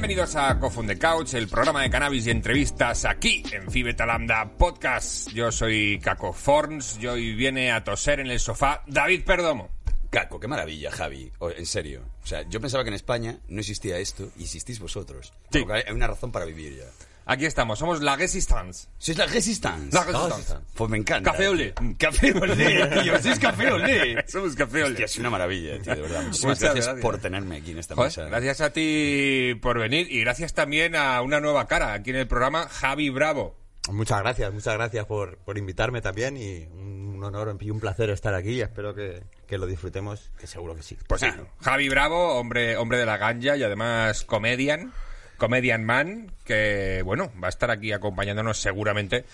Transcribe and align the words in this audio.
Bienvenidos 0.00 0.34
a 0.34 0.58
Cofun 0.58 0.86
the 0.86 0.98
Couch, 0.98 1.34
el 1.34 1.46
programa 1.46 1.82
de 1.82 1.90
cannabis 1.90 2.26
y 2.26 2.30
entrevistas 2.30 3.04
aquí 3.04 3.42
en 3.52 3.70
Fibeta 3.70 4.06
Lambda 4.06 4.50
Podcast. 4.56 5.28
Yo 5.32 5.52
soy 5.52 5.98
Caco 6.02 6.32
Forns 6.32 6.98
y 7.02 7.06
hoy 7.06 7.34
viene 7.34 7.70
a 7.70 7.84
toser 7.84 8.20
en 8.20 8.28
el 8.28 8.40
sofá 8.40 8.82
David 8.86 9.24
Perdomo. 9.26 9.68
Caco, 10.08 10.40
qué 10.40 10.48
maravilla, 10.48 10.90
Javi. 10.90 11.30
O- 11.40 11.50
en 11.50 11.66
serio. 11.66 12.00
O 12.24 12.26
sea, 12.26 12.48
yo 12.48 12.62
pensaba 12.62 12.82
que 12.82 12.88
en 12.88 12.94
España 12.94 13.40
no 13.48 13.60
existía 13.60 13.98
esto 13.98 14.30
y 14.38 14.44
existís 14.44 14.80
vosotros. 14.80 15.34
Sí. 15.52 15.66
Hay 15.70 15.92
una 15.92 16.06
razón 16.06 16.32
para 16.32 16.46
vivir 16.46 16.78
ya. 16.78 16.86
Aquí 17.26 17.46
estamos, 17.46 17.78
somos 17.78 18.02
la 18.02 18.16
Resistance. 18.16 18.88
Sois 18.98 19.16
la 19.16 19.26
Resistance. 19.26 19.94
La 19.96 20.02
Resistance. 20.04 20.54
Pues 20.74 20.90
me 20.90 20.98
encanta. 20.98 21.30
Café 21.30 21.48
olé. 21.48 21.72
tío. 21.72 21.94
Café 21.98 22.32
olé, 22.32 22.86
tío. 23.02 23.22
Sois 23.22 23.38
café 23.38 23.70
olé. 23.72 24.24
Somos 24.26 24.54
café 24.56 24.82
olé. 24.82 24.90
Hostia, 24.92 25.04
es 25.04 25.18
una 25.18 25.30
maravilla, 25.30 25.80
tío, 25.80 25.94
de 25.94 26.02
verdad. 26.02 26.22
Muchísimas 26.24 26.58
Muchas 26.58 26.60
gracias, 26.74 26.86
gracias. 26.86 27.02
por 27.02 27.18
tenerme 27.18 27.56
aquí 27.58 27.70
en 27.70 27.78
esta 27.78 27.94
Joder, 27.94 28.08
mesa. 28.08 28.24
gracias 28.24 28.60
a 28.62 28.72
ti 28.72 29.54
por 29.62 29.78
venir 29.78 30.10
y 30.10 30.20
gracias 30.20 30.54
también 30.54 30.96
a 30.96 31.22
una 31.22 31.40
nueva 31.40 31.66
cara 31.68 31.92
aquí 31.92 32.10
en 32.10 32.16
el 32.16 32.26
programa, 32.26 32.68
Javi 32.68 33.10
Bravo. 33.10 33.56
Muchas 33.90 34.20
gracias, 34.20 34.52
muchas 34.52 34.74
gracias 34.74 35.06
por, 35.06 35.38
por 35.38 35.56
invitarme 35.56 36.00
también 36.02 36.36
y 36.36 36.66
un 36.66 37.22
honor 37.24 37.56
y 37.60 37.70
un 37.70 37.80
placer 37.80 38.10
estar 38.10 38.34
aquí 38.34 38.50
y 38.52 38.60
espero 38.60 38.94
que, 38.94 39.22
que 39.46 39.56
lo 39.58 39.66
disfrutemos, 39.66 40.30
que 40.38 40.46
seguro 40.46 40.74
que 40.74 40.82
sí. 40.82 40.96
Pues 41.06 41.20
sí, 41.20 41.28
Javi 41.60 41.88
Bravo, 41.88 42.34
hombre, 42.38 42.76
hombre 42.76 42.98
de 42.98 43.06
la 43.06 43.16
ganja 43.18 43.56
y 43.56 43.62
además 43.62 44.24
comedian, 44.24 44.92
comedian 45.40 45.84
man, 45.84 46.30
que 46.44 47.02
bueno, 47.04 47.32
va 47.42 47.48
a 47.48 47.50
estar 47.50 47.72
aquí 47.72 47.90
acompañándonos 47.90 48.58
seguramente 48.60 49.24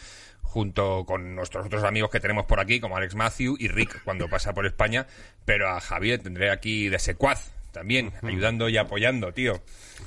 junto 0.42 1.04
con 1.04 1.34
nuestros 1.34 1.66
otros 1.66 1.84
amigos 1.84 2.08
que 2.10 2.20
tenemos 2.20 2.46
por 2.46 2.60
aquí, 2.60 2.80
como 2.80 2.96
Alex 2.96 3.14
Matthew 3.14 3.56
y 3.58 3.68
Rick 3.68 4.02
cuando 4.04 4.28
pasa 4.30 4.54
por 4.54 4.64
España, 4.64 5.06
pero 5.44 5.68
a 5.68 5.80
Javier 5.80 6.22
tendré 6.22 6.50
aquí 6.50 6.88
de 6.88 6.98
secuaz 6.98 7.50
también, 7.72 8.12
ayudando 8.22 8.70
y 8.70 8.78
apoyando, 8.78 9.34
tío. 9.34 9.60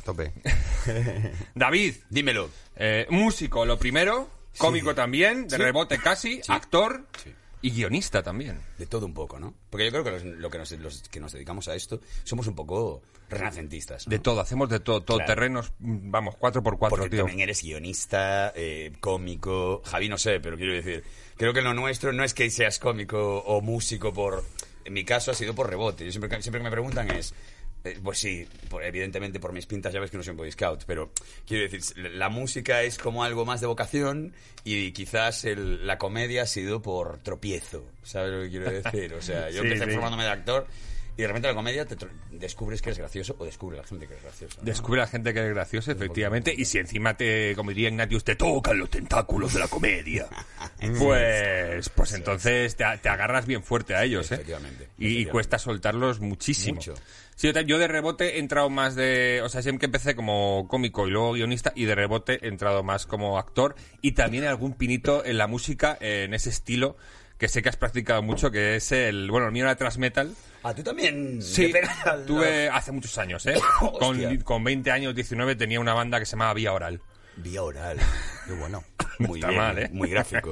Tope. 0.03 0.31
David, 1.53 1.95
Dímelo. 2.09 2.49
eh, 2.75 3.05
músico, 3.11 3.65
lo 3.65 3.77
primero, 3.77 4.27
cómico 4.57 4.95
también, 4.95 5.47
de 5.47 5.57
Sí. 5.57 5.61
rebote 5.61 5.99
casi, 5.99 6.35
Sí. 6.41 6.51
actor 6.51 7.05
Sí. 7.23 7.31
Y 7.61 7.71
guionista 7.71 8.23
también. 8.23 8.59
De 8.77 8.85
todo 8.85 9.05
un 9.05 9.13
poco, 9.13 9.39
¿no? 9.39 9.53
Porque 9.69 9.85
yo 9.85 9.91
creo 9.91 10.03
que 10.03 10.11
los, 10.11 10.23
lo 10.23 10.49
que 10.49 10.57
nos, 10.57 10.71
los 10.71 11.01
que 11.09 11.19
nos 11.19 11.33
dedicamos 11.33 11.67
a 11.67 11.75
esto 11.75 11.99
somos 12.23 12.47
un 12.47 12.55
poco 12.55 13.01
renacentistas. 13.29 14.07
¿no? 14.07 14.11
De 14.11 14.19
todo, 14.19 14.41
hacemos 14.41 14.69
de 14.69 14.79
todo, 14.79 15.01
todo 15.01 15.17
Claro. 15.17 15.33
terrenos, 15.33 15.71
vamos, 15.79 16.35
cuatro 16.37 16.63
por 16.63 16.77
cuatro, 16.77 16.97
Porque 16.97 17.09
tío. 17.17 17.25
también 17.25 17.41
eres 17.41 17.61
guionista, 17.61 18.51
eh, 18.55 18.93
cómico, 18.99 19.81
Javi 19.85 20.09
no 20.09 20.17
sé, 20.17 20.39
pero 20.39 20.57
quiero 20.57 20.73
decir, 20.73 21.03
creo 21.37 21.53
que 21.53 21.61
lo 21.61 21.73
nuestro 21.73 22.11
no 22.13 22.23
es 22.23 22.33
que 22.33 22.49
seas 22.49 22.79
cómico 22.79 23.39
o 23.39 23.61
músico 23.61 24.13
por... 24.13 24.43
En 24.85 24.93
mi 24.93 25.03
caso 25.05 25.29
ha 25.31 25.35
sido 25.35 25.53
por 25.53 25.69
rebote. 25.69 26.05
Yo 26.05 26.11
siempre, 26.11 26.41
siempre 26.41 26.59
que 26.59 26.63
me 26.63 26.71
preguntan 26.71 27.11
es... 27.11 27.33
eh, 27.83 27.97
pues 28.03 28.19
sí, 28.19 28.47
por- 28.69 28.83
evidentemente 28.83 29.39
por 29.39 29.53
mis 29.53 29.65
pintas 29.65 29.93
ya 29.93 29.99
ves 29.99 30.11
que 30.11 30.17
no 30.17 30.23
soy 30.23 30.31
un 30.31 30.37
Boy 30.37 30.51
Scout, 30.51 30.83
pero 30.85 31.11
quiero 31.47 31.63
decir, 31.69 31.97
la 31.97 32.29
música 32.29 32.83
es 32.83 32.97
como 32.97 33.23
algo 33.23 33.45
más 33.45 33.61
de 33.61 33.67
vocación 33.67 34.33
y 34.63 34.91
quizás 34.91 35.45
el- 35.45 35.85
la 35.87 35.97
comedia 35.97 36.43
ha 36.43 36.47
sido 36.47 36.81
por 36.81 37.19
tropiezo, 37.19 37.85
¿sabes 38.03 38.31
lo 38.33 38.41
que 38.43 38.49
quiero 38.49 38.71
decir? 38.71 39.13
O 39.13 39.21
sea, 39.21 39.49
yo 39.51 39.61
Sí, 39.61 39.67
empecé 39.67 39.85
sí. 39.85 39.91
formándome 39.91 40.23
de 40.23 40.29
actor 40.29 40.67
y 41.17 41.21
de 41.23 41.27
repente 41.27 41.49
la 41.49 41.53
comedia 41.53 41.85
te 41.85 41.97
descubres 42.31 42.81
que 42.81 42.89
eres 42.91 42.99
gracioso 42.99 43.35
o 43.39 43.43
descubre 43.45 43.75
la 43.75 43.83
gente 43.83 44.07
que 44.07 44.13
es 44.15 44.21
graciosa. 44.23 44.55
¿no? 44.61 44.65
Descubre 44.65 45.01
la 45.01 45.07
gente 45.07 45.33
que 45.33 45.45
es 45.45 45.53
graciosa, 45.53 45.91
efectivamente, 45.91 46.53
y 46.57 46.63
si 46.63 46.77
encima 46.77 47.17
te, 47.17 47.55
como 47.57 47.71
diría 47.71 47.89
Ignatius, 47.89 48.23
te 48.23 48.35
tocan 48.37 48.77
los 48.79 48.89
tentáculos 48.89 49.53
de 49.53 49.59
la 49.59 49.67
comedia, 49.67 50.27
pues, 50.97 51.89
pues 51.89 52.13
entonces 52.13 52.75
te, 52.75 52.85
te 53.01 53.09
agarras 53.09 53.45
bien 53.45 53.63
fuerte 53.63 53.95
a 53.95 54.03
ellos, 54.03 54.31
¿eh? 54.31 54.35
Efectivamente, 54.35 54.83
Y, 54.97 55.05
y 55.07 55.07
efectivamente. 55.07 55.31
cuesta 55.31 55.59
soltarlos 55.59 56.19
muchísimo. 56.19 56.75
Mucho. 56.75 56.93
Sí, 57.39 57.53
yo, 57.65 57.77
de 57.77 57.87
rebote 57.87 58.35
he 58.35 58.39
entrado 58.39 58.69
más 58.69 58.95
de, 58.95 59.39
o 59.45 59.47
sea, 59.47 59.61
siempre 59.61 59.79
que 59.79 59.85
empecé 59.85 60.13
como 60.13 60.67
cómico 60.67 61.07
y 61.07 61.11
luego 61.11 61.31
guionista, 61.31 61.71
y 61.73 61.85
de 61.85 61.95
rebote 61.95 62.37
he 62.45 62.49
entrado 62.49 62.83
más 62.83 63.05
como 63.05 63.39
actor, 63.39 63.75
y 64.01 64.11
también 64.11 64.43
algún 64.43 64.73
pinito 64.73 65.23
en 65.23 65.37
la 65.37 65.47
música, 65.47 65.97
en 66.01 66.33
ese 66.33 66.49
estilo, 66.49 66.97
que 67.37 67.47
sé 67.47 67.61
que 67.61 67.69
has 67.69 67.77
practicado 67.77 68.21
mucho, 68.21 68.51
que 68.51 68.75
es 68.75 68.91
el, 68.91 69.31
bueno, 69.31 69.45
el 69.47 69.53
mío 69.53 69.63
era 69.63 69.77
thrash 69.77 69.95
metal, 69.95 70.35
Ah, 70.63 70.75
tú 70.75 70.83
también. 70.83 71.41
Sí, 71.41 71.71
al- 72.03 72.25
tuve 72.25 72.67
hace 72.67 72.91
muchos 72.91 73.17
años, 73.17 73.45
¿eh? 73.45 73.55
con, 73.99 74.37
con 74.39 74.61
20 74.65 74.91
años, 74.91 75.15
19, 75.15 75.55
tenía 75.55 75.79
una 75.79 75.93
banda 75.93 76.19
que 76.19 76.25
se 76.25 76.31
llamaba 76.31 76.53
Vía 76.55 76.73
Oral. 76.73 76.99
Vía 77.37 77.63
oral. 77.63 77.97
Qué 78.47 78.51
bueno. 78.51 78.83
Muy 79.19 79.39
Está 79.39 79.47
bien, 79.47 79.61
mal, 79.61 79.79
¿eh? 79.79 79.89
Muy 79.93 80.09
gráfico. 80.09 80.51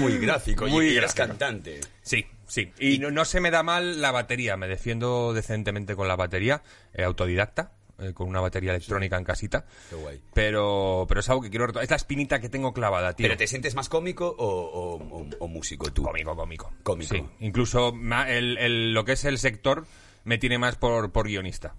Muy 0.00 0.18
gráfico. 0.18 0.66
Muy 0.68 0.88
y 0.88 0.96
eres 0.96 1.14
cantante. 1.14 1.78
Sí, 2.02 2.26
sí. 2.46 2.72
Y 2.78 2.98
no, 2.98 3.10
no 3.10 3.24
se 3.24 3.40
me 3.40 3.50
da 3.50 3.62
mal 3.62 4.00
la 4.00 4.10
batería, 4.12 4.56
me 4.56 4.68
defiendo 4.68 5.32
decentemente 5.32 5.94
con 5.96 6.08
la 6.08 6.16
batería, 6.16 6.62
eh, 6.92 7.04
autodidacta, 7.04 7.72
eh, 7.98 8.12
con 8.12 8.28
una 8.28 8.40
batería 8.40 8.72
electrónica 8.72 9.16
en 9.16 9.24
casita. 9.24 9.64
Qué 9.90 9.96
guay. 9.96 10.20
Pero, 10.32 11.04
pero 11.08 11.20
es 11.20 11.28
algo 11.28 11.42
que 11.42 11.50
quiero. 11.50 11.80
Es 11.80 11.90
la 11.90 11.96
espinita 11.96 12.40
que 12.40 12.48
tengo 12.48 12.72
clavada, 12.72 13.12
tío. 13.14 13.24
¿Pero 13.24 13.36
te 13.36 13.46
sientes 13.46 13.74
más 13.74 13.88
cómico 13.88 14.26
o, 14.28 14.46
o- 14.46 15.18
o- 15.20 15.26
o 15.38 15.48
músico 15.48 15.92
tú? 15.92 16.02
Cómico, 16.02 16.34
cómico. 16.34 16.72
Cómico. 16.82 17.14
Sí. 17.14 17.24
Incluso 17.40 17.94
el, 18.28 18.58
el- 18.58 18.92
lo 18.94 19.04
que 19.04 19.12
es 19.12 19.24
el 19.24 19.38
sector 19.38 19.86
me 20.24 20.38
tiene 20.38 20.58
más 20.58 20.76
por, 20.76 21.12
por 21.12 21.26
guionista. 21.28 21.74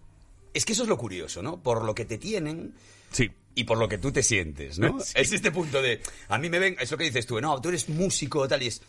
Es 0.54 0.64
que 0.66 0.72
eso 0.74 0.84
es 0.84 0.90
lo 0.90 0.98
curioso, 0.98 1.42
¿no? 1.42 1.62
Por 1.62 1.84
lo 1.84 1.94
que 1.94 2.06
te 2.06 2.18
tienen 2.18 2.74
Sí. 3.12 3.30
y 3.56 3.66
por 3.66 3.78
lo 3.78 3.90
que 3.90 3.98
tú 3.98 4.12
te 4.14 4.24
sientes, 4.24 4.80
¿no? 4.80 5.00
Sí. 5.04 5.12
Es 5.16 5.34
este 5.34 5.52
punto 5.52 5.82
de... 5.82 6.02
A 6.30 6.38
mí 6.38 6.50
me 6.50 6.60
ven... 6.60 6.78
Es 6.80 6.90
lo 6.92 6.98
que 6.98 7.04
dices 7.04 7.26
tú, 7.26 7.42
no, 7.42 7.60
tú 7.60 7.68
eres 7.70 7.90
músico 7.90 8.48
tal 8.48 8.64
y 8.64 8.68
es... 8.68 8.82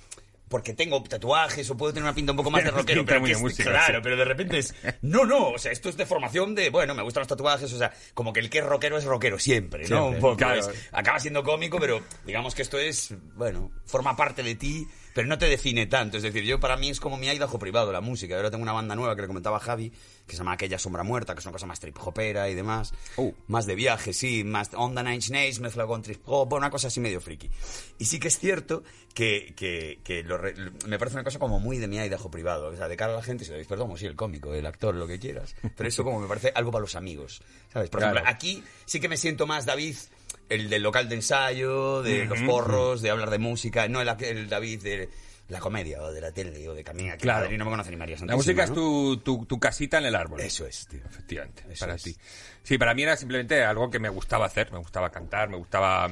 Porque 0.49 0.75
tengo 0.75 1.03
tatuajes 1.03 1.69
o 1.71 1.77
puedo 1.77 1.93
tener 1.93 2.05
una 2.05 2.15
pinta 2.15 2.31
un 2.33 2.37
poco 2.37 2.51
más 2.53 2.63
de 2.63 2.71
rockero. 2.73 3.05
Pero 3.05 3.23
que 3.25 3.33
es- 3.33 3.57
claro, 3.57 3.95
sí. 3.99 4.01
pero 4.03 4.17
de 4.17 4.25
repente 4.25 4.59
es... 4.59 4.75
No, 5.03 5.25
no, 5.25 5.49
o 5.51 5.59
sea, 5.59 5.73
esto 5.73 5.89
es 5.89 5.97
de 5.97 6.07
formación 6.07 6.55
de... 6.55 6.71
Bueno, 6.71 6.95
me 6.95 7.03
gustan 7.03 7.23
los 7.23 7.29
tatuajes, 7.29 7.73
o 7.73 7.79
sea, 7.79 7.93
como 8.15 8.33
que 8.33 8.39
el 8.41 8.49
que 8.49 8.59
es 8.59 8.65
rockero 8.65 8.97
es 8.97 9.05
rockero 9.05 9.39
siempre, 9.41 9.81
¿no? 9.83 9.87
Siempre, 9.89 10.15
Un 10.17 10.21
poco. 10.21 10.37
claro. 10.37 10.61
es- 10.61 10.89
acaba 10.93 11.19
siendo 11.19 11.43
cómico, 11.43 11.79
pero 11.81 12.01
digamos 12.25 12.55
que 12.55 12.63
esto 12.63 12.79
es... 12.79 13.13
Bueno, 13.35 13.73
forma 13.87 14.15
parte 14.15 14.43
de 14.45 14.55
ti, 14.55 14.87
pero 15.17 15.29
no 15.29 15.39
te 15.39 15.47
define 15.49 15.87
tanto. 15.87 16.19
Es 16.19 16.23
decir, 16.23 16.45
yo 16.45 16.61
para 16.61 16.77
mí 16.77 16.91
es 16.91 17.01
como 17.01 17.17
mi 17.17 17.27
aidajo 17.27 17.59
privado, 17.59 17.91
la 17.91 18.03
música. 18.03 18.37
Ahora 18.37 18.51
tengo 18.51 18.63
una 18.63 18.73
banda 18.75 18.95
nueva 18.95 19.17
que 19.17 19.23
le 19.23 19.29
comentaba 19.29 19.57
a 19.57 19.61
Javi, 19.61 19.91
que 20.27 20.33
se 20.33 20.37
llama 20.37 20.53
Aquella 20.53 20.79
Sombra 20.79 21.03
Muerta, 21.05 21.33
que 21.33 21.41
es 21.41 21.47
una 21.47 21.53
cosa 21.55 21.65
más 21.65 21.81
trip 21.81 21.97
hopera 22.07 22.51
y 22.51 22.55
demás. 22.55 22.93
Oh. 23.17 23.33
Más 23.49 23.65
de 23.65 23.75
viaje, 23.77 24.13
sí, 24.13 24.45
más 24.45 24.69
Onda 24.75 25.03
Nine 25.03 25.25
Nails 25.31 25.59
mezclado 25.61 25.89
con 25.89 26.03
trip 26.03 26.21
hop, 26.27 26.53
una 26.53 26.69
cosa 26.71 26.89
así 26.89 27.01
medio 27.01 27.23
friki. 27.23 27.51
Y 27.99 28.05
sí 28.05 28.21
que 28.21 28.29
es 28.29 28.39
cierto 28.39 28.85
que, 29.15 29.55
que, 29.57 30.01
que 30.05 30.23
lo 30.23 30.37
re- 30.37 30.55
me 30.87 30.99
parece 30.99 31.17
una 31.17 31.25
cosa 31.25 31.39
como 31.39 31.61
muy 31.61 31.79
de 31.79 31.89
mi 31.89 31.99
aidajo 31.99 32.31
privado. 32.31 32.67
O 32.67 32.77
sea, 32.77 32.87
de 32.87 32.97
cara 32.99 33.15
a 33.15 33.17
la 33.17 33.23
gente, 33.23 33.45
si 33.47 33.51
lo 33.53 33.57
dices, 33.57 33.69
perdón, 33.69 33.97
sí, 33.97 34.05
el 34.05 34.17
cómico, 34.17 34.53
el 34.53 34.67
actor, 34.67 34.95
lo 34.95 35.07
que 35.07 35.19
quieras. 35.19 35.57
Pero 35.77 35.89
eso 35.89 36.05
como 36.05 36.21
me 36.21 36.29
parece 36.29 36.53
algo 36.55 36.71
para 36.71 36.83
los 36.83 36.95
amigos. 36.95 37.41
¿Sabes? 37.73 37.89
Por 37.89 38.01
Claro. 38.01 38.17
ejemplo, 38.17 38.31
aquí 38.35 38.63
sí 38.85 39.01
que 39.01 39.09
me 39.09 39.17
siento 39.17 39.47
más 39.47 39.65
David, 39.65 39.97
el 40.49 40.69
del 40.71 40.83
local 40.83 41.09
de 41.09 41.17
ensayo, 41.17 42.03
de 42.03 42.25
los 42.27 42.41
porros, 42.43 43.03
de 43.03 43.11
hablar 43.11 43.31
de 43.31 43.39
música, 43.39 43.89
no 43.89 44.01
el, 44.01 44.09
el 44.21 44.49
David 44.49 44.83
de 44.83 45.09
la 45.49 45.61
comedia 45.61 46.03
o 46.03 46.11
de 46.11 46.21
la 46.21 46.33
tele 46.33 46.69
o 46.69 46.75
de 46.75 46.83
Camina, 46.83 47.13
que 47.13 47.19
Claro. 47.23 47.45
Madrid 47.45 47.59
no 47.59 47.65
me 47.67 47.71
conoce 47.71 47.91
ni 47.91 47.97
María 47.97 48.17
La 48.25 48.35
música 48.35 48.65
es 48.65 48.73
tu, 48.73 49.19
tu, 49.19 49.47
tu 49.47 49.61
casita 49.61 49.99
en 49.99 50.07
el 50.07 50.17
árbol. 50.17 50.41
Eso 50.41 50.67
es, 50.67 50.87
tío. 50.89 51.01
Efectivamente, 51.09 51.65
Eso 51.71 51.81
para 51.85 51.95
es. 51.95 52.03
ti. 52.03 52.17
Sí, 52.65 52.79
para 52.79 52.95
mí 52.95 53.05
era 53.05 53.17
simplemente 53.17 53.63
algo 53.65 53.89
que 53.91 54.01
me 54.01 54.09
gustaba 54.09 54.47
hacer, 54.47 54.73
me 54.73 54.79
gustaba 54.79 55.11
cantar, 55.11 55.49
me 55.49 55.57
gustaba 55.57 56.11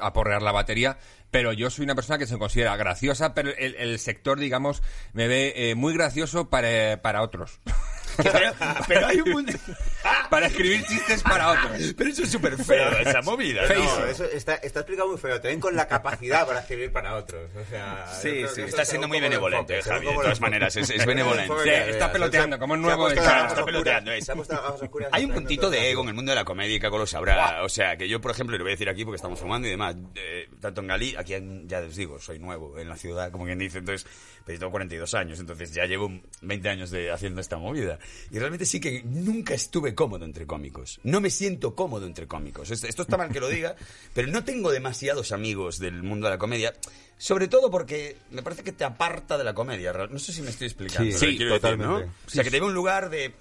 aporrear 0.00 0.40
la 0.42 0.52
batería, 0.52 0.96
pero 1.30 1.52
yo 1.52 1.68
soy 1.68 1.84
una 1.84 1.94
persona 1.94 2.18
que 2.18 2.26
se 2.26 2.38
considera 2.38 2.74
graciosa, 2.76 3.34
pero 3.34 3.50
el, 3.56 3.74
el 3.74 3.98
sector, 3.98 4.38
digamos, 4.38 4.82
me 5.12 5.28
ve 5.28 5.52
eh, 5.54 5.74
muy 5.74 5.92
gracioso 5.92 6.48
para, 6.48 7.02
para 7.02 7.22
otros. 7.22 7.60
Pero, 8.22 8.52
pero 8.86 9.06
hay 9.06 9.20
un 9.20 9.30
mundo... 9.30 9.52
para 10.30 10.46
escribir 10.46 10.84
chistes 10.86 11.22
para 11.22 11.50
otros. 11.52 11.94
Pero 11.96 12.10
eso 12.10 12.22
es 12.22 12.30
súper 12.30 12.56
feo, 12.62 12.90
esa 12.98 13.22
movida. 13.22 13.62
¿no? 13.68 14.04
Eso 14.06 14.24
está, 14.24 14.54
está 14.56 14.80
explicado 14.80 15.08
muy 15.08 15.18
feo. 15.18 15.40
Te 15.40 15.48
ven 15.48 15.60
con 15.60 15.74
la 15.76 15.86
capacidad 15.88 16.46
para 16.46 16.60
escribir 16.60 16.92
para 16.92 17.14
otros. 17.16 17.50
O 17.56 17.64
sea, 17.70 18.06
Sí, 18.20 18.44
sí, 18.54 18.62
está 18.62 18.82
es 18.82 18.88
siendo 18.88 19.08
muy 19.08 19.20
benevolente, 19.20 19.76
enfoque, 19.78 19.94
Javi, 19.94 20.06
de 20.06 20.14
todas 20.14 20.40
maneras, 20.40 20.76
es- 20.76 20.90
es 20.90 21.06
benevolente. 21.06 21.54
Sí, 21.62 21.70
está 21.70 22.12
peloteando, 22.12 22.58
como 22.58 22.74
es 22.74 22.80
nuevo, 22.80 23.08
está- 23.08 23.64
peloteando, 23.64 24.12
es. 24.12 24.28
Hay 25.12 25.24
un 25.24 25.32
puntito 25.32 25.70
de 25.70 25.90
ego 25.90 26.02
en 26.02 26.08
el 26.08 26.14
mundo 26.14 26.32
de 26.32 26.36
la 26.36 26.44
comedia 26.44 26.74
y 26.76 26.80
Caco 26.80 26.98
lo 26.98 27.06
sabrá. 27.06 27.62
O 27.62 27.68
sea, 27.68 27.96
que 27.96 28.08
yo, 28.08 28.20
por 28.20 28.30
ejemplo, 28.30 28.56
y 28.56 28.58
lo 28.58 28.64
voy 28.64 28.72
a 28.72 28.74
decir 28.74 28.88
aquí 28.88 29.04
porque 29.04 29.16
estamos 29.16 29.38
fumando 29.38 29.66
y 29.68 29.70
demás, 29.72 29.96
eh, 30.14 30.48
tanto 30.60 30.80
en 30.80 30.86
Galí, 30.88 31.14
aquí 31.16 31.34
en- 31.34 31.68
ya 31.68 31.78
os 31.80 31.96
digo, 31.96 32.18
soy 32.18 32.38
nuevo 32.38 32.78
en 32.78 32.88
la 32.88 32.96
ciudad, 32.96 33.30
como 33.30 33.44
quien 33.44 33.58
dice, 33.58 33.78
entonces, 33.78 34.06
pero 34.44 34.54
yo 34.56 34.60
tengo 34.60 34.70
42 34.72 35.14
años, 35.14 35.38
entonces 35.40 35.72
ya 35.72 35.84
llevo 35.84 36.10
20 36.42 36.68
años 36.68 36.90
de 36.90 37.10
haciendo 37.10 37.40
esta 37.40 37.56
movida. 37.58 37.98
Y 38.30 38.38
realmente 38.38 38.66
sí 38.66 38.80
que 38.80 39.02
nunca 39.04 39.54
estuve 39.54 39.94
cómodo 39.94 40.24
entre 40.24 40.46
cómicos. 40.46 41.00
No 41.04 41.20
me 41.20 41.30
siento 41.30 41.74
cómodo 41.74 42.06
entre 42.06 42.26
cómicos. 42.26 42.70
Es- 42.70 42.84
Esto 42.84 43.02
está 43.02 43.16
mal 43.16 43.30
que 43.30 43.40
lo 43.40 43.48
diga, 43.48 43.74
pero 44.14 44.28
no 44.28 44.44
tengo 44.44 44.70
demasiados 44.70 45.32
amigos 45.32 45.78
del 45.78 46.02
mundo 46.02 46.26
de 46.26 46.32
la 46.34 46.38
comedia. 46.38 46.74
Sobre 47.16 47.48
todo 47.48 47.70
porque 47.70 48.16
me 48.30 48.42
parece 48.42 48.62
que 48.62 48.70
te 48.72 48.84
aparta 48.84 49.36
de 49.38 49.44
la 49.44 49.52
comedia. 49.54 49.92
No 49.92 50.18
sé 50.18 50.32
si 50.32 50.40
me 50.42 50.50
estoy 50.50 50.66
explicando. 50.68 51.10
Sí, 51.10 51.18
sí, 51.18 51.36
quiero 51.36 51.54
decir, 51.54 51.78
¿no? 51.78 51.96
O 52.26 52.30
sea, 52.30 52.44
que 52.44 52.50
te 52.50 52.60
ve 52.60 52.66
un 52.66 52.74
lugar 52.74 53.10
de 53.10 53.32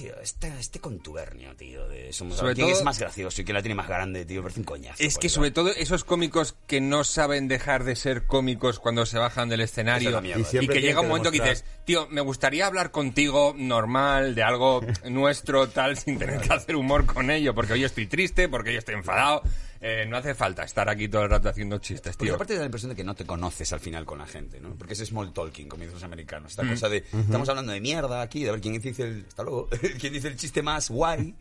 tío, 0.00 0.20
este, 0.22 0.48
este 0.58 0.80
contubernio, 0.80 1.54
tío, 1.56 1.86
de 1.88 2.12
somos 2.12 2.36
Sobre 2.38 2.54
quién 2.54 2.68
todo- 2.68 2.78
es 2.78 2.84
más 2.84 2.98
gracioso 2.98 3.42
y 3.42 3.44
quién 3.44 3.54
la 3.54 3.62
tiene 3.62 3.74
más 3.74 3.88
grande, 3.88 4.24
tío, 4.24 4.40
parece 4.42 4.60
un 4.60 4.64
coñazo. 4.64 5.02
Es 5.02 5.18
que 5.18 5.28
sobre 5.28 5.50
todo 5.50 5.68
esos 5.70 6.04
cómicos 6.04 6.56
que 6.66 6.80
no 6.80 7.04
saben 7.04 7.48
dejar 7.48 7.84
de 7.84 7.96
ser 7.96 8.26
cómicos 8.26 8.78
cuando 8.78 9.04
se 9.04 9.18
bajan 9.18 9.48
del 9.48 9.60
escenario 9.60 10.20
mierda. 10.22 10.42
Y 10.60 10.66
que 10.68 10.80
llega 10.80 11.00
un 11.00 11.06
que 11.06 11.08
momento 11.08 11.30
que 11.30 11.40
dices, 11.40 11.64
tío, 11.84 12.06
me 12.08 12.20
gustaría 12.22 12.66
hablar 12.66 12.90
contigo 12.90 13.54
normal, 13.56 14.34
de 14.34 14.42
algo 14.42 14.80
nuestro, 15.08 15.68
tal, 15.68 15.96
sin 15.98 16.18
tener 16.18 16.40
que 16.40 16.52
hacer 16.52 16.76
humor 16.76 17.04
con 17.06 17.30
ello, 17.30 17.54
porque 17.54 17.74
hoy 17.74 17.84
estoy 17.84 18.06
triste, 18.06 18.48
porque 18.48 18.70
hoy 18.70 18.76
estoy 18.76 18.94
enfadado. 18.94 19.42
Eh, 19.82 20.04
no 20.06 20.18
hace 20.18 20.34
falta 20.34 20.62
estar 20.62 20.88
aquí 20.90 21.08
todo 21.08 21.22
el 21.22 21.30
rato 21.30 21.48
haciendo 21.48 21.78
chistes, 21.78 22.14
Porque 22.14 22.26
tío. 22.26 22.34
aparte 22.34 22.52
da 22.52 22.60
la 22.60 22.66
impresión 22.66 22.90
de 22.90 22.96
que 22.96 23.04
no 23.04 23.14
te 23.14 23.24
conoces 23.24 23.72
al 23.72 23.80
final 23.80 24.04
con 24.04 24.18
la 24.18 24.26
gente, 24.26 24.60
¿no? 24.60 24.74
Porque 24.76 24.92
es 24.92 24.98
small 25.00 25.32
talking, 25.32 25.68
como 25.68 25.80
dicen 25.82 25.94
los 25.94 26.04
americanos. 26.04 26.50
Mm. 26.56 26.60
Esta 26.60 26.68
cosa 26.68 26.88
de, 26.90 26.98
estamos 26.98 27.48
hablando 27.48 27.72
de 27.72 27.80
mierda 27.80 28.20
aquí, 28.20 28.44
de 28.44 28.50
ver 28.50 28.60
quién 28.60 28.78
dice 28.78 29.02
el, 29.02 29.24
hasta 29.26 29.42
luego, 29.42 29.68
quién 29.98 30.12
dice 30.12 30.28
el 30.28 30.36
chiste 30.36 30.62
más 30.62 30.90
guay. 30.90 31.34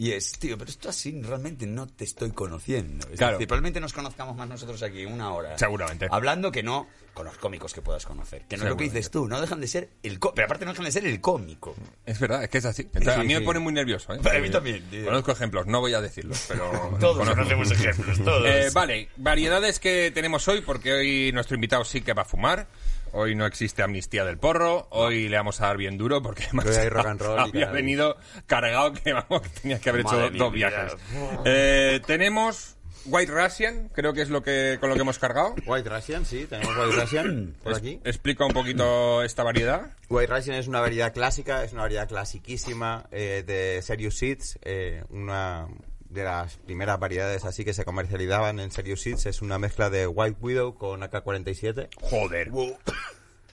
Y 0.00 0.12
es, 0.12 0.30
tío, 0.38 0.56
pero 0.56 0.70
esto 0.70 0.88
así 0.90 1.20
realmente 1.22 1.66
no 1.66 1.88
te 1.88 2.04
estoy 2.04 2.30
conociendo. 2.30 3.08
Es 3.10 3.18
Claro. 3.18 3.32
decir, 3.32 3.48
probablemente 3.48 3.80
nos 3.80 3.92
conozcamos 3.92 4.36
más 4.36 4.48
nosotros 4.48 4.80
aquí 4.84 5.04
una 5.04 5.32
hora. 5.32 5.58
Seguramente. 5.58 6.06
Hablando 6.08 6.52
que 6.52 6.62
no 6.62 6.86
con 7.12 7.26
los 7.26 7.36
cómicos 7.36 7.74
que 7.74 7.82
puedas 7.82 8.06
conocer. 8.06 8.44
Que 8.48 8.56
no 8.56 8.62
es 8.62 8.68
lo 8.70 8.76
que 8.76 8.84
dices 8.84 9.10
tú, 9.10 9.26
no 9.26 9.40
dejan 9.40 9.60
de 9.60 9.66
ser 9.66 9.88
el 10.04 10.20
có- 10.20 10.32
Pero 10.34 10.44
aparte 10.44 10.64
no 10.64 10.70
dejan 10.70 10.84
de 10.84 10.92
ser 10.92 11.04
el 11.04 11.20
cómico. 11.20 11.74
Es 12.06 12.20
verdad, 12.20 12.44
es 12.44 12.48
que 12.48 12.58
es 12.58 12.64
así. 12.64 12.82
Entonces, 12.82 13.12
Sí, 13.14 13.20
a 13.20 13.24
mí 13.24 13.34
me 13.34 13.40
sí. 13.40 13.44
pone 13.44 13.58
muy 13.58 13.72
nervioso. 13.72 14.14
¿eh? 14.14 14.20
A 14.36 14.38
mí 14.38 14.50
también, 14.50 14.88
tío. 14.88 15.04
Conozco 15.06 15.32
ejemplos, 15.32 15.66
no 15.66 15.80
voy 15.80 15.94
a 15.94 16.00
decirlos, 16.00 16.44
pero... 16.46 16.70
Todos 17.00 17.18
conozco. 17.18 17.34
conocemos 17.34 17.70
ejemplos, 17.72 18.18
todos. 18.24 18.46
Eh, 18.46 18.68
vale, 18.72 19.08
variedades 19.16 19.80
que 19.80 20.12
tenemos 20.14 20.46
hoy, 20.46 20.60
porque 20.60 20.92
hoy 20.92 21.32
nuestro 21.32 21.56
invitado 21.56 21.84
sí 21.84 22.02
que 22.02 22.12
va 22.12 22.22
a 22.22 22.24
fumar. 22.24 22.68
Hoy 23.12 23.34
no 23.34 23.46
existe 23.46 23.82
amnistía 23.82 24.24
del 24.24 24.38
porro. 24.38 24.86
Hoy 24.90 25.28
le 25.28 25.36
vamos 25.36 25.60
a 25.60 25.66
dar 25.66 25.76
bien 25.76 25.96
duro 25.98 26.22
porque 26.22 26.44
además 26.44 26.76
hay 26.76 26.88
rock 26.88 27.06
and 27.06 27.20
roll 27.20 27.38
y 27.38 27.48
había 27.62 27.70
venido 27.70 28.16
cargado 28.46 28.92
que 28.92 29.12
vamos, 29.12 29.42
que 29.42 29.48
tenía 29.60 29.80
que 29.80 29.90
haber 29.90 30.04
Madre 30.04 30.26
hecho 30.28 30.36
dos 30.38 30.52
viajes. 30.52 30.96
Eh, 31.44 32.00
tenemos 32.06 32.76
White 33.06 33.32
Russian, 33.32 33.88
creo 33.94 34.12
que 34.12 34.20
es 34.22 34.28
lo 34.28 34.42
que 34.42 34.76
con 34.80 34.90
lo 34.90 34.94
que 34.94 35.00
hemos 35.00 35.18
cargado. 35.18 35.54
White 35.66 35.88
Russian, 35.88 36.26
sí, 36.26 36.46
tenemos 36.48 36.76
White 36.76 37.00
Russian 37.00 37.54
por 37.62 37.72
Es- 37.72 37.78
aquí. 37.78 38.00
explica 38.04 38.44
un 38.44 38.52
poquito 38.52 39.22
esta 39.22 39.42
variedad. 39.42 39.92
White 40.10 40.32
Russian 40.34 40.56
es 40.56 40.68
una 40.68 40.80
variedad 40.80 41.12
clásica, 41.14 41.64
es 41.64 41.72
una 41.72 41.82
variedad 41.82 42.06
clasiquísima 42.08 43.06
eh, 43.10 43.42
de 43.46 43.80
Serious 43.82 44.18
Seeds, 44.18 44.58
eh, 44.62 45.04
una 45.08 45.66
de 46.10 46.24
las 46.24 46.56
primeras 46.56 46.98
variedades 46.98 47.44
así 47.44 47.64
que 47.64 47.74
se 47.74 47.84
comercializaban 47.84 48.60
en 48.60 48.70
Serious 48.70 49.02
Seeds. 49.02 49.26
Es 49.26 49.42
una 49.42 49.58
mezcla 49.58 49.90
de 49.90 50.06
White 50.06 50.38
Widow 50.40 50.74
con 50.76 51.02
AK-47. 51.02 51.88
Joder. 52.00 52.50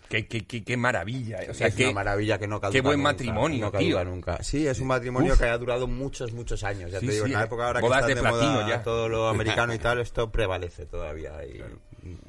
Qué, 0.08 0.28
qué, 0.28 0.46
qué, 0.46 0.64
qué 0.64 0.78
maravilla. 0.78 1.42
eh. 1.42 1.50
O 1.50 1.54
sea, 1.56 1.68
es 1.68 1.76
qué, 1.76 1.86
una 1.86 1.94
maravilla 1.96 2.38
que 2.38 2.48
no 2.48 2.62
caduca 2.62 2.74
qué 2.74 2.82
buen 2.82 3.00
nunca, 3.00 3.10
matrimonio, 3.12 3.66
no 3.66 3.72
caduca 3.72 3.86
tío. 4.02 4.06
nunca. 4.06 4.44
Sí, 4.44 4.68
es 4.68 4.80
un 4.80 4.88
matrimonio 4.88 5.34
Uf. 5.34 5.40
que 5.40 5.46
ha 5.46 5.58
durado 5.58 5.88
muchos, 5.88 6.32
muchos 6.32 6.64
años. 6.64 6.92
Ya 6.92 7.00
Sí, 7.00 7.08
te 7.08 7.12
digo, 7.14 7.26
sí, 7.26 7.32
en 7.32 7.38
la 7.40 7.44
eh. 7.44 7.48
época 7.48 7.66
ahora 7.68 7.80
que 7.80 7.86
Bodas 7.88 8.02
está 8.02 8.08
de 8.10 8.16
de, 8.16 8.22
platino 8.22 8.52
moda 8.54 8.68
ya. 8.70 8.84
todo 8.84 9.10
lo 9.10 9.28
americano 9.28 9.74
y 9.74 9.80
tal, 9.80 10.00
esto 10.00 10.32
prevalece 10.32 10.86
todavía 10.86 11.34
y 11.44 11.60
a 11.60 11.68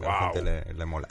la 0.08 0.20
gente 0.32 0.42
le, 0.42 0.72
le 0.74 0.86
mola. 0.86 1.06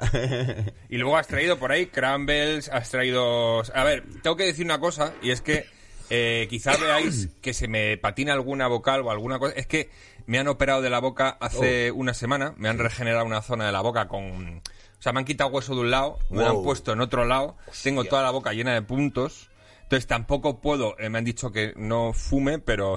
Y 0.90 0.98
luego 0.98 1.18
has 1.18 1.28
traído 1.28 1.60
por 1.60 1.72
ahí 1.72 1.86
Crumbles, 1.86 2.68
has 2.70 2.90
traído... 2.90 3.62
A 3.76 3.84
ver, 3.84 4.04
tengo 4.24 4.36
que 4.36 4.46
decir 4.46 4.66
una 4.66 4.80
cosa, 4.80 5.14
y 5.22 5.30
es 5.30 5.42
que 5.42 5.68
eh, 6.10 6.48
quizá 6.50 6.76
veáis 6.78 7.30
que 7.42 7.54
se 7.54 7.68
me 7.68 7.98
patina 7.98 8.34
alguna 8.34 8.68
vocal 8.68 9.02
o 9.02 9.12
alguna 9.12 9.40
cosa. 9.40 9.54
Es 9.56 9.68
que 9.68 9.90
me 10.28 10.40
han 10.40 10.48
operado 10.48 10.82
de 10.82 10.90
la 10.90 11.00
boca 11.00 11.38
hace 11.40 11.92
Oh. 11.92 11.96
una 11.96 12.14
semana, 12.14 12.54
me 12.58 12.70
han 12.70 12.80
regenerado 12.80 13.26
una 13.26 13.42
zona 13.42 13.66
de 13.66 13.72
la 13.72 13.82
boca 13.82 14.08
con... 14.08 14.62
O 14.98 15.02
sea, 15.06 15.14
me 15.14 15.20
han 15.20 15.26
quitado 15.26 15.50
hueso 15.52 15.76
de 15.76 15.82
un 15.82 15.92
lado, 15.92 16.18
me 16.30 16.40
lo 16.44 16.50
han 16.50 16.64
puesto 16.64 16.94
en 16.94 17.02
otro 17.02 17.26
lado, 17.26 17.58
tengo 17.84 18.06
toda 18.06 18.24
la 18.24 18.32
boca 18.32 18.54
llena 18.54 18.74
de 18.74 18.82
puntos, 18.82 19.52
entonces 19.84 20.08
tampoco 20.08 20.62
puedo, 20.62 20.98
eh, 20.98 21.10
me 21.10 21.20
han 21.20 21.26
dicho 21.26 21.52
que 21.52 21.74
no 21.76 22.12
fume, 22.14 22.58
pero... 22.60 22.96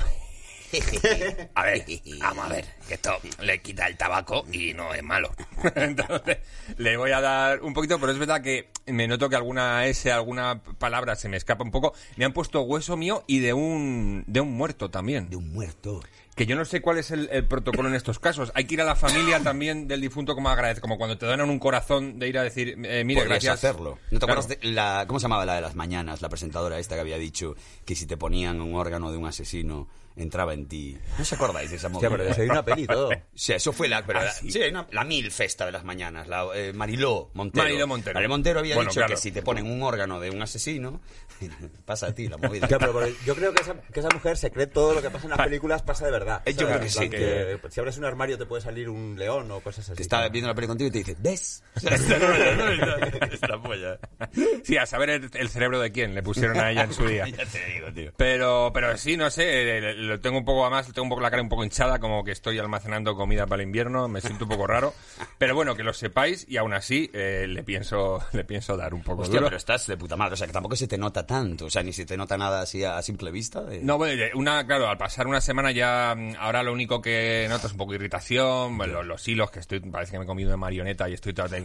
A 1.55 1.65
ver, 1.65 1.85
vamos 2.21 2.45
a 2.45 2.49
ver, 2.49 2.65
que 2.87 2.95
esto 2.95 3.13
le 3.43 3.61
quita 3.63 3.87
el 3.87 3.97
tabaco 3.97 4.45
y 4.53 4.75
no 4.75 4.93
es 4.95 5.03
malo. 5.03 5.33
Entonces, 5.75 6.39
le 6.77 6.97
voy 6.97 7.11
a 7.13 7.21
dar 7.21 7.63
un 7.63 7.75
poquito, 7.75 7.99
pero 7.99 8.13
es 8.13 8.19
verdad 8.19 8.43
que 8.43 8.71
me 8.87 9.07
noto 9.09 9.29
que 9.29 9.37
alguna 9.37 9.87
S, 9.87 10.11
alguna 10.13 10.63
palabra 10.79 11.17
se 11.17 11.29
me 11.29 11.37
escapa 11.37 11.65
un 11.65 11.71
poco. 11.71 11.95
Me 12.17 12.25
han 12.25 12.33
puesto 12.33 12.63
hueso 12.63 12.97
mío 12.97 13.25
y 13.27 13.39
de 13.41 13.53
un, 13.53 14.25
de 14.27 14.41
un 14.41 14.53
muerto 14.53 14.91
también. 14.91 15.29
De 15.31 15.37
un 15.37 15.53
muerto. 15.53 16.01
Que 16.37 16.47
yo 16.47 16.55
no 16.55 16.65
sé 16.65 16.81
cuál 16.81 16.99
es 16.99 17.11
el, 17.11 17.29
el 17.33 17.47
protocolo 17.47 17.89
en 17.89 17.97
estos 17.97 18.21
casos. 18.21 18.53
Hay 18.55 18.65
que 18.67 18.75
ir 18.75 18.81
a 18.81 18.85
la 18.85 18.95
familia 18.95 19.41
también 19.41 19.89
del 19.89 20.01
difunto 20.01 20.37
como 20.37 20.49
agradece, 20.51 20.81
como 20.81 20.97
cuando 20.97 21.19
te 21.19 21.27
donan 21.27 21.51
un 21.51 21.59
corazón 21.59 22.21
de 22.21 22.29
ir 22.29 22.39
a 22.39 22.45
decir, 22.45 22.77
eh, 22.85 23.03
mire, 23.05 23.23
Podrías 23.23 23.43
gracias. 23.43 23.55
hacerlo. 23.65 23.99
¿No 24.13 24.21
te 24.21 24.27
Claro. 24.27 24.41
acuerdas 24.41 24.61
de 24.61 24.69
la... 24.71 25.05
¿Cómo 25.09 25.19
se 25.19 25.25
llamaba 25.25 25.45
la 25.45 25.57
de 25.57 25.63
las 25.63 25.75
mañanas? 25.75 26.23
La 26.23 26.29
presentadora 26.29 26.79
esta 26.79 26.95
que 26.95 27.01
había 27.01 27.19
dicho 27.19 27.57
que 27.85 27.97
si 27.97 28.07
te 28.07 28.17
ponían 28.17 28.61
un 28.61 28.77
órgano 28.77 29.11
de 29.11 29.17
un 29.17 29.27
asesino, 29.27 29.89
entraba 30.23 30.55
en 30.55 30.67
ti. 30.69 30.97
¿No 31.17 31.23
os 31.23 31.33
acordáis 31.33 31.71
de 31.71 31.77
esa 31.77 31.89
movida? 31.89 32.09
Hostia, 32.09 32.11
pero 32.11 32.25
de 32.25 32.31
eso 32.31 32.41
hay 32.43 32.49
una 32.49 32.65
peli 32.65 32.83
y 32.83 32.87
todo. 32.87 33.11
Sí, 33.35 33.53
eso 33.53 33.73
fue 33.73 33.89
la... 33.89 34.05
Pero 34.05 34.19
Ah, 34.21 34.25
la, 34.25 34.33
sí. 34.33 34.51
sí, 34.51 34.61
la 34.91 35.05
mil 35.05 35.31
festa 35.31 35.65
de 35.67 35.73
las 35.73 35.85
mañanas. 35.85 36.27
La, 36.29 36.47
eh, 36.55 36.73
Mariló 36.73 37.31
Montero. 37.35 37.63
Mariló 37.65 37.87
Montero. 37.87 38.15
Mariló 38.15 38.29
Montero 38.31 38.59
había 38.61 38.75
Bueno, 38.75 38.91
dicho 38.91 39.01
claro. 39.01 39.15
que 39.15 39.21
si 39.21 39.31
te 39.33 39.43
ponen 39.43 39.67
un 39.71 39.83
órgano 39.83 40.19
de 40.21 40.31
un 40.31 40.43
asesino, 40.43 41.01
pasa 41.85 42.09
a 42.09 42.15
ti 42.15 42.27
la 42.29 42.37
movida. 42.37 42.67
Pero 42.67 43.07
yo 43.25 43.35
creo 43.37 43.53
que 43.55 43.63
esa, 43.63 43.75
que 43.93 44.01
esa 44.01 44.09
mujer 44.11 44.37
se 44.37 44.51
cree 44.51 44.67
todo 44.67 44.95
lo 44.95 45.03
que 45.03 45.11
pasa 45.11 45.25
en 45.27 45.31
las 45.31 45.39
películas 45.41 45.83
pasa 45.83 46.05
de 46.07 46.11
verdad. 46.13 46.43
Eh, 46.45 46.55
yo 46.55 46.67
creo 46.67 46.81
que 46.81 46.89
sí, 46.89 47.09
que- 47.09 47.59
Si 47.71 47.81
abres 47.81 47.97
un 47.99 48.05
armario 48.05 48.37
te 48.39 48.47
puede 48.47 48.63
salir 48.63 48.89
un 48.89 49.17
león 49.19 49.51
o 49.51 49.61
cosas 49.61 49.85
así. 49.89 49.97
Te 49.97 50.03
está 50.03 50.29
viendo 50.29 50.49
la 50.49 50.55
peli 50.55 50.67
contigo 50.67 50.89
y 50.89 50.91
te 50.91 50.99
dice, 50.99 51.17
¿ves? 51.21 51.63
Esta 51.77 52.19
polla, 52.19 52.55
¿no? 52.57 52.69
Esta- 52.71 53.27
esta 53.27 53.63
polla. 53.63 53.99
Sí, 54.65 54.77
a 54.77 54.87
saber 54.87 55.11
el, 55.11 55.31
el 55.35 55.49
cerebro 55.49 55.79
de 55.81 55.93
quién 55.93 56.15
le 56.15 56.23
pusieron 56.23 56.59
a 56.59 56.71
ella 56.71 56.83
en 56.85 56.93
su 56.93 57.07
día. 57.07 57.27
Ya 57.29 57.45
te 57.47 57.65
digo, 57.73 57.93
tío. 57.93 58.13
Pero, 58.17 58.71
pero 58.75 58.97
sí, 58.97 59.17
no 59.17 59.31
sé, 59.31 59.79
eh, 59.79 59.93
lo 60.09 60.21
tengo 60.21 60.39
un 60.39 60.45
poco, 60.45 60.63
además, 60.65 60.87
tengo 60.87 61.03
un 61.05 61.09
poco 61.11 61.21
la 61.21 61.31
cara 61.31 61.43
un 61.43 61.49
poco 61.49 61.63
hinchada, 61.65 61.99
como 62.01 62.25
que 62.25 62.33
estoy 62.33 62.59
almacenando 62.59 63.15
comida 63.15 63.47
para 63.47 63.63
el 63.63 63.69
invierno, 63.69 64.09
me 64.09 64.21
siento 64.21 64.45
un 64.45 64.51
poco 64.51 64.67
raro. 64.67 64.95
Pero 65.39 65.55
bueno, 65.55 65.77
que 65.77 65.83
lo 65.85 65.93
sepáis 65.93 66.45
y 66.49 66.57
aún 66.57 66.73
así 66.75 67.11
eh, 67.13 67.47
le 67.49 67.63
pienso 67.63 68.21
le 68.33 68.45
pienso 68.45 68.77
dar 68.77 68.95
un 68.95 69.03
poco 69.03 69.23
Hostia, 69.23 69.39
duro. 69.39 69.47
pero 69.47 69.57
estás 69.57 69.87
de 69.87 69.97
puta 69.97 70.17
madre. 70.17 70.35
O 70.35 70.37
sea, 70.37 70.47
que 70.47 70.53
tampoco 70.53 70.75
se 70.77 70.89
te 70.89 70.99
nota 70.99 71.27
tanto. 71.27 71.67
O 71.67 71.71
sea, 71.71 71.83
ni 71.83 71.93
se 71.93 72.07
te 72.07 72.17
nota 72.17 72.37
nada 72.37 72.63
así 72.63 72.83
a, 72.85 72.97
a 72.99 73.03
simple 73.03 73.31
vista. 73.31 73.63
de- 73.63 73.83
No, 73.83 73.99
bueno, 73.99 74.23
una, 74.35 74.67
claro, 74.67 74.89
al 74.89 74.99
pasar 74.99 75.27
una 75.27 75.41
semana 75.41 75.71
ya, 75.71 76.15
mm, 76.17 76.35
ahora 76.39 76.63
lo 76.63 76.73
único 76.73 77.01
que 77.01 77.47
noto 77.49 77.67
es 77.67 77.73
un 77.73 77.79
poco 77.79 77.93
de 77.93 77.97
irritación, 77.99 78.77
bueno, 78.79 78.95
los, 78.95 79.07
los 79.07 79.29
hilos 79.29 79.51
que 79.51 79.61
estoy, 79.61 79.81
parece 79.81 80.13
que 80.13 80.19
me 80.19 80.25
he 80.25 80.27
comido 80.27 80.51
de 80.51 80.57
marioneta 80.57 81.09
y 81.09 81.15
estoy 81.15 81.33
todo... 81.35 81.47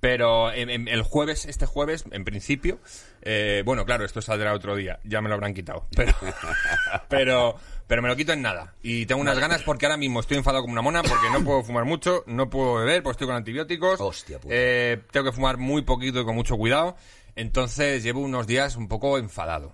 Pero 0.00 0.52
en- 0.52 0.70
en- 0.70 0.86
el 0.88 1.02
jueves, 1.02 1.44
este 1.46 1.66
jueves, 1.66 2.04
en 2.12 2.24
principio, 2.24 2.78
eh, 3.22 3.62
bueno, 3.64 3.84
claro, 3.84 4.04
esto 4.04 4.22
saldrá 4.22 4.52
otro 4.54 4.76
día, 4.76 5.00
ya 5.02 5.20
me 5.20 5.28
lo 5.28 5.34
habrán 5.34 5.54
quitado, 5.54 5.86
pero, 5.96 6.12
pero, 7.08 7.56
pero 7.86 8.02
me 8.02 8.08
lo 8.08 8.14
quito 8.16 8.32
en 8.32 8.42
nada. 8.42 8.74
Y 8.82 9.06
tengo 9.06 9.20
unas 9.20 9.38
ganas 9.38 9.62
porque 9.62 9.86
ahora 9.86 9.96
mismo 9.96 10.20
estoy 10.20 10.36
enfadado 10.36 10.62
como 10.62 10.72
una 10.72 10.82
mona 10.82 11.02
porque 11.02 11.30
no 11.32 11.42
puedo 11.44 11.62
fumar 11.64 11.84
mucho, 11.84 12.22
no 12.26 12.48
puedo 12.48 12.74
beber 12.76 13.02
porque 13.02 13.14
estoy 13.14 13.26
con 13.26 13.36
antibióticos. 13.36 14.00
Hostia 14.00 14.38
puta. 14.38 14.54
Eh, 14.56 15.02
tengo 15.10 15.26
que 15.26 15.32
fumar 15.32 15.56
muy 15.56 15.82
poquito 15.82 16.20
y 16.20 16.24
con 16.24 16.34
mucho 16.36 16.56
cuidado. 16.56 16.96
Entonces 17.34 18.02
llevo 18.02 18.20
unos 18.20 18.46
días 18.46 18.76
un 18.76 18.88
poco 18.88 19.18
enfadado. 19.18 19.72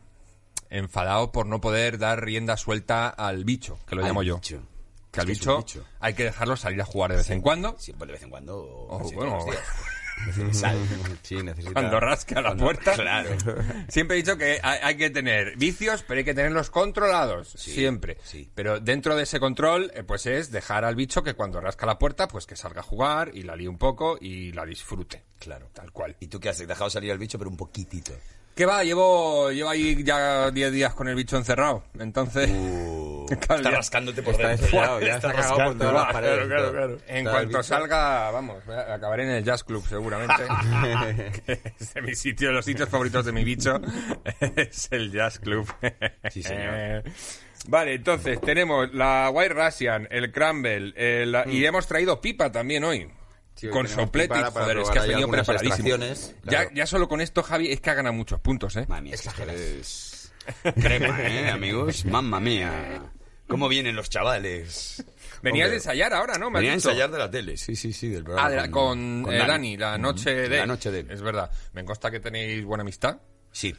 Enfadado 0.70 1.32
por 1.32 1.46
no 1.46 1.60
poder 1.60 1.98
dar 1.98 2.24
rienda 2.24 2.56
suelta 2.56 3.08
al 3.08 3.44
bicho, 3.44 3.78
que 3.86 3.94
lo 3.94 4.02
Al 4.02 4.08
llamo 4.08 4.22
yo. 4.22 4.36
bicho. 4.36 4.62
Que 5.12 5.20
al 5.20 5.26
bicho, 5.26 5.58
bicho. 5.58 5.84
hay 6.00 6.14
que 6.14 6.24
dejarlo 6.24 6.56
salir 6.56 6.80
a 6.80 6.84
jugar 6.84 7.12
de 7.12 7.18
vez 7.18 7.30
en 7.30 7.40
cuando. 7.40 7.76
Siempre 7.78 8.06
de 8.08 8.14
vez 8.14 8.22
en 8.24 8.30
cuando. 8.30 8.56
O 8.58 8.96
Oh, 8.98 9.12
bueno. 9.12 9.38
Sal. 10.52 10.76
Sí, 11.22 11.36
necesita... 11.42 11.72
Cuando 11.74 12.00
rasca 12.00 12.36
la 12.36 12.48
Cuando- 12.50 12.64
puerta. 12.64 12.92
Claro. 12.94 13.30
Siempre 13.88 14.16
he 14.16 14.22
dicho 14.22 14.36
que 14.38 14.58
hay, 14.62 14.78
hay 14.82 14.96
que 14.96 15.10
tener 15.10 15.56
vicios, 15.56 16.02
pero 16.06 16.18
hay 16.18 16.24
que 16.24 16.34
tenerlos 16.34 16.70
controlados. 16.70 17.48
siempre. 17.50 18.16
sí. 18.24 18.48
Pero 18.54 18.80
dentro 18.80 19.16
de 19.16 19.24
ese 19.24 19.38
control, 19.40 19.90
eh, 19.94 20.02
pues 20.02 20.26
es 20.26 20.50
dejar 20.50 20.84
al 20.84 20.94
bicho 20.96 21.22
que 21.22 21.34
cuando 21.34 21.60
rasca 21.60 21.86
la 21.86 21.98
puerta, 21.98 22.26
pues 22.28 22.46
que 22.46 22.56
salga 22.56 22.80
a 22.80 22.84
jugar 22.84 23.32
y 23.34 23.42
la 23.42 23.54
líe 23.56 23.68
un 23.68 23.78
poco 23.78 24.16
y 24.20 24.52
la 24.52 24.64
disfrute. 24.64 25.22
Claro. 25.38 25.68
Tal 25.74 25.92
cual. 25.92 26.16
¿Y 26.20 26.28
tú 26.28 26.40
qué 26.40 26.48
has 26.48 26.58
dejado 26.58 26.88
salir 26.90 27.12
al 27.12 27.18
bicho, 27.18 27.38
pero 27.38 27.50
un 27.50 27.56
poquitito? 27.56 28.12
¿Qué 28.54 28.66
va? 28.66 28.84
Llevo, 28.84 29.50
llevo 29.50 29.68
ahí 29.70 30.04
ya 30.04 30.50
10 30.50 30.72
días 30.72 30.94
con 30.94 31.08
el 31.08 31.14
bicho 31.16 31.36
encerrado. 31.36 31.84
Entonces. 31.98 32.50
Uh, 32.50 33.04
Claro, 33.40 33.56
está 33.56 33.70
ya. 33.70 33.76
rascándote 33.78 34.22
por 34.22 34.34
Está 34.34 34.48
dentro. 34.48 35.00
ya 35.00 35.16
está 35.16 35.32
cagado 35.32 35.56
por 35.56 35.78
todas 35.78 35.94
las 35.94 36.12
paredes. 36.12 36.34
Claro, 36.34 36.48
claro, 36.48 36.62
todo. 36.64 36.72
claro. 36.72 36.98
En 37.08 37.16
Está 37.16 37.30
cuanto 37.30 37.62
salga, 37.62 38.30
vamos, 38.30 38.62
acabaré 38.68 39.22
en 39.24 39.30
el 39.30 39.44
Jazz 39.44 39.64
Club 39.64 39.82
seguramente. 39.88 40.34
es 41.80 41.94
de 41.94 42.02
mi 42.02 42.14
sitio, 42.14 42.52
los 42.52 42.64
sitios 42.66 42.88
favoritos 42.90 43.24
de 43.24 43.32
mi 43.32 43.42
bicho 43.42 43.80
es 44.56 44.88
el 44.92 45.10
Jazz 45.10 45.38
Club. 45.38 45.66
Sí, 46.30 46.42
señor. 46.42 47.02
Vale, 47.66 47.94
entonces 47.94 48.38
tenemos 48.42 48.92
la 48.92 49.30
White 49.32 49.54
Russian, 49.54 50.06
el 50.10 50.30
Crumble, 50.30 50.92
el- 50.94 51.34
y 51.46 51.64
hemos 51.64 51.86
traído 51.86 52.20
pipa 52.20 52.52
también 52.52 52.84
hoy. 52.84 53.08
Con 53.70 53.88
soplete, 53.88 54.42
joder, 54.44 54.78
es 54.78 54.90
que 54.90 54.98
ahí 54.98 55.08
venido 55.10 55.28
preparadísimo. 55.30 55.88
Ya, 56.44 56.72
ya 56.72 56.86
solo 56.86 57.08
con 57.08 57.20
esto, 57.20 57.42
Javi, 57.42 57.70
es 57.72 57.80
que 57.80 57.90
ha 57.90 57.94
ganado 57.94 58.12
muchos 58.14 58.40
puntos, 58.40 58.76
¿eh? 58.76 58.86
Mía, 59.00 59.14
es 59.14 60.30
crema, 60.74 61.22
¿eh, 61.22 61.50
amigos? 61.50 62.04
Mamma 62.04 62.40
mía. 62.40 63.02
¿Cómo 63.48 63.68
vienen 63.68 63.94
los 63.94 64.08
chavales? 64.10 65.04
Venías 65.42 65.68
de 65.68 65.76
ensayar 65.76 66.12
ahora, 66.14 66.38
¿no? 66.38 66.50
Me 66.50 66.58
Venía 66.60 66.72
a 66.72 66.74
ensayar 66.74 67.10
de 67.10 67.18
la 67.18 67.30
tele, 67.30 67.56
sí, 67.56 67.76
sí, 67.76 67.92
sí, 67.92 68.08
del 68.08 68.24
programa. 68.24 68.48
Ah, 68.48 68.50
de 68.50 68.56
la- 68.56 68.70
con, 68.70 69.26
eh, 69.30 69.38
Dani. 69.38 69.76
la 69.76 69.98
noche 69.98 70.34
de... 70.34 70.56
La 70.58 70.66
noche 70.66 70.90
de... 70.90 71.12
Es 71.12 71.20
verdad. 71.20 71.50
Me 71.74 71.84
consta 71.84 72.10
que 72.10 72.20
tenéis 72.20 72.64
buena 72.64 72.82
amistad. 72.82 73.18
Sí. 73.52 73.74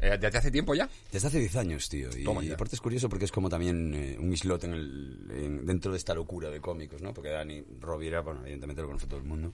Eh, 0.00 0.16
¿Desde 0.20 0.38
hace 0.38 0.50
tiempo 0.50 0.74
ya? 0.74 0.88
Desde 1.10 1.26
hace 1.28 1.38
10 1.40 1.56
años, 1.56 1.88
tío. 1.88 2.08
Y, 2.16 2.46
y 2.46 2.52
aparte 2.52 2.76
es 2.76 2.80
curioso 2.80 3.08
porque 3.08 3.24
es 3.24 3.32
como 3.32 3.48
también 3.48 3.92
eh, 3.94 4.16
un 4.18 4.32
islote 4.32 4.66
en 4.66 4.74
el, 4.74 5.26
en- 5.30 5.66
dentro 5.66 5.90
de 5.92 5.98
esta 5.98 6.14
locura 6.14 6.50
de 6.50 6.60
cómicos, 6.60 7.02
¿no? 7.02 7.12
Porque 7.12 7.30
Dani 7.30 7.64
Rovira, 7.80 8.20
bueno, 8.20 8.40
evidentemente 8.42 8.80
lo 8.82 8.88
conoce 8.88 9.06
todo 9.06 9.18
el 9.18 9.26
mundo. 9.26 9.52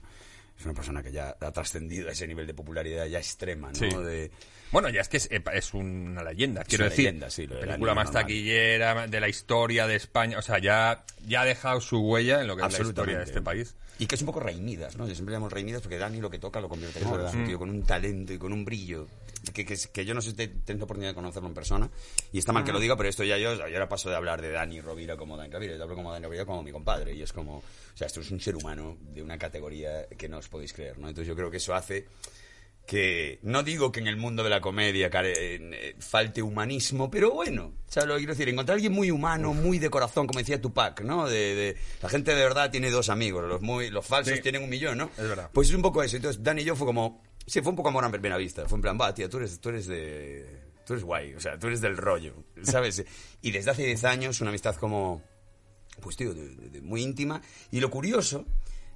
Es 0.57 0.63
una 0.63 0.73
persona 0.73 1.03
que 1.03 1.11
ya 1.11 1.35
ha 1.39 1.51
trascendido 1.51 2.07
a 2.07 2.11
ese 2.13 2.25
nivel 2.27 2.47
de 2.47 2.53
popularidad 2.53 3.05
ya 3.07 3.17
extrema, 3.17 3.69
¿no? 3.73 3.75
Sí. 3.77 3.87
De, 3.89 4.31
Bueno, 4.71 4.87
ya 4.89 5.01
es 5.01 5.09
que 5.09 5.17
es, 5.17 5.27
es 5.29 5.73
una 5.73 6.23
leyenda, 6.23 6.63
quiero 6.63 6.83
una 6.85 6.89
decir. 6.91 7.05
leyenda, 7.05 7.29
sí, 7.29 7.45
lo 7.47 7.55
de 7.55 7.61
película 7.61 7.93
más 7.93 8.05
normal. 8.05 8.23
taquillera 8.23 9.07
de 9.07 9.19
la 9.19 9.27
historia 9.27 9.85
de 9.87 9.95
España. 9.95 10.37
O 10.37 10.41
sea, 10.41 10.59
ya, 10.59 11.03
ya 11.27 11.41
ha 11.41 11.45
dejado 11.45 11.81
su 11.81 11.97
huella 11.99 12.39
en 12.39 12.47
lo 12.47 12.55
que 12.55 12.65
es 12.65 12.79
la 12.79 12.87
historia 12.87 13.17
de 13.17 13.23
este 13.25 13.41
país. 13.41 13.75
Y 13.99 14.07
que 14.07 14.15
es 14.15 14.21
un 14.21 14.27
poco 14.27 14.39
Reinidas, 14.41 14.95
¿no? 14.95 15.07
Yo 15.07 15.13
siempre 15.15 15.33
llamo 15.33 15.49
Reinidas 15.49 15.81
porque 15.81 15.97
Dani 15.97 16.21
lo 16.21 16.29
que 16.29 16.37
toca 16.39 16.61
lo 16.61 16.69
convierte 16.69 16.99
en 16.99 17.07
oro. 17.07 17.27
Es 17.27 17.33
un 17.33 17.45
tío 17.45 17.57
con 17.59 17.69
un 17.69 17.83
talento 17.83 18.31
y 18.31 18.37
con 18.37 18.53
un 18.53 18.63
brillo 18.63 19.07
que, 19.53 19.65
que, 19.65 19.75
que 19.93 20.05
yo 20.05 20.13
no 20.13 20.21
sé 20.21 20.31
si 20.31 20.35
te- 20.35 20.47
tengo 20.47 20.79
la 20.79 20.83
oportunidad 20.85 21.11
de 21.11 21.15
conocerlo 21.15 21.47
en 21.49 21.53
persona. 21.55 21.89
Y 22.31 22.39
está 22.39 22.51
mal 22.53 22.63
que 22.63 22.71
lo 22.71 22.79
diga, 22.79 22.95
pero 22.97 23.09
esto 23.09 23.23
ya 23.23 23.37
yo, 23.37 23.53
yo 23.55 23.63
ahora 23.63 23.87
paso 23.89 24.09
de 24.09 24.15
hablar 24.15 24.41
de 24.41 24.51
Dani 24.51 24.81
Rovira 24.81 25.15
como 25.17 25.37
Dani 25.37 25.51
Rovira. 25.53 25.75
Yo 25.77 25.83
hablo 25.83 25.95
como 25.95 26.11
Dani 26.11 26.25
Rovira 26.25 26.45
como 26.45 26.63
mi 26.63 26.71
compadre. 26.71 27.13
Y 27.13 27.21
es 27.21 27.31
como, 27.33 27.57
o 27.57 27.63
sea, 27.97 28.07
esto 28.07 28.21
es 28.21 28.31
un 28.31 28.39
ser 28.39 28.55
humano 28.55 28.97
de 29.01 29.21
una 29.21 29.37
categoría 29.37 30.07
que 30.07 30.27
no 30.29 30.37
os 30.37 30.47
podéis 30.49 30.73
creer, 30.73 30.97
¿no? 30.99 31.07
Entonces 31.09 31.27
yo 31.27 31.35
creo 31.35 31.49
que 31.51 31.57
eso 31.57 31.73
hace 31.75 32.05
que 32.85 33.39
no 33.41 33.63
digo 33.63 33.91
que 33.91 33.99
en 33.99 34.05
el 34.05 34.15
mundo 34.15 34.43
de 34.43 34.49
la 34.51 34.61
comedia 34.61 35.09
care- 35.09 35.33
eh, 35.35 35.95
falte 35.97 36.43
humanismo, 36.43 37.09
pero 37.09 37.31
bueno, 37.31 37.73
¿sabes 37.87 38.07
lo 38.07 38.13
que 38.13 38.19
quiero 38.19 38.33
decir? 38.33 38.47
Encontrar 38.49 38.73
a 38.73 38.75
alguien 38.75 38.93
muy 38.93 39.09
humano, 39.09 39.55
muy 39.55 39.79
de 39.79 39.89
corazón, 39.89 40.27
como 40.27 40.37
decía 40.39 40.61
Tupac, 40.61 41.01
¿no? 41.01 41.27
De, 41.27 41.55
de- 41.55 41.77
la 42.03 42.09
gente 42.09 42.35
de 42.35 42.43
verdad 42.43 42.69
tiene 42.69 42.91
dos 42.91 43.09
amigos, 43.09 43.43
los 43.49 43.61
muy 43.63 43.89
los 43.89 44.05
falsos 44.05 44.35
Sí. 44.35 44.41
tienen 44.43 44.61
un 44.61 44.69
millón, 44.69 44.99
¿no? 44.99 45.09
Es 45.17 45.27
verdad. 45.27 45.49
Pues 45.51 45.69
es 45.69 45.73
un 45.75 45.81
poco 45.81 46.03
eso. 46.03 46.15
Entonces, 46.15 46.43
Dani 46.43 46.61
y 46.61 46.65
yo 46.65 46.75
fue 46.75 46.85
como, 46.85 47.23
sí, 47.45 47.61
fue 47.61 47.69
un 47.71 47.75
poco 47.75 47.89
amor 47.89 48.03
a 48.05 48.09
primera 48.09 48.37
vista. 48.37 48.67
Fue 48.67 48.77
en 48.77 48.81
plan, 48.81 48.97
va, 48.99 49.13
tía, 49.13 49.29
tú 49.29 49.37
eres, 49.37 49.59
tú 49.59 49.69
eres 49.69 49.87
de, 49.87 50.61
tú 50.85 50.93
eres 50.93 51.03
guay, 51.03 51.33
o 51.33 51.39
sea, 51.39 51.57
tú 51.59 51.67
eres 51.67 51.81
del 51.81 51.97
rollo, 51.97 52.33
¿sabes? 52.63 53.03
Y 53.41 53.51
desde 53.51 53.71
hace 53.71 53.85
10 53.85 54.03
años 54.05 54.41
una 54.41 54.49
amistad 54.49 54.75
como, 54.75 55.21
pues 56.01 56.15
tío, 56.15 56.33
de- 56.33 56.55
de- 56.55 56.69
de 56.69 56.81
muy 56.81 57.01
íntima. 57.03 57.41
Y 57.71 57.79
lo 57.79 57.89
curioso 57.89 58.45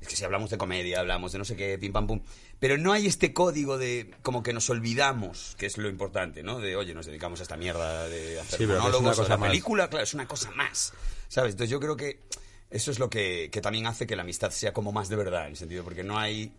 es 0.02 0.08
que 0.08 0.16
si 0.16 0.24
hablamos 0.24 0.50
de 0.50 0.58
comedia, 0.58 1.00
hablamos 1.02 1.32
de 1.34 1.40
no 1.40 1.46
sé 1.46 1.56
qué, 1.58 1.78
pim 1.78 1.92
pam 1.92 2.08
pum, 2.08 2.22
pero 2.60 2.78
no 2.78 2.94
hay 2.94 3.06
este 3.06 3.34
código 3.34 3.78
de 3.78 4.12
como 4.22 4.44
que 4.44 4.54
nos 4.54 4.70
olvidamos, 4.70 5.56
que 5.58 5.66
es 5.66 5.78
lo 5.78 5.90
importante, 5.90 6.42
¿no? 6.42 6.60
De, 6.60 6.76
oye, 6.78 6.94
nos 6.94 7.06
dedicamos 7.06 7.40
a 7.42 7.44
esta 7.44 7.58
mierda 7.58 8.08
de 8.08 8.40
hacer 8.40 8.58
Sí, 8.60 8.64
es 8.64 8.70
monólogos, 8.70 9.20
o 9.20 9.28
la 9.28 9.38
más. 9.38 9.50
película, 9.50 9.90
claro, 9.90 10.04
es 10.04 10.14
una 10.14 10.26
cosa 10.28 10.52
más, 10.52 10.94
¿sabes? 11.28 11.52
Entonces 11.52 11.70
yo 11.70 11.80
creo 11.82 11.98
que 11.98 12.22
eso 12.70 12.92
es 12.92 13.00
lo 13.00 13.10
que, 13.10 13.50
que 13.52 13.60
también 13.62 13.88
hace 13.88 14.08
que 14.08 14.16
la 14.16 14.22
amistad 14.22 14.52
sea 14.52 14.72
como 14.74 14.92
más 14.94 15.10
de 15.10 15.16
verdad, 15.18 15.46
en 15.46 15.52
el 15.52 15.58
sentido, 15.58 15.84
porque 15.84 16.04
no 16.04 16.18
hay... 16.18 16.54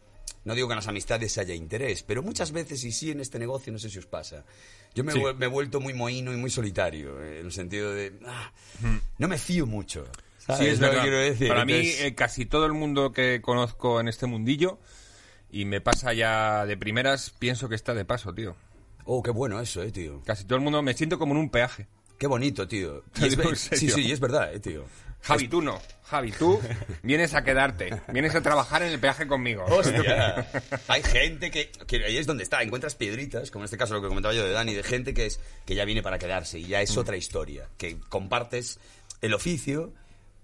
No 0.44 0.54
digo 0.54 0.68
que 0.68 0.72
en 0.72 0.76
las 0.76 0.88
amistades 0.88 1.37
haya 1.38 1.54
interés, 1.54 2.02
pero 2.02 2.22
muchas 2.22 2.50
veces, 2.52 2.82
y 2.84 2.92
sí 2.92 3.10
en 3.10 3.20
este 3.20 3.38
negocio, 3.38 3.72
no 3.72 3.78
sé 3.78 3.90
si 3.90 3.99
os 3.99 4.06
pasa, 4.06 4.44
yo 4.94 5.04
me, 5.04 5.12
Sí. 5.12 5.20
he- 5.20 5.34
me 5.34 5.46
he 5.46 5.49
vuelto 5.49 5.80
muy 5.80 5.92
mohino 5.92 6.32
y 6.32 6.37
muy 6.37 6.50
solitario, 6.50 7.22
en 7.22 7.46
el 7.46 7.52
sentido 7.52 7.92
de... 7.92 8.18
ah, 8.26 8.50
no 9.18 9.28
me 9.28 9.37
fío 9.38 9.66
mucho. 9.66 10.06
¿sabes 10.38 10.62
Sí, 10.62 10.68
es 10.68 10.80
lo 10.80 10.90
que 10.90 10.99
quiero 11.00 11.18
decir? 11.18 11.49
Para 11.49 11.64
mí, 11.66 11.75
Entonces- 11.75 12.00
eh, 12.02 12.14
casi 12.14 12.46
todo 12.46 12.64
el 12.66 12.72
mundo 12.72 13.12
que 13.12 13.40
conozco 13.42 14.00
en 14.00 14.08
este 14.08 14.26
mundillo, 14.26 14.78
y 15.52 15.64
me 15.66 15.80
pasa 15.80 16.12
ya 16.14 16.64
de 16.64 16.76
primeras, 16.76 17.30
pienso 17.38 17.68
que 17.68 17.75
está 17.75 17.92
de 17.92 18.04
paso, 18.04 18.32
tío. 18.32 18.56
Oh, 19.04 19.22
qué 19.22 19.30
bueno 19.30 19.60
eso, 19.60 19.82
eh, 19.82 19.90
tío. 19.92 20.22
Casi 20.25 20.44
todo 20.44 20.56
el 20.56 20.62
mundo 20.64 20.80
me 20.82 20.94
siento 20.94 21.18
como 21.18 21.32
en 21.34 21.40
un 21.40 21.50
peaje. 21.50 21.87
Qué 22.18 22.26
bonito, 22.26 22.66
tío. 22.68 23.02
Es 23.20 23.37
sí, 23.78 23.90
sí, 23.90 24.00
y 24.02 24.12
es 24.12 24.20
verdad, 24.20 24.54
eh, 24.54 24.60
tío. 24.60 24.84
Javi, 25.22 25.48
tú 25.48 25.62
no. 25.62 25.80
Javi, 26.04 26.32
tú 26.32 26.60
vienes 27.02 27.34
a 27.34 27.44
quedarte. 27.44 28.00
Vienes 28.08 28.34
a 28.34 28.42
trabajar 28.42 28.82
en 28.82 28.92
el 28.92 28.98
peaje 28.98 29.26
conmigo. 29.26 29.64
Hostia. 29.66 30.46
Hay 30.88 31.02
gente 31.02 31.50
que, 31.50 31.70
que 31.86 32.04
ahí 32.04 32.16
es 32.16 32.26
donde 32.26 32.42
está, 32.42 32.62
encuentras 32.62 32.94
piedritas, 32.94 33.50
como 33.50 33.62
en 33.62 33.66
este 33.66 33.76
caso 33.76 33.94
lo 33.94 34.02
que 34.02 34.08
comentaba 34.08 34.34
yo 34.34 34.44
de 34.44 34.52
Dani, 34.52 34.74
de 34.74 34.82
gente 34.82 35.14
que 35.14 35.26
es 35.26 35.40
que 35.64 35.74
ya 35.74 35.84
viene 35.84 36.02
para 36.02 36.18
quedarse 36.18 36.58
y 36.58 36.66
ya 36.66 36.82
es 36.82 36.96
otra 36.96 37.16
historia, 37.16 37.68
que 37.76 37.98
compartes 38.08 38.80
el 39.20 39.34
oficio, 39.34 39.92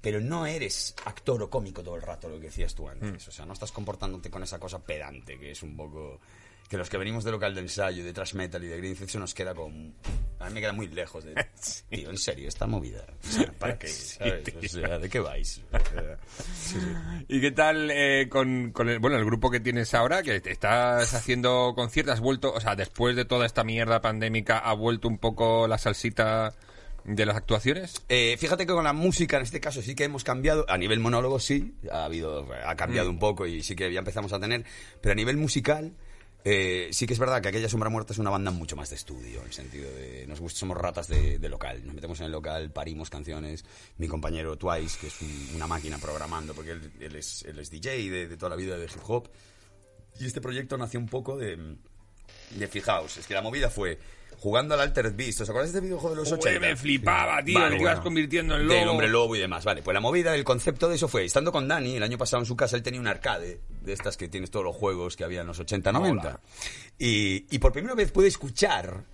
pero 0.01 0.21
no 0.21 0.47
eres 0.47 0.95
actor 1.05 1.43
o 1.43 1.51
cómico 1.51 1.83
todo 1.83 1.97
el 1.97 2.03
rato, 2.03 2.29
lo 2.29 2.37
que 2.37 2.47
decías 2.47 2.75
tú 2.75 2.89
antes. 2.89 3.27
O 3.27 3.33
sea, 3.33 3.45
no 3.45 3.55
estás 3.55 3.73
comportándote 3.73 4.31
con 4.31 4.43
esa 4.43 4.61
cosa 4.61 4.79
pedante, 4.79 5.39
que 5.39 5.51
es 5.51 5.63
un 5.63 5.77
poco 5.77 6.21
que 6.69 6.77
los 6.77 6.89
que 6.89 6.99
venimos 6.99 7.25
de 7.25 7.31
local 7.31 7.55
de 7.55 7.61
ensayo, 7.61 8.05
de 8.05 8.13
thrash 8.13 8.35
metal 8.35 8.63
y 8.65 8.69
de 8.69 8.77
green 8.79 8.97
eso 9.01 9.19
nos 9.19 9.35
queda 9.35 9.55
con 9.55 9.95
a 10.39 10.49
mí 10.49 10.55
me 10.55 10.61
queda 10.61 10.73
muy 10.73 10.89
lejos 10.89 11.25
de 11.25 11.35
tío, 11.91 12.11
en 12.11 12.19
serio, 12.19 12.49
esta 12.49 12.67
movida. 12.67 13.05
O 13.23 13.27
sea, 13.27 13.53
¿Para 13.59 13.79
qué? 13.79 13.89
¿sabes? 13.89 14.55
O 14.55 14.69
sea, 14.69 14.99
¿de 14.99 15.09
qué 15.09 15.21
vais? 15.21 15.63
Sí. 16.55 16.79
¿Y 17.29 17.41
qué 17.41 17.51
tal 17.53 17.91
eh, 17.91 18.29
con, 18.29 18.73
con 18.73 18.89
el, 18.89 18.99
bueno, 18.99 19.17
el 19.17 19.25
grupo 19.25 19.51
que 19.51 19.61
tienes 19.61 19.95
ahora? 19.95 20.23
Que 20.23 20.43
estás 20.45 21.15
haciendo 21.15 21.73
conciertos, 21.75 22.15
has 22.15 22.21
vuelto, 22.21 22.53
o 22.53 22.61
sea, 22.61 22.77
después 22.77 23.17
de 23.17 23.25
toda 23.25 23.47
esta 23.47 23.65
mierda 23.65 24.01
pandémica, 24.01 24.59
¿ha 24.59 24.75
vuelto 24.75 25.09
un 25.09 25.19
poco 25.19 25.67
la 25.67 25.79
salsita 25.79 26.55
de 27.05 27.25
las 27.25 27.37
actuaciones? 27.37 28.05
Eh, 28.09 28.37
fíjate 28.39 28.67
que 28.67 28.73
con 28.73 28.85
la 28.85 28.93
música 28.93 29.37
en 29.37 29.45
este 29.45 29.61
caso 29.61 29.81
sí 29.81 29.95
que 29.95 30.05
hemos 30.05 30.25
cambiado. 30.25 30.67
A 30.69 30.77
nivel 30.77 31.01
monólogo 31.01 31.39
sí, 31.39 31.75
ha 31.91 32.05
habido, 32.05 32.47
ha 32.65 32.75
cambiado 32.75 33.09
un 33.09 33.19
poco 33.19 33.47
y 33.47 33.63
sí 33.63 33.75
que 33.75 33.93
ya 33.93 34.01
empezamos 34.01 34.33
a 34.33 34.41
tener. 34.41 34.65
Pero 35.01 35.13
a 35.13 35.17
nivel 35.17 35.37
musical 35.37 35.93
eh, 36.49 36.91
sí 36.93 37.07
que 37.09 37.13
es 37.13 37.19
verdad 37.19 37.43
que 37.43 37.49
aquella 37.49 37.69
Sombra 37.69 37.91
Muerta 37.91 38.13
es 38.13 38.21
una 38.21 38.31
banda 38.31 38.53
mucho 38.53 38.77
más 38.77 38.89
de 38.91 38.95
estudio, 38.97 39.41
en 39.41 39.47
el 39.47 39.53
sentido 39.53 39.91
de 39.93 40.25
nos 40.29 40.39
gusta, 40.39 40.61
somos 40.61 40.77
ratas 40.77 41.09
de, 41.09 41.41
de 41.41 41.49
local. 41.49 41.85
Nos 41.85 41.95
metemos 41.97 42.21
en 42.21 42.27
el 42.27 42.33
local, 42.33 42.71
parimos 42.71 43.11
canciones. 43.11 43.65
Mi 43.99 44.07
compañero 44.07 44.57
Twice, 44.57 44.97
que 45.01 45.09
es 45.09 45.21
un- 45.23 45.57
una 45.57 45.67
máquina 45.67 45.99
programando, 45.99 46.55
porque 46.55 46.71
él, 46.71 46.93
él 47.01 47.17
es, 47.17 47.43
él 47.43 47.59
es 47.59 47.69
DJ 47.71 48.11
de, 48.11 48.29
de 48.29 48.37
toda 48.37 48.51
la 48.51 48.57
vida 48.57 48.79
de 48.79 48.85
hip 48.85 49.01
hop. 49.09 49.29
Y 50.21 50.27
este 50.27 50.41
proyecto 50.41 50.79
nació 50.79 51.01
un 51.01 51.09
poco 51.09 51.37
de, 51.37 51.77
de 52.51 52.69
fijaos, 52.69 53.17
es 53.17 53.27
que 53.27 53.35
la 53.35 53.43
movida 53.43 53.69
fue 53.69 53.99
jugando 54.39 54.75
al 54.75 54.81
Altered 54.81 55.15
Beast. 55.17 55.41
¿Os 55.41 55.51
acordáis 55.51 55.73
de 55.73 55.79
este 55.79 55.87
videojuego 55.87 56.15
de 56.15 56.23
los 56.23 56.33
80? 56.33 56.61
me 56.61 56.77
flipaba, 56.77 57.43
tío, 57.43 57.59
Vale, 57.59 57.77
que 57.77 57.83
ibas 57.83 58.01
convirtiendo 58.01 58.57
en 58.57 58.67
lobo. 58.67 58.79
Del 58.79 58.89
hombre 58.89 59.09
lobo 59.09 59.37
y 59.37 59.41
demás. 59.41 59.65
Vale, 59.65 59.83
pues 59.83 59.95
la 59.95 60.01
movida, 60.01 60.35
el 60.35 60.45
concepto 60.45 60.89
de 60.89 60.97
eso 60.97 61.09
fue, 61.09 61.25
estando 61.25 61.53
con 61.53 61.69
Dani, 61.69 61.97
el 61.97 62.03
año 62.03 62.19
pasado 62.19 62.43
en 62.43 62.47
su 62.47 62.57
casa, 62.57 62.77
él 62.77 62.83
tenía 62.83 63.01
un 63.01 63.09
arcade, 63.09 63.61
de 63.83 63.93
estas 63.93 64.17
que 64.17 64.29
tienes 64.29 64.51
todos 64.51 64.65
los 64.65 64.77
juegos 64.77 65.17
que 65.17 65.25
había 65.25 65.41
en 65.41 65.47
los 65.47 65.59
80, 65.59 65.93
90. 65.93 66.29
Hola. 66.29 66.41
Y, 66.99 67.47
y 67.51 67.59
por 67.59 67.73
primera 67.73 67.95
vez 67.95 68.11
pude 68.13 68.29
escuchar 68.29 69.05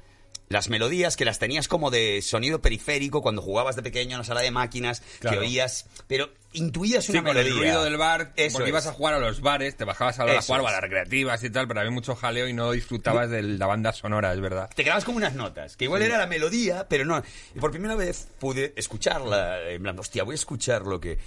las 0.53 0.69
melodías 0.69 1.17
que 1.17 1.25
las 1.25 1.39
tenías 1.39 1.67
como 1.67 1.91
de 1.91 2.23
sonido 2.23 2.61
periférico 2.63 3.23
cuando 3.23 3.43
jugabas 3.43 3.75
de 3.77 3.83
pequeño 3.83 4.13
en 4.13 4.19
la 4.19 4.25
sala 4.25 4.41
de 4.43 4.51
máquinas, 4.51 5.03
Claro. 5.21 5.41
que 5.41 5.47
oías, 5.47 5.87
pero 6.07 6.31
intuías 6.53 7.05
Sí, 7.07 7.13
una 7.13 7.23
con 7.23 7.35
melodía. 7.35 7.53
el 7.53 7.59
ruido 7.59 7.85
del 7.85 7.97
bar, 7.97 8.33
Eso 8.37 8.53
porque 8.59 8.69
es. 8.69 8.73
ibas 8.73 8.87
a 8.87 8.93
jugar 8.93 9.15
a 9.15 9.19
los 9.19 9.41
bares, 9.41 9.77
te 9.77 9.85
bajabas 9.85 10.21
a, 10.21 10.41
jugar 10.43 10.61
o 10.61 10.69
a 10.69 10.73
las 10.73 10.81
recreativas 10.83 11.43
y 11.43 11.51
tal, 11.51 11.67
pero 11.67 11.81
había 11.81 11.91
mucho 11.91 12.15
jaleo 12.15 12.47
y 12.47 12.53
no 12.53 12.71
disfrutabas 12.73 13.31
de 13.31 13.43
la 13.43 13.67
banda 13.67 13.93
sonora, 13.93 14.33
es 14.33 14.41
verdad. 14.41 14.71
te 14.75 14.85
quedabas 14.85 15.05
como 15.05 15.17
unas 15.17 15.35
notas, 15.35 15.77
que 15.77 15.85
igual 15.87 16.03
era 16.03 16.19
la 16.19 16.27
melodía, 16.27 16.87
pero 16.89 17.05
no. 17.05 17.23
Y 17.55 17.59
por 17.59 17.71
primera 17.71 17.95
vez 17.97 18.29
pude 18.39 18.75
escucharla, 18.77 19.69
en 19.71 19.83
plan, 19.83 19.99
hostia, 19.99 20.23
voy 20.25 20.35
a 20.35 20.37
escuchar 20.37 20.83
lo 20.83 21.01
que... 21.01 21.19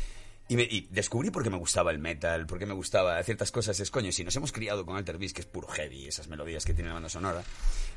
Y, 0.48 0.58
me- 0.58 0.62
y 0.70 0.88
descubrí 0.92 1.32
por 1.32 1.42
qué 1.42 1.50
me 1.50 1.58
gustaba 1.58 1.90
el 1.90 1.98
metal, 1.98 2.46
por 2.46 2.60
qué 2.60 2.68
me 2.68 2.76
gustaba 2.76 3.24
ciertas 3.24 3.52
cosas. 3.52 3.80
Es 3.80 3.90
coño, 3.90 4.12
si 4.12 4.24
nos 4.24 4.36
hemos 4.36 4.52
criado 4.52 4.86
con 4.86 4.96
Alter 4.96 5.18
Beast, 5.18 5.34
que 5.34 5.42
es 5.42 5.48
puro 5.48 5.68
heavy, 5.70 6.06
esas 6.08 6.28
melodías 6.28 6.64
que 6.66 6.76
tiene 6.76 6.90
la 6.90 6.94
banda 6.94 7.10
sonora. 7.10 7.42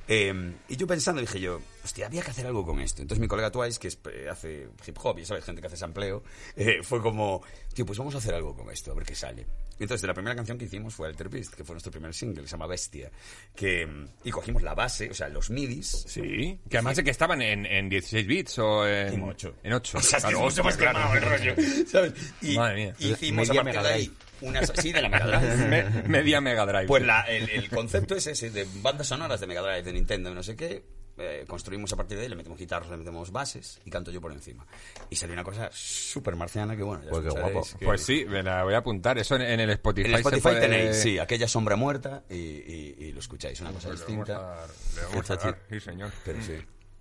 Eh, 0.08 0.54
y 0.68 0.76
yo 0.76 0.86
pensando 0.86 1.20
dije 1.20 1.38
yo, 1.38 1.60
hostia, 1.84 2.06
había 2.06 2.22
que 2.22 2.30
hacer 2.30 2.46
algo 2.46 2.64
con 2.64 2.80
esto. 2.80 3.02
Entonces 3.02 3.20
mi 3.20 3.28
colega 3.28 3.50
Twice, 3.50 3.78
que 3.78 3.88
es, 3.88 3.98
eh, 4.10 4.28
hace 4.30 4.68
hip 4.86 4.96
hop 5.02 5.18
y 5.18 5.24
sabes, 5.26 5.44
gente 5.44 5.60
que 5.60 5.66
hace 5.66 5.76
sampleo, 5.76 6.22
eh, 6.56 6.82
fue 6.82 7.02
como, 7.02 7.42
tío, 7.78 7.86
pues 7.86 7.96
vamos 7.98 8.12
a 8.16 8.18
hacer 8.18 8.34
algo 8.34 8.56
con 8.56 8.68
esto, 8.72 8.90
a 8.90 8.94
ver 8.94 9.04
qué 9.04 9.14
sale. 9.14 9.46
Y 9.78 9.84
entonces 9.84 10.02
de 10.02 10.08
la 10.08 10.14
primera 10.14 10.34
canción 10.34 10.58
que 10.58 10.64
hicimos 10.64 10.92
fue 10.94 11.06
Alter 11.06 11.28
Beast, 11.28 11.54
que 11.54 11.62
fue 11.62 11.74
nuestro 11.74 11.92
primer 11.92 12.12
single, 12.12 12.42
que 12.42 12.48
se 12.48 12.52
llama 12.52 12.66
Bestia. 12.66 13.08
Que, 13.54 13.88
y 14.24 14.30
cogimos 14.32 14.62
la 14.64 14.74
base, 14.74 15.08
o 15.10 15.14
sea, 15.14 15.28
los 15.28 15.48
midis, 15.50 15.86
Sí, 16.08 16.58
que 16.68 16.76
además 16.78 16.96
de 16.96 17.04
que 17.04 17.10
estaban 17.10 17.40
en, 17.40 17.64
en 17.66 17.88
16 17.88 18.26
bits 18.26 18.58
o 18.58 18.84
en, 18.88 19.14
En 19.14 19.22
ocho. 19.22 19.54
En 19.62 19.72
8. 19.74 19.98
O 19.98 20.02
sea, 20.02 20.18
es 20.18 20.24
que 20.24 20.32
es 20.32 20.38
mucho 20.38 20.64
más 20.64 20.76
quemado 20.76 21.14
el 21.14 21.22
rollo, 21.22 21.54
¿sabes? 21.86 22.12
Y, 22.42 22.56
Madre 22.56 22.74
mía. 22.74 22.94
y 22.98 23.12
hicimos 23.12 23.46
Media 23.48 23.60
a 23.60 23.64
partir 23.64 23.82
de 23.82 23.88
ahí 23.88 24.12
unas... 24.40 24.72
Sí, 24.76 24.92
de 24.92 25.02
la 25.02 25.08
Mega 25.08 25.26
Drive. 25.38 26.02
media 26.08 26.40
Mega 26.40 26.66
Drive. 26.66 26.86
Pues 26.86 27.04
la- 27.04 27.22
el, 27.22 27.48
el 27.50 27.68
concepto 27.70 28.16
es 28.16 28.26
ese, 28.26 28.50
de 28.50 28.66
bandas 28.82 29.06
sonoras 29.06 29.40
de 29.40 29.46
Mega 29.46 29.62
Drive, 29.62 29.82
de 29.84 29.92
Nintendo, 29.92 30.30
y 30.32 30.34
no 30.34 30.42
sé 30.42 30.56
qué. 30.56 30.82
Eh, 31.18 31.44
construimos 31.48 31.92
a 31.92 31.96
partir 31.96 32.16
de 32.16 32.24
ahí, 32.24 32.28
le 32.28 32.36
metemos 32.36 32.58
guitarras, 32.58 32.88
le 32.90 32.96
metemos 32.96 33.30
bases 33.32 33.80
y 33.84 33.90
canto 33.90 34.10
yo 34.10 34.20
por 34.20 34.32
encima. 34.32 34.66
Y 35.10 35.16
salió 35.16 35.32
una 35.34 35.44
cosa 35.44 35.68
súper 35.72 36.36
marciana 36.36 36.76
que, 36.76 36.82
bueno, 36.82 37.02
ya 37.04 37.10
Pues 37.10 37.24
guapo. 37.34 37.62
que- 37.78 37.84
Pues 37.84 38.02
sí, 38.04 38.24
me 38.26 38.42
la 38.42 38.64
voy 38.64 38.74
a 38.74 38.78
apuntar. 38.78 39.18
Eso 39.18 39.36
en, 39.36 39.42
en 39.42 39.60
el 39.60 39.70
Spotify, 39.70 40.06
En 40.08 40.14
el 40.14 40.20
Spotify 40.20 40.40
se 40.42 40.48
puede... 40.48 40.60
tenéis, 40.60 40.96
sí, 40.96 41.18
aquella 41.18 41.48
sombra 41.48 41.76
muerta 41.76 42.24
y, 42.30 42.34
y- 42.36 42.94
y 42.98 43.12
lo 43.12 43.20
escucháis, 43.20 43.60
una 43.60 43.72
cosa 43.72 43.88
Pues 43.88 44.00
le 44.00 44.06
vamos 44.06 44.26
distinta. 44.26 44.36
a 44.52 44.56
dar, 44.56 44.68
le 44.96 45.02
vamos 45.02 45.30
a 45.30 45.36
dar, 45.36 45.58
sí, 45.70 45.80
señor. 45.80 46.12
Pero 46.24 46.42
sí. 46.42 46.52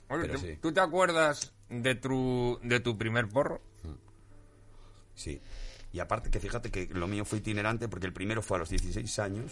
Oye, 0.09 0.21
pero 0.21 0.33
¿tú, 0.33 0.39
sí. 0.39 0.57
tú 0.61 0.71
te 0.73 0.79
acuerdas 0.79 1.53
de 1.69 1.95
tu, 1.95 2.59
de 2.63 2.79
tu 2.79 2.97
primer 2.97 3.27
porro? 3.27 3.61
Sí. 5.15 5.41
Y 5.93 5.99
aparte 5.99 6.29
que 6.29 6.39
fíjate 6.39 6.69
que 6.69 6.87
lo 6.91 7.07
mío 7.07 7.25
fue 7.25 7.39
itinerante 7.39 7.87
porque 7.87 8.05
el 8.05 8.13
primero 8.13 8.41
fue 8.41 8.57
a 8.57 8.59
los 8.59 8.69
16 8.69 9.19
años, 9.19 9.51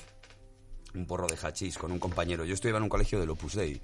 un 0.94 1.06
porro 1.08 1.28
de 1.28 1.36
hachís 1.42 1.78
con 1.78 1.92
un 1.92 2.00
compañero. 2.00 2.46
Yo 2.46 2.54
estudiaba 2.54 2.78
en 2.78 2.84
un 2.84 2.90
colegio 2.90 3.20
del 3.20 3.30
Opus 3.32 3.56
Dei. 3.56 3.82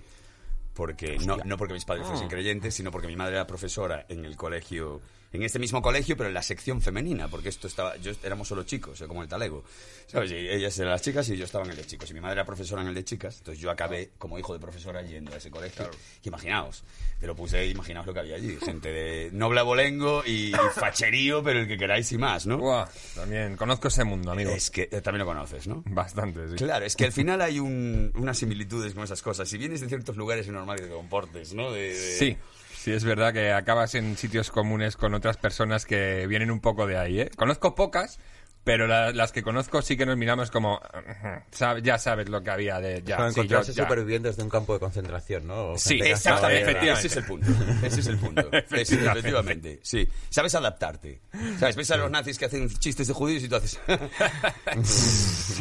Porque, 0.73 1.17
no, 1.25 1.37
no 1.43 1.57
porque 1.57 1.73
mis 1.73 1.85
padres 1.85 2.05
Ah. 2.05 2.09
fuesen 2.09 2.29
creyentes, 2.29 2.73
sino 2.73 2.91
porque 2.91 3.07
mi 3.07 3.15
madre 3.15 3.35
era 3.35 3.45
profesora 3.47 4.05
en 4.09 4.23
el 4.25 4.35
colegio 4.37 5.01
en 5.33 5.43
este 5.43 5.59
mismo 5.59 5.81
colegio, 5.81 6.17
pero 6.17 6.27
en 6.29 6.33
la 6.33 6.41
sección 6.43 6.81
femenina, 6.81 7.27
porque 7.29 7.49
esto 7.49 7.67
estaba, 7.67 7.95
yo 7.97 8.11
éramos 8.23 8.47
solo 8.47 8.63
chicos, 8.63 8.99
eh, 9.01 9.07
como 9.07 9.21
el 9.23 9.29
talego, 9.29 9.63
¿sabes? 10.07 10.31
Y 10.31 10.35
ellas 10.35 10.77
eran 10.79 10.91
las 10.91 11.01
chicas 11.01 11.27
y 11.29 11.37
yo 11.37 11.45
estaba 11.45 11.63
en 11.65 11.71
el 11.71 11.77
de 11.77 11.85
chicos. 11.85 12.09
Y 12.11 12.13
mi 12.13 12.19
madre 12.21 12.33
era 12.33 12.45
profesora 12.45 12.81
en 12.81 12.89
el 12.89 12.93
de 12.93 13.03
chicas, 13.05 13.37
entonces 13.37 13.61
yo 13.61 13.71
acabé 13.71 14.11
como 14.17 14.37
hijo 14.37 14.53
de 14.53 14.59
profesora 14.59 15.01
yendo 15.01 15.33
a 15.33 15.37
ese 15.37 15.49
colegio. 15.49 15.89
Que 16.21 16.29
imaginaos, 16.29 16.83
pero 17.19 17.35
puse, 17.35 17.65
imaginaos 17.67 18.05
lo 18.05 18.13
que 18.13 18.19
había 18.19 18.35
allí, 18.35 18.57
gente 18.57 18.89
de 18.91 19.29
noble 19.31 19.59
abolengo 19.61 20.23
y 20.25 20.51
facherío, 20.75 21.41
pero 21.43 21.59
el 21.59 21.67
que 21.67 21.77
queráis 21.77 22.11
y 22.11 22.17
más, 22.17 22.45
¿no? 22.45 22.85
También 23.15 23.55
conozco 23.55 23.87
ese 23.87 24.03
mundo, 24.03 24.31
amigo. 24.31 24.51
Es 24.51 24.69
que 24.69 24.89
eh, 24.91 25.01
también 25.01 25.19
lo 25.19 25.25
conoces, 25.25 25.65
¿no? 25.67 25.81
Bastante, 25.85 26.49
sí. 26.49 26.55
Claro, 26.55 26.85
es 26.85 26.95
que 26.95 27.05
al 27.05 27.11
final 27.13 27.41
hay 27.41 27.59
un- 27.59 28.11
unas 28.15 28.37
similitudes 28.37 28.93
con 28.93 29.03
esas 29.03 29.21
cosas. 29.21 29.47
Si 29.47 29.57
vienes 29.57 29.79
de 29.81 29.87
ciertos 29.87 30.17
lugares 30.17 30.45
es 30.47 30.51
normal 30.51 30.77
que 30.77 30.83
te 30.87 30.89
comportes, 30.93 31.53
¿no? 31.53 31.71
De- 31.71 31.93
de- 31.93 32.17
Sí, 32.17 32.37
sí, 32.83 32.91
es 32.93 33.03
verdad 33.03 33.33
que 33.33 33.51
acabas 33.53 33.95
en 33.95 34.17
sitios 34.17 34.51
comunes 34.51 34.95
con 34.97 35.13
otras 35.13 35.37
personas 35.37 35.85
que 35.85 36.25
vienen 36.27 36.51
un 36.51 36.59
poco 36.61 36.87
de 36.87 36.97
ahí, 36.97 37.19
¿eh? 37.21 37.31
Conozco 37.35 37.75
pocas, 37.75 38.19
pero 38.63 38.85
la- 38.85 39.11
las 39.11 39.31
que 39.31 39.41
conozco 39.41 39.81
sí 39.81 39.97
que 39.97 40.05
nos 40.05 40.17
miramos 40.17 40.51
como... 40.51 40.75
"Ujú, 40.75 41.27
sabe- 41.51 41.81
ya 41.81 41.97
sabes 41.97 42.29
lo 42.29 42.43
que 42.43 42.51
había 42.51 42.79
de... 42.79 43.01
Ya, 43.03 43.17
Para 43.17 43.29
sí, 43.29 43.35
yo- 43.37 43.41
encontrarse 43.41 43.73
ya". 43.73 43.83
supervivientes 43.83 44.37
de 44.37 44.43
un 44.43 44.49
campo 44.49 44.73
de 44.73 44.79
concentración, 44.79 45.47
¿no? 45.47 45.71
O 45.71 45.77
Sí, 45.79 45.99
exactamente, 46.03 46.61
efectivamente. 46.61 46.99
Ese 46.99 47.07
es 47.07 47.17
el 47.17 47.23
punto. 47.25 47.47
Ese 47.83 47.99
es 48.01 48.07
el 48.07 48.17
punto. 48.17 48.49
Ese, 48.71 48.95
efectivamente. 49.03 49.79
Sí. 49.81 50.07
Sabes 50.29 50.53
adaptarte. 50.53 51.21
¿Sabes? 51.59 51.75
Ves 51.75 51.89
a 51.91 51.97
los 51.97 52.11
nazis 52.11 52.37
que 52.37 52.45
hacen 52.45 52.69
chistes 52.69 53.07
de 53.07 53.13
judíos 53.13 53.41
y 53.43 53.49
tú 53.49 53.55
haces. 53.55 53.79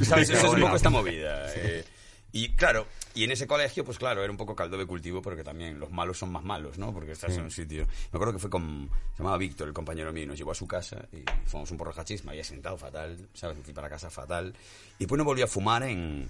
¿Sabes? 0.04 0.30
Eso 0.30 0.46
es 0.46 0.52
un 0.52 0.60
poco 0.60 0.76
esta 0.76 0.90
movida. 0.90 1.46
eh. 1.54 1.84
Y 2.32 2.54
claro, 2.54 2.86
y 3.14 3.24
en 3.24 3.32
ese 3.32 3.46
colegio, 3.46 3.84
pues 3.84 3.98
claro, 3.98 4.22
era 4.22 4.30
un 4.30 4.36
poco 4.36 4.54
caldo 4.54 4.78
de 4.78 4.86
cultivo 4.86 5.20
porque 5.20 5.42
también 5.42 5.80
los 5.80 5.90
malos 5.90 6.18
son 6.18 6.30
más 6.30 6.44
malos, 6.44 6.78
¿no? 6.78 6.92
Porque 6.92 7.12
estás 7.12 7.36
en 7.36 7.42
un 7.42 7.50
sitio. 7.50 7.86
Me 8.12 8.16
acuerdo 8.16 8.32
que 8.34 8.38
fue 8.38 8.50
con. 8.50 8.88
Se 9.12 9.18
llamaba 9.18 9.36
Víctor, 9.36 9.68
el 9.68 9.74
compañero 9.74 10.12
mío, 10.12 10.26
nos 10.26 10.38
llevó 10.38 10.52
a 10.52 10.54
su 10.54 10.66
casa 10.66 11.04
y 11.12 11.24
fuimos 11.46 11.70
un 11.70 11.76
porro 11.76 11.92
hachís, 11.96 12.24
me 12.24 12.30
había 12.30 12.44
sentado 12.44 12.76
fatal, 12.76 13.28
¿sabes? 13.34 13.56
Me 13.56 13.64
fui 13.64 13.74
para 13.74 13.88
casa 13.88 14.10
fatal. 14.10 14.54
Y 14.98 15.06
pues 15.06 15.18
no 15.18 15.24
volví 15.24 15.42
a 15.42 15.46
fumar 15.46 15.82
en. 15.82 16.28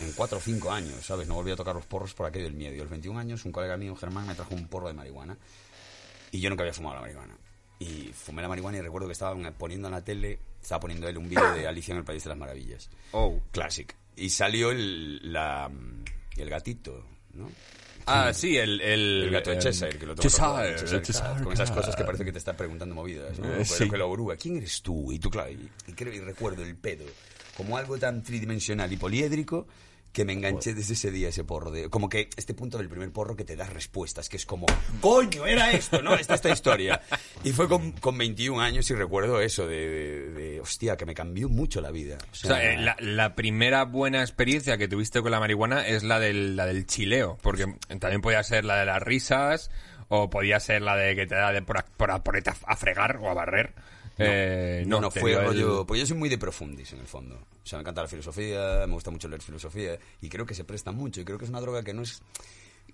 En 0.00 0.12
cuatro 0.12 0.38
o 0.38 0.40
cinco 0.40 0.72
años, 0.72 1.04
¿sabes? 1.04 1.28
No 1.28 1.34
volví 1.34 1.52
a 1.52 1.56
tocar 1.56 1.74
los 1.74 1.86
porros 1.86 2.12
por 2.14 2.26
aquello 2.26 2.46
del 2.46 2.54
miedo. 2.54 2.74
Y 2.74 2.78
a 2.78 2.82
los 2.82 2.90
21 2.90 3.18
años, 3.18 3.44
un 3.44 3.52
colega 3.52 3.76
mío, 3.76 3.94
Germán, 3.94 4.26
me 4.26 4.34
trajo 4.34 4.54
un 4.54 4.66
porro 4.66 4.88
de 4.88 4.94
marihuana. 4.94 5.36
Y 6.32 6.40
yo 6.40 6.48
nunca 6.48 6.62
había 6.62 6.72
fumado 6.72 6.96
la 6.96 7.02
marihuana. 7.02 7.36
Y 7.78 8.10
fumé 8.12 8.42
la 8.42 8.48
marihuana 8.48 8.78
y 8.78 8.80
recuerdo 8.80 9.06
que 9.08 9.12
estaban 9.12 9.54
poniendo 9.58 9.88
en 9.88 9.92
la 9.92 10.02
tele, 10.02 10.38
estaba 10.60 10.80
poniendo 10.80 11.06
él 11.08 11.18
un 11.18 11.28
vídeo 11.28 11.52
de 11.52 11.66
Alicia 11.68 11.92
en 11.92 11.98
el 11.98 12.04
País 12.04 12.24
de 12.24 12.30
las 12.30 12.38
Maravillas. 12.38 12.90
Oh. 13.12 13.40
Classic. 13.52 13.94
Y 14.20 14.30
salió 14.30 14.70
el, 14.70 15.32
la, 15.32 15.70
el 16.36 16.50
gatito, 16.50 17.04
¿no? 17.34 17.50
Ah, 18.06 18.32
sí, 18.32 18.56
el... 18.56 18.80
El, 18.80 19.22
El 19.24 19.30
gato 19.30 19.50
de 19.50 19.58
Cheshire, 19.58 19.98
que 19.98 20.06
lo 20.06 20.14
Cheshire, 20.14 21.42
con 21.42 21.52
esas 21.52 21.70
cosas 21.70 21.94
que 21.94 22.04
parece 22.04 22.24
que 22.24 22.32
te 22.32 22.38
está 22.38 22.56
preguntando 22.56 22.94
movidas, 22.94 23.38
¿no? 23.38 23.54
Eh, 23.54 23.64
sí. 23.64 23.88
que 23.88 23.96
lo 23.96 24.10
oruga, 24.10 24.36
¿quién 24.36 24.56
eres 24.56 24.82
tú? 24.82 25.12
Y 25.12 25.18
tú, 25.18 25.30
claro, 25.30 25.50
y, 25.50 25.68
y 25.86 25.92
creo 25.92 26.12
y 26.12 26.20
recuerdo 26.20 26.62
el 26.62 26.76
pedo 26.76 27.04
como 27.56 27.76
algo 27.76 27.98
tan 27.98 28.22
tridimensional 28.22 28.92
y 28.92 28.96
poliédrico 28.96 29.66
que 30.12 30.24
me 30.24 30.32
enganché 30.32 30.74
desde 30.74 30.94
ese 30.94 31.10
día 31.12 31.28
ese 31.28 31.44
porro 31.44 31.70
de 31.70 31.88
como 31.88 32.08
que 32.08 32.30
este 32.36 32.52
punto 32.52 32.78
del 32.78 32.88
primer 32.88 33.12
porro 33.12 33.36
que 33.36 33.44
te 33.44 33.54
da 33.54 33.66
respuestas 33.66 34.28
que 34.28 34.36
es 34.38 34.44
como 34.44 34.66
coño 35.00 35.46
era 35.46 35.70
esto 35.70 36.02
no 36.02 36.14
esta 36.14 36.34
esta 36.34 36.50
historia 36.50 37.00
y 37.44 37.52
fue 37.52 37.68
con, 37.68 37.92
con 37.92 38.18
21 38.18 38.60
años 38.60 38.90
y 38.90 38.94
recuerdo 38.94 39.40
eso 39.40 39.68
de, 39.68 39.88
de- 39.88 40.30
de, 40.30 40.60
hostia 40.60 40.96
que 40.96 41.06
me 41.06 41.14
cambió 41.14 41.48
mucho 41.48 41.80
la 41.80 41.90
vida 41.92 42.18
o 42.20 42.30
O 42.32 42.34
sea, 42.34 42.72
eh, 42.72 42.76
la, 42.78 42.96
la 42.98 43.36
primera 43.36 43.84
buena 43.84 44.20
experiencia 44.20 44.76
que 44.78 44.88
tuviste 44.88 45.20
con 45.22 45.30
la 45.30 45.38
marihuana 45.38 45.86
es 45.86 46.02
la 46.02 46.18
del, 46.18 46.56
la 46.56 46.66
del 46.66 46.86
chileo, 46.86 47.38
porque 47.42 47.66
también 48.00 48.20
podía 48.20 48.42
ser 48.42 48.64
la 48.64 48.78
de 48.80 48.86
las 48.86 49.00
risas 49.02 49.70
o 50.08 50.28
podía 50.28 50.58
ser 50.58 50.82
la 50.82 50.96
de 50.96 51.14
que 51.14 51.26
te 51.26 51.36
da 51.36 51.52
de 51.52 51.62
por, 51.62 51.78
a- 51.78 51.84
por, 51.84 52.10
a- 52.10 52.14
a, 52.16 52.72
a 52.72 52.76
fregar 52.76 53.18
o 53.18 53.30
a 53.30 53.34
barrer. 53.34 53.74
Eh, 54.22 54.84
No, 54.86 55.00
no, 55.00 55.10
fue 55.10 55.30
dio 55.30 55.40
el- 55.40 55.46
rollo. 55.46 55.86
Porque 55.86 56.00
yo 56.00 56.06
soy 56.06 56.16
muy 56.16 56.28
de 56.28 56.38
profundis 56.38 56.92
en 56.92 57.00
el 57.00 57.06
fondo. 57.06 57.36
O 57.36 57.66
sea, 57.66 57.78
me 57.78 57.82
encanta 57.82 58.02
la 58.02 58.08
filosofía, 58.08 58.84
me 58.86 58.94
gusta 58.94 59.10
mucho 59.10 59.28
leer 59.28 59.42
filosofía 59.42 59.98
y 60.20 60.28
creo 60.28 60.46
que 60.46 60.54
se 60.54 60.64
presta 60.64 60.92
mucho. 60.92 61.20
Y 61.20 61.24
creo 61.24 61.38
que 61.38 61.44
es 61.44 61.50
una 61.50 61.60
droga 61.60 61.82
que 61.82 61.92
no 61.94 62.02
es 62.02 62.22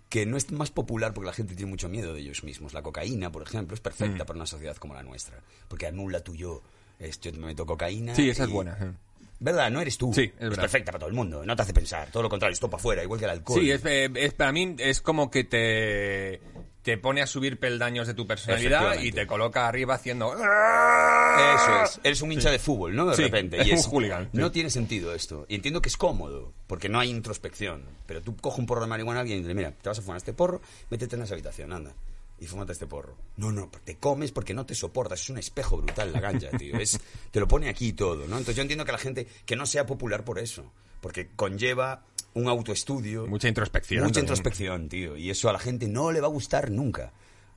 que 0.08 0.24
no 0.24 0.36
es 0.36 0.52
más 0.52 0.70
popular 0.70 1.12
porque 1.12 1.26
la 1.26 1.32
gente 1.32 1.54
tiene 1.56 1.70
mucho 1.70 1.88
miedo 1.88 2.14
de 2.14 2.20
ellos 2.20 2.44
mismos. 2.44 2.72
La 2.74 2.82
cocaína, 2.82 3.32
por 3.32 3.42
ejemplo, 3.42 3.74
es 3.74 3.80
perfecta 3.80 4.22
Mm. 4.22 4.26
para 4.26 4.36
una 4.36 4.46
sociedad 4.46 4.76
como 4.76 4.94
la 4.94 5.02
nuestra. 5.02 5.40
Porque 5.68 5.86
anula 5.86 6.20
tu 6.20 6.34
yo. 6.34 6.62
Es, 6.98 7.20
yo 7.20 7.32
me 7.32 7.46
meto 7.46 7.66
cocaína. 7.66 8.14
Sí, 8.14 8.30
esa 8.30 8.44
es 8.44 8.50
buena. 8.50 8.76
eh. 8.80 8.92
¿Verdad? 9.38 9.70
No 9.70 9.80
eres 9.82 9.98
tú. 9.98 10.14
Sí, 10.14 10.22
es 10.22 10.38
verdad. 10.40 10.62
perfecta 10.62 10.92
para 10.92 11.00
todo 11.00 11.10
el 11.10 11.14
mundo. 11.16 11.44
No 11.44 11.54
te 11.56 11.60
hace 11.62 11.74
pensar. 11.74 12.08
Todo 12.10 12.22
lo 12.22 12.28
contrario, 12.30 12.54
es 12.54 12.60
todo 12.60 12.70
para 12.70 12.80
afuera, 12.80 13.02
igual 13.02 13.18
que 13.18 13.26
el 13.26 13.32
alcohol. 13.32 13.60
Sí, 13.60 13.70
es, 13.70 13.84
eh, 13.84 14.08
es- 14.14 14.32
para 14.32 14.50
mí 14.52 14.76
es 14.78 15.02
como 15.02 15.30
que 15.30 15.44
te, 15.44 16.40
te 16.86 16.96
pone 16.98 17.20
a 17.20 17.26
subir 17.26 17.58
peldaños 17.58 18.06
de 18.06 18.14
tu 18.14 18.28
personalidad 18.28 19.00
y 19.00 19.10
te 19.10 19.26
coloca 19.26 19.66
arriba 19.66 19.96
haciendo... 19.96 20.32
Eso 20.34 21.82
es. 21.82 22.00
Eres 22.04 22.22
un 22.22 22.30
hincha 22.30 22.48
de 22.48 22.60
fútbol, 22.60 22.94
¿no? 22.94 23.06
De 23.06 23.16
Sí, 23.16 23.22
repente. 23.24 23.60
es 23.60 23.66
Y 23.66 23.72
un 23.72 23.78
es, 23.78 23.86
hooligan, 23.88 24.24
sí. 24.30 24.38
No 24.38 24.52
tiene 24.52 24.70
sentido 24.70 25.12
esto. 25.12 25.46
Y 25.48 25.56
entiendo 25.56 25.82
que 25.82 25.88
es 25.88 25.96
cómodo, 25.96 26.52
porque 26.68 26.88
no 26.88 27.00
hay 27.00 27.10
introspección. 27.10 27.82
Pero 28.06 28.22
tú 28.22 28.36
coges 28.36 28.60
un 28.60 28.66
porro 28.66 28.82
de 28.82 28.86
marihuana 28.86 29.18
a 29.18 29.22
alguien 29.22 29.38
y 29.38 29.42
dices, 29.42 29.56
mira, 29.56 29.72
te 29.72 29.88
vas 29.88 29.98
a 29.98 30.02
fumar 30.02 30.18
este 30.18 30.32
porro, 30.32 30.60
métete 30.88 31.16
en 31.16 31.22
esa 31.22 31.34
habitación, 31.34 31.72
anda. 31.72 31.92
Y 32.38 32.46
fúmate 32.46 32.70
este 32.70 32.86
porro. 32.86 33.16
No, 33.36 33.50
no, 33.50 33.68
te 33.84 33.96
comes 33.96 34.30
porque 34.30 34.54
no 34.54 34.64
te 34.64 34.76
soportas. 34.76 35.20
Es 35.22 35.28
un 35.30 35.38
espejo 35.38 35.78
brutal 35.78 36.12
la 36.12 36.20
ganja, 36.20 36.50
tío. 36.56 36.76
Es, 36.78 37.00
te 37.32 37.40
lo 37.40 37.48
pone 37.48 37.68
aquí 37.68 37.94
todo, 37.94 38.18
¿no? 38.28 38.38
Entonces 38.38 38.54
yo 38.54 38.62
entiendo 38.62 38.84
que 38.84 38.92
la 38.92 38.98
gente, 38.98 39.26
que 39.44 39.56
no 39.56 39.66
sea 39.66 39.86
popular 39.86 40.22
por 40.24 40.38
eso. 40.38 40.70
Porque 41.00 41.28
conlleva 41.36 42.02
un 42.34 42.48
autoestudio. 42.48 43.26
Mucha 43.26 43.48
introspección. 43.48 44.00
Mucha 44.00 44.14
también. 44.14 44.24
introspección, 44.24 44.88
tío. 44.88 45.16
Y 45.16 45.30
eso 45.30 45.48
a 45.48 45.52
la 45.52 45.58
gente 45.58 45.88
no 45.88 46.12
le 46.12 46.20
va 46.20 46.26
a 46.26 46.30
gustar 46.30 46.70
nunca. 46.70 47.12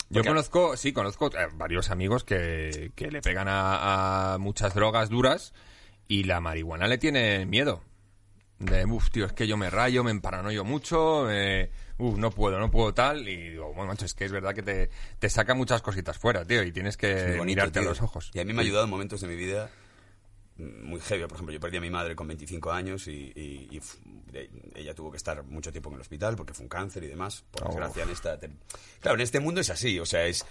Yo 0.10 0.24
conozco, 0.24 0.76
sí, 0.76 0.92
conozco 0.92 1.28
eh, 1.28 1.48
varios 1.54 1.92
amigos 1.92 2.24
que, 2.24 2.92
que 2.96 3.12
le 3.12 3.22
pegan 3.22 3.48
a, 3.48 4.34
a 4.34 4.38
muchas 4.40 4.74
drogas 4.74 5.10
duras 5.10 5.54
y 6.08 6.24
la 6.24 6.40
marihuana 6.40 6.88
le 6.88 6.98
tiene 6.98 7.46
miedo. 7.46 7.84
De, 8.58 8.86
uff, 8.86 9.12
tío, 9.12 9.26
es 9.26 9.34
que 9.34 9.48
yo 9.48 9.56
me 9.56 9.70
rayo, 9.70 10.04
me 10.04 10.12
emparanoio 10.12 10.66
mucho, 10.66 11.30
eh, 11.32 11.70
uff, 11.98 12.18
no 12.18 12.32
puedo, 12.32 12.60
no 12.60 12.72
puedo 12.72 12.94
tal. 12.94 13.28
Y 13.28 13.52
digo, 13.52 13.72
bueno, 13.74 13.90
macho, 13.92 14.06
es 14.06 14.16
que 14.16 14.26
es 14.26 14.32
verdad 14.32 14.56
que 14.56 14.64
te, 14.64 14.90
te 15.20 15.30
saca 15.30 15.54
muchas 15.54 15.82
cositas 15.82 16.18
fuera, 16.18 16.44
tío, 16.44 16.64
y 16.64 16.72
tienes 16.72 16.98
que 16.98 17.38
bonito, 17.38 17.46
mirarte 17.46 17.80
a 17.80 17.84
los 17.84 18.02
ojos. 18.02 18.32
Y 18.34 18.40
a 18.40 18.46
mí 18.46 18.52
me 18.52 18.62
ha 18.62 18.66
ayudado 18.66 18.86
en 18.86 18.90
momentos 18.90 19.22
de 19.22 19.28
mi 19.28 19.36
vida 19.36 19.70
muy 20.60 21.00
heavy. 21.00 21.24
Por 21.24 21.34
ejemplo, 21.34 21.54
yo 21.54 21.60
perdí 21.60 21.78
a 21.78 21.82
mi 21.82 21.90
madre 21.90 22.16
con 22.16 22.28
25 22.28 22.72
años 22.72 23.08
y, 23.08 23.32
y- 23.36 23.70
y 23.72 23.82
ella 24.76 24.94
tuvo 24.94 25.10
que 25.12 25.18
estar 25.18 25.44
mucho 25.44 25.72
tiempo 25.72 25.90
en 25.90 25.96
el 25.96 26.02
hospital 26.02 26.36
porque 26.36 26.54
fue 26.54 26.64
un 26.64 26.70
cáncer 26.70 27.04
y 27.04 27.08
demás. 27.08 27.44
Por 27.52 27.64
Oh. 27.64 27.68
desgracia, 27.70 28.04
en 28.04 28.10
esta... 28.10 28.38
Claro, 29.00 29.16
en 29.16 29.22
este 29.22 29.40
mundo 29.40 29.62
es 29.62 29.70
así. 29.70 30.00
O 30.00 30.06
sea, 30.06 30.26
es... 30.26 30.46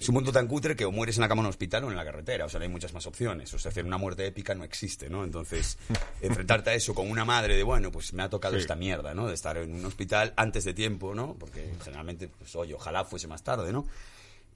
Es 0.00 0.08
un 0.08 0.14
mundo 0.16 0.32
tan 0.32 0.48
cutre 0.48 0.74
que 0.74 0.84
o 0.84 0.90
mueres 0.90 1.16
en 1.16 1.20
la 1.20 1.28
cama 1.28 1.42
en 1.42 1.46
un 1.46 1.50
hospital 1.50 1.84
o 1.84 1.90
en 1.90 1.96
la 1.96 2.04
carretera. 2.04 2.44
O 2.46 2.48
sea, 2.48 2.58
no 2.58 2.64
hay 2.64 2.68
muchas 2.70 2.92
más 2.92 3.06
opciones. 3.06 3.54
O 3.54 3.58
sea, 3.60 3.68
hacer 3.70 3.84
una 3.84 3.98
muerte 3.98 4.26
épica 4.26 4.52
no 4.52 4.64
existe, 4.64 5.08
¿no? 5.08 5.22
Entonces, 5.22 5.78
enfrentarte 6.20 6.70
a 6.70 6.74
eso 6.74 6.92
con 6.92 7.08
una 7.08 7.24
madre 7.24 7.56
de, 7.56 7.62
bueno, 7.62 7.92
pues 7.92 8.12
me 8.12 8.24
ha 8.24 8.28
tocado 8.28 8.54
Sí. 8.56 8.62
esta 8.62 8.74
mierda, 8.74 9.14
¿no? 9.14 9.28
De 9.28 9.34
estar 9.34 9.56
en 9.58 9.72
un 9.72 9.84
hospital 9.84 10.32
antes 10.36 10.64
de 10.64 10.74
tiempo, 10.74 11.14
¿no? 11.14 11.36
Porque 11.38 11.72
generalmente, 11.84 12.26
pues, 12.26 12.56
oye, 12.56 12.74
ojalá 12.74 13.04
fuese 13.04 13.28
más 13.28 13.44
tarde, 13.44 13.72
¿no? 13.72 13.86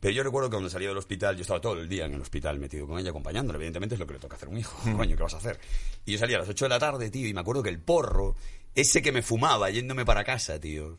Pero 0.01 0.15
yo 0.15 0.23
recuerdo 0.23 0.49
que 0.51 0.55
cuando 0.55 0.69
salía 0.71 0.89
del 0.89 0.99
hospital, 0.99 1.37
yo 1.37 1.43
estaba 1.43 1.61
todo 1.61 1.81
el 1.81 1.89
día 1.89 2.05
en 2.05 2.15
el 2.15 2.21
hospital 2.21 2.59
metido 2.59 2.87
con 2.87 2.99
ella, 2.99 3.11
acompañándola. 3.11 3.57
Evidentemente 3.57 3.95
es 3.95 3.99
lo 3.99 4.07
que 4.07 4.15
le 4.15 4.21
toca 4.21 4.37
hacer 4.37 4.49
a 4.49 4.53
un 4.53 4.59
hijo. 4.59 4.79
Coño, 4.97 5.17
¿qué 5.17 5.23
vas 5.23 5.35
a 5.35 5.39
hacer? 5.39 5.59
Y 6.05 6.13
yo 6.13 6.19
salía 6.19 6.37
a 6.37 6.41
las 6.41 6.49
8 6.49 6.65
de 6.67 6.69
la 6.69 6.79
tarde, 6.79 7.11
tío, 7.11 7.27
y 7.27 7.35
me 7.35 7.41
acuerdo 7.41 7.63
que 7.63 7.71
el 7.71 7.81
porro, 7.81 8.37
ese 8.75 9.01
que 9.03 9.13
me 9.13 9.23
fumaba 9.23 9.71
yéndome 9.71 10.05
para 10.05 10.23
casa, 10.25 10.61
tío. 10.61 10.99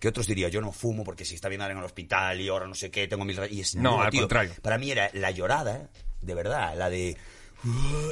Que 0.00 0.08
otros 0.08 0.26
dirían, 0.26 0.50
yo 0.50 0.60
no 0.60 0.72
fumo 0.72 1.02
porque 1.04 1.24
si 1.24 1.34
está 1.34 1.48
bien 1.48 1.60
ahora 1.60 1.72
en 1.72 1.78
el 1.78 1.84
hospital 1.84 2.40
y 2.40 2.48
ahora 2.48 2.66
no 2.68 2.74
sé 2.74 2.90
qué, 2.90 3.08
tengo 3.08 3.24
mil... 3.24 3.36
ra-". 3.36 3.48
Y 3.48 3.60
es, 3.60 3.74
No, 3.74 4.00
al 4.02 4.10
tío, 4.10 4.22
contrario. 4.22 4.52
Para 4.62 4.78
mí 4.78 4.90
era 4.90 5.10
la 5.14 5.30
llorada, 5.30 5.90
de 6.20 6.34
verdad, 6.34 6.76
la 6.76 6.88
de... 6.90 7.16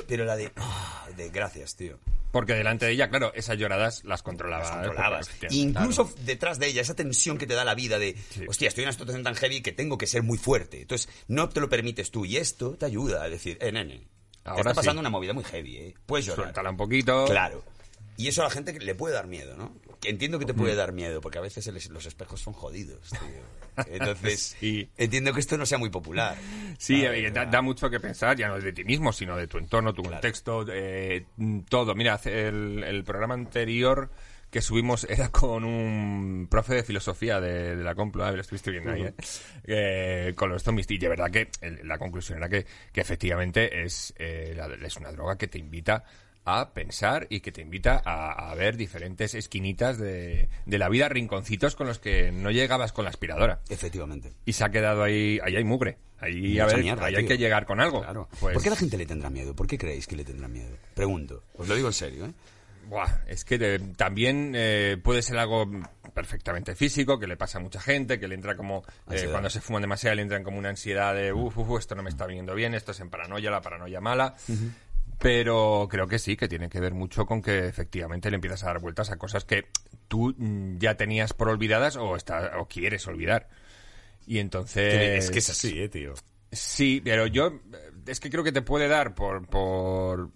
Pero 0.06 0.24
la 0.24 0.36
de... 0.36 0.52
ah, 0.56 1.06
de 1.16 1.28
gracias, 1.30 1.76
tío. 1.76 1.98
Porque 2.32 2.54
delante 2.54 2.86
de 2.86 2.92
ella, 2.92 3.08
claro, 3.08 3.32
esas 3.34 3.56
lloradas 3.56 4.04
las 4.04 4.22
controlaba. 4.22 4.64
Las 4.64 4.72
controlabas. 4.72 5.30
Incluso 5.50 6.06
claro. 6.06 6.22
detrás 6.24 6.58
de 6.58 6.66
ella, 6.66 6.82
esa 6.82 6.94
tensión 6.94 7.38
que 7.38 7.46
te 7.46 7.54
da 7.54 7.64
la 7.64 7.74
vida 7.74 7.98
de, 7.98 8.16
hostia, 8.48 8.68
estoy 8.68 8.82
en 8.82 8.88
una 8.88 8.92
situación 8.92 9.22
tan 9.22 9.34
heavy 9.34 9.62
que 9.62 9.72
tengo 9.72 9.96
que 9.96 10.06
ser 10.06 10.22
muy 10.22 10.36
fuerte. 10.36 10.82
Entonces, 10.82 11.08
no 11.28 11.48
te 11.48 11.60
lo 11.60 11.68
permites 11.68 12.10
tú. 12.10 12.24
Y 12.24 12.36
esto 12.36 12.76
te 12.76 12.86
ayuda 12.86 13.22
a 13.22 13.28
decir, 13.28 13.56
eh, 13.60 13.72
nene, 13.72 14.06
te 14.42 14.50
está 14.50 14.74
pasando 14.74 14.94
sí. 14.94 14.98
una 14.98 15.10
movida 15.10 15.32
muy 15.32 15.44
heavy, 15.44 15.76
¿eh? 15.76 15.94
Puedes 16.04 16.26
llorar. 16.26 16.46
Suéltala 16.46 16.70
un 16.70 16.76
poquito. 16.76 17.24
Claro. 17.26 17.64
Y 18.18 18.28
eso 18.28 18.42
a 18.42 18.44
la 18.44 18.50
gente 18.50 18.78
le 18.78 18.94
puede 18.94 19.14
dar 19.14 19.26
miedo, 19.26 19.56
¿no? 19.56 19.74
Entiendo 20.04 20.38
que 20.38 20.44
te 20.44 20.54
puede 20.54 20.74
dar 20.74 20.92
miedo, 20.92 21.20
porque 21.20 21.38
a 21.38 21.40
veces 21.42 21.66
el- 21.66 21.80
los 21.92 22.06
espejos 22.06 22.40
son 22.40 22.52
jodidos, 22.52 23.10
tío. 23.10 23.20
Entonces, 23.90 24.56
Sí. 24.58 24.88
entiendo 24.96 25.32
que 25.32 25.40
esto 25.40 25.56
no 25.58 25.66
sea 25.66 25.78
muy 25.78 25.90
popular. 25.90 26.36
Sí, 26.78 27.04
eh, 27.04 27.30
da, 27.30 27.44
da 27.46 27.60
mucho 27.62 27.90
que 27.90 28.00
pensar, 28.00 28.36
ya 28.36 28.48
no 28.48 28.58
de 28.58 28.72
ti 28.72 28.84
mismo, 28.84 29.12
sino 29.12 29.36
de 29.36 29.46
tu 29.48 29.58
entorno, 29.58 29.92
tu 29.92 30.02
contexto, 30.02 30.64
eh, 30.70 31.26
todo. 31.68 31.94
Mira, 31.94 32.18
el, 32.24 32.82
el 32.84 33.04
programa 33.04 33.34
anterior 33.34 34.10
que 34.50 34.62
subimos 34.62 35.04
era 35.10 35.30
con 35.30 35.64
un 35.64 36.46
profe 36.50 36.74
de 36.76 36.84
filosofía 36.84 37.40
de, 37.40 37.76
de 37.76 37.82
la 37.84 37.94
Complutense, 37.94 38.36
lo 38.36 38.40
estuviste 38.42 38.70
viendo 38.70 38.92
ahí, 38.92 39.02
¿eh? 39.02 39.14
Eh, 39.64 40.32
con 40.36 40.48
los 40.50 40.62
zombies. 40.62 40.90
Y 40.90 40.98
de 40.98 41.08
verdad 41.08 41.30
que 41.30 41.50
el- 41.60 41.86
la 41.86 41.98
conclusión 41.98 42.38
era 42.38 42.48
que, 42.48 42.64
que 42.92 43.00
efectivamente 43.00 43.82
es, 43.84 44.14
eh, 44.16 44.54
la- 44.56 44.66
es 44.86 44.96
una 44.96 45.10
droga 45.12 45.36
que 45.36 45.48
te 45.48 45.58
invita 45.58 46.04
a 46.46 46.72
pensar 46.72 47.26
y 47.28 47.40
que 47.40 47.52
te 47.52 47.60
invita 47.60 48.00
a, 48.02 48.50
a 48.50 48.54
ver 48.54 48.76
diferentes 48.76 49.34
esquinitas 49.34 49.98
de, 49.98 50.48
de 50.64 50.78
la 50.78 50.88
vida, 50.88 51.08
rinconcitos 51.08 51.76
con 51.76 51.86
los 51.86 51.98
que 51.98 52.32
no 52.32 52.50
llegabas 52.50 52.92
con 52.92 53.04
la 53.04 53.10
aspiradora. 53.10 53.60
Efectivamente. 53.68 54.32
Y 54.46 54.52
se 54.54 54.64
ha 54.64 54.70
quedado 54.70 55.02
ahí, 55.02 55.38
ahí 55.42 55.56
hay 55.56 55.64
mugre. 55.64 55.98
Ahí, 56.18 56.58
a 56.58 56.64
Mucha 56.64 56.76
ver, 56.76 56.84
mierda, 56.84 57.06
ahí 57.06 57.16
hay 57.16 57.26
que 57.26 57.36
llegar 57.36 57.66
con 57.66 57.80
algo. 57.80 58.00
Claro. 58.00 58.28
Pues, 58.40 58.54
¿Por 58.54 58.62
qué 58.62 58.70
la 58.70 58.76
gente 58.76 58.96
le 58.96 59.04
tendrá 59.04 59.28
miedo? 59.28 59.54
¿Por 59.54 59.66
qué 59.66 59.76
creéis 59.76 60.06
que 60.06 60.16
le 60.16 60.24
tendrá 60.24 60.48
miedo? 60.48 60.74
Pregunto. 60.94 61.42
Os 61.58 61.68
lo 61.68 61.74
digo 61.74 61.88
en 61.88 61.94
serio, 61.94 62.26
¿eh? 62.26 62.32
Buah, 62.88 63.24
es 63.26 63.44
que 63.44 63.56
eh, 63.60 63.80
también 63.96 64.52
eh, 64.54 64.96
puede 65.02 65.20
ser 65.20 65.38
algo 65.38 65.68
perfectamente 66.14 66.76
físico, 66.76 67.18
que 67.18 67.26
le 67.26 67.36
pasa 67.36 67.58
a 67.58 67.60
mucha 67.60 67.80
gente, 67.80 68.20
que 68.20 68.28
le 68.28 68.36
entra 68.36 68.56
como, 68.56 68.84
eh, 69.10 69.26
cuando 69.30 69.50
se 69.50 69.60
fuman 69.60 69.82
demasiado, 69.82 70.14
le 70.14 70.22
entran 70.22 70.44
como 70.44 70.56
una 70.58 70.68
ansiedad 70.68 71.12
de, 71.14 71.32
uff, 71.32 71.58
uf, 71.58 71.80
esto 71.80 71.96
no 71.96 72.04
me 72.04 72.10
está 72.10 72.26
viniendo 72.26 72.54
bien, 72.54 72.74
esto 72.74 72.92
es 72.92 73.00
en 73.00 73.10
paranoia, 73.10 73.50
la 73.50 73.60
paranoia 73.60 74.00
mala. 74.00 74.36
Pero 75.18 75.88
creo 75.90 76.06
que 76.06 76.18
sí, 76.18 76.36
que 76.36 76.48
tiene 76.48 76.68
que 76.68 76.80
ver 76.80 76.94
mucho 76.94 77.24
con 77.26 77.40
que 77.40 77.66
efectivamente 77.66 78.30
le 78.30 78.36
empiezas 78.36 78.64
a 78.64 78.66
dar 78.66 78.80
vueltas 78.80 79.10
a 79.10 79.16
cosas 79.16 79.44
que 79.44 79.66
tú 80.08 80.34
mm, 80.36 80.78
ya 80.78 80.96
tenías 80.96 81.32
por 81.32 81.48
olvidadas 81.48 81.96
o, 81.96 82.16
está, 82.16 82.58
o 82.58 82.68
quieres 82.68 83.06
olvidar. 83.06 83.48
Y 84.26 84.38
entonces... 84.38 85.24
es 85.24 85.30
que 85.30 85.38
es 85.38 85.50
así, 85.50 85.80
¿eh, 85.80 85.88
tío? 85.88 86.14
Sí, 86.52 87.00
pero 87.02 87.26
yo 87.26 87.48
eh, 87.48 87.92
es 88.06 88.20
que 88.20 88.30
creo 88.30 88.44
que 88.44 88.52
te 88.52 88.62
puede 88.62 88.88
dar 88.88 89.14
por, 89.14 89.46
por 89.46 90.30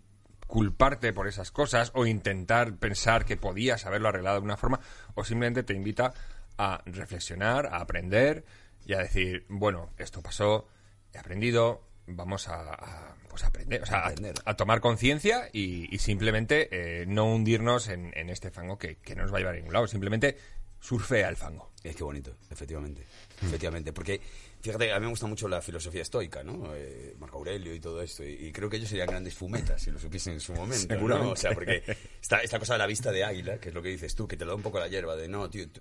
culparte 0.46 1.12
por 1.12 1.28
esas 1.28 1.50
cosas 1.50 1.92
o 1.94 2.06
intentar 2.06 2.76
pensar 2.76 3.24
que 3.24 3.36
podías 3.36 3.86
haberlo 3.86 4.08
arreglado 4.08 4.40
de 4.40 4.44
una 4.44 4.56
forma 4.56 4.80
o 5.14 5.24
simplemente 5.24 5.62
te 5.62 5.74
invita 5.74 6.12
a 6.58 6.82
reflexionar, 6.86 7.66
a 7.66 7.76
aprender 7.76 8.44
y 8.84 8.94
a 8.94 8.98
decir, 8.98 9.46
bueno, 9.48 9.90
esto 9.96 10.22
pasó, 10.22 10.66
he 11.12 11.18
aprendido, 11.18 11.89
vamos 12.06 12.48
a, 12.48 12.72
a, 12.74 13.14
pues 13.28 13.44
aprender, 13.44 13.82
o 13.82 13.86
sea, 13.86 13.98
a, 14.00 14.06
Aprender. 14.08 14.34
a 14.44 14.56
tomar 14.56 14.80
conciencia 14.80 15.48
y, 15.52 15.94
y 15.94 15.98
simplemente 15.98 16.68
eh, 16.72 17.06
no 17.06 17.26
hundirnos 17.32 17.88
en, 17.88 18.12
en 18.16 18.30
este 18.30 18.50
fango 18.50 18.78
que, 18.78 18.96
que 18.96 19.14
no 19.14 19.22
nos 19.22 19.32
va 19.32 19.36
a 19.36 19.40
llevar 19.40 19.54
a 19.54 19.58
ningún 19.58 19.72
lado, 19.72 19.86
simplemente 19.86 20.36
surfea 20.80 21.28
el 21.28 21.36
fango. 21.36 21.70
Es 21.84 21.94
que 21.96 22.04
bonito, 22.04 22.34
efectivamente. 22.50 23.02
Efectivamente, 23.42 23.92
porque 23.92 24.20
fíjate, 24.60 24.92
a 24.92 24.98
mí 24.98 25.04
me 25.04 25.10
gusta 25.10 25.26
mucho 25.26 25.48
la 25.48 25.62
filosofía 25.62 26.02
estoica, 26.02 26.42
¿no? 26.42 26.74
Eh, 26.74 27.14
Marco 27.18 27.38
Aurelio 27.38 27.74
y 27.74 27.80
todo 27.80 28.02
esto. 28.02 28.22
Y, 28.24 28.32
y 28.48 28.52
creo 28.52 28.68
que 28.68 28.76
ellos 28.76 28.88
serían 28.88 29.06
grandes 29.08 29.34
fumetas 29.34 29.80
si 29.82 29.90
lo 29.90 29.98
supiesen 29.98 30.34
en 30.34 30.40
su 30.40 30.52
momento. 30.52 30.88
¿no? 30.94 30.98
Seguramente. 30.98 31.32
O 31.32 31.36
sea, 31.36 31.52
porque 31.52 31.82
esta, 32.20 32.40
esta 32.40 32.58
cosa 32.58 32.74
de 32.74 32.78
la 32.80 32.86
vista 32.86 33.12
de 33.12 33.24
águila, 33.24 33.58
que 33.58 33.68
es 33.70 33.74
lo 33.74 33.80
que 33.82 33.88
dices 33.90 34.14
tú, 34.14 34.26
que 34.28 34.36
te 34.36 34.44
lo 34.44 34.50
da 34.50 34.56
un 34.56 34.62
poco 34.62 34.78
la 34.78 34.88
hierba, 34.88 35.16
de 35.16 35.28
no, 35.28 35.48
tío, 35.48 35.68
tú- 35.70 35.80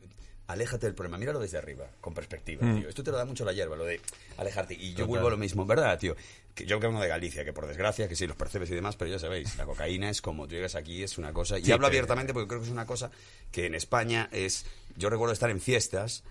aléjate 0.50 0.88
del 0.88 0.96
problema, 0.96 1.18
míralo 1.18 1.40
desde 1.40 1.58
arriba, 1.58 1.88
con 2.02 2.14
perspectiva, 2.14 2.62
tío. 2.76 2.90
Esto 2.90 3.04
te 3.04 3.12
lo 3.12 3.18
da 3.18 3.26
mucho 3.26 3.46
la 3.46 3.54
hierba, 3.54 3.76
lo 3.76 3.86
de 3.86 4.02
alejarte. 4.38 4.74
Y 4.74 4.94
yo 4.96 5.06
vuelvo 5.08 5.28
a 5.28 5.32
lo 5.32 5.38
mismo, 5.38 5.66
¿verdad, 5.66 5.98
tío? 5.98 6.16
Que 6.56 6.66
yo 6.66 6.80
que 6.80 6.88
vengo 6.88 7.00
de 7.00 7.08
Galicia, 7.08 7.46
que 7.46 7.54
por 7.54 7.68
desgracia, 7.68 8.08
que 8.10 8.16
sí, 8.16 8.26
los 8.28 8.36
percebes 8.36 8.70
y 8.72 8.76
demás, 8.76 8.96
pero 8.96 9.12
ya 9.12 9.20
sabéis, 9.20 9.56
la 9.58 9.66
cocaína 9.66 10.10
es 10.10 10.22
como 10.22 10.48
tú 10.48 10.56
llegas 10.56 10.76
aquí, 10.76 11.04
es 11.04 11.18
una 11.18 11.32
cosa. 11.34 11.58
Y 11.60 11.66
Sí, 11.66 11.72
hablo 11.72 11.86
que- 11.88 11.92
abiertamente 11.98 12.34
porque 12.34 12.48
creo 12.48 12.60
que 12.62 12.66
es 12.66 12.72
una 12.72 12.86
cosa 12.86 13.12
que 13.52 13.68
en 13.68 13.76
España 13.76 14.28
es. 14.32 14.66
Yo 14.98 15.10
recuerdo 15.10 15.34
estar 15.34 15.50
en 15.52 15.62
fiestas 15.62 16.24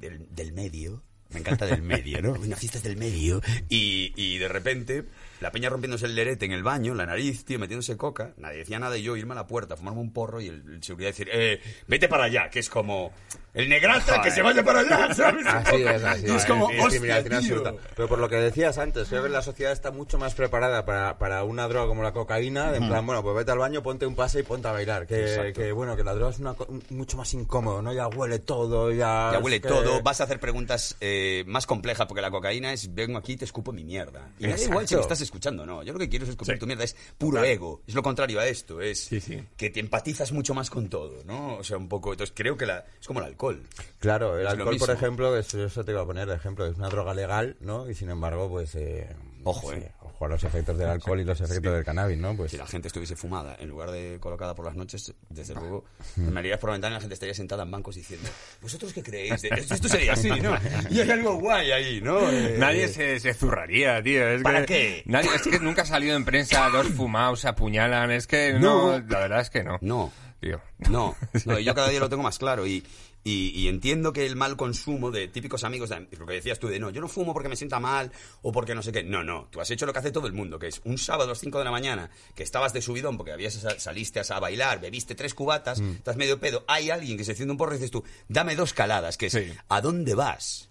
del, 0.00 0.26
del 0.34 0.52
medio. 0.52 1.02
Me 1.30 1.40
encanta 1.40 1.66
del 1.66 1.82
medio, 1.82 2.22
¿no? 2.22 2.32
Una 2.40 2.56
fiesta 2.56 2.78
del 2.80 2.96
medio. 2.96 3.42
Y, 3.68 4.12
y 4.16 4.38
de 4.38 4.48
repente, 4.48 5.04
la 5.40 5.50
peña 5.52 5.68
rompiéndose 5.68 6.06
el 6.06 6.14
lerete 6.14 6.44
en 6.46 6.52
el 6.52 6.62
baño, 6.62 6.94
la 6.94 7.06
nariz, 7.06 7.44
tío, 7.44 7.58
metiéndose 7.58 7.96
coca. 7.96 8.32
Nadie 8.36 8.58
decía 8.58 8.78
nada 8.78 8.96
y 8.96 9.02
yo 9.02 9.16
irme 9.16 9.32
a 9.32 9.36
la 9.36 9.46
puerta, 9.46 9.76
fumarme 9.76 10.00
un 10.00 10.12
porro 10.12 10.40
y 10.40 10.48
el, 10.48 10.62
el 10.74 10.82
seguridad 10.82 11.10
decir, 11.10 11.28
eh, 11.32 11.60
vete 11.86 12.08
para 12.08 12.24
allá, 12.24 12.48
que 12.50 12.58
es 12.60 12.68
como, 12.68 13.12
el 13.54 13.68
negrata, 13.68 14.20
que 14.22 14.30
se 14.30 14.42
vaya 14.42 14.62
para 14.62 14.80
allá, 14.80 15.14
¿sabes? 15.14 15.46
Así 15.46 15.76
es, 15.82 16.04
así 16.04 16.26
es 16.26 16.32
es. 16.32 16.44
como, 16.46 16.68
tío. 16.68 16.84
absoluta. 16.84 17.74
Pero 17.94 18.08
por 18.08 18.18
lo 18.18 18.28
que 18.28 18.36
decías 18.36 18.76
antes, 18.78 19.08
creo 19.08 19.22
que 19.22 19.28
la 19.28 19.42
sociedad 19.42 19.72
está 19.72 19.90
mucho 19.90 20.18
más 20.18 20.34
preparada 20.34 20.84
para, 20.84 21.18
para 21.18 21.42
una 21.44 21.66
droga 21.66 21.86
como 21.86 22.02
la 22.02 22.12
cocaína. 22.12 22.74
En 22.76 22.88
plan, 22.88 23.06
bueno, 23.06 23.22
pues 23.22 23.34
vete 23.36 23.52
al 23.52 23.58
baño, 23.58 23.82
ponte 23.82 24.06
un 24.06 24.14
pase 24.14 24.40
y 24.40 24.42
ponte 24.42 24.68
a 24.68 24.72
bailar. 24.72 25.06
Que, 25.06 25.22
Exacto. 25.22 25.60
que, 25.60 25.72
bueno, 25.72 25.96
que 25.96 26.04
la 26.04 26.14
droga 26.14 26.30
es 26.32 26.38
una, 26.38 26.54
mucho 26.90 27.16
más 27.16 27.32
incómodo, 27.34 27.80
¿no? 27.82 27.92
Ya 27.92 28.08
huele 28.08 28.38
todo, 28.40 28.90
ya. 28.92 29.30
Ya 29.32 29.38
huele 29.38 29.60
que- 29.60 29.68
todo, 29.68 30.02
vas 30.02 30.20
a 30.20 30.24
hacer 30.24 30.38
preguntas 30.38 30.96
eh, 31.00 31.44
más 31.46 31.66
complejas 31.66 32.06
porque 32.06 32.20
la 32.22 32.30
cocaína 32.30 32.72
es 32.72 32.94
vengo 32.94 33.18
aquí 33.18 33.32
y 33.32 33.36
te 33.36 33.44
escupo 33.46 33.72
mi 33.72 33.84
mierda. 33.84 34.28
Y 34.38 34.42
me 34.42 34.48
da 34.48 34.54
Exacto. 34.54 34.70
igual 34.72 34.88
si 34.88 34.94
me 34.96 35.00
estás 35.00 35.20
escuchando 35.26 35.66
no. 35.66 35.82
Yo 35.82 35.92
lo 35.92 35.98
que 35.98 36.08
quiero 36.08 36.24
es 36.24 36.30
escupir 36.30 36.54
Sí. 36.54 36.60
tu 36.60 36.66
mierda, 36.66 36.84
es 36.84 36.96
puro 37.18 37.44
ego. 37.44 37.82
Es 37.86 37.94
lo 37.94 38.02
contrario 38.02 38.40
a 38.40 38.46
esto, 38.46 38.80
es 38.80 39.00
Sí, 39.04 39.20
sí. 39.20 39.42
que 39.56 39.70
te 39.70 39.80
empatizas 39.80 40.32
mucho 40.32 40.54
más 40.54 40.70
con 40.70 40.88
todo, 40.88 41.22
¿no? 41.24 41.56
O 41.58 41.64
sea, 41.64 41.76
un 41.76 41.88
poco. 41.88 42.12
Entonces 42.12 42.34
creo 42.36 42.56
que 42.56 42.66
la, 42.66 42.84
es 43.00 43.06
como 43.06 43.20
el 43.20 43.26
alcohol. 43.26 43.62
Claro, 43.98 44.38
el 44.38 44.46
Es 44.46 44.52
alcohol, 44.52 44.76
por 44.78 44.90
ejemplo, 44.90 45.36
eso, 45.36 45.64
eso 45.64 45.84
te 45.84 45.92
iba 45.92 46.00
a 46.02 46.06
poner 46.06 46.26
de 46.28 46.34
ejemplo, 46.36 46.66
es 46.66 46.76
una 46.76 46.88
droga 46.88 47.12
legal, 47.14 47.56
¿no? 47.60 47.88
Y 47.90 47.94
sin 47.94 48.10
embargo, 48.10 48.48
pues. 48.48 48.74
eh, 48.74 49.08
Ojo, 49.44 49.70
sí, 49.72 49.78
eh. 49.78 49.92
A 50.24 50.28
los 50.28 50.42
efectos 50.44 50.78
del 50.78 50.88
alcohol 50.88 51.20
y 51.20 51.24
los 51.24 51.38
efectos 51.40 51.72
del 51.74 51.84
cannabis, 51.84 52.16
¿no? 52.18 52.34
Pues. 52.34 52.50
Si 52.52 52.56
la 52.56 52.66
gente 52.66 52.88
estuviese 52.88 53.14
fumada 53.16 53.56
en 53.60 53.68
lugar 53.68 53.90
de 53.90 54.16
colocada 54.18 54.54
por 54.54 54.64
las 54.64 54.74
noches, 54.74 55.12
desde 55.28 55.54
luego, 55.54 55.84
me 56.16 56.28
mirarías 56.30 56.58
por 56.58 56.70
la 56.70 56.74
ventana 56.74 56.92
y 56.92 56.96
la 56.96 57.00
gente 57.00 57.14
estaría 57.14 57.34
sentada 57.34 57.64
en 57.64 57.70
bancos 57.70 57.94
diciendo, 57.96 58.28
¿vosotros 58.62 58.92
qué 58.94 59.02
creéis? 59.02 59.42
de- 59.42 59.48
Esto 59.48 59.74
esto 59.74 59.88
sería 59.88 60.14
así, 60.14 60.30
¿no? 60.30 60.56
Y 60.90 61.00
hay 61.00 61.10
algo 61.10 61.34
guay 61.38 61.70
ahí, 61.72 62.00
¿no? 62.00 62.30
Eh, 62.30 62.56
Nadie 62.58 62.88
se, 62.88 63.20
se 63.20 63.34
zurraría, 63.34 64.02
tío. 64.02 64.26
Es 64.28 64.42
¿Para 64.42 64.60
que 64.60 64.66
qué? 64.66 65.02
Nadie, 65.06 65.30
es 65.34 65.42
que 65.42 65.58
nunca 65.60 65.82
ha 65.82 65.86
salido 65.86 66.16
en 66.16 66.24
prensa 66.24 66.68
dos 66.72 66.88
fumados 66.88 67.40
se 67.40 67.48
apuñalan. 67.48 68.10
Es 68.10 68.26
que 68.26 68.54
no, 68.54 68.98
No. 68.98 69.04
la 69.06 69.18
verdad 69.20 69.40
es 69.40 69.50
que 69.50 69.62
no. 69.64 69.78
No. 69.82 70.12
Tío. 70.40 70.60
No, 70.90 71.16
no, 71.46 71.58
y 71.58 71.64
yo 71.64 71.74
cada 71.74 71.88
día 71.88 71.98
lo 71.98 72.10
tengo 72.10 72.22
más 72.22 72.38
claro 72.38 72.66
y, 72.66 72.84
y, 73.28 73.48
y 73.48 73.66
entiendo 73.66 74.12
que 74.12 74.24
el 74.24 74.36
mal 74.36 74.56
consumo 74.56 75.10
de 75.10 75.26
típicos 75.26 75.64
amigos, 75.64 75.88
de, 75.88 76.06
lo 76.16 76.26
que 76.26 76.34
decías 76.34 76.60
tú 76.60 76.68
de 76.68 76.78
no, 76.78 76.90
yo 76.90 77.00
no 77.00 77.08
fumo 77.08 77.32
porque 77.32 77.48
me 77.48 77.56
sienta 77.56 77.80
mal 77.80 78.12
o 78.42 78.52
porque 78.52 78.72
no 78.72 78.84
sé 78.84 78.92
qué. 78.92 79.02
No, 79.02 79.24
no, 79.24 79.48
tú 79.50 79.60
has 79.60 79.68
hecho 79.72 79.84
lo 79.84 79.92
que 79.92 79.98
hace 79.98 80.12
todo 80.12 80.28
el 80.28 80.32
mundo, 80.32 80.60
que 80.60 80.68
es 80.68 80.80
un 80.84 80.96
sábado 80.96 81.24
a 81.24 81.32
las 81.32 81.40
5 81.40 81.58
de 81.58 81.64
la 81.64 81.72
mañana 81.72 82.08
que 82.36 82.44
estabas 82.44 82.72
de 82.72 82.80
subidón 82.80 83.16
porque 83.16 83.32
habías 83.32 83.54
saliste 83.78 84.20
a 84.30 84.38
bailar, 84.38 84.80
bebiste 84.80 85.16
tres 85.16 85.34
cubatas, 85.34 85.80
estás 85.80 86.16
medio 86.16 86.38
pedo, 86.38 86.64
hay 86.68 86.90
alguien 86.90 87.18
que 87.18 87.24
se 87.24 87.32
enciende 87.32 87.50
un 87.50 87.58
porro 87.58 87.72
y 87.72 87.78
dices 87.78 87.90
tú, 87.90 88.04
dame 88.28 88.54
dos 88.54 88.72
caladas, 88.72 89.16
que 89.16 89.26
es, 89.26 89.32
Sí. 89.32 89.52
¿a 89.68 89.80
dónde 89.80 90.14
vas? 90.14 90.70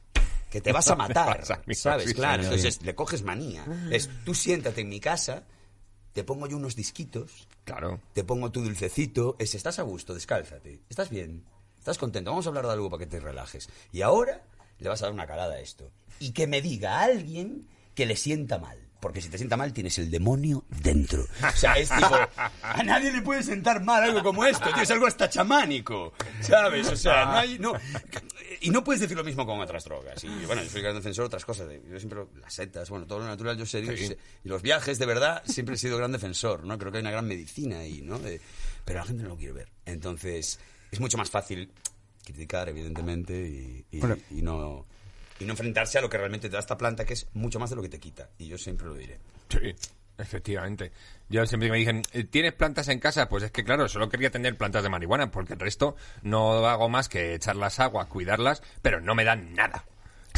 Que 0.49 0.61
te 0.61 0.71
vas 0.71 0.87
a 0.87 0.95
matar, 0.95 1.39
vas? 1.39 1.77
¿sabes? 1.77 2.07
Sí, 2.07 2.13
claro, 2.13 2.43
entonces 2.43 2.81
le 2.83 2.95
coges 2.95 3.21
manía. 3.23 3.65
Es, 3.91 4.09
tú 4.23 4.33
siéntate 4.33 4.79
en 4.79 4.87
mi 4.87 5.01
casa, 5.01 5.43
te 6.13 6.23
pongo 6.23 6.47
yo 6.47 6.55
unos 6.55 6.77
disquitos, 6.77 7.49
Claro. 7.65 7.99
te 8.13 8.23
pongo 8.23 8.49
tu 8.49 8.63
dulcecito, 8.63 9.35
es 9.39 9.53
estás 9.55 9.77
a 9.79 9.81
gusto, 9.81 10.13
descálzate, 10.13 10.79
estás 10.87 11.09
bien, 11.09 11.43
estás 11.85 11.99
contento, 11.99 12.31
vamos 12.31 12.47
a 12.47 12.49
hablar 12.49 12.65
de 12.65 12.71
algo 12.73 12.89
para 12.89 13.01
que 13.01 13.05
te 13.11 13.19
relajes. 13.19 13.69
Y 13.91 14.01
ahora 14.01 14.41
le 14.79 14.89
vas 14.89 15.03
a 15.03 15.05
dar 15.05 15.13
una 15.13 15.27
calada 15.27 15.53
a 15.53 15.59
esto. 15.59 15.91
Y 16.19 16.31
que 16.31 16.47
me 16.47 16.59
diga 16.59 17.01
alguien 17.01 17.67
que 17.93 18.07
le 18.07 18.15
sienta 18.15 18.57
mal. 18.57 18.79
Porque 18.99 19.21
si 19.21 19.29
te 19.29 19.37
sienta 19.37 19.55
mal, 19.55 19.71
tienes 19.71 19.99
el 19.99 20.09
demonio 20.09 20.65
dentro. 20.81 21.27
O 21.47 21.55
sea, 21.55 21.73
es 21.73 21.89
tipo, 21.89 22.15
a 22.63 22.81
nadie 22.83 23.11
le 23.11 23.21
puede 23.21 23.43
sentar 23.43 23.83
mal 23.83 24.01
algo 24.01 24.23
como 24.23 24.43
esto, 24.45 24.67
tío, 24.73 24.81
es 24.81 24.89
algo 24.89 25.05
hasta 25.05 25.29
chamánico, 25.29 26.13
¿sabes? 26.41 26.87
O 26.87 26.95
sea, 26.95 27.25
no 27.25 27.31
hay, 27.33 27.59
no, 27.59 27.73
y 28.61 28.71
no 28.71 28.83
puedes 28.83 29.01
decir 29.01 29.15
lo 29.15 29.23
mismo 29.23 29.45
con 29.45 29.59
otras 29.59 29.83
drogas. 29.83 30.23
Y 30.23 30.45
bueno, 30.47 30.63
yo 30.63 30.69
soy 30.71 30.81
gran 30.81 30.95
defensor 30.95 31.25
de 31.25 31.27
otras 31.27 31.45
cosas, 31.45 31.67
yo 31.87 31.99
siempre, 31.99 32.25
las 32.41 32.51
setas, 32.51 32.89
bueno, 32.89 33.05
todo 33.05 33.19
lo 33.19 33.25
natural, 33.25 33.55
yo 33.57 33.67
sé, 33.67 33.85
Sí. 33.95 34.15
y 34.43 34.49
los 34.49 34.63
viajes, 34.63 34.97
de 34.97 35.05
verdad, 35.05 35.43
siempre 35.45 35.75
he 35.75 35.77
sido 35.77 35.97
gran 35.99 36.11
defensor, 36.11 36.63
¿no? 36.63 36.79
Creo 36.79 36.91
que 36.91 36.97
hay 36.97 37.01
una 37.03 37.11
gran 37.11 37.27
medicina 37.27 37.79
ahí, 37.79 38.01
¿no? 38.01 38.17
De- 38.17 38.41
pero 38.85 38.99
la 39.01 39.05
gente 39.05 39.21
no 39.21 39.29
lo 39.29 39.37
quiere 39.37 39.53
ver. 39.53 39.69
Entonces, 39.85 40.59
es 40.91 40.99
mucho 40.99 41.17
más 41.17 41.29
fácil 41.29 41.71
criticar, 42.23 42.69
evidentemente, 42.69 43.33
y, 43.47 43.85
y- 43.91 43.99
Bueno. 43.99 44.17
y 44.31 44.41
no, 44.41 44.85
y 45.39 45.45
no 45.45 45.51
enfrentarse 45.51 45.97
a 45.97 46.01
lo 46.01 46.09
que 46.09 46.17
realmente 46.17 46.49
te 46.49 46.53
da 46.53 46.59
esta 46.59 46.77
planta, 46.77 47.05
que 47.05 47.13
es 47.13 47.27
mucho 47.33 47.59
más 47.59 47.69
de 47.69 47.75
lo 47.75 47.81
que 47.81 47.89
te 47.89 47.99
quita. 47.99 48.29
Y 48.37 48.47
yo 48.47 48.57
siempre 48.57 48.87
lo 48.87 48.95
diré. 48.95 49.19
Sí, 49.49 49.75
efectivamente. 50.17 50.91
Yo 51.29 51.45
siempre 51.45 51.69
me 51.69 51.77
dicen, 51.77 52.01
"Eh, 52.13 52.23
¿tienes 52.23 52.53
plantas 52.53 52.87
en 52.87 52.99
casa? 52.99 53.27
Pues 53.29 53.43
es 53.43 53.51
que 53.51 53.63
claro, 53.63 53.87
solo 53.87 54.09
quería 54.09 54.31
tener 54.31 54.57
plantas 54.57 54.83
de 54.83 54.89
marihuana, 54.89 55.29
porque 55.31 55.53
el 55.53 55.59
resto 55.59 55.95
no 56.23 56.65
hago 56.67 56.89
más 56.89 57.09
que 57.09 57.35
echarlas 57.35 57.79
agua, 57.79 58.07
cuidarlas, 58.07 58.61
pero 58.81 59.01
no 59.01 59.13
me 59.15 59.23
dan 59.23 59.53
nada. 59.53 59.85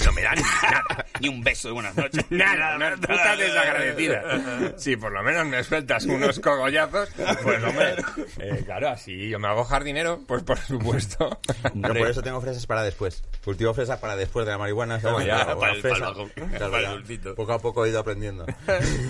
No 0.05 0.11
me 0.13 0.21
dan 0.21 0.35
nada. 0.63 1.05
Ni 1.19 1.27
un 1.29 1.43
beso 1.43 1.67
de 1.69 1.73
buenas 1.73 1.95
noches. 1.95 2.25
Nada, 2.29 2.75
una 2.75 2.95
puta 2.95 3.35
desagradecida. 3.35 4.73
Si 4.77 4.95
por 4.95 5.11
lo 5.11 5.23
menos 5.23 5.45
me 5.47 5.63
sueltas 5.63 6.05
unos 6.05 6.39
cogollazos, 6.39 7.09
pues 7.43 7.63
hombre, 7.63 7.95
eh, 8.39 8.61
claro, 8.65 8.89
así 8.89 9.29
yo 9.29 9.39
me 9.39 9.47
hago 9.47 9.63
jardinero, 9.63 10.21
pues 10.27 10.43
por 10.43 10.57
supuesto. 10.59 11.39
Yo 11.73 11.81
por 11.93 12.07
eso 12.09 12.21
tengo 12.21 12.39
fresas 12.41 12.65
para 12.65 12.83
después. 12.83 13.23
Cultivo 13.43 13.73
fresas 13.73 13.99
para 13.99 14.15
después 14.15 14.45
de 14.45 14.51
la 14.51 14.57
marihuana. 14.57 14.99
Toma 14.99 15.13
¿sabes? 15.19 15.27
ya, 15.27 15.45
Una 15.45 15.55
para 15.59 15.73
el- 15.73 15.81
fresa. 15.81 16.13
para 16.13 16.69
para 16.69 16.77
el 16.79 16.83
ya. 16.83 16.91
dulcito. 16.91 17.35
Poco 17.35 17.53
a 17.53 17.59
poco 17.59 17.85
he 17.85 17.89
ido 17.89 17.99
aprendiendo. 17.99 18.45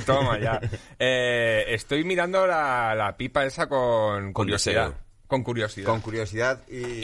Toma 0.06 0.40
ya. 0.40 0.60
Eh, 1.00 1.66
estoy 1.70 2.04
mirando 2.04 2.48
la, 2.48 2.96
la 2.96 3.16
pipa 3.18 3.46
esa 3.46 3.68
con 3.68 4.34
curiosidad. 4.34 4.94
Con 5.28 5.44
curiosidad. 5.44 5.86
Con 5.86 6.02
curiosidad 6.02 6.62
y, 6.70 6.78
y 7.00 7.02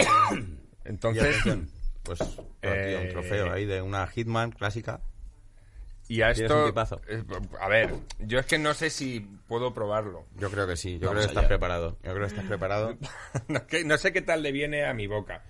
Entonces, 0.85 1.23
atención. 1.23 1.69
Pues 2.03 2.19
Eh, 2.61 2.97
un 3.01 3.09
trofeo 3.09 3.51
ahí 3.51 3.65
de 3.65 3.81
una 3.81 4.05
Hitman 4.07 4.51
clásica. 4.51 5.01
y 6.07 6.21
a 6.21 6.31
esto... 6.31 6.73
eh, 7.07 7.23
a 7.59 7.67
ver, 7.67 7.93
yo 8.19 8.39
es 8.39 8.45
que 8.45 8.57
no 8.57 8.73
sé 8.73 8.89
si 8.89 9.19
puedo 9.47 9.73
probarlo. 9.73 10.25
Yo 10.37 10.49
creo 10.49 10.67
que 10.67 10.75
sí, 10.77 10.93
yo 10.99 11.07
Vamos 11.07 11.11
creo 11.11 11.21
que 11.23 11.27
estás 11.31 11.45
preparado. 11.47 11.91
Yo 12.03 12.11
creo 12.13 12.19
que 12.21 12.27
estás 12.27 12.45
preparado. 12.45 12.97
no, 13.47 13.65
que- 13.67 13.83
no 13.83 13.97
sé 13.97 14.11
qué 14.13 14.21
tal 14.21 14.43
le 14.43 14.51
viene 14.51 14.85
a 14.85 14.93
mi 14.93 15.07
boca. 15.07 15.43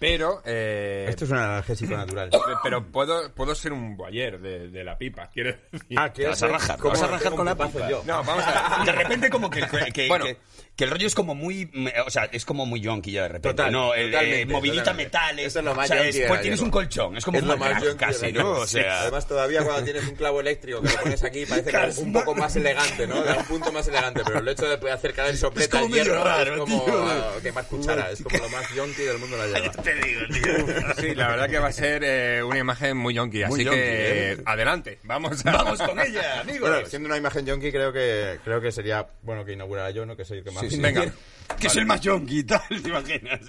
Pero, 0.00 0.40
eh, 0.46 1.04
Esto 1.10 1.26
es 1.26 1.30
un 1.30 1.36
analgésico 1.36 1.94
natural. 1.94 2.30
pero 2.62 2.90
puedo, 2.90 3.34
puedo 3.34 3.54
ser 3.54 3.74
un 3.74 3.98
boyer 3.98 4.40
de, 4.40 4.70
de 4.70 4.82
la 4.82 4.96
pipa, 4.96 5.28
quiero 5.28 5.54
decir. 5.70 5.98
Ah, 5.98 6.10
¿qué 6.10 6.26
vas 6.26 6.42
a 6.42 6.48
rajar? 6.48 6.78
¿Cómo 6.78 6.94
¿Vas 6.94 7.02
a 7.02 7.06
rajar 7.06 7.34
con 7.34 7.44
la 7.44 7.54
pipa? 7.54 7.86
yo? 7.90 8.02
No, 8.06 8.24
vamos 8.24 8.42
a 8.46 8.78
ver. 8.78 8.86
De 8.86 8.92
repente 8.92 9.28
como 9.28 9.50
que, 9.50 9.60
que, 9.92 10.08
Bueno. 10.08 10.24
que, 10.24 10.38
que 10.74 10.84
el 10.84 10.90
rollo 10.90 11.06
es 11.06 11.14
como 11.14 11.34
muy... 11.34 11.70
O 12.06 12.10
sea, 12.10 12.24
es 12.32 12.46
como 12.46 12.64
muy 12.64 12.80
yonky 12.80 13.12
ya 13.12 13.24
de 13.24 13.28
repente. 13.28 13.50
Total, 13.50 13.70
no, 13.70 13.92
el, 13.92 14.14
eh, 14.14 14.46
movilita 14.46 14.84
totalmente. 14.84 15.18
metales. 15.18 15.46
Eso 15.48 15.58
es 15.58 15.64
lo 15.66 15.74
más 15.74 15.90
o 15.90 15.92
sea, 15.92 16.02
de 16.02 16.24
pues 16.26 16.40
tienes 16.40 16.60
un 16.60 16.70
colchón. 16.70 17.18
Es 17.18 17.24
como 17.26 17.36
es 17.36 17.42
un 17.42 17.50
lo 17.50 17.58
más 17.58 17.82
crack 17.82 17.96
casi, 17.96 18.32
¿no? 18.32 18.52
O 18.52 18.66
sea... 18.66 19.02
Además, 19.02 19.28
todavía 19.28 19.62
cuando 19.62 19.84
tienes 19.84 20.08
un 20.08 20.14
clavo 20.16 20.40
eléctrico 20.40 20.80
que 20.80 20.88
lo 20.88 20.96
pones 21.02 21.22
aquí, 21.22 21.44
parece 21.44 21.72
como 21.72 22.06
un 22.06 22.12
poco 22.14 22.34
más 22.34 22.56
elegante, 22.56 23.06
¿no? 23.06 23.22
Da 23.22 23.36
un 23.36 23.44
punto 23.44 23.70
más 23.70 23.86
elegante, 23.86 24.22
pero 24.24 24.38
el 24.38 24.48
hecho 24.48 24.66
de 24.66 24.78
poder 24.78 24.94
acercar 24.94 25.26
el 25.26 25.36
soplete 25.36 25.76
al 25.76 25.88
hierro 25.88 26.24
raro, 26.24 26.54
es 26.54 26.60
como 26.60 26.84
tío. 26.86 27.06
ah, 27.06 27.32
quemar 27.42 27.66
cuchara, 27.66 28.10
es 28.10 28.22
como 28.22 28.38
lo 28.38 28.48
más 28.48 28.74
yonki 28.74 29.02
del 29.02 29.18
mundo 29.18 29.36
de 29.36 29.48
la 29.48 29.60
hierba. 29.60 29.82
Te 29.94 30.06
digo, 30.06 30.20
tío. 30.30 30.94
Sí, 31.00 31.14
la 31.14 31.28
verdad 31.28 31.48
que 31.48 31.58
va 31.58 31.68
a 31.68 31.72
ser 31.72 32.02
eh, 32.04 32.42
una 32.42 32.58
imagen 32.58 32.96
muy 32.96 33.14
yonky, 33.14 33.42
así 33.42 33.64
yonki, 33.64 33.78
que 33.78 34.32
¿eh? 34.32 34.42
adelante, 34.46 34.98
vamos 35.04 35.44
a... 35.46 35.52
Vamos 35.52 35.80
con 35.82 35.98
ella, 35.98 36.40
amigos. 36.40 36.68
Bueno, 36.70 36.86
siendo 36.86 37.06
una 37.08 37.16
imagen 37.16 37.46
yonki, 37.46 37.70
creo 37.72 37.92
que, 37.92 38.38
creo 38.44 38.60
que 38.60 38.70
sería 38.72 39.06
bueno 39.22 39.44
que 39.44 39.52
inaugurara 39.52 39.90
yo, 39.90 40.04
¿no? 40.06 40.16
Que 40.16 40.24
soy 40.24 40.38
el 40.38 40.44
que 40.44 40.50
más... 40.50 40.62
Sí, 40.62 40.70
sí. 40.70 40.80
Venga. 40.80 41.12
que 41.58 41.68
soy 41.68 41.80
el 41.80 41.86
más 41.86 42.00
yonky 42.00 42.38
y 42.40 42.44
tal, 42.44 42.60
¿te 42.68 42.88
imaginas? 42.88 43.40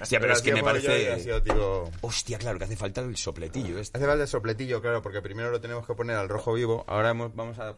Hostia, 0.00 0.20
pero 0.20 0.32
es 0.32 0.42
que 0.42 0.52
me 0.54 0.62
parece... 0.62 1.20
Sido. 1.20 1.90
Hostia, 2.00 2.38
claro, 2.38 2.58
que 2.58 2.64
hace 2.64 2.76
falta 2.76 3.00
el 3.00 3.16
sopletillo 3.16 3.78
este. 3.78 3.98
Hace 3.98 4.06
falta 4.06 4.22
el 4.22 4.28
sopletillo, 4.28 4.80
claro, 4.80 5.02
porque 5.02 5.20
primero 5.22 5.50
lo 5.50 5.60
tenemos 5.60 5.86
que 5.86 5.94
poner 5.94 6.16
al 6.16 6.28
rojo 6.28 6.52
vivo. 6.52 6.84
Ahora 6.88 7.10
hemos- 7.10 7.34
vamos 7.34 7.58
a 7.58 7.74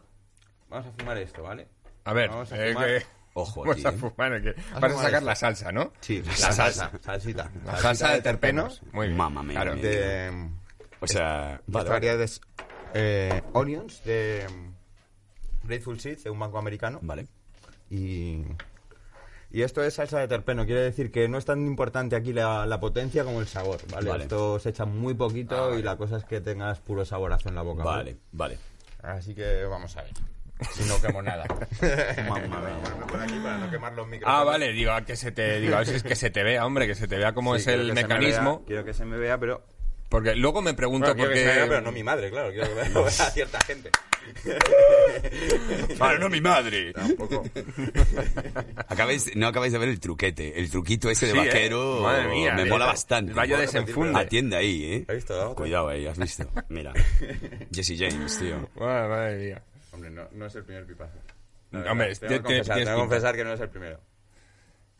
vamos 0.69 0.87
a 0.87 0.91
fumar 0.97 1.17
esto, 1.17 1.43
¿vale? 1.43 1.67
A 2.05 2.13
ver, 2.13 2.29
Vamos 2.29 2.51
a 2.51 2.65
eh, 2.65 2.73
fumar. 2.73 2.87
que... 2.87 3.05
Ojo 3.33 3.61
Vamos 3.63 3.85
a 3.85 3.89
¿eh? 3.89 3.91
fumar, 3.93 4.33
eh, 4.33 4.41
que... 4.41 4.49
a 4.49 4.53
Vas 4.53 4.65
a 4.65 4.79
fumar 4.89 4.91
sacar 4.91 5.13
esto. 5.13 5.25
la 5.25 5.35
salsa, 5.35 5.71
¿no? 5.71 5.93
Sí, 6.01 6.21
La 6.21 6.33
salsa. 6.51 6.91
salsita. 7.01 7.49
La 7.65 7.77
salsa 7.77 8.11
de 8.13 8.21
terpenos. 8.21 8.81
Muy 8.91 9.07
bien. 9.07 9.17
Mamma 9.17 9.41
mía, 9.43 9.61
Claro. 9.61 9.75
De, 9.77 10.49
O 10.99 11.07
sea, 11.07 11.53
Esta 11.53 11.61
vale, 11.65 11.65
vale. 11.67 11.89
variedad 11.89 12.21
es 12.21 12.41
eh, 12.93 13.41
Onions 13.53 14.03
de 14.03 14.45
mm, 14.49 15.67
Grateful 15.67 15.99
Seeds, 15.99 16.23
de 16.25 16.29
un 16.29 16.39
banco 16.39 16.57
americano. 16.59 16.99
Vale. 17.01 17.27
Y, 17.89 18.43
y 19.49 19.61
esto 19.61 19.81
es 19.83 19.93
salsa 19.93 20.19
de 20.19 20.27
terpeno. 20.27 20.65
Quiere 20.65 20.81
decir 20.81 21.09
que 21.11 21.27
no 21.29 21.37
es 21.37 21.45
tan 21.45 21.65
importante 21.65 22.15
aquí 22.17 22.33
la, 22.33 22.65
la 22.65 22.79
potencia 22.81 23.23
como 23.23 23.39
el 23.39 23.47
sabor, 23.47 23.79
¿vale? 23.91 24.09
Vale. 24.09 24.23
Esto 24.23 24.59
se 24.59 24.69
echa 24.69 24.83
muy 24.85 25.13
poquito 25.13 25.77
y 25.77 25.81
la 25.83 25.95
cosa 25.95 26.17
es 26.17 26.25
que 26.25 26.41
tengas 26.41 26.79
puro 26.79 27.05
saborazo 27.05 27.47
en 27.49 27.55
la 27.55 27.61
boca. 27.61 27.83
Vale, 27.83 28.17
vale. 28.33 28.57
Así 29.03 29.33
que 29.33 29.63
vamos 29.65 29.95
a 29.97 30.03
ver. 30.03 30.11
Si 30.73 30.83
no 30.87 31.01
quemo 31.01 31.21
nada. 31.21 31.45
Mamma 32.29 32.59
mía. 32.59 32.77
Ponerme 32.83 33.05
por 33.07 33.19
aquí 33.21 33.33
para 33.39 33.57
no 33.57 33.71
quemar 33.71 33.93
los 33.93 34.07
micrófonos. 34.07 34.41
Ah, 34.41 34.43
vale, 34.43 34.71
digo, 34.73 34.91
a 34.91 35.03
que 35.03 35.15
se 35.15 35.31
te, 35.31 35.59
digo, 35.59 35.75
a 35.75 35.79
ver 35.79 35.87
si 35.87 35.95
es 35.95 36.03
que 36.03 36.15
se 36.15 36.29
te 36.29 36.43
vea, 36.43 36.65
hombre, 36.65 36.87
que 36.87 36.95
se 36.95 37.07
te 37.07 37.17
vea 37.17 37.33
cómo 37.33 37.55
Sí, 37.55 37.61
es 37.61 37.65
quiero 37.65 37.81
el 37.81 37.89
que 37.89 37.95
se 37.95 38.01
me 38.01 38.07
mecanismo. 38.07 38.57
vea, 38.59 38.65
quiero 38.67 38.85
que 38.85 38.93
se 38.93 39.05
me 39.05 39.17
vea, 39.17 39.37
pero... 39.37 39.63
Porque 40.09 40.35
luego 40.35 40.61
me 40.61 40.73
pregunto 40.73 41.07
Bueno, 41.07 41.15
quiero 41.15 41.31
que 41.31 41.39
se 41.39 41.45
me 41.45 41.55
vea, 41.55 41.67
pero 41.69 41.81
no 41.81 41.91
mi 41.93 42.03
madre, 42.03 42.29
claro. 42.29 42.51
Quiero 42.51 42.67
que 42.67 42.73
vea 42.73 43.07
a 43.07 43.09
cierta 43.31 43.59
gente. 43.61 43.89
Pero 45.97 46.19
no 46.19 46.29
mi 46.29 46.41
madre. 46.41 46.93
Tampoco. 46.93 47.43
Acabáis, 48.87 49.35
no 49.35 49.47
acabáis 49.47 49.73
de 49.73 49.79
ver 49.79 49.89
el 49.89 49.99
truquete. 49.99 50.59
El 50.59 50.69
truquito 50.69 51.09
ese 51.09 51.25
de 51.27 51.31
Sí, 51.31 51.37
¿eh? 51.39 51.45
vaquero 51.45 52.01
Madre 52.01 52.27
mía, 52.27 52.53
me 52.53 52.65
mola 52.65 52.85
bastante. 52.85 53.33
vaya 53.33 53.57
desenfunde. 53.57 54.19
Atiende 54.19 54.57
ahí, 54.57 54.83
¿eh? 54.93 55.05
¿Has 55.07 55.15
visto? 55.15 55.55
Cuidado 55.55 55.89
ahí, 55.89 56.05
has 56.05 56.17
visto. 56.19 56.45
Mira. 56.69 56.93
Jesse 57.73 57.95
James, 57.97 58.37
tío. 58.37 58.69
Madre 58.79 59.37
mía. 59.37 59.63
Hombre, 59.91 60.09
no, 60.09 60.27
no 60.31 60.45
es 60.45 60.55
el 60.55 60.63
primer 60.63 60.85
pipazo. 60.85 61.17
Hombre, 61.89 62.13
tengo 62.15 62.19
que 62.19 62.27
te- 62.27 62.27
te- 62.29 62.41
confesar, 62.41 62.65
tengo 62.65 62.75
que 62.75 62.79
pinta. 62.79 62.95
confesar 62.95 63.35
que 63.35 63.43
no 63.43 63.53
es 63.53 63.59
el 63.59 63.69
primero. 63.69 63.99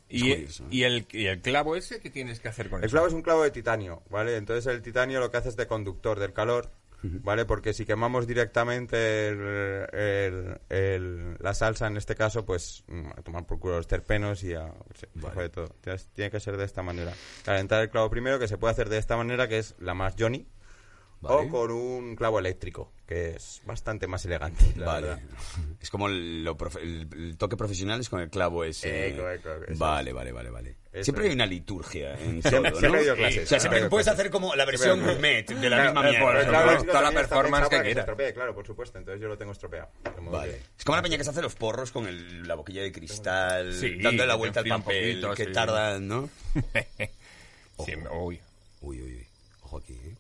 Y, 0.10 0.30
curioso, 0.34 0.64
¿eh? 0.64 0.68
y, 0.72 0.84
el, 0.84 1.08
y 1.12 1.26
el 1.28 1.42
clavo 1.42 1.76
ese, 1.78 2.02
¿qué 2.02 2.10
tienes 2.10 2.40
que 2.42 2.50
hacer 2.50 2.70
con 2.70 2.80
El 2.80 2.86
eso? 2.86 2.92
clavo 2.94 3.08
es 3.08 3.14
un 3.14 3.22
clavo 3.22 3.44
de 3.44 3.52
titanio, 3.52 4.04
¿vale? 4.10 4.36
Entonces 4.36 4.66
el 4.68 4.82
titanio 4.82 5.20
lo 5.22 5.32
que 5.32 5.38
hace 5.38 5.50
es 5.50 5.56
de 5.56 5.68
conductor 5.68 6.20
del 6.20 6.34
calor, 6.34 6.70
¿vale? 7.02 7.46
Porque 7.46 7.74
si 7.74 7.86
quemamos 7.86 8.28
directamente 8.28 9.30
el- 9.30 9.88
el- 9.94 10.60
el- 10.70 11.36
la 11.40 11.54
salsa, 11.54 11.88
en 11.88 11.96
este 11.96 12.16
caso, 12.16 12.46
pues 12.46 12.84
mm, 12.88 13.08
a 13.18 13.22
tomar 13.22 13.46
por 13.46 13.60
culo 13.60 13.78
los 13.78 13.88
terpenos 13.88 14.44
y 14.44 14.54
a... 14.54 14.74
de 15.16 15.50
todo. 15.50 15.70
Tienes- 15.82 16.08
Tiene 16.14 16.30
que 16.30 16.40
ser 16.42 16.58
de 16.58 16.66
esta 16.66 16.84
manera. 16.84 17.14
Calentar 17.46 17.82
el 17.82 17.90
clavo 17.90 18.10
primero, 18.10 18.38
que 18.38 18.50
se 18.50 18.58
puede 18.58 18.74
hacer 18.74 18.90
de 18.90 18.98
esta 18.98 19.16
manera, 19.16 19.48
que 19.48 19.60
es 19.60 19.76
la 19.80 19.94
más 19.94 20.16
Johnny, 20.20 20.46
Vale. 21.22 21.48
o 21.48 21.50
con 21.50 21.72
un 21.72 22.16
clavo 22.16 22.40
eléctrico, 22.40 22.92
que 23.08 23.36
es 23.36 23.62
bastante 23.66 24.08
más 24.08 24.26
elegante, 24.26 24.64
la 24.76 24.86
Vale. 24.88 25.08
verdad. 25.08 25.22
Es 25.82 25.90
como 25.90 26.08
el, 26.08 26.44
lo 26.44 26.56
profe- 26.58 26.82
el- 26.82 27.08
el 27.14 27.38
toque 27.38 27.58
profesional 27.58 28.00
es 28.00 28.10
con 28.10 28.20
el 28.22 28.30
clavo 28.30 28.64
ese. 28.64 29.10
Eco, 29.10 29.30
eco, 29.30 29.50
eso 29.68 29.80
vale, 29.80 30.14
vale, 30.14 30.32
vale, 30.32 30.50
vale. 30.52 30.76
Eso 30.92 31.06
Siempre 31.06 31.24
es. 31.26 31.30
hay 31.30 31.36
una 31.36 31.46
liturgia 31.48 32.14
en 32.20 32.42
todo, 32.42 32.50
Siempre- 32.52 32.72
¿no? 32.72 32.78
siempre 32.80 33.16
clases, 33.16 33.44
O 33.44 33.48
sea, 33.48 33.60
siempre 33.60 33.90
puedes 33.90 34.06
clases. 34.06 34.20
hacer 34.20 34.32
como 34.32 34.54
la 34.56 34.66
versión 34.66 34.94
Siempre- 34.96 35.14
gourmet 35.14 35.48
de 35.48 35.70
la 35.70 35.78
Claro, 35.78 35.84
misma 35.92 36.02
mierda. 36.04 36.20
por 36.26 36.34
¿no? 36.34 36.40
eso, 36.42 36.50
Claro, 36.50 36.66
Toda 36.66 36.78
esto 36.78 36.88
la 36.88 36.94
también 36.94 37.24
está 37.24 37.36
performance 37.36 37.52
pensado 37.52 37.70
que 37.70 37.76
para 37.76 37.82
se 37.82 37.86
quieras. 37.86 38.04
estropee, 38.04 38.34
claro, 38.34 38.56
por 38.56 38.68
supuesto. 38.68 38.98
Entonces 39.00 39.22
yo 39.22 39.28
lo 39.28 39.38
tengo 39.38 39.52
estropeado. 39.52 39.90
de 40.16 40.22
modo 40.22 40.38
Vale. 40.38 40.52
que- 40.54 40.62
Es 40.78 40.84
como 40.86 40.96
la 40.96 41.02
peña 41.02 41.18
que 41.18 41.24
se 41.24 41.30
hace 41.30 41.42
los 41.42 41.56
porros 41.56 41.92
con 41.92 42.08
el- 42.08 42.48
la 42.48 42.56
boquilla 42.56 42.82
de 42.84 42.92
cristal, 42.92 43.74
Sí, 43.74 43.96
dándole 44.02 44.28
la 44.28 44.34
que 44.34 44.38
vuelta 44.40 44.60
al 44.60 44.66
enfría 44.68 44.76
un 44.78 44.82
papel, 44.84 45.22
poquito, 45.22 45.34
que 45.36 45.46
sí. 45.46 45.52
tardan, 45.52 46.08
¿no? 46.08 46.30
Sí, 47.86 47.94
uy. 48.12 48.40
Uy, 48.82 49.02
uy, 49.02 49.14
uy. 49.16 49.28
Ojo 49.64 49.78
aquí, 49.78 49.94
¿eh? 49.94 50.16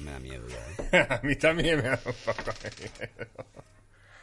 Me 0.00 0.10
da 0.12 0.18
miedo 0.18 0.46
ya, 0.48 0.98
¿eh? 0.98 1.06
A 1.10 1.20
mí 1.22 1.36
también 1.36 1.76
me 1.78 1.82
da 1.90 2.00
un 2.04 2.12
poco 2.24 2.50
de 2.62 2.70
miedo. 2.78 3.46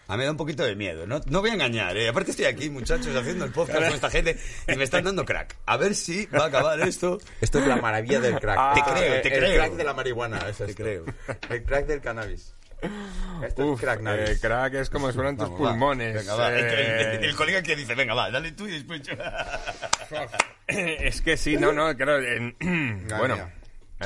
A 0.08 0.14
mí 0.14 0.18
me 0.18 0.26
da 0.26 0.32
un 0.32 0.38
poquito 0.38 0.64
de 0.64 0.76
miedo. 0.76 1.08
No, 1.08 1.22
no 1.28 1.40
voy 1.42 1.50
a 1.52 1.54
engañar, 1.54 1.96
¿eh? 1.96 2.10
Aparte 2.10 2.32
estoy 2.32 2.46
aquí, 2.46 2.70
muchachos, 2.70 3.16
haciendo 3.16 3.46
el 3.46 3.52
podcast 3.52 3.80
con 3.80 3.94
esta 3.94 4.10
gente 4.10 4.38
y 4.68 4.76
me 4.76 4.84
están 4.84 5.04
dando 5.06 5.24
crack. 5.26 5.56
A 5.66 5.78
ver 5.78 5.96
si 5.96 6.26
va 6.28 6.44
a 6.44 6.48
acabar 6.48 6.80
esto. 6.82 7.20
Esto 7.42 7.60
es 7.60 7.68
la 7.68 7.78
maravilla 7.78 8.20
del 8.20 8.38
crack. 8.40 8.74
Te 8.76 8.82
creo, 8.82 9.14
el- 9.16 9.22
te 9.22 9.34
el 9.34 9.40
creo. 9.40 9.56
crack 9.56 9.74
de 9.74 9.84
la 9.86 9.94
marihuana, 9.94 10.38
es 10.50 10.58
Te 10.58 10.66
esto. 10.66 10.84
creo. 10.84 11.06
El 11.50 11.64
crack 11.64 11.86
del 11.88 12.02
cannabis. 12.02 12.54
Esto 13.42 13.66
Uf, 13.66 13.80
es 13.80 13.86
crack 13.86 14.00
eh, 14.02 14.04
navis. 14.04 14.40
crack 14.42 14.74
es 14.74 14.90
como 14.90 15.10
suenan 15.14 15.38
tus 15.38 15.46
Vamos, 15.50 15.62
va. 15.66 15.70
pulmones. 15.70 16.14
Venga, 16.16 16.36
va. 16.36 16.50
El, 16.54 16.66
eh, 16.66 17.16
el- 17.16 17.24
el 17.24 17.36
colega 17.38 17.64
que 17.64 17.78
dice, 17.78 17.96
venga, 17.96 18.14
va, 18.14 18.30
dale 18.30 18.52
tú 18.52 18.68
y 18.68 18.72
después 18.72 19.02
yo. 19.04 19.14
Es 20.68 21.22
que 21.22 21.38
sí, 21.38 21.56
no, 21.58 21.72
no, 21.72 21.96
claro. 21.96 22.22
en- 22.22 22.56
bueno. 23.18 23.36
mía. 23.36 23.54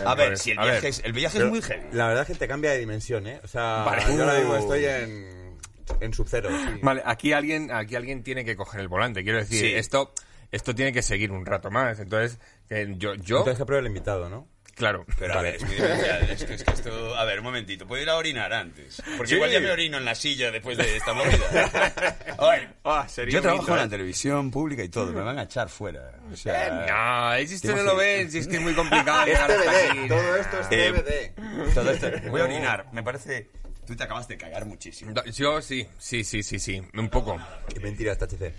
A 0.06 0.16
ver, 0.16 0.38
si 0.38 0.52
el 0.52 0.58
viaje, 0.60 0.88
es, 0.90 1.02
el 1.04 1.14
viaje 1.14 1.38
es 1.40 1.46
muy 1.46 1.62
heavy. 1.62 1.84
La 1.92 2.08
verdad 2.08 2.24
es 2.24 2.28
que 2.28 2.36
te 2.36 2.48
cambia 2.48 2.72
de 2.72 2.80
dimensión, 2.80 3.28
¿eh? 3.28 3.40
O 3.44 3.48
sea, 3.48 3.84
Vale. 3.84 4.04
yo 4.16 4.24
ahora 4.24 4.38
mismo 4.40 4.54
Uh. 4.54 4.58
estoy 4.58 4.86
en, 4.86 5.58
en 6.02 6.14
sub-zero. 6.14 6.50
sí. 6.50 6.80
Vale, 6.82 7.02
aquí 7.06 7.34
alguien, 7.34 7.72
aquí 7.72 7.96
alguien 7.96 8.24
tiene 8.24 8.44
que 8.46 8.56
coger 8.56 8.82
el 8.82 8.88
volante. 8.88 9.24
Quiero 9.24 9.40
decir, 9.40 9.60
Sí. 9.60 9.74
esto, 9.74 10.14
esto 10.52 10.74
tiene 10.76 10.92
que 10.94 11.02
seguir 11.02 11.32
un 11.32 11.46
rato 11.46 11.70
más. 11.72 12.00
Entonces, 12.00 12.40
eh, 12.70 12.94
yo, 12.98 13.16
yo, 13.16 13.40
Entonces 13.40 13.58
que 13.60 13.66
pruebe 13.66 13.82
el 13.82 13.88
invitado, 13.88 14.30
¿no? 14.30 14.48
Claro. 14.78 15.06
Pero 15.20 15.34
a 15.38 15.42
ver, 15.42 15.56
es 15.56 15.64
muy. 15.66 15.76
Es 15.76 16.44
que, 16.46 16.54
es 16.54 16.64
que 16.64 16.72
esto. 16.72 17.16
A 17.16 17.26
ver, 17.26 17.40
un 17.40 17.46
momentito. 17.46 17.86
¿Puedo 17.88 18.02
ir 18.02 18.10
a 18.10 18.16
orinar 18.16 18.54
antes? 18.54 19.02
Porque 19.18 19.30
Sí. 19.32 19.36
igual 19.36 19.52
ya 19.52 19.60
me 19.60 19.72
orino 19.72 19.98
en 19.98 20.06
la 20.06 20.16
silla 20.16 20.52
después 20.52 20.78
de 20.78 20.96
esta 20.98 21.14
movida. 21.14 22.16
A 22.38 22.50
ver, 22.50 22.70
Ah, 22.84 23.06
sería 23.10 23.34
yo 23.34 23.42
trabajo 23.42 23.72
en 23.72 23.78
la 23.78 23.84
¿eh? 23.86 23.90
televisión 23.90 24.52
pública 24.52 24.84
y 24.84 24.90
todo. 24.90 25.12
Me 25.12 25.22
van 25.22 25.40
a 25.40 25.44
echar 25.44 25.68
fuera. 25.70 26.12
O 26.30 26.34
Eh, 26.34 26.38
sea. 26.38 27.32
no, 27.40 27.48
si 27.48 27.56
usted 27.56 27.76
no 27.76 27.84
lo 27.84 27.96
ve, 27.96 28.28
si 28.30 28.38
es 28.38 28.48
que 28.48 28.56
es 28.58 28.62
muy 28.62 28.74
complicado 28.74 29.22
Es 29.26 29.28
llegar 29.28 29.52
hasta 29.52 29.72
aquí. 29.92 30.08
Todo 30.08 30.36
esto 30.38 30.60
es 30.62 30.68
Eh, 30.72 31.34
TBD. 31.36 31.74
Todo 31.74 31.92
esto. 31.92 32.08
Voy 32.30 32.42
a 32.42 32.44
orinar. 32.46 32.86
Me 32.94 33.04
parece. 33.04 33.50
Tú 33.88 33.96
te 33.96 34.04
acabas 34.04 34.28
de 34.28 34.38
cagar 34.38 34.66
muchísimo. 34.66 35.14
Yo 35.34 35.62
sí, 35.62 35.88
sí, 35.98 36.22
sí, 36.26 36.44
sí, 36.44 36.60
sí, 36.60 36.82
un 36.94 37.08
poco. 37.10 37.38
Qué 37.74 37.80
mentira 37.80 38.12
esta 38.12 38.26
HC. 38.26 38.54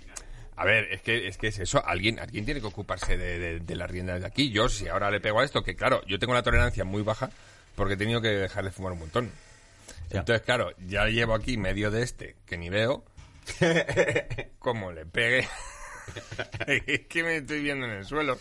A 0.59 0.65
ver, 0.65 0.89
es 0.91 1.01
que 1.01 1.25
es, 1.29 1.37
que 1.37 1.47
es 1.47 1.59
eso, 1.59 1.81
alguien, 1.85 2.19
alguien 2.19 2.43
tiene 2.43 2.59
que 2.59 2.67
ocuparse 2.67 3.17
de, 3.17 3.39
de, 3.39 3.59
de 3.61 3.75
las 3.77 3.89
riendas 3.89 4.19
de 4.19 4.27
aquí. 4.27 4.51
Yo, 4.51 4.67
si 4.67 4.89
ahora 4.89 5.09
le 5.09 5.21
pego 5.21 5.39
a 5.39 5.45
esto, 5.45 5.63
que 5.63 5.73
claro, 5.73 6.01
yo 6.05 6.19
tengo 6.19 6.33
la 6.33 6.43
tolerancia 6.43 6.83
muy 6.83 7.01
baja 7.01 7.29
porque 7.75 7.93
he 7.93 7.97
tenido 7.97 8.19
que 8.19 8.27
dejar 8.27 8.65
de 8.65 8.71
fumar 8.71 8.91
un 8.91 8.99
montón. 8.99 9.31
Entonces, 10.09 10.41
claro, 10.41 10.73
ya 10.85 11.05
llevo 11.05 11.33
aquí 11.33 11.55
medio 11.55 11.91
de 11.91 12.03
este 12.03 12.35
que 12.45 12.57
ni 12.57 12.69
veo. 12.69 13.05
Como 14.59 14.91
le 14.91 15.05
pegue. 15.05 15.47
es 16.67 17.01
que 17.07 17.23
me 17.23 17.37
estoy 17.37 17.61
viendo 17.61 17.85
en 17.85 17.91
el 17.93 18.05
suelo. 18.05 18.37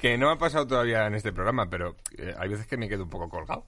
Que 0.00 0.16
no 0.18 0.30
ha 0.30 0.38
pasado 0.38 0.66
todavía 0.66 1.06
en 1.06 1.14
este 1.14 1.32
programa, 1.32 1.68
pero 1.70 1.96
eh, 2.16 2.34
hay 2.38 2.48
veces 2.48 2.66
que 2.66 2.76
me 2.76 2.88
quedo 2.88 3.04
un 3.04 3.10
poco 3.10 3.28
colgado. 3.28 3.64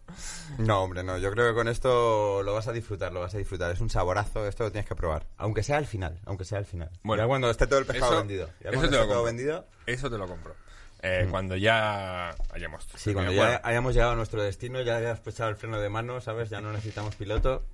No, 0.59 0.83
hombre, 0.83 1.03
no. 1.03 1.19
Yo 1.19 1.31
creo 1.33 1.49
que 1.49 1.55
con 1.55 1.69
esto 1.69 2.43
lo 2.43 2.55
vas 2.55 2.69
a 2.69 2.73
disfrutar, 2.73 3.13
lo 3.13 3.21
vas 3.21 3.35
a 3.35 3.39
disfrutar. 3.39 3.71
Es 3.71 3.81
un 3.81 3.91
saborazo, 3.91 4.47
esto 4.47 4.65
lo 4.65 4.73
tienes 4.73 4.89
que 4.89 4.95
probar. 4.95 5.27
Aunque 5.37 5.63
sea 5.63 5.77
al 5.79 5.87
final, 5.87 6.19
aunque 6.27 6.45
sea 6.45 6.59
al 6.59 6.67
final. 6.67 6.91
Bueno, 7.03 7.23
ya 7.23 7.27
cuando 7.29 7.51
esté 7.51 7.67
todo 7.67 7.79
el 7.79 7.87
pescado 7.87 8.13
eso- 8.13 8.19
vendido. 8.21 8.51
Ya 8.63 8.71
eso 8.71 8.89
te 8.89 8.97
lo 8.97 9.07
todo 9.09 9.25
vendido. 9.25 9.67
Eso 9.87 10.11
te 10.11 10.19
lo 10.19 10.27
compro. 10.27 10.55
Eh, 11.03 11.27
Cuando 11.31 11.57
ya 11.57 12.35
hayamos. 12.53 12.87
Sí, 12.97 13.15
cuando 13.15 13.33
ya 13.33 13.59
hayamos 13.65 13.95
llegado 13.95 14.13
a 14.13 14.17
nuestro 14.17 14.43
destino, 14.43 14.83
ya 14.83 14.97
hayas 14.99 15.19
puesto 15.21 15.49
el 15.49 15.57
freno 15.57 15.81
de 15.81 15.89
mano, 15.89 16.21
¿sabes? 16.21 16.51
Ya 16.51 16.61
no 16.61 16.73
necesitamos 16.73 17.17
piloto. 17.17 17.65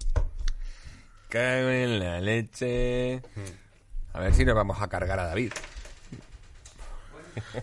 Cago 1.29 1.71
en 1.71 1.99
la 1.99 2.21
leche. 2.21 3.21
A 4.17 4.21
ver 4.21 4.35
si 4.35 4.45
nos 4.45 4.55
vamos 4.55 4.81
a 4.81 4.89
cargar 4.89 5.21
a 5.21 5.27
David. 5.27 5.53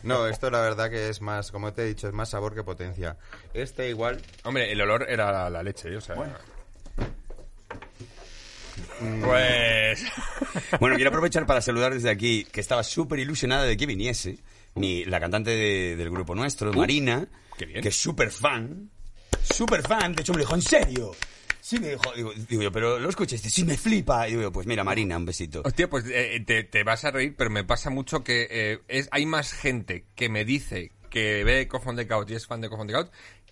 No, 0.04 0.28
esto 0.28 0.52
la 0.52 0.62
verdad 0.62 0.90
que 0.92 1.10
es 1.10 1.20
más, 1.20 1.52
como 1.52 1.74
te 1.74 1.82
he 1.82 1.86
dicho, 1.86 2.08
es 2.08 2.14
más 2.14 2.30
sabor 2.30 2.54
que 2.54 2.64
potencia. 2.64 3.18
Este 3.56 3.90
igual... 3.90 4.22
Hombre, 4.44 4.72
el 4.72 4.80
olor 4.80 5.08
era 5.10 5.32
la, 5.32 5.50
la 5.50 5.64
leche, 5.64 5.96
o 5.98 6.02
sea. 6.02 6.14
Pues... 6.16 6.30
Bueno, 10.80 10.96
quiero 10.96 11.10
aprovechar 11.10 11.46
para 11.48 11.62
saludar 11.62 11.92
desde 11.94 12.10
aquí, 12.12 12.46
que 12.52 12.62
estaba 12.62 12.84
súper 12.84 13.18
ilusionada 13.20 13.64
de 13.64 13.76
que 13.78 13.86
viniese, 13.88 14.38
mi, 14.76 15.06
la 15.06 15.20
cantante 15.20 15.50
de- 15.52 15.96
del 15.96 16.10
grupo 16.12 16.36
nuestro, 16.36 16.72
Marina, 16.74 17.26
qué 17.58 17.66
bien. 17.66 17.82
que 17.82 17.90
es 17.90 18.00
súper 18.00 18.30
fan, 18.30 18.90
súper 19.42 19.82
fan, 19.82 20.14
de 20.14 20.22
hecho 20.22 20.34
me 20.34 20.40
dijo, 20.42 20.54
¿en 20.56 20.62
serio? 20.62 21.12
Sí, 21.64 21.80
me 21.80 21.92
dijo, 21.92 22.02
digo, 22.14 22.34
digo 22.50 22.62
yo, 22.62 22.72
pero 22.74 23.00
lo 23.00 23.08
escuché, 23.08 23.38
dice, 23.38 23.50
sí, 23.50 23.64
me 23.64 23.78
flipa. 23.78 24.28
Y 24.28 24.32
digo 24.32 24.42
yo, 24.42 24.52
pues 24.52 24.68
mira, 24.68 24.84
Marina, 24.84 25.16
un 25.16 25.24
besito. 25.24 25.62
Hostia, 25.64 25.90
pues 25.90 26.04
eh, 26.10 26.44
te, 26.46 26.66
te 26.66 26.84
vas 26.84 27.06
a 27.06 27.12
reír, 27.12 27.36
pero 27.38 27.50
me 27.50 27.64
pasa 27.64 27.90
mucho 27.90 28.22
que 28.22 28.48
eh, 28.52 28.80
es, 28.90 29.08
hay 29.12 29.26
más 29.26 29.54
gente 29.54 30.04
que 30.14 30.28
me 30.28 30.44
dice 30.44 30.92
que 31.10 31.46
ve 31.46 31.70
on 31.72 31.96
the 31.96 32.06
Couch 32.06 32.32
y 32.32 32.36
es 32.36 32.48
fan 32.48 32.60
de 32.60 32.68
on 32.68 32.86
the 32.86 32.92
Couch 32.92 33.08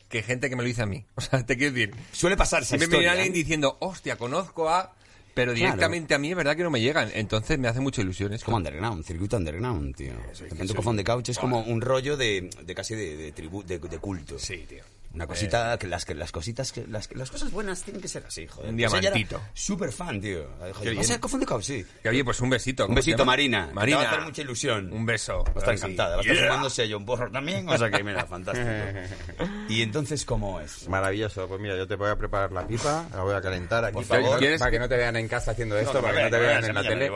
que 0.10 0.24
gente 0.24 0.50
que 0.50 0.58
me 0.58 0.62
lo 0.64 0.68
dice 0.68 0.82
a 0.82 0.88
mí. 0.88 1.06
O 1.16 1.22
sea, 1.22 1.46
te 1.46 1.56
quiero 1.56 1.74
decir, 1.74 1.96
Suele 2.12 2.36
pasar 2.36 2.64
esa 2.64 2.78
si 2.78 2.86
me 2.86 2.88
viene 2.88 3.08
alguien 3.08 3.32
¿eh? 3.32 3.36
diciendo, 3.38 3.78
hostia, 3.80 4.18
conozco 4.18 4.68
a... 4.68 4.94
Pero 5.34 5.54
Claro. 5.54 5.68
directamente 5.68 6.14
a 6.14 6.20
mí 6.20 6.32
es 6.32 6.36
verdad 6.36 6.58
que 6.58 6.64
no 6.64 6.70
me 6.70 6.82
llegan. 6.82 7.10
Entonces 7.14 7.58
me 7.58 7.70
hace 7.70 7.80
mucha 7.80 8.02
ilusión. 8.02 8.34
Es 8.34 8.42
Es 8.42 8.44
como 8.44 8.58
underground, 8.58 9.06
circuito 9.06 9.38
underground, 9.38 9.96
tío. 9.96 10.12
De 10.12 10.50
repente 10.50 10.74
Cofón 10.76 10.98
de 10.98 11.06
Couch 11.06 11.30
es 11.30 11.38
como 11.40 11.62
un 11.62 11.80
rollo 11.80 12.18
de, 12.18 12.50
de 12.62 12.76
casi 12.76 12.94
de, 12.94 13.16
de 13.16 13.32
tribu, 13.32 13.64
de, 13.64 13.80
de 13.80 13.98
culto. 14.00 14.38
Sí, 14.38 14.66
tío. 14.68 14.84
Una 15.14 15.28
cosita, 15.28 15.78
que 15.78 15.88
las, 15.88 16.06
que 16.06 16.16
las 16.16 16.32
cositas, 16.32 16.72
que 16.72 16.86
las, 16.88 17.14
las 17.14 17.30
cosas 17.30 17.52
buenas 17.52 17.84
tienen 17.84 18.02
que 18.02 18.08
ser 18.08 18.26
así, 18.26 18.48
joder. 18.48 18.70
Un 18.70 18.78
Pues 18.78 18.92
diamantito. 18.92 19.42
Súper 19.54 19.92
fan, 19.92 20.22
tío. 20.22 20.48
Qué 20.82 20.92
bien. 20.92 20.98
¿Vas 20.98 21.12
a 21.34 21.38
de 21.38 21.46
Couch? 21.46 21.64
Sí. 21.64 21.86
Que, 22.02 22.10
oye, 22.10 22.24
pues 22.24 22.40
un 22.40 22.50
besito. 22.50 22.84
Un 22.84 22.90
¿cómo 22.90 23.02
se 23.02 23.10
besito? 23.12 23.26
Marina. 23.26 23.70
Marina. 23.74 23.98
Te 24.00 24.04
va 24.06 24.10
a 24.10 24.14
hacer 24.14 24.26
mucha 24.26 24.42
ilusión. 24.42 24.94
Un 24.94 25.06
beso. 25.06 25.44
Va 25.44 25.52
a 25.56 25.60
estar 25.60 25.74
encantada. 25.76 26.16
Va 26.16 26.18
a 26.18 26.22
estar 26.22 26.36
Yeah. 26.36 26.48
fumándose 26.48 26.96
un 26.96 27.06
porro 27.06 27.30
también. 27.32 27.68
O 27.70 27.78
sea 27.78 27.90
que, 27.92 28.04
mira, 28.04 28.26
fantástico. 28.28 28.70
Y 29.68 29.82
entonces, 29.82 30.24
¿cómo 30.26 30.60
es? 30.62 30.88
Maravilloso. 30.88 31.48
Pues 31.48 31.60
mira, 31.60 31.76
yo 31.76 31.88
te 31.88 31.96
voy 31.96 32.10
a 32.10 32.16
preparar 32.16 32.52
la 32.52 32.66
pipa, 32.66 33.06
la 33.14 33.22
voy 33.22 33.36
a 33.36 33.42
calentar 33.42 33.84
aquí 33.86 34.04
favor. 34.04 34.40
que, 34.40 34.58
para 34.58 34.72
que 34.72 34.80
no 34.80 34.88
te 34.88 34.98
vean 34.98 35.16
en 35.18 35.28
casa 35.28 35.52
haciendo 35.52 35.78
esto, 35.78 35.94
No, 35.96 36.02
para 36.02 36.16
que 36.16 36.24
no 36.24 36.30
te 36.30 36.38
vean, 36.40 36.64
en 36.66 36.76
la 36.76 36.84
tele. 36.84 37.12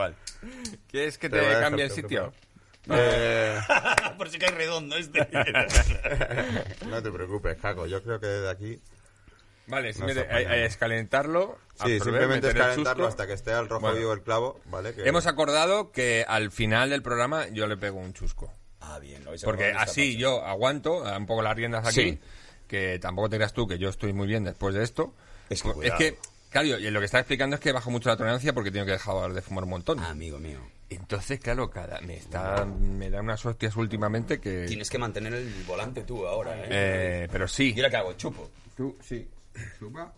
¿Quieres 0.92 1.18
que 1.18 1.30
Te 1.30 1.40
a 1.40 1.62
cambie 1.62 1.86
el 1.86 1.92
sitio? 1.92 2.34
Eh, 2.90 3.60
Por 4.18 4.30
si 4.30 4.38
cae 4.38 4.52
redondo 4.52 4.96
este. 4.98 5.20
no 6.88 7.02
te 7.02 7.12
preocupes, 7.12 7.58
Caco. 7.58 7.86
Yo 7.88 8.02
creo 8.04 8.20
que 8.20 8.28
desde 8.28 8.50
aquí... 8.50 8.80
Vale, 9.68 9.88
No 9.90 9.94
simplemente 10.08 10.66
es 10.66 10.78
calentarlo. 10.78 11.58
Sí, 11.74 11.94
absorber, 11.94 12.02
simplemente 12.04 12.48
es 12.50 12.54
calentarlo 12.54 13.08
hasta 13.08 13.26
que 13.26 13.34
esté 13.34 13.52
al 13.52 13.68
rojo 13.68 13.82
Bueno. 13.82 13.98
vivo 13.98 14.14
el 14.14 14.22
clavo, 14.22 14.60
¿vale? 14.66 14.94
Que- 14.94 15.08
Hemos 15.08 15.26
acordado 15.26 15.92
que 15.92 16.24
al 16.28 16.52
final 16.52 16.92
del 16.92 17.02
programa 17.02 17.48
yo 17.50 17.66
le 17.66 17.76
pego 17.76 18.00
un 18.00 18.14
chusco. 18.14 18.54
Ah, 18.80 19.00
bien, 19.00 19.26
lo 19.26 19.32
Porque 19.44 19.72
así 19.72 20.12
parte. 20.12 20.18
yo 20.18 20.46
aguanto 20.46 21.04
a 21.08 21.18
un 21.18 21.26
poco 21.26 21.42
las 21.42 21.56
riendas 21.56 21.88
aquí. 21.88 22.12
Sí. 22.12 22.20
Que 22.68 23.00
tampoco 23.00 23.30
te 23.30 23.38
creas 23.38 23.54
tú 23.54 23.66
que 23.68 23.80
yo 23.80 23.90
estoy 23.90 24.14
muy 24.14 24.28
bien 24.28 24.44
después 24.44 24.76
de 24.76 24.84
esto. 24.84 25.16
Es 25.50 25.64
que 25.64 25.72
que, 25.98 26.18
claro, 26.52 26.68
y 26.68 26.92
lo 26.92 27.00
que 27.00 27.06
está 27.06 27.18
explicando 27.20 27.56
es 27.56 27.60
que 27.60 27.72
bajo 27.72 27.90
mucho 27.90 28.10
la 28.10 28.18
tolerancia 28.18 28.54
porque 28.54 28.70
tengo 28.70 28.86
que 28.86 28.92
dejar 28.94 29.34
de 29.34 29.42
fumar 29.42 29.64
un 29.64 29.72
montón. 29.72 30.00
Ah, 30.00 30.10
amigo 30.12 30.38
mío. 30.38 30.60
Entonces, 30.90 31.40
claro, 31.40 31.70
cada, 31.70 32.00
me, 32.02 32.18
está, 32.18 32.64
me 32.66 33.10
da 33.10 33.22
unas 33.22 33.44
hostias 33.46 33.76
últimamente 33.76 34.40
que... 34.40 34.66
Tienes 34.68 34.90
que 34.90 35.00
mantener 35.00 35.34
el 35.34 35.64
volante 35.64 36.04
tú 36.04 36.28
ahora, 36.28 36.56
¿eh? 36.64 36.68
Eh, 36.70 37.28
pero 37.32 37.48
sí. 37.48 37.74
¿Y 37.76 37.80
ahora 37.80 37.90
qué 37.90 37.98
hago? 37.98 38.14
¿Chupo? 38.14 38.52
Tú, 38.78 38.96
sí. 39.02 39.28
Suba. 39.80 40.14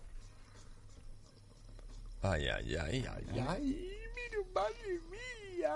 Ay, 2.22 2.48
ay, 2.48 2.76
ay, 2.76 3.06
ay, 3.08 3.44
ay. 3.48 3.98
Mira, 4.14 4.38
madre 4.52 5.00
mía. 5.10 5.74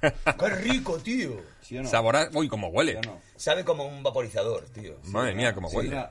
¡Qué 0.38 0.48
rico, 0.48 0.98
tío! 0.98 1.42
¿Sí 1.62 1.78
o 1.78 1.82
no? 1.82 1.88
Sabora... 1.88 2.30
Uy, 2.32 2.48
cómo 2.48 2.68
huele. 2.68 2.92
¿Sí 2.92 2.98
o 2.98 3.02
no? 3.10 3.20
Sabe 3.36 3.64
como 3.64 3.84
un 3.86 4.02
vaporizador, 4.02 4.64
tío. 4.66 4.98
Madre 5.04 5.34
mía, 5.34 5.52
cómo 5.54 5.68
huele. 5.68 6.06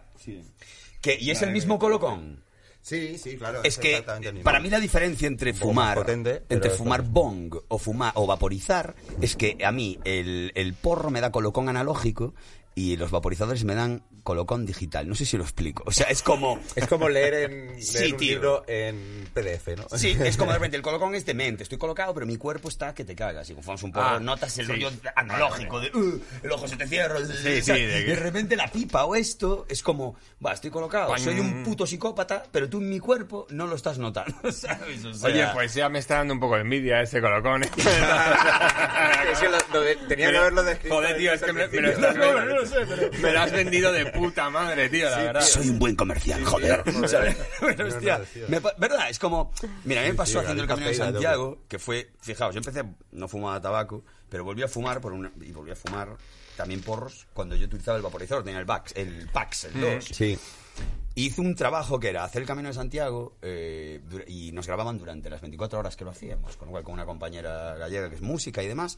¿Qué? 1.02 1.18
¿Y 1.20 1.32
es 1.32 1.42
el 1.44 1.52
mismo 1.52 1.80
colocón? 1.80 2.44
Sí, 2.82 3.18
sí, 3.18 3.38
claro. 3.38 3.62
Es 3.63 3.78
que 3.78 4.04
para 4.44 4.60
mí 4.60 4.70
la 4.70 4.80
diferencia 4.80 5.28
entre 5.28 5.54
fumar, 5.54 5.98
potente, 5.98 6.44
entre 6.50 6.72
fumar 6.72 7.04
bong 7.04 7.56
o 7.68 7.78
fumar 7.78 8.13
o 8.15 8.26
vaporizar 8.26 8.96
es 9.22 9.36
que 9.36 9.58
a 9.63 9.72
mí 9.72 10.00
el, 10.06 10.52
el 10.56 10.74
porro 10.74 11.12
me 11.12 11.22
da 11.22 11.32
colocón 11.32 11.70
analógico 11.70 12.34
y 12.80 12.96
los 12.96 13.12
vaporizadores 13.12 13.65
me 13.65 13.76
dan 13.76 14.04
colocón 14.24 14.65
digital. 14.65 15.08
No 15.10 15.15
sé 15.15 15.26
si 15.26 15.36
lo 15.38 15.44
explico. 15.44 15.84
O 15.86 15.92
sea, 15.92 16.08
es 16.08 16.22
como 16.24 16.60
Es 16.76 16.88
como 16.88 17.10
leer, 17.10 17.34
en, 17.34 17.68
leer 17.68 17.84
Sí, 17.84 18.12
un 18.12 18.18
tío. 18.18 18.30
libro 18.34 18.63
en 18.68 19.28
PDF, 19.34 19.76
¿no? 19.76 19.98
Sí, 19.98 20.15
es 20.24 20.38
como 20.38 20.52
de 20.52 20.58
repente 20.60 20.78
el 20.78 20.84
colocón 20.84 21.13
es 21.15 21.26
demente, 21.26 21.63
estoy 21.63 21.78
colocado, 21.78 22.13
pero 22.13 22.26
mi 22.26 22.38
cuerpo 22.38 22.70
está 22.70 22.94
que 22.94 23.04
te 23.04 23.15
cagas. 23.15 23.50
Y 23.50 23.54
como 23.54 23.63
fumas 23.63 23.84
un 23.84 23.92
porro, 23.92 24.06
Ah, 24.08 24.20
notas 24.20 24.58
el 24.60 24.65
sí. 24.68 24.72
rollo 24.72 24.92
analógico 25.15 25.80
de 25.82 25.89
"Uh, 25.94 26.22
el 26.44 26.52
ojo 26.52 26.68
se 26.68 26.78
te 26.78 26.88
cierra. 26.88 27.18
Sí, 27.20 27.50
de 27.50 27.62
que- 27.63 28.12
de 28.12 28.15
repente 28.15 28.56
la 28.56 28.68
pipa 28.72 29.04
o 29.06 29.15
esto 29.15 29.65
es 29.68 29.84
como, 29.84 30.15
va, 30.46 30.54
estoy 30.54 30.70
colocado, 30.72 31.18
soy 31.18 31.39
un 31.39 31.63
puto 31.63 31.86
psicópata, 31.86 32.44
pero 32.52 32.70
tú 32.70 32.78
en 32.80 32.89
mi 32.89 33.00
cuerpo 33.00 33.46
no 33.50 33.68
lo 33.68 33.76
estás 33.76 33.98
notando, 33.98 34.52
¿sabes? 34.52 35.04
O 35.06 35.13
sea, 35.13 35.28
Oye, 35.30 35.48
pues 35.54 35.74
ya 35.74 35.89
me 35.89 36.00
está 36.00 36.15
dando 36.18 36.34
un 36.36 36.39
poco 36.39 36.56
de 36.56 36.62
envidia 36.62 37.02
ese 37.02 37.20
colocón. 37.20 37.63
¿eh? 37.63 37.70
Es 39.32 39.39
que 39.39 39.50
lo- 39.50 39.58
lo 39.74 39.82
de- 39.82 39.96
tenía 40.08 40.32
que 40.32 40.38
haberlo 40.38 40.63
descrito. 40.63 40.96
Joder, 40.96 41.18
tío, 41.18 41.34
es 41.34 41.42
que 41.42 41.54
me, 41.54 41.68
me 41.68 41.82
lo 41.82 41.89
estás 41.92 42.15
lo 42.70 42.86
sé, 42.86 42.86
pero 42.88 43.12
me 43.22 43.32
lo 43.32 43.40
has 43.40 43.52
vendido 43.52 43.92
de 43.92 44.06
puta 44.08 44.50
madre, 44.50 44.90
tío, 44.90 45.10
la 45.10 45.18
verdad. 45.18 45.42
soy 45.42 45.70
un 45.70 45.80
buen 45.80 45.96
comercial, 45.96 46.44
joder. 46.44 46.84
joder. 46.92 47.38
Pero, 47.60 47.88
Es 47.90 47.96
hostia, 47.96 48.22
verdad. 48.78 49.10
Es 49.10 49.20
como, 49.20 49.52
mira, 49.86 50.02
a 50.02 50.04
mí 50.04 50.12
me 50.12 50.16
pasó 50.16 50.34
sí, 50.34 50.38
haciendo 50.40 50.64
el 50.64 50.70
Camino 50.70 50.88
de 50.88 50.94
Santiago, 50.94 51.64
que 51.68 51.80
fue, 51.80 52.12
fijaos, 52.22 52.54
yo 52.54 52.60
empecé, 52.60 52.84
no 53.12 53.28
fumaba 53.28 53.60
tabaco, 53.60 54.04
pero 54.30 54.44
volví 54.44 54.64
a 54.64 54.68
fumar 54.68 55.02
por 55.02 55.14
una, 55.14 55.32
y 55.42 55.52
volví 55.52 55.72
a 55.72 55.76
fumar 55.76 56.18
también 56.60 56.82
porros 56.82 57.26
cuando 57.34 57.56
yo 57.56 57.68
utilizaba 57.68 57.96
el 57.96 58.04
vaporizador, 58.04 58.44
tenía 58.44 58.60
el 58.60 58.66
Pax, 58.66 58.94
el 58.98 59.30
Pax, 59.32 59.64
el 59.66 59.80
2. 59.80 60.06
Sí. 60.06 60.38
Hice 61.16 61.42
un 61.42 61.56
trabajo 61.56 62.00
que 62.00 62.10
era 62.10 62.26
hacer 62.26 62.42
el 62.42 62.48
Camino 62.48 62.68
de 62.68 62.74
Santiago 62.74 63.38
eh, 63.42 64.02
y 64.28 64.52
nos 64.52 64.68
grababan 64.68 64.98
durante 64.98 65.30
las 65.30 65.40
24 65.40 65.80
horas 65.80 65.96
que 65.96 66.04
lo 66.04 66.12
hacíamos, 66.12 66.58
con, 66.58 66.68
igual 66.68 66.84
con 66.84 66.94
una 66.94 67.06
compañera 67.06 67.76
gallega 67.76 68.10
que 68.10 68.16
es 68.16 68.22
música 68.22 68.62
y 68.62 68.68
demás. 68.68 68.98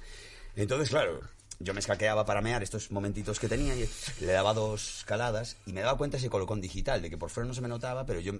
Entonces, 0.55 0.89
claro, 0.89 1.21
yo 1.59 1.73
me 1.73 1.79
escaqueaba 1.79 2.25
para 2.25 2.41
mear 2.41 2.63
estos 2.63 2.91
momentitos 2.91 3.39
que 3.39 3.47
tenía 3.47 3.75
y 3.75 3.87
le 4.21 4.31
daba 4.31 4.53
dos 4.53 5.03
caladas 5.05 5.57
y 5.65 5.73
me 5.73 5.81
daba 5.81 5.97
cuenta 5.97 6.17
ese 6.17 6.29
colocón 6.29 6.61
digital, 6.61 7.01
de 7.01 7.09
que 7.09 7.17
por 7.17 7.29
fuera 7.29 7.47
no 7.47 7.53
se 7.53 7.61
me 7.61 7.67
notaba, 7.67 8.05
pero 8.05 8.19
yo 8.19 8.33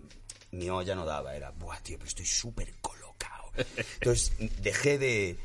mi 0.52 0.70
olla 0.70 0.96
no 0.96 1.06
daba. 1.06 1.36
Era, 1.36 1.52
buah, 1.52 1.80
tío, 1.82 1.98
pero 1.98 2.08
estoy 2.08 2.26
súper 2.26 2.74
colocado. 2.82 3.52
Entonces 4.00 4.34
dejé 4.62 4.98
de, 4.98 5.38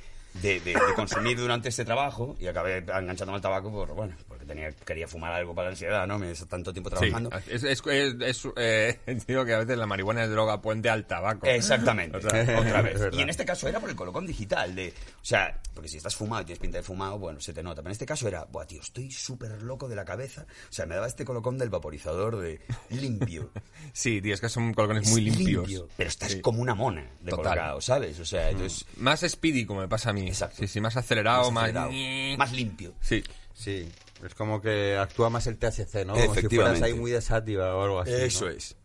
de, 0.43 0.75
consumir 0.95 1.39
durante 1.39 1.69
este 1.69 1.85
trabajo 1.85 2.37
y 2.39 2.47
acabé 2.47 2.79
enganchándome 2.79 3.37
al 3.37 3.43
tabaco 3.43 3.71
por, 3.71 3.95
bueno, 3.95 4.15
porque 4.29 4.36
tenía, 4.47 4.71
quería 4.73 5.09
fumar 5.09 5.33
algo 5.33 5.55
para 5.55 5.67
la 5.69 5.71
ansiedad, 5.73 6.07
¿no? 6.07 6.19
Me 6.19 6.33
tanto 6.35 6.73
tiempo 6.73 6.91
Sí, 6.91 6.97
trabajando. 6.97 7.31
es, 7.49 7.63
es, 7.65 7.83
es, 7.87 8.15
es, 8.21 8.49
eh, 8.57 8.99
digo 9.27 9.45
que 9.45 9.55
a 9.55 9.59
veces 9.59 9.77
la 9.77 9.87
marihuana 9.87 10.25
es 10.25 10.31
droga 10.31 10.61
puente 10.63 10.89
al 10.89 11.07
tabaco. 11.07 11.47
Exactamente, 11.47 12.17
otra 12.19 12.41
es 12.41 13.01
vez. 13.01 13.09
Y 13.13 13.21
en 13.23 13.29
este 13.31 13.45
caso 13.45 13.69
era 13.69 13.81
por 13.81 13.91
el 13.91 13.97
colocón 13.97 14.27
digital, 14.27 14.75
de, 14.75 14.89
o 14.91 15.25
sea, 15.25 15.61
porque 15.75 15.89
si 15.89 15.97
estás 15.99 16.15
fumado 16.17 16.43
y 16.43 16.45
tienes 16.47 16.61
pinta 16.61 16.79
de 16.79 16.83
fumado, 16.85 17.19
bueno, 17.19 17.41
se 17.41 17.53
te 17.53 17.63
nota. 17.63 17.83
Pero 17.83 17.89
en 17.91 17.93
este 17.93 18.07
caso 18.07 18.27
era, 18.29 18.45
buah, 18.45 18.67
tío, 18.67 18.81
estoy 18.81 19.11
súper 19.11 19.63
loco 19.63 19.89
de 19.89 19.97
la 19.97 20.05
cabeza. 20.05 20.47
O 20.71 20.73
sea, 20.73 20.87
me 20.87 20.95
daba 20.95 21.07
este 21.07 21.25
colocón 21.25 21.59
del 21.59 21.69
vaporizador 21.71 22.39
de 22.39 22.61
limpio. 22.91 23.51
Sí, 23.93 24.21
tío, 24.23 24.35
es 24.35 24.41
que 24.41 24.49
son 24.49 24.73
colgones 24.75 25.09
muy 25.11 25.29
Es 25.29 25.37
limpios. 25.37 25.69
limpio, 25.69 25.89
pero 25.97 26.09
estás 26.09 26.33
Sí. 26.33 26.41
como 26.41 26.61
una 26.63 26.75
mona 26.75 27.03
de 27.21 27.31
Total. 27.31 27.45
colocado, 27.55 27.81
¿sabes? 27.81 28.19
O 28.21 28.25
sea, 28.25 28.51
entonces, 28.51 28.87
Más 28.97 29.21
speedy, 29.21 29.65
como 29.67 29.81
me 29.81 29.89
pasa 29.89 30.11
a 30.11 30.13
mí. 30.13 30.27
Exacto. 30.27 30.57
Sí, 30.59 30.67
sí, 30.69 30.81
más 30.81 30.97
acelerado, 30.97 31.51
más... 31.51 31.65
acelerado, 31.65 31.91
más 32.39 32.53
limpio. 32.53 32.95
Sí. 33.01 33.23
Sí. 33.55 33.89
Es 34.25 34.35
como 34.35 34.61
que 34.61 34.97
actúa 34.97 35.31
más 35.31 35.47
el 35.47 35.59
THC, 35.59 36.07
¿no? 36.07 36.15
Como 36.15 36.35
si 36.35 36.49
fueras 36.49 36.83
ahí 36.83 36.95
muy 36.95 37.11
de 37.11 37.21
sátiva 37.21 37.75
o 37.75 37.83
algo 37.83 38.01
así. 38.01 38.13
Eso 38.13 38.47
¿no? 38.47 38.51
es. 38.53 38.76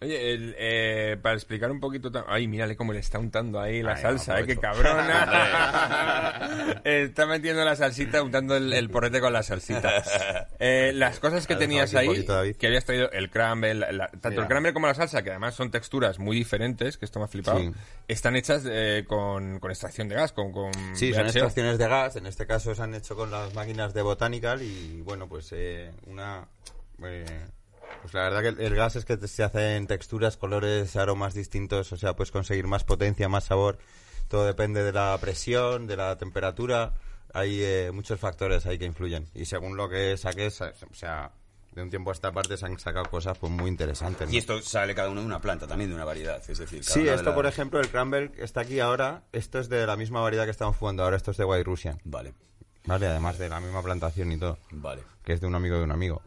Oye, 0.00 0.32
el, 0.32 0.54
eh, 0.58 1.16
para 1.20 1.34
explicar 1.34 1.72
un 1.72 1.80
poquito... 1.80 2.12
Ay, 2.28 2.46
mírale 2.46 2.76
cómo 2.76 2.92
le 2.92 3.00
está 3.00 3.18
untando 3.18 3.60
ahí 3.60 3.82
la 3.82 3.94
Ay, 3.94 4.02
salsa, 4.02 4.34
no, 4.34 4.38
eh, 4.38 4.46
qué 4.46 4.56
cabrona. 4.56 5.18
está 6.84 7.26
metiendo 7.26 7.64
la 7.64 7.74
salsita, 7.74 8.22
untando 8.22 8.54
el, 8.56 8.72
el 8.72 8.88
porrete 8.90 9.20
con 9.20 9.32
la 9.32 9.42
salsita. 9.42 10.02
Eh, 10.60 10.92
las 10.92 11.20
cosas 11.20 11.46
que 11.46 11.54
tenías 11.54 11.94
ahí, 11.94 12.08
poquito, 12.08 12.42
que 12.58 12.66
habías 12.66 12.84
traído 12.84 13.08
el 13.12 13.30
crumble, 13.30 13.74
la- 13.74 13.92
la- 13.92 14.08
tanto 14.08 14.30
Mira. 14.30 14.42
el 14.42 14.48
crumble 14.48 14.72
como 14.72 14.88
la 14.88 14.94
salsa, 14.94 15.22
que 15.22 15.30
además 15.30 15.54
son 15.54 15.70
texturas 15.70 16.18
muy 16.18 16.36
diferentes, 16.36 16.98
que 16.98 17.04
esto 17.04 17.20
me 17.20 17.26
ha 17.26 17.28
flipado, 17.28 17.60
Sí. 17.60 17.70
están 18.08 18.34
hechas 18.34 18.64
eh, 18.68 19.04
con, 19.06 19.60
con 19.60 19.70
extracción 19.70 20.08
de 20.08 20.16
gas, 20.16 20.32
con... 20.32 20.50
con 20.50 20.72
Sí, 20.96 21.12
son 21.14 21.26
extracciones 21.26 21.78
de 21.78 21.86
gas. 21.88 22.16
En 22.16 22.26
este 22.26 22.44
caso 22.46 22.74
se 22.74 22.82
han 22.82 22.92
hecho 22.94 23.14
con 23.14 23.30
las 23.30 23.54
máquinas 23.54 23.94
de 23.94 24.02
Botanical 24.02 24.60
y, 24.62 25.00
bueno, 25.02 25.28
pues 25.28 25.48
eh, 25.52 25.92
una... 26.06 26.48
eh, 27.04 27.24
pues 28.02 28.14
la 28.14 28.22
verdad 28.22 28.42
que 28.42 28.48
el, 28.48 28.60
el 28.60 28.74
gas 28.74 28.96
es 28.96 29.04
que 29.04 29.16
se 29.26 29.42
hacen 29.42 29.86
texturas, 29.86 30.36
colores, 30.36 30.94
aromas 30.96 31.34
distintos. 31.34 31.92
O 31.92 31.96
sea, 31.96 32.14
puedes 32.14 32.30
conseguir 32.30 32.66
más 32.66 32.84
potencia, 32.84 33.28
más 33.28 33.44
sabor. 33.44 33.78
Todo 34.28 34.44
depende 34.46 34.82
de 34.82 34.92
la 34.92 35.16
presión, 35.20 35.86
de 35.86 35.96
la 35.96 36.16
temperatura. 36.16 36.94
Hay 37.34 37.62
eh, 37.62 37.90
muchos 37.92 38.18
factores 38.20 38.66
ahí 38.66 38.78
que 38.78 38.84
influyen. 38.86 39.26
Y 39.34 39.44
según 39.46 39.76
lo 39.76 39.88
que 39.88 40.16
saques, 40.16 40.60
o 40.60 40.94
sea, 40.94 41.30
de 41.72 41.82
un 41.82 41.90
tiempo 41.90 42.10
a 42.10 42.12
esta 42.12 42.32
parte 42.32 42.56
se 42.56 42.66
han 42.66 42.78
sacado 42.78 43.06
cosas 43.10 43.36
pues 43.38 43.52
muy 43.52 43.68
interesantes. 43.68 44.26
¿no? 44.28 44.34
Y 44.34 44.38
esto 44.38 44.60
sale 44.62 44.94
cada 44.94 45.10
uno 45.10 45.20
de 45.20 45.26
una 45.26 45.40
planta, 45.40 45.66
también 45.66 45.90
de 45.90 45.96
una 45.96 46.04
variedad. 46.04 46.42
Es 46.48 46.58
decir, 46.58 46.80
cada 46.80 46.92
Sí, 46.94 47.00
una 47.00 47.10
de 47.12 47.16
esto 47.16 47.34
por 47.34 47.46
ejemplo, 47.46 47.80
el 47.80 47.88
Cranberg 47.88 48.32
está 48.38 48.62
aquí 48.62 48.80
ahora. 48.80 49.22
Esto 49.32 49.58
es 49.58 49.68
de 49.68 49.86
la 49.86 49.96
misma 49.96 50.20
variedad 50.20 50.44
que 50.44 50.50
estamos 50.50 50.76
jugando 50.76 51.04
ahora. 51.04 51.16
Esto 51.16 51.30
es 51.30 51.36
de 51.36 51.44
White 51.44 51.64
Russian. 51.64 52.00
Vale, 52.04 52.34
Vale, 52.84 53.06
además 53.06 53.38
de 53.38 53.48
la 53.50 53.60
misma 53.60 53.82
plantación 53.82 54.32
y 54.32 54.38
todo. 54.38 54.58
vale. 54.70 55.02
Que 55.22 55.34
es 55.34 55.40
de 55.42 55.46
un 55.46 55.54
amigo 55.54 55.76
de 55.76 55.84
un 55.84 55.92
amigo. 55.92 56.22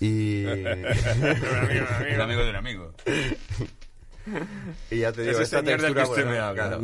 Y, 0.00 0.44
Un 0.44 2.20
amigo 2.20 2.44
de 2.44 2.50
un 2.50 2.56
amigo. 2.56 2.94
y 4.90 4.98
ya 4.98 5.12
te 5.12 5.22
digo, 5.22 5.32
Ese 5.34 5.42
esta 5.42 5.62
del 5.62 5.76
que 5.78 5.82
textura... 5.86 6.08
usted 6.08 6.24
bueno, 6.24 6.30
me 6.30 6.38
habla. 6.38 6.68
claro. 6.68 6.82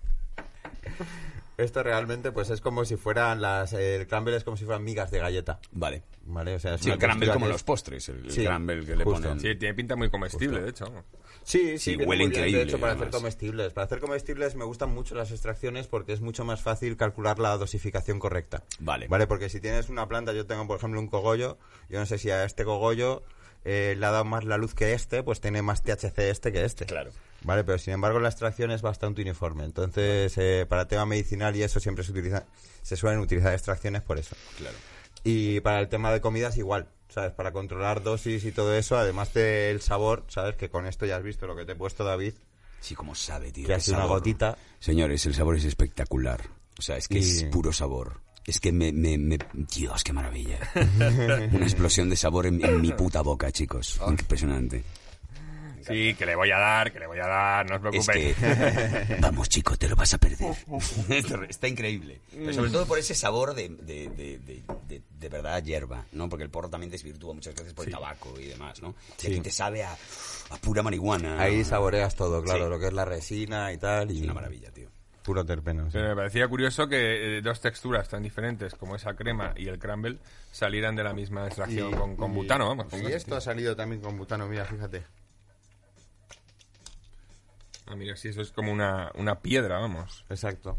Esto 1.56 1.82
realmente 1.82 2.32
pues 2.32 2.50
es 2.50 2.60
como 2.60 2.84
si 2.84 2.96
fueran 2.96 3.40
las... 3.40 3.72
El 3.72 4.06
crumble 4.06 4.36
es 4.36 4.44
como 4.44 4.56
si 4.58 4.64
fueran 4.66 4.84
migas 4.84 5.10
de 5.10 5.18
galleta. 5.20 5.58
Vale. 5.72 6.02
¿Vale? 6.26 6.54
O 6.54 6.58
sea, 6.58 6.74
es 6.74 6.82
Sí, 6.82 6.90
el 6.90 6.98
crumble 6.98 7.32
como 7.32 7.46
los 7.46 7.56
es- 7.56 7.62
postres, 7.62 8.08
el, 8.10 8.24
el 8.26 8.30
Sí, 8.30 8.44
crumble 8.44 8.84
que 8.84 8.96
le 8.96 9.04
ponen. 9.04 9.40
Sí, 9.40 9.54
tiene 9.56 9.74
pinta 9.74 9.96
muy 9.96 10.10
comestible, 10.10 10.60
Justo. 10.60 10.64
de 10.64 10.70
hecho. 10.70 11.04
Sí, 11.42 11.78
sí, 11.78 11.94
Sí, 11.94 11.96
huele 12.04 12.24
increíble, 12.24 12.58
De 12.58 12.64
hecho, 12.64 12.78
para 12.80 12.92
además. 12.92 13.08
hacer 13.08 13.20
comestibles. 13.20 13.72
Para 13.72 13.84
hacer 13.86 14.00
comestibles 14.00 14.54
me 14.56 14.64
gustan 14.64 14.92
mucho 14.92 15.14
las 15.14 15.30
extracciones 15.30 15.86
porque 15.86 16.12
es 16.12 16.20
mucho 16.20 16.44
más 16.44 16.60
fácil 16.60 16.96
calcular 16.96 17.38
la 17.38 17.56
dosificación 17.56 18.18
correcta. 18.18 18.64
Vale. 18.80 19.06
Vale, 19.08 19.26
porque 19.26 19.48
si 19.48 19.60
tienes 19.60 19.88
una 19.88 20.08
planta, 20.08 20.32
yo 20.32 20.44
tengo 20.46 20.66
por 20.66 20.76
ejemplo 20.78 21.00
un 21.00 21.06
cogollo, 21.08 21.56
yo 21.88 21.98
no 22.00 22.04
sé 22.06 22.18
si 22.18 22.30
a 22.30 22.44
este 22.44 22.64
cogollo 22.64 23.22
eh, 23.64 23.94
le 23.98 24.04
ha 24.06 24.10
dado 24.10 24.24
más 24.24 24.44
la 24.44 24.58
luz 24.58 24.74
que 24.74 24.92
este, 24.92 25.22
pues 25.22 25.40
tiene 25.40 25.62
más 25.62 25.82
THC 25.82 26.18
este 26.18 26.52
que 26.52 26.64
este. 26.64 26.84
Claro. 26.84 27.12
Vale, 27.46 27.62
pero 27.62 27.78
sin 27.78 27.94
embargo 27.94 28.18
la 28.18 28.28
extracción 28.28 28.72
es 28.72 28.82
bastante 28.82 29.22
uniforme. 29.22 29.64
Entonces, 29.64 30.36
eh, 30.36 30.66
para 30.68 30.88
tema 30.88 31.06
medicinal 31.06 31.54
y 31.54 31.62
eso 31.62 31.78
siempre 31.78 32.02
se 32.04 32.10
utiliza, 32.10 32.44
se 32.82 32.96
suelen 32.96 33.20
utilizar 33.20 33.52
extracciones 33.54 34.02
por 34.02 34.18
eso. 34.18 34.34
Claro. 34.58 34.76
Y 35.22 35.60
para 35.60 35.78
el 35.78 35.88
tema 35.88 36.12
de 36.12 36.20
comidas 36.20 36.56
igual, 36.58 36.88
¿sabes? 37.08 37.30
Para 37.32 37.52
controlar 37.52 38.02
dosis 38.02 38.44
y 38.44 38.50
todo 38.50 38.74
eso, 38.74 38.98
además 38.98 39.32
del 39.32 39.80
sabor, 39.80 40.24
¿sabes? 40.28 40.56
Que 40.56 40.68
con 40.70 40.86
esto 40.86 41.06
ya 41.06 41.16
has 41.16 41.22
visto 41.22 41.46
lo 41.46 41.54
que 41.54 41.64
te 41.64 41.72
he 41.72 41.76
puesto, 41.76 42.02
David, 42.04 42.34
Sí, 42.80 42.94
como 42.96 43.14
sabe, 43.14 43.52
tío. 43.52 43.66
que 43.66 43.74
ha 43.74 43.80
sido 43.80 43.96
una 43.98 44.06
gotita. 44.06 44.58
Señores, 44.80 45.24
el 45.26 45.34
sabor 45.34 45.56
es 45.56 45.64
espectacular. 45.64 46.40
O 46.78 46.82
sea, 46.82 46.96
es 46.96 47.06
que 47.08 47.18
es 47.20 47.44
puro 47.44 47.72
sabor. 47.72 48.20
Es 48.44 48.60
que 48.60 48.70
me, 48.70 48.92
me, 48.92 49.16
me- 49.18 49.38
Dios, 49.54 50.04
qué 50.04 50.12
maravilla. 50.12 50.58
Una 50.98 51.64
explosión 51.64 52.10
de 52.10 52.16
sabor 52.16 52.46
en, 52.46 52.64
en 52.64 52.80
mi 52.80 52.92
puta 52.92 53.22
boca, 53.22 53.50
chicos. 53.50 53.98
Impresionante. 54.06 54.84
Sí, 55.86 56.14
que 56.14 56.26
le 56.26 56.34
voy 56.34 56.50
a 56.50 56.58
dar, 56.58 56.92
que 56.92 56.98
le 57.00 57.06
voy 57.06 57.18
a 57.18 57.26
dar, 57.26 57.68
no 57.70 57.76
os 57.76 57.94
Es 57.94 58.06
preocupéis. 58.06 58.36
que... 58.36 59.16
Vamos, 59.20 59.48
chico, 59.48 59.76
te 59.76 59.88
lo 59.88 59.96
vas 59.96 60.12
a 60.14 60.18
perder. 60.18 60.54
Esto 61.08 61.42
está 61.44 61.68
increíble. 61.68 62.20
Pero 62.32 62.52
sobre 62.52 62.70
todo 62.70 62.86
por 62.86 62.98
ese 62.98 63.14
sabor 63.14 63.54
de, 63.54 63.68
de, 63.68 64.08
de, 64.08 64.38
de, 64.38 64.62
de- 64.88 65.02
de 65.18 65.28
verdad 65.28 65.62
hierba, 65.62 66.04
¿no? 66.12 66.28
Porque 66.28 66.44
el 66.44 66.50
porro 66.50 66.68
también 66.68 66.90
desvirtúa 66.90 67.32
muchas 67.34 67.54
veces 67.54 67.72
por 67.72 67.86
el 67.86 67.90
tabaco 67.92 68.38
y 68.38 68.44
demás, 68.46 68.80
¿no? 68.82 68.94
Y 69.22 69.26
aquí 69.28 69.40
te 69.40 69.50
sabe 69.50 69.82
a, 69.82 69.92
a 69.92 70.56
pura 70.60 70.82
marihuana. 70.82 71.40
Ahí 71.40 71.64
saboreas 71.64 72.14
todo, 72.14 72.42
claro, 72.42 72.64
Sí. 72.64 72.70
lo 72.70 72.78
que 72.78 72.86
es 72.88 72.92
la 72.92 73.04
resina 73.04 73.72
y 73.72 73.78
tal. 73.78 74.10
Y 74.10 74.18
Es 74.18 74.24
una 74.24 74.34
maravilla, 74.34 74.70
tío. 74.70 74.88
Puro 75.22 75.44
terpeno. 75.44 75.86
sí. 75.86 75.90
Pero 75.94 76.10
me 76.10 76.14
parecía 76.16 76.46
curioso 76.46 76.86
que 76.86 77.38
eh, 77.38 77.42
dos 77.42 77.60
texturas 77.60 78.08
tan 78.08 78.22
diferentes 78.22 78.74
como 78.76 78.94
esa 78.94 79.14
crema 79.14 79.54
y 79.56 79.66
el 79.66 79.78
crumble 79.78 80.18
salieran 80.52 80.94
de 80.94 81.02
la 81.02 81.12
misma 81.14 81.46
extracción 81.46 81.92
con, 81.96 82.14
con 82.14 82.30
y- 82.30 82.34
butano, 82.34 82.68
vamos. 82.68 82.86
Y 82.92 83.06
esto 83.12 83.34
ha 83.34 83.40
salido 83.40 83.74
también 83.74 84.00
con 84.00 84.16
butano, 84.16 84.46
mira, 84.46 84.64
fíjate. 84.66 85.02
Ah, 87.86 87.96
mira, 87.96 88.16
sí, 88.16 88.28
eso 88.28 88.42
es 88.42 88.50
como 88.50 88.72
una, 88.72 89.12
una 89.14 89.40
piedra, 89.40 89.78
vamos. 89.78 90.24
Exacto. 90.28 90.78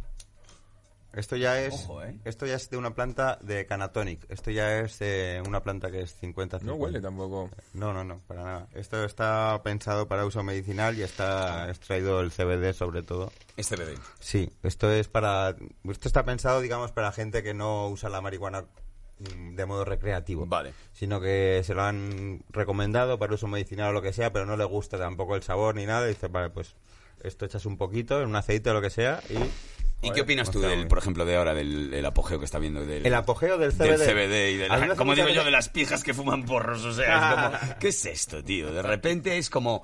Esto 1.17 1.35
ya 1.35 1.59
es 1.59 1.73
Ojo, 1.73 2.03
¿eh? 2.03 2.15
esto 2.25 2.45
ya 2.45 2.53
es 2.53 2.69
de 2.69 2.77
una 2.77 2.93
planta 2.93 3.39
de 3.41 3.65
Canatonic. 3.65 4.29
Esto 4.29 4.51
ya 4.51 4.81
es 4.81 4.97
eh, 5.01 5.41
una 5.47 5.63
planta 5.63 5.89
que 5.89 6.01
es 6.01 6.13
50 6.13 6.59
No 6.61 6.75
huele 6.75 7.01
tampoco. 7.01 7.49
No, 7.73 7.91
no, 7.91 8.03
no, 8.03 8.21
para 8.27 8.43
nada. 8.43 8.67
Esto 8.75 9.03
está 9.03 9.59
pensado 9.63 10.07
para 10.07 10.25
uso 10.25 10.43
medicinal 10.43 10.95
y 10.95 11.01
está 11.01 11.69
extraído 11.69 12.21
el 12.21 12.31
CBD 12.31 12.71
sobre 12.73 13.01
todo. 13.01 13.31
Este 13.55 13.75
bebé. 13.75 13.95
Sí, 14.19 14.51
esto 14.61 14.91
es 14.91 15.07
para 15.07 15.55
esto 15.89 16.07
está 16.07 16.23
pensado, 16.23 16.61
digamos, 16.61 16.91
para 16.91 17.11
gente 17.11 17.41
que 17.41 17.55
no 17.55 17.87
usa 17.87 18.09
la 18.09 18.21
marihuana 18.21 18.65
mm, 19.17 19.55
de 19.55 19.65
modo 19.65 19.85
recreativo. 19.85 20.45
Vale. 20.45 20.73
Sino 20.93 21.19
que 21.19 21.63
se 21.63 21.73
lo 21.73 21.81
han 21.81 22.43
recomendado 22.49 23.17
para 23.17 23.33
uso 23.33 23.47
medicinal 23.47 23.89
o 23.89 23.93
lo 23.93 24.03
que 24.03 24.13
sea, 24.13 24.31
pero 24.31 24.45
no 24.45 24.55
le 24.55 24.65
gusta 24.65 24.99
tampoco 24.99 25.35
el 25.35 25.41
sabor 25.41 25.73
ni 25.73 25.87
nada. 25.87 26.05
Y 26.05 26.09
dice, 26.09 26.27
vale, 26.27 26.51
pues 26.51 26.75
esto 27.23 27.45
echas 27.45 27.65
un 27.65 27.77
poquito 27.77 28.21
en 28.21 28.29
un 28.29 28.35
aceite 28.35 28.69
o 28.69 28.73
lo 28.73 28.81
que 28.81 28.89
sea 28.89 29.21
y 29.29 29.35
¿Y 29.99 30.11
qué 30.11 30.21
opinas 30.21 30.51
tú 30.51 30.61
del, 30.61 30.87
por 30.87 30.99
ejemplo, 30.99 31.25
de 31.25 31.35
ahora, 31.37 31.55
del, 31.55 31.89
del 31.89 32.05
apogeo 32.05 32.37
que 32.37 32.45
está 32.45 32.59
viendo? 32.59 32.85
Del, 32.85 33.03
El 33.03 33.13
apogeo 33.15 33.57
del 33.57 33.75
Del 33.75 33.95
CBD. 33.97 34.05
CBD 34.05 34.51
y 34.51 34.57
de 34.57 34.69
la, 34.69 34.95
como 34.95 35.15
digo 35.15 35.27
yo, 35.29 35.43
de 35.43 35.49
las 35.49 35.69
pijas 35.69 36.03
que 36.03 36.13
fuman 36.13 36.45
porros. 36.45 36.85
O 36.85 36.93
sea, 36.93 37.51
es 37.51 37.59
como, 37.65 37.79
¿qué 37.79 37.87
es 37.87 38.05
esto, 38.05 38.43
tío? 38.43 38.71
De 38.71 38.83
repente 38.83 39.39
es 39.39 39.49
como, 39.49 39.81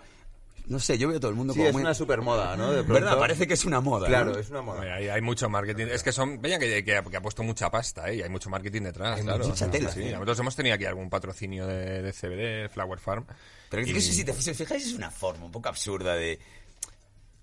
no 0.67 0.77
sé, 0.77 0.99
yo 0.99 1.07
veo 1.07 1.17
a 1.17 1.19
todo 1.19 1.31
el 1.31 1.35
mundo 1.35 1.53
Sí, 1.53 1.57
como 1.57 1.69
es 1.69 1.73
muy... 1.73 1.81
una 1.81 1.95
supermoda, 1.95 2.55
¿no? 2.55 2.67
De 2.71 2.83
pronto- 2.83 2.93
¿Verdad? 2.93 3.17
Parece 3.17 3.47
que 3.47 3.55
es 3.55 3.65
una 3.65 3.81
moda. 3.81 4.07
Claro, 4.07 4.33
¿no? 4.33 4.37
es 4.39 4.51
una 4.51 4.61
moda. 4.61 4.83
Hay, 4.83 5.09
hay 5.09 5.21
mucho 5.21 5.49
marketing. 5.49 5.87
Es 5.89 6.03
que 6.03 6.11
son. 6.11 6.39
Vean 6.39 6.59
que, 6.61 6.83
que, 6.83 6.83
que 6.83 7.17
ha 7.17 7.21
puesto 7.21 7.41
mucha 7.41 7.71
pasta, 7.71 8.07
¿eh? 8.11 8.17
Y 8.17 8.21
hay 8.21 8.29
mucho 8.29 8.51
marketing 8.51 8.83
detrás, 8.83 9.17
Hay 9.17 9.23
claro. 9.25 9.47
mucha 9.47 9.69
tela, 9.71 9.89
Sí, 9.89 10.03
¿eh? 10.03 10.11
Nosotros 10.11 10.37
hemos 10.39 10.55
tenido 10.55 10.75
aquí 10.75 10.85
algún 10.85 11.09
patrocinio 11.09 11.65
de, 11.65 12.03
de 12.03 12.13
CBD, 12.13 12.69
Flower 12.71 12.99
Farm. 12.99 13.25
Pero 13.67 13.81
es 13.81 13.89
Y- 13.89 13.93
que 13.93 13.99
si 13.99 14.23
te 14.23 14.31
fijáis, 14.31 14.85
es 14.85 14.93
una 14.93 15.09
forma 15.09 15.45
un 15.45 15.51
poco 15.51 15.69
absurda 15.69 16.13
de... 16.13 16.37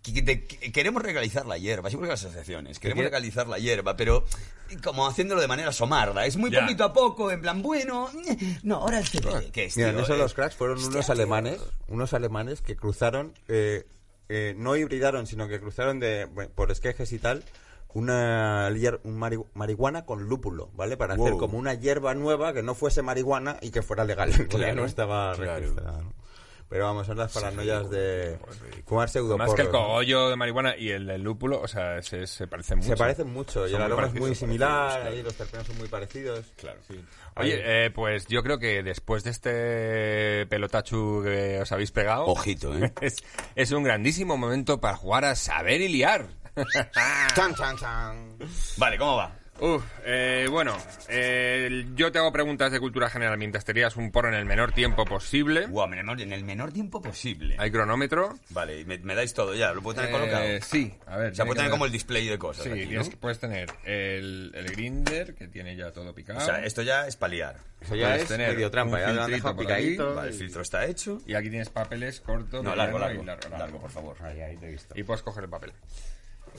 que- 0.02 0.24
que 0.46 0.72
queremos 0.72 1.02
legalizar 1.02 1.44
la 1.46 1.58
hierba, 1.58 1.88
siempre 1.90 2.08
que 2.08 2.12
las 2.12 2.24
asociaciones, 2.24 2.78
queremos 2.78 3.04
legalizar 3.04 3.46
la 3.48 3.58
hierba, 3.58 3.96
pero 3.96 4.24
como 4.82 5.06
haciéndolo 5.06 5.40
de 5.40 5.48
manera 5.48 5.72
somarda, 5.72 6.24
es 6.26 6.36
muy 6.36 6.50
Ya. 6.50 6.62
poquito 6.62 6.84
a 6.84 6.92
poco, 6.92 7.30
en 7.30 7.40
plan, 7.42 7.60
bueno, 7.62 8.08
no, 8.62 8.76
ahora 8.76 8.98
el 8.98 9.04
CBD, 9.06 9.50
¿qué 9.52 9.64
es, 9.66 9.76
Mira, 9.76 9.90
tío? 9.90 9.98
en 9.98 10.04
eso 10.04 10.14
Eh, 10.14 10.18
los 10.18 10.34
cracks 10.34 10.54
fueron 10.56 10.76
hostia, 10.78 10.90
unos 10.90 11.06
tío. 11.06 11.12
alemanes, 11.14 11.60
unos 11.88 12.14
alemanes 12.14 12.62
que 12.62 12.76
cruzaron, 12.76 13.34
eh, 13.48 13.84
eh, 14.28 14.54
no 14.56 14.76
hibridaron, 14.76 15.26
sino 15.26 15.48
que 15.48 15.60
cruzaron 15.60 16.00
de, 16.00 16.24
bueno, 16.26 16.50
por 16.54 16.70
esquejes 16.70 17.12
y 17.12 17.18
tal, 17.18 17.44
una 17.92 18.70
hier- 18.70 19.00
un 19.02 19.18
mari- 19.18 19.42
marihuana 19.54 20.04
con 20.04 20.28
lúpulo, 20.28 20.70
¿vale? 20.74 20.96
Para 20.96 21.14
hacer 21.14 21.32
Wow. 21.32 21.38
como 21.40 21.58
una 21.58 21.74
hierba 21.74 22.14
nueva 22.14 22.52
que 22.52 22.62
no 22.62 22.74
fuese 22.76 23.02
marihuana 23.02 23.56
y 23.60 23.70
que 23.70 23.82
fuera 23.82 24.04
legal, 24.04 24.30
porque 24.36 24.56
Claro, 24.56 24.76
no 24.76 24.84
estaba 24.86 25.34
claro. 25.34 25.56
registrada, 25.60 26.00
¿no? 26.02 26.14
Pero 26.70 26.84
vamos, 26.84 27.04
son 27.04 27.18
las 27.18 27.32
paranoias 27.32 27.90
de 27.90 28.38
fumar 28.86 29.08
pseudo 29.08 29.36
Más 29.36 29.52
que 29.54 29.62
el 29.62 29.70
cogollo 29.70 30.28
de 30.28 30.36
marihuana 30.36 30.76
y 30.76 30.90
el 30.90 31.04
del 31.04 31.20
lúpulo, 31.20 31.60
o 31.60 31.66
sea, 31.66 32.00
se, 32.00 32.28
se 32.28 32.46
parecen 32.46 32.78
mucho. 32.78 32.90
Se 32.90 32.96
parecen 32.96 33.32
mucho 33.32 33.66
y 33.66 33.72
Son 33.72 33.82
el 33.82 33.88
muy 33.88 33.98
aroma 33.98 34.14
es 34.14 34.20
muy 34.20 34.34
similar, 34.36 35.00
claro. 35.00 35.10
ahí 35.10 35.20
los 35.20 35.34
terpenos 35.34 35.66
son 35.66 35.78
muy 35.78 35.88
parecidos. 35.88 36.46
Claro. 36.56 36.78
Oye, 37.34 37.86
eh, 37.86 37.90
pues 37.90 38.28
yo 38.28 38.44
creo 38.44 38.60
que 38.60 38.84
después 38.84 39.24
de 39.24 39.30
este 39.30 40.46
pelotachu 40.46 41.22
que 41.24 41.58
os 41.60 41.72
habéis 41.72 41.90
pegado, 41.90 42.26
Ojito, 42.26 42.72
¿eh? 42.78 42.92
es, 43.00 43.16
es 43.56 43.72
un 43.72 43.82
grandísimo 43.82 44.36
momento 44.36 44.80
para 44.80 44.96
jugar 44.96 45.24
a 45.24 45.34
saber 45.34 45.80
y 45.80 45.88
liar. 45.88 46.28
¡Chan, 47.34 47.52
chan, 47.56 47.76
chan! 47.78 48.36
Vale, 48.76 48.96
¿cómo 48.96 49.16
va? 49.16 49.39
Uf, 49.62 49.84
eh, 50.06 50.46
bueno, 50.50 50.74
eh, 51.10 51.84
yo 51.94 52.10
te 52.10 52.18
hago 52.18 52.32
preguntas 52.32 52.72
de 52.72 52.80
cultura 52.80 53.10
general 53.10 53.36
mientras 53.36 53.62
te 53.62 53.72
harías 53.72 53.94
un 53.96 54.10
porro 54.10 54.28
en 54.28 54.34
el 54.34 54.46
menor 54.46 54.72
tiempo 54.72 55.04
posible. 55.04 55.66
Guau, 55.66 55.86
menor- 55.86 56.18
en 56.22 56.32
el 56.32 56.44
menor 56.44 56.72
tiempo 56.72 57.02
posible. 57.02 57.56
Hay 57.58 57.70
cronómetro. 57.70 58.38
Vale, 58.48 58.86
me, 58.86 58.96
me 59.00 59.14
dais 59.14 59.34
todo 59.34 59.54
ya, 59.54 59.74
lo 59.74 59.82
puedo 59.82 59.96
tener 60.00 60.08
Eh, 60.10 60.12
colocado. 60.18 60.44
sí, 60.62 60.94
a 61.06 61.18
ver. 61.18 61.32
O 61.32 61.34
sea, 61.34 61.44
puedo 61.44 61.56
tener 61.56 61.66
ver- 61.68 61.72
como 61.72 61.84
el 61.84 61.92
display 61.92 62.26
de 62.26 62.38
cosas. 62.38 62.64
Sí, 62.64 62.70
aquí, 62.70 62.80
¿no? 62.84 62.88
tienes 62.88 63.08
que- 63.10 63.16
puedes 63.18 63.38
tener 63.38 63.70
el, 63.84 64.50
el 64.54 64.66
grinder, 64.72 65.34
que 65.34 65.46
tiene 65.48 65.76
ya 65.76 65.90
todo 65.92 66.14
picado. 66.14 66.38
O 66.38 66.42
sea, 66.42 66.64
esto 66.64 66.80
ya 66.80 67.06
es 67.06 67.16
paliar. 67.16 67.56
Eso 67.82 67.96
ya 67.96 68.06
Puedes 68.06 68.22
es 68.22 68.28
tener 68.28 68.54
medio 68.54 68.70
trampa, 68.70 68.98
ya 68.98 69.12
lo 69.12 69.22
han 69.24 69.30
dejado 69.30 69.56
picadito. 69.58 70.14
Vale, 70.14 70.28
el 70.30 70.34
filtro 70.34 70.62
está 70.62 70.86
hecho. 70.86 71.20
Y 71.26 71.34
aquí 71.34 71.50
tienes 71.50 71.68
papeles 71.68 72.20
corto, 72.20 72.62
No, 72.62 72.74
largo, 72.74 72.96
y 72.96 73.00
largo, 73.02 73.22
largo, 73.24 73.48
largo, 73.50 73.78
por 73.78 73.90
favor. 73.90 74.16
Ahí, 74.22 74.40
ahí 74.40 74.56
te 74.56 74.68
he 74.68 74.70
visto. 74.70 74.94
Y 74.98 75.02
puedes 75.02 75.22
coger 75.22 75.44
el 75.44 75.50
papel. 75.50 75.72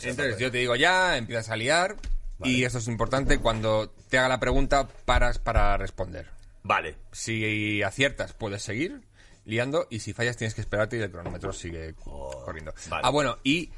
Entonces 0.03 0.37
yo 0.37 0.51
te 0.51 0.59
digo 0.59 0.75
ya, 0.75 1.17
empiezas 1.17 1.49
a 1.49 1.55
liar. 1.55 1.95
Y 2.43 2.63
esto 2.63 2.79
es 2.79 2.87
importante, 2.87 3.39
cuando 3.39 3.89
te 4.09 4.17
haga 4.17 4.29
la 4.29 4.39
pregunta, 4.39 4.87
paras 5.05 5.39
para 5.39 5.77
responder. 5.77 6.29
Vale. 6.63 6.95
Si 7.11 7.81
aciertas, 7.83 8.33
puedes 8.33 8.61
seguir 8.61 9.01
liando. 9.45 9.87
Y 9.89 9.99
si 9.99 10.13
fallas, 10.13 10.37
tienes 10.37 10.53
que 10.53 10.61
esperarte 10.61 10.97
y 10.97 11.01
el 11.01 11.11
cronómetro 11.11 11.53
sigue 11.53 11.93
corriendo. 11.95 12.73
vale. 12.89 13.01
Ah, 13.05 13.09
bueno, 13.09 13.37
y 13.43 13.71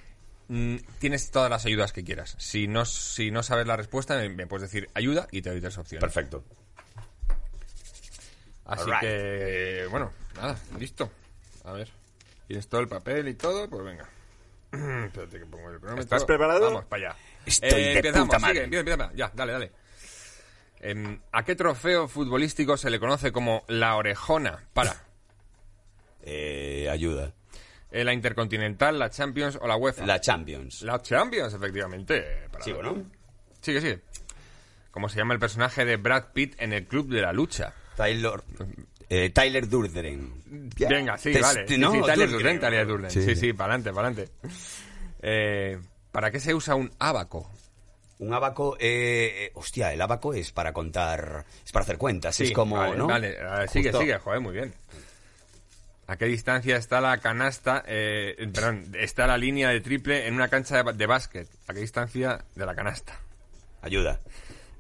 mm, 0.48 0.78
tienes 1.00 1.32
todas 1.32 1.50
las 1.50 1.66
ayudas 1.66 1.94
que 1.94 2.04
quieras. 2.04 2.36
Si 2.40 2.68
no, 2.68 2.86
si 2.86 3.32
no 3.32 3.44
sabes 3.44 3.68
la 3.68 3.78
respuesta, 3.78 4.18
me, 4.18 4.30
me 4.30 4.48
puedes 4.48 4.70
decir 4.70 4.90
ayuda 4.94 5.28
y 5.32 5.42
te 5.42 5.50
doy 5.50 5.62
tres 5.62 5.78
opciones. 5.78 6.02
Perfecto. 6.02 6.44
Así 8.66 8.90
que, 9.02 9.88
bueno, 9.90 10.12
nada, 10.36 10.58
listo. 10.80 11.12
A 11.66 11.74
ver, 11.74 11.90
tienes 12.48 12.68
todo 12.68 12.82
el 12.82 12.88
papel 12.88 13.28
y 13.28 13.34
todo, 13.34 13.70
pues 13.70 13.84
venga. 13.84 14.10
Espérate 15.06 15.40
que 15.40 15.46
pongo 15.46 15.70
el 15.70 15.80
cronómetro. 15.80 16.02
¿Estás 16.02 16.26
preparado? 16.26 16.66
Vamos 16.66 16.86
para 16.86 17.10
allá. 17.10 17.18
Estoy 17.46 17.70
Eh, 17.82 17.86
de 17.86 17.96
empezamos, 17.98 18.28
puta 18.28 18.40
madre. 18.40 18.54
sigue, 18.66 18.80
empieza, 18.80 18.94
empieza, 19.04 19.12
ya, 19.16 19.32
dale, 19.36 19.52
dale. 19.54 19.72
Em, 20.80 21.20
¿A 21.32 21.44
qué 21.46 21.56
trofeo 21.56 22.08
futbolístico 22.08 22.76
se 22.78 22.90
le 22.90 23.00
conoce 23.00 23.32
como 23.32 23.64
la 23.68 23.96
orejona? 23.96 24.66
Para. 24.74 24.94
Eh, 26.22 26.88
ayuda. 26.92 27.34
Eh, 27.92 28.04
¿La 28.04 28.14
Intercontinental, 28.14 28.98
la 28.98 29.10
Champions 29.10 29.58
o 29.62 29.68
la 29.68 29.76
UEFA? 29.76 30.06
La 30.06 30.20
Champions. 30.20 30.82
La 30.82 31.02
Champions, 31.02 31.54
efectivamente. 31.54 32.48
Para- 32.52 32.64
¿Sigo, 32.64 32.82
no? 32.82 33.04
Sigue, 33.62 33.82
sigue. 33.82 34.02
¿Cómo 34.92 35.10
se 35.10 35.18
llama 35.18 35.34
el 35.34 35.40
personaje 35.40 35.86
de 35.86 35.98
Brad 35.98 36.34
Pitt 36.34 36.56
en 36.60 36.74
el 36.74 36.86
Club 36.88 37.10
de 37.10 37.22
la 37.22 37.34
Lucha? 37.34 37.74
Tyler... 37.96 38.42
Eh, 39.10 39.30
Tyler 39.30 39.68
Durden. 39.68 40.34
Venga, 40.78 41.18
sí, 41.18 41.34
Te- 41.34 41.42
vale. 41.42 41.68
Sí, 41.68 41.78
no, 41.78 41.92
sí, 41.92 42.02
Tyler 42.06 42.30
Durden. 42.32 42.60
Tyler 42.60 42.88
Durden. 42.88 43.12
Sí, 43.12 43.36
sí, 43.36 43.54
para 43.54 43.74
adelante, 43.76 43.94
para 43.94 44.08
adelante. 44.08 44.34
Eh, 45.22 45.80
¿Para 46.14 46.30
qué 46.32 46.40
se 46.40 46.54
usa 46.54 46.76
un 46.76 46.92
ábaco? 47.00 47.50
Un 48.20 48.34
abaco, 48.34 48.78
eh, 48.80 49.48
eh, 49.48 49.52
hostia, 49.56 49.92
el 49.92 50.00
abaco 50.00 50.34
es 50.36 50.52
para 50.52 50.72
contar, 50.72 51.44
es 51.66 51.72
para 51.72 51.84
hacer 51.84 51.98
cuentas, 51.98 52.36
Sí, 52.36 52.44
es 52.46 52.52
como, 52.52 52.78
vale, 52.78 52.96
¿no? 52.96 53.08
Vale, 53.08 53.38
a- 53.42 53.68
sigue, 53.68 53.90
Justo. 53.92 54.00
sigue, 54.02 54.18
joder, 54.20 54.40
muy 54.40 54.54
bien. 54.54 54.74
¿A 56.06 56.16
qué 56.16 56.26
distancia 56.26 56.78
está 56.78 57.02
la 57.02 57.18
canasta, 57.18 57.84
eh, 57.88 58.36
perdón, 58.54 58.94
está 58.98 59.26
la 59.26 59.38
línea 59.38 59.70
de 59.70 59.82
triple 59.82 60.28
en 60.28 60.36
una 60.36 60.50
cancha 60.50 60.84
de 60.84 61.06
básquet? 61.08 61.48
¿A 61.68 61.74
qué 61.74 61.80
distancia 61.80 62.46
de 62.54 62.66
la 62.66 62.76
canasta? 62.76 63.20
Ayuda. 63.82 64.20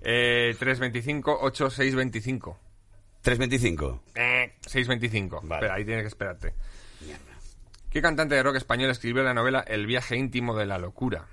Eh, 0.01 0.55
3.25, 0.59 1.37
8, 1.41 1.69
6.25. 1.71 2.55
3.25. 3.23 3.99
Eh, 4.15 4.53
6.25. 4.67 5.39
Vale. 5.41 5.55
Espera, 5.55 5.73
ahí 5.73 5.85
tienes 5.85 6.03
que 6.03 6.07
esperarte. 6.09 6.53
¿Qué 7.93 8.01
cantante 8.01 8.33
de 8.33 8.41
rock 8.41 8.55
español 8.55 8.89
escribió 8.89 9.21
la 9.21 9.35
novela 9.35 9.59
El 9.59 9.85
viaje 9.85 10.17
íntimo 10.17 10.55
de 10.55 10.65
la 10.65 10.79
locura? 10.79 11.27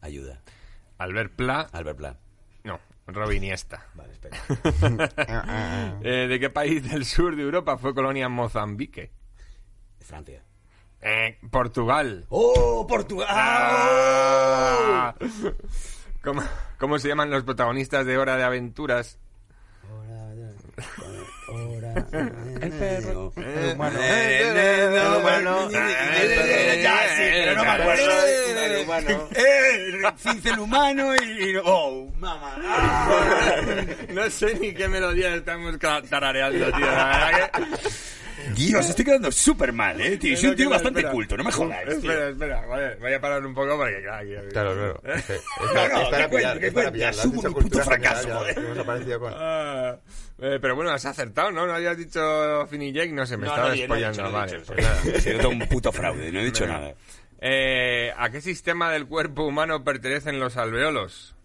Ayuda. 0.00 0.40
Albert 0.96 1.34
Pla. 1.36 1.68
Albert 1.72 1.98
Pla. 1.98 2.16
No, 2.64 2.80
Robin 3.06 3.44
Iniesta. 3.44 3.86
Vale, 3.94 4.14
espera. 4.14 4.38
Eh, 6.02 6.26
¿De 6.28 6.40
qué 6.40 6.48
país 6.48 6.90
del 6.90 7.04
sur 7.04 7.36
de 7.36 7.42
Europa 7.42 7.76
fue 7.76 7.94
colonia 7.94 8.30
Mozambique? 8.30 9.12
Francia. 10.00 10.42
Eh, 11.02 11.38
Portugal. 11.50 12.24
¡Oh, 12.30 12.86
Portugal! 12.88 13.26
Ah. 13.28 15.14
¿Cómo, 16.22 16.42
cómo 16.78 16.98
se 16.98 17.08
llaman 17.08 17.30
los 17.30 17.44
protagonistas 17.44 18.06
de 18.06 18.16
Hora 18.16 18.38
de 18.38 18.44
Aventuras? 18.44 19.18
El 21.94 22.72
perro. 22.72 23.32
El 23.36 23.72
humano. 23.74 23.98
El 24.00 25.16
humano. 25.16 25.70
Ya, 25.70 25.88
sí, 27.16 27.22
pero 27.32 27.54
no 27.56 27.64
me 27.64 27.70
acuerdo. 27.70 28.04
El 28.80 28.84
humano. 28.84 29.28
Eh, 29.34 30.02
Cincel 30.18 30.58
humano 30.58 31.14
y... 31.16 31.56
¡Oh, 31.64 32.10
mamá! 32.18 32.56
No 34.10 34.30
sé 34.30 34.54
ni 34.58 34.72
qué 34.72 34.88
melodía 34.88 35.34
estamos 35.34 35.76
ca- 35.78 36.02
tarareando, 36.02 36.66
tío. 36.72 36.86
La 36.86 37.06
verdad 37.06 37.50
que... 37.52 37.64
Dios, 38.54 38.90
estoy 38.90 39.06
quedando 39.06 39.32
súper 39.32 39.72
mal, 39.72 39.98
¿eh, 40.00 40.18
tío? 40.18 40.36
Soy 40.36 40.50
un 40.50 40.56
tío 40.56 40.68
bastante 40.68 41.00
espera. 41.00 41.12
culto, 41.12 41.36
no 41.36 41.44
me 41.44 41.50
jodas, 41.50 41.82
tío. 41.84 41.92
Espera, 41.94 42.28
espera, 42.28 42.66
vale, 42.66 42.94
voy 42.96 43.12
a 43.14 43.20
parar 43.20 43.46
un 43.46 43.54
poco 43.54 43.76
porque 43.78 44.02
claro, 44.02 44.16
aquí- 44.18 44.48
Claro, 44.52 44.74
claro. 44.74 45.02
Es, 45.16 45.30
es 45.30 45.40
No, 45.60 45.72
para- 45.72 45.88
no, 45.88 46.02
es 46.02 46.08
para 46.08 46.24
que 46.24 46.28
cuente, 46.30 46.36
pillar, 46.36 46.58
que 46.60 46.66
es 46.66 46.72
para 46.74 46.84
cuente, 46.90 46.92
pillar. 46.92 47.10
Asumo 47.14 47.42
mi 47.42 47.54
puto 47.54 47.78
fracaso, 47.80 48.28
joder. 48.34 48.58
Hemos 48.58 48.78
aparecido 48.78 49.20
con... 49.20 49.34
Ah, 49.34 49.96
eh, 50.38 50.58
pero 50.60 50.76
bueno, 50.76 50.90
has 50.90 51.06
acertado, 51.06 51.50
¿no? 51.52 51.66
No 51.66 51.72
habías 51.74 51.96
dicho 51.96 52.66
Fini 52.66 52.92
Jake, 52.92 53.12
no 53.12 53.24
sé, 53.24 53.36
me 53.38 53.46
No, 53.46 53.52
estaba 53.52 53.68
no 53.70 53.74
no 53.76 53.80
he 53.80 53.84
spoileando. 53.86 54.12
dicho, 54.12 54.22
no 54.22 54.28
he 54.28 54.32
vale, 54.40 54.52
dicho, 54.58 54.72
pues 54.74 55.24
nada. 55.24 55.42
Todo 55.42 55.48
un 55.50 55.58
puto 55.60 55.92
fraude, 55.92 56.32
no 56.32 56.40
he 56.40 56.44
dicho 56.44 56.66
nada. 56.66 56.94
Eh, 57.46 58.10
¿A 58.16 58.30
qué 58.30 58.40
sistema 58.40 58.90
del 58.90 59.06
cuerpo 59.06 59.44
humano 59.44 59.84
pertenecen 59.84 60.40
los 60.40 60.56
alveolos? 60.56 61.36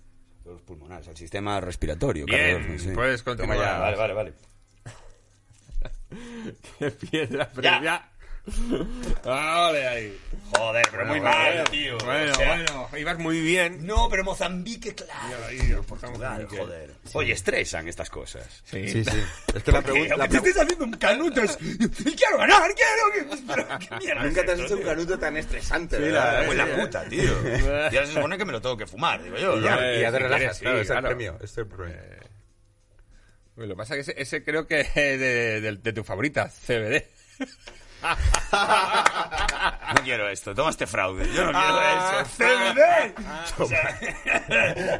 Los 0.46 0.62
pulmonares, 0.62 1.10
al 1.10 1.18
sistema 1.18 1.60
respiratorio. 1.60 2.26
Bien, 2.26 2.80
sí. 2.80 2.92
puedes 2.92 3.22
continuar. 3.22 3.58
ya, 3.60 3.80
Vale, 3.80 3.98
vale, 3.98 4.14
vale. 4.14 4.34
¡Qué 6.80 6.92
piedra 6.92 7.48
Ya. 7.48 7.52
previa! 7.52 8.10
¡Vale 9.24 9.88
ahí! 9.88 10.20
Joder, 10.52 10.88
pero 10.90 11.06
muy 11.06 11.20
Bueno, 11.20 11.36
mal, 11.38 11.64
tío. 11.70 11.98
Bueno, 12.00 12.32
O 12.32 12.36
sea, 12.36 12.56
bueno, 12.56 12.90
ibas 12.98 13.20
muy 13.20 13.40
bien. 13.40 13.86
No, 13.86 14.08
pero 14.10 14.24
Mozambique, 14.24 14.96
claro. 14.96 15.46
Ahí, 15.48 15.58
bien. 15.60 15.84
joder. 16.48 16.92
Oye, 17.14 17.34
estresan 17.34 17.88
estas 17.88 18.10
cosas. 18.10 18.62
Sí. 18.66 18.88
Sí, 18.90 19.04
sí. 19.04 19.24
Es 19.56 19.64
que 19.64 19.72
la 19.72 19.82
pregunta... 19.82 20.18
la 20.18 20.28
te 20.28 20.38
estés 20.38 20.58
haciendo 20.58 20.86
un 20.86 20.92
canuto 20.94 21.42
es... 21.44 21.56
¡Quiero 21.58 22.38
ganar! 22.40 22.72
¡Quiero! 22.74 23.38
Pero, 23.48 23.68
¿qué 23.80 23.96
mierda 23.98 24.24
Nunca 24.24 24.40
es 24.42 24.46
te 24.48 24.52
has 24.54 24.60
esto, 24.60 24.66
hecho 24.66 24.74
un 24.76 24.80
tío? 24.82 24.88
canuto 24.90 25.20
tan 25.20 25.38
estresante, 25.38 25.98
Sí, 25.98 26.10
la- 26.10 26.44
Pues 26.46 26.58
la 26.58 26.66
Sí, 26.66 26.72
puta, 26.82 27.04
tío. 27.06 27.32
Ya 27.92 28.06
se 28.06 28.14
supone 28.14 28.38
que 28.38 28.46
me 28.46 28.52
lo 28.52 28.62
tengo 28.62 28.76
que 28.78 28.88
fumar, 28.88 29.22
digo 29.24 29.38
yo. 29.38 29.58
Y 29.58 29.60
¿no? 29.62 29.66
ya, 29.66 29.78
Eh, 29.92 29.98
y 29.98 30.02
ya 30.02 30.12
te 30.12 30.18
si 30.18 30.24
relajas, 30.24 30.58
sí, 30.58 30.62
claro, 30.64 30.78
es 30.82 30.90
el 30.90 30.94
claro. 30.94 31.08
premio. 31.10 31.38
Es 31.44 31.58
el 31.58 31.68
premio. 31.68 31.96
Lo 33.56 33.68
que 33.68 33.76
pasa 33.76 33.96
es 33.98 34.06
que 34.06 34.12
ese, 34.14 34.22
ese 34.22 34.44
creo 34.44 34.66
que 34.66 34.80
es 34.82 34.94
de, 34.96 35.62
de- 35.62 35.76
de 35.76 35.94
tu 35.94 36.04
favorita, 36.04 36.50
CBD. 36.50 37.04
No 39.96 40.04
quiero 40.04 40.30
esto, 40.30 40.54
toma 40.56 40.70
este 40.70 40.86
fraude. 40.88 41.26
Yo 41.34 41.46
no 41.46 41.52
quiero 41.52 41.80
Ah. 41.80 42.24
eso. 42.24 42.32
¡CBD! 42.38 43.14
O 43.58 43.66
sea, 43.66 43.90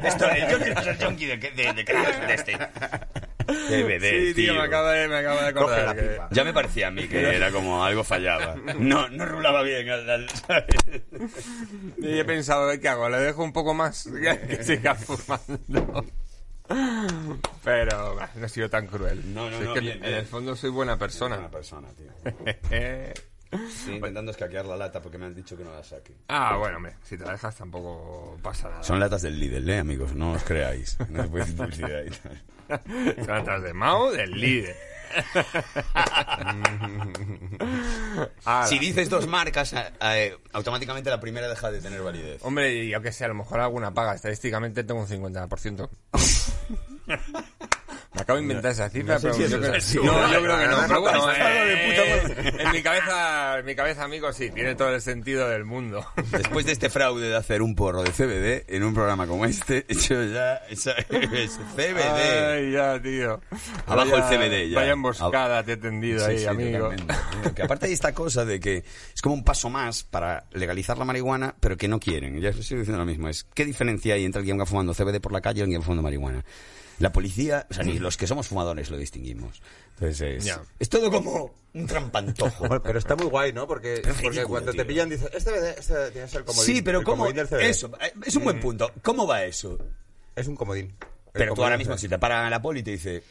esto, 0.02 0.26
yo 0.50 0.58
quiero 0.58 0.82
ser 0.82 1.04
junkie 1.04 1.26
de, 1.26 1.36
de, 1.36 1.50
de 1.72 1.84
de 1.84 2.34
este. 2.34 2.58
CBD, 3.46 4.26
sí, 4.28 4.34
tío, 4.34 4.54
me 4.54 4.62
acaba 4.62 4.92
de, 4.92 5.08
me 5.08 5.16
acaba 5.18 5.42
de 5.42 5.48
acordar. 5.48 5.96
que-. 5.96 6.18
Ya 6.30 6.44
me 6.44 6.52
parecía 6.52 6.88
a 6.88 6.90
mí 6.90 7.08
que 7.08 7.36
era 7.36 7.50
como 7.50 7.84
algo 7.84 8.04
fallaba. 8.04 8.56
No, 8.78 9.08
no 9.08 9.26
rulaba 9.26 9.62
bien. 9.62 9.86
¿sabes? 10.46 10.66
Y 11.98 12.18
he 12.18 12.24
pensado, 12.24 12.70
¿qué 12.80 12.88
hago? 12.88 13.08
¿Le 13.08 13.18
dejo 13.18 13.42
un 13.42 13.52
poco 13.52 13.74
más? 13.74 14.08
que 14.48 14.62
siga 14.62 14.94
fumando. 14.94 16.04
Pero 17.64 18.14
bah, 18.16 18.30
no 18.36 18.46
he 18.46 18.48
sido 18.48 18.68
tan 18.70 18.86
cruel. 18.86 19.34
No, 19.34 19.50
no, 19.50 19.56
Si 19.56 19.62
es 19.62 19.68
no, 19.68 19.74
que 19.74 19.80
bien, 19.80 19.96
en 19.96 20.02
bien. 20.02 20.14
el 20.14 20.26
fondo 20.26 20.56
soy 20.56 20.70
buena 20.70 20.96
persona. 20.98 21.36
Una 21.38 21.50
persona, 21.50 21.88
tío. 21.90 22.10
Estoy 23.50 23.94
intentando 23.96 24.30
escaquear 24.30 24.64
la 24.64 24.76
lata 24.76 25.02
porque 25.02 25.18
me 25.18 25.26
han 25.26 25.34
dicho 25.34 25.56
que 25.56 25.64
no 25.64 25.72
la 25.74 25.82
saque. 25.82 26.14
ah, 26.28 26.56
bueno, 26.56 26.76
hombre, 26.76 26.94
si 27.02 27.18
te 27.18 27.24
la 27.24 27.32
dejas 27.32 27.56
tampoco 27.56 28.38
pasa 28.42 28.68
nada. 28.70 28.82
Son 28.84 29.00
latas 29.00 29.22
del 29.22 29.38
Lidl, 29.40 29.68
¿eh, 29.68 29.78
amigos? 29.80 30.14
No 30.14 30.32
os 30.32 30.44
creáis. 30.44 30.96
No 31.08 31.26
decir 31.26 31.56
publicidad 31.56 32.02
y 32.04 32.10
tal. 32.10 32.42
Son 33.24 33.30
atrás 33.34 33.62
de 33.62 33.72
Mao 33.74 34.12
del 34.12 34.30
líder. 34.30 34.76
Ala. 38.44 38.66
Si 38.68 38.78
dices 38.78 39.10
dos 39.10 39.26
marcas, 39.26 39.72
eh, 39.72 39.90
eh, 40.00 40.36
automáticamente 40.52 41.10
la 41.10 41.18
primera 41.20 41.48
deja 41.48 41.70
de 41.72 41.80
tener 41.80 42.00
validez. 42.02 42.40
Hombre, 42.44 42.72
y 42.72 42.90
yo 42.90 43.00
que 43.02 43.10
sé, 43.10 43.24
a 43.24 43.28
lo 43.28 43.34
mejor 43.34 43.58
alguna 43.60 43.92
paga. 43.92 44.14
Estadísticamente 44.14 44.84
tengo 44.84 45.00
un 45.00 45.08
50%. 45.08 45.88
Acabo 48.20 48.36
de 48.36 48.42
inventar 48.42 48.70
esa 48.72 48.88
cifra, 48.90 49.14
no 49.14 49.20
sé 49.20 49.28
pero 49.28 49.34
si 49.46 49.50
yo, 49.52 49.58
creo, 49.60 49.74
es 49.74 49.94
no, 49.96 50.32
yo 50.32 50.42
creo 50.42 50.58
que 50.58 50.66
no. 50.66 50.76
Pero 50.86 51.00
bueno, 51.00 51.32
eh, 51.32 52.56
en 52.58 52.72
mi 52.72 52.82
cabeza, 52.82 53.58
en 53.58 53.64
mi 53.66 53.74
cabeza, 53.74 54.04
amigo, 54.04 54.32
sí, 54.32 54.50
tiene 54.50 54.74
todo 54.74 54.94
el 54.94 55.00
sentido 55.00 55.48
del 55.48 55.64
mundo. 55.64 56.06
Después 56.30 56.66
de 56.66 56.72
este 56.72 56.90
fraude 56.90 57.28
de 57.28 57.36
hacer 57.36 57.62
un 57.62 57.74
porro 57.74 58.02
de 58.02 58.10
CBD 58.10 58.64
en 58.74 58.82
un 58.84 58.94
programa 58.94 59.26
como 59.26 59.44
este, 59.44 59.86
yo 59.88 60.22
ya... 60.24 60.56
es 60.68 60.84
CBD. 60.84 61.98
Ay, 62.00 62.72
ya, 62.72 63.00
tío. 63.00 63.40
Abajo 63.86 64.16
el 64.16 64.22
Vaya- 64.22 64.38
CBD, 64.38 64.68
ya. 64.70 64.76
Vaya 64.78 64.92
emboscada 64.92 65.62
te 65.62 65.72
he 65.72 65.76
tendido 65.76 66.20
Sí, 66.20 66.30
ahí, 66.32 66.38
sí, 66.40 66.46
amigo. 66.46 66.90
Que 67.54 67.62
aparte 67.62 67.86
hay 67.86 67.92
esta 67.92 68.12
cosa 68.12 68.44
de 68.44 68.60
que 68.60 68.84
es 69.14 69.22
como 69.22 69.34
un 69.34 69.44
paso 69.44 69.70
más 69.70 70.04
para 70.04 70.44
legalizar 70.52 70.98
la 70.98 71.04
marihuana, 71.04 71.54
pero 71.60 71.76
que 71.76 71.88
no 71.88 71.98
quieren. 72.00 72.40
Ya 72.40 72.50
estoy 72.50 72.78
diciendo 72.78 72.98
lo 72.98 73.06
mismo. 73.06 73.28
Es 73.28 73.44
¿qué 73.54 73.64
diferencia 73.64 74.14
hay 74.14 74.24
entre 74.24 74.40
alguien 74.40 74.56
que 74.56 74.60
va 74.60 74.66
fumando 74.66 74.94
CBD 74.94 75.20
por 75.20 75.32
la 75.32 75.40
calle 75.40 75.60
y 75.60 75.62
alguien 75.62 75.78
que 75.78 75.82
va 75.82 75.84
fumando 75.84 76.02
marihuana? 76.02 76.44
La 77.00 77.10
policía, 77.12 77.66
o 77.70 77.74
sea, 77.74 77.82
ni 77.82 77.98
los 77.98 78.16
que 78.16 78.26
somos 78.26 78.46
fumadores 78.46 78.90
lo 78.90 78.96
distinguimos. 78.96 79.60
Entonces 79.94 80.20
es, 80.20 80.44
Ya. 80.44 80.62
es 80.78 80.88
todo 80.88 81.10
como 81.10 81.54
un 81.74 81.86
trampantojo. 81.86 82.68
Bueno, 82.68 82.82
pero 82.82 82.98
está 82.98 83.16
muy 83.16 83.26
guay, 83.26 83.52
¿no? 83.52 83.66
Porque, 83.66 84.00
porque 84.04 84.12
ridículo, 84.28 84.48
cuando 84.48 84.72
tío. 84.72 84.82
te 84.82 84.86
pillan 84.86 85.08
dices, 85.08 85.28
este 85.32 85.70
este 85.70 86.10
tiene 86.12 86.26
que 86.26 86.32
ser 86.32 86.44
comodín. 86.44 86.74
sí, 86.76 86.82
pero 86.82 86.98
el 87.00 87.04
¿cómo? 87.04 87.24
comodín 87.24 87.36
del 87.36 87.48
CBD. 87.48 87.60
Eso, 87.62 87.90
es 88.24 88.36
un 88.36 88.44
buen 88.44 88.60
punto. 88.60 88.92
¿Cómo 89.02 89.26
va 89.26 89.44
eso? 89.44 89.78
Es 90.36 90.46
un 90.46 90.56
comodín. 90.56 90.86
El 90.88 91.32
Pero 91.32 91.54
tú 91.54 91.64
ahora 91.64 91.78
mismo, 91.78 91.96
si 91.96 92.08
te 92.08 92.18
para 92.18 92.48
la 92.50 92.60
poli 92.62 92.80
y 92.80 92.82
te 92.82 92.90
dice... 92.92 93.22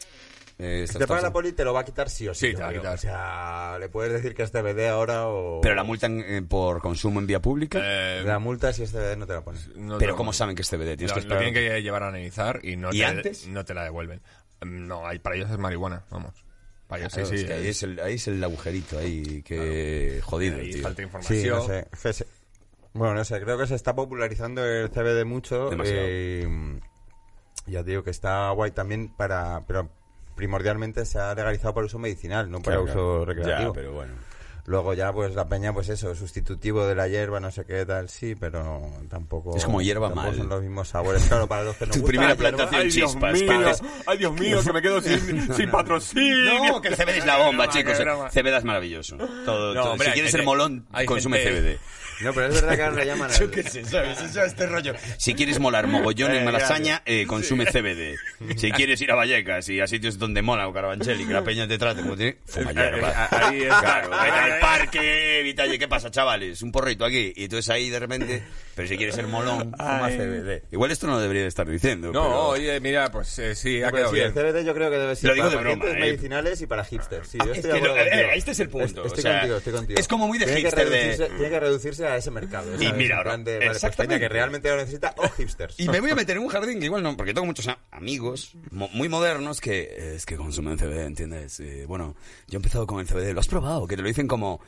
eh, 0.62 0.86
Si 0.86 0.98
te 0.98 1.06
paga 1.06 1.22
la 1.22 1.32
poli, 1.32 1.52
te 1.52 1.64
lo 1.64 1.72
va 1.72 1.80
a 1.80 1.84
quitar 1.84 2.08
sí 2.10 2.28
o 2.28 2.34
sí. 2.34 2.48
Sí, 2.48 2.54
te 2.54 2.62
va 2.62 2.68
a 2.68 2.72
quitar. 2.72 2.94
O 2.94 2.98
sea, 2.98 3.76
le 3.80 3.88
puedes 3.88 4.12
decir 4.12 4.34
que 4.34 4.42
es 4.42 4.50
CBD 4.52 4.88
ahora 4.88 5.26
o... 5.28 5.60
Pero 5.60 5.74
la 5.74 5.82
multan 5.84 6.20
eh, 6.26 6.42
por 6.42 6.80
consumo 6.80 7.20
en 7.20 7.26
vía 7.26 7.40
pública... 7.40 7.78
Eh, 7.82 8.22
La 8.24 8.38
multa 8.38 8.72
si 8.72 8.82
es 8.82 8.90
CBD 8.92 9.16
no 9.16 9.26
te 9.26 9.32
la 9.32 9.42
pones. 9.42 9.68
no 9.76 9.98
pero 9.98 10.16
¿cómo 10.16 10.32
saben 10.32 10.54
que 10.56 10.62
es 10.62 10.68
CBD? 10.70 10.96
Tienes 10.96 11.08
Lo, 11.10 11.14
que 11.14 11.14
lo 11.14 11.34
esperar. 11.34 11.38
tienen 11.42 11.54
que 11.54 11.82
llevar 11.82 12.02
a 12.02 12.08
analizar 12.08 12.60
y 12.62 12.76
no, 12.76 12.90
¿Y 12.92 12.98
te, 12.98 13.04
antes? 13.04 13.46
no 13.48 13.64
te 13.64 13.74
la 13.74 13.84
devuelven. 13.84 14.20
Mm, 14.62 14.86
No, 14.86 15.06
hay, 15.06 15.18
para 15.18 15.36
ellos 15.36 15.50
es 15.50 15.58
marihuana, 15.58 16.04
vamos. 16.10 16.44
Para 16.86 17.02
ellos 17.02 17.12
Claro, 17.14 17.28
sí, 17.28 17.34
es 17.36 17.40
sí. 17.42 17.46
que 17.46 17.52
ahí, 17.52 17.66
es- 17.68 17.82
el, 17.84 18.00
ahí 18.00 18.14
es 18.14 18.28
el 18.28 18.42
agujerito, 18.42 18.98
ahí 18.98 19.42
que 19.42 20.20
jodido, 20.24 20.56
ahí 20.58 20.72
tío. 20.72 20.82
falta 20.82 20.96
Sí, 20.96 21.02
información. 21.04 21.56
no 21.56 21.62
sé. 21.66 21.86
Fes- 21.92 22.26
Bueno, 22.92 23.14
no 23.14 23.24
sé, 23.24 23.40
creo 23.40 23.56
que 23.56 23.66
se 23.68 23.76
está 23.76 23.94
popularizando 23.94 24.64
el 24.66 24.90
CBD 24.90 25.24
mucho. 25.24 25.70
Demasiado. 25.70 26.00
eh, 26.04 26.80
ya 27.66 27.84
te 27.84 27.90
digo 27.90 28.02
que 28.02 28.10
está 28.10 28.50
guay 28.50 28.72
también 28.72 29.14
para... 29.16 29.62
Pero 29.68 29.88
primordialmente 30.40 31.04
se 31.04 31.18
ha 31.18 31.34
legalizado 31.34 31.74
por 31.74 31.84
uso 31.84 31.98
medicinal, 31.98 32.50
no 32.50 32.60
para 32.62 32.78
Claro, 32.82 32.90
uso 33.18 33.24
recreativo. 33.26 33.68
Ya, 33.68 33.74
pero 33.74 33.92
bueno. 33.92 34.12
Luego 34.66 34.94
ya, 34.94 35.12
pues 35.12 35.34
la 35.34 35.48
peña, 35.48 35.72
pues 35.72 35.88
eso, 35.88 36.14
sustitutivo 36.14 36.86
de 36.86 36.94
la 36.94 37.08
hierba, 37.08 37.40
no 37.40 37.50
sé 37.50 37.64
qué 37.64 37.84
tal, 37.86 38.08
sí, 38.08 38.34
pero 38.38 38.80
tampoco... 39.08 39.56
Es 39.56 39.64
como 39.64 39.80
hierba 39.82 40.10
mal. 40.10 40.34
son 40.36 40.48
los 40.48 40.62
mismos 40.62 40.88
sabores, 40.88 41.24
claro, 41.26 41.46
para 41.48 41.64
los 41.64 41.76
que 41.76 41.86
nos 41.86 41.96
Tu 41.96 42.02
gusta 42.02 42.08
primera 42.08 42.34
la 42.34 42.36
hierba. 42.36 42.56
plantación. 42.68 42.80
Ay, 42.82 42.90
Dios 42.90 43.10
chispas, 43.12 43.40
mío, 43.82 43.88
ay, 44.06 44.18
Dios 44.18 44.32
mío, 44.34 44.62
que 44.64 44.72
me 44.72 44.82
quedo 44.82 45.00
sin, 45.00 45.54
sin 45.56 45.70
patrocinio. 45.70 46.64
No, 46.72 46.80
que 46.80 46.88
el 46.88 46.94
CBD 46.96 47.18
es 47.18 47.26
la 47.26 47.38
bomba, 47.38 47.68
chicos. 47.70 47.98
CBD 47.98 48.56
es 48.58 48.64
maravilloso. 48.64 49.16
Todo, 49.16 49.74
No, 49.74 49.82
todo. 49.82 49.92
hombre, 49.92 50.06
si 50.08 50.12
quieres 50.12 50.30
ser 50.30 50.44
molón, 50.44 50.86
hay 50.92 51.06
consume 51.06 51.38
gente- 51.38 51.60
CBD. 51.60 51.78
No, 52.22 52.32
pero 52.34 52.46
es 52.48 52.54
verdad 52.54 52.76
que 52.76 52.82
ahora 52.82 52.96
le 52.96 53.06
llaman 53.06 53.30
Yo 53.40 53.50
qué 53.50 53.62
sé, 53.62 53.84
¿sabes? 53.84 54.20
Eso, 54.20 54.42
este 54.44 54.66
rollo. 54.66 54.94
Si 55.18 55.34
quieres 55.34 55.58
molar 55.58 55.86
mogollón 55.86 56.32
en 56.32 56.42
Eh, 56.42 56.44
Malasaña, 56.44 57.02
eh, 57.06 57.26
consume 57.26 57.66
CBD. 57.66 58.16
Si 58.56 58.70
quieres 58.72 59.00
ir 59.00 59.10
a 59.10 59.14
Vallecas 59.14 59.68
y 59.68 59.80
a 59.80 59.86
sitios 59.86 60.18
donde 60.18 60.42
mola 60.42 60.68
o 60.68 60.72
Carabanchel 60.72 61.20
y 61.20 61.26
que 61.26 61.32
la 61.32 61.42
peña 61.42 61.66
te 61.66 61.78
trate 61.78 62.02
como 62.02 62.16
tiene, 62.16 62.36
fuma 62.46 62.72
hierba. 62.72 63.28
Ahí 63.30 63.62
está. 63.62 63.80
Claro, 63.80 64.10
vete 64.10 64.38
al 64.38 64.60
parque, 64.60 65.40
Vitalle, 65.44 65.78
¿qué 65.78 65.88
pasa, 65.88 66.10
chavales? 66.10 66.62
Un 66.62 66.72
porrito 66.72 67.04
aquí. 67.04 67.32
Y 67.36 67.44
entonces 67.44 67.70
ahí 67.70 67.88
de 67.90 67.98
repente... 67.98 68.42
Pero 68.80 68.88
si 68.88 68.96
quieres 68.96 69.14
ser 69.14 69.26
molón, 69.26 69.72
fuma 69.78 70.08
CBD. 70.08 70.62
Igual 70.72 70.90
esto 70.90 71.06
no 71.06 71.14
lo 71.14 71.20
debería 71.20 71.42
de 71.42 71.48
estar 71.48 71.68
diciendo. 71.68 72.12
No, 72.12 72.22
pero- 72.22 72.46
oye, 72.48 72.80
mira, 72.80 73.10
pues 73.12 73.38
eh, 73.38 73.54
sí, 73.54 73.82
ha 73.82 73.90
quedado 73.92 74.08
sí, 74.10 74.14
bien. 74.16 74.26
el 74.28 74.32
CBD 74.32 74.64
yo 74.64 74.72
creo 74.74 74.90
que 74.90 74.96
debe 74.96 75.16
ser 75.16 75.28
Lo 75.28 75.34
digo 75.34 75.46
para 75.48 75.58
de 75.58 75.62
broma, 75.64 75.80
pacientes 75.82 76.02
¿eh? 76.02 76.10
medicinales 76.10 76.60
y 76.62 76.66
para 76.66 76.84
hipsters. 76.84 77.28
Sí, 77.28 77.38
yo 77.44 77.52
Es 77.52 77.58
estoy 77.58 77.70
que 77.72 77.76
acuerdo 77.76 77.96
eh, 77.98 78.30
este 78.36 78.50
es 78.52 78.60
el 78.60 78.68
punto, 78.70 78.86
Estoy 79.04 79.18
o 79.18 79.22
sea, 79.22 79.32
contigo, 79.40 79.56
estoy 79.58 79.72
contigo. 79.74 80.00
es 80.00 80.08
como 80.08 80.26
muy 80.28 80.38
de 80.38 80.46
tiene 80.46 80.60
hipster 80.62 80.84
Que 80.84 80.90
de- 80.90 81.00
reducirse, 81.02 81.26
Tiene 81.34 81.48
que 81.50 81.60
reducirse 81.60 82.06
a 82.06 82.16
ese 82.16 82.30
mercado. 82.30 82.74
Y 82.74 82.84
¿sabes? 82.84 82.96
mira, 82.96 83.14
En 83.14 83.18
ahora, 83.18 83.36
de, 83.36 83.52
vale, 83.54 83.66
pues 83.66 83.76
exactamente. 83.76 84.14
peña 84.14 84.20
que 84.20 84.28
realmente 84.32 84.70
lo 84.70 84.76
necesita 84.76 85.14
o 85.18 85.28
hipsters. 85.28 85.78
Y 85.78 85.88
me 85.88 86.00
voy 86.00 86.10
a 86.10 86.14
meter 86.14 86.36
en 86.36 86.42
un 86.42 86.48
jardín 86.48 86.78
que 86.80 86.86
igual 86.86 87.02
no, 87.02 87.16
porque 87.16 87.34
tengo 87.34 87.46
muchos 87.46 87.68
amigos 87.90 88.52
mo- 88.70 88.88
muy 88.92 89.08
modernos 89.08 89.60
que 89.60 89.82
eh, 89.82 90.14
es 90.16 90.24
que 90.26 90.36
consumen 90.36 90.78
CBD, 90.78 91.04
¿entiendes? 91.04 91.60
Eh, 91.60 91.84
bueno, 91.86 92.16
yo 92.48 92.56
he 92.56 92.60
empezado 92.60 92.86
con 92.86 93.00
el 93.00 93.06
CBD, 93.06 93.34
¿lo 93.34 93.40
has 93.40 93.48
probado? 93.48 93.86
Que 93.86 93.96
te 93.96 94.02
lo 94.02 94.08
dicen 94.08 94.26
como... 94.26 94.60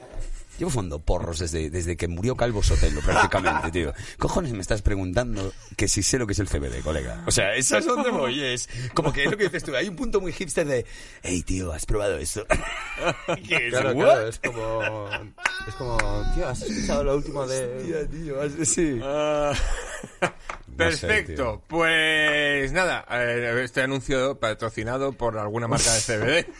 Llevo 0.63 0.71
fumando 0.71 1.01
porros 1.01 1.41
desde, 1.41 1.71
desde 1.71 1.97
que 1.97 2.07
murió 2.07 2.37
Calvo 2.37 2.63
Sotelo, 2.63 3.01
prácticamente, 3.01 3.73
tío. 3.73 3.93
Cojones 4.17 4.53
me 4.53 4.61
estás 4.61 4.81
preguntando 4.81 5.53
que 5.77 5.89
si 5.89 6.05
sé 6.05 6.21
lo 6.21 6.27
que 6.29 6.35
es 6.35 6.39
el 6.39 6.49
CBD, 6.49 6.83
colega. 6.85 7.21
O 7.27 7.33
sea, 7.33 7.57
eso 7.57 7.79
es 7.79 7.85
donde 7.85 8.11
voy, 8.11 8.41
es 8.41 8.69
como 8.95 9.13
que 9.13 9.25
es 9.25 9.31
lo 9.33 9.37
que 9.37 9.43
dices 9.43 9.65
tú. 9.65 9.75
Hay 9.75 9.89
un 9.89 9.97
punto 9.97 10.21
muy 10.21 10.31
hipster 10.33 10.65
de, 10.65 10.87
hey, 11.25 11.43
tío, 11.43 11.73
¿has 11.73 11.85
probado 11.85 12.17
esto? 12.17 12.47
¿Qué 13.49 13.57
es? 13.67 13.71
Claro, 13.73 13.91
¿What? 13.91 14.05
claro, 14.05 14.29
es 14.29 14.39
como... 14.39 15.09
Es 15.67 15.75
como, 15.75 15.99
tío, 16.37 16.47
¿has 16.49 16.63
escuchado 16.63 17.03
lo 17.03 17.17
último 17.17 17.45
de...? 17.45 17.77
Hostia, 17.79 18.09
tío, 18.09 18.41
has- 18.41 18.69
sí. 18.69 19.01
Ah, 19.03 19.53
Perfecto, 20.77 21.61
pues 21.67 22.71
nada, 22.71 23.05
eh, 23.11 23.63
este 23.65 23.83
anuncio 23.83 24.39
patrocinado 24.39 25.11
por 25.13 25.39
alguna 25.39 25.67
marca 25.67 25.93
de 25.93 26.01
CBD. 26.01 26.47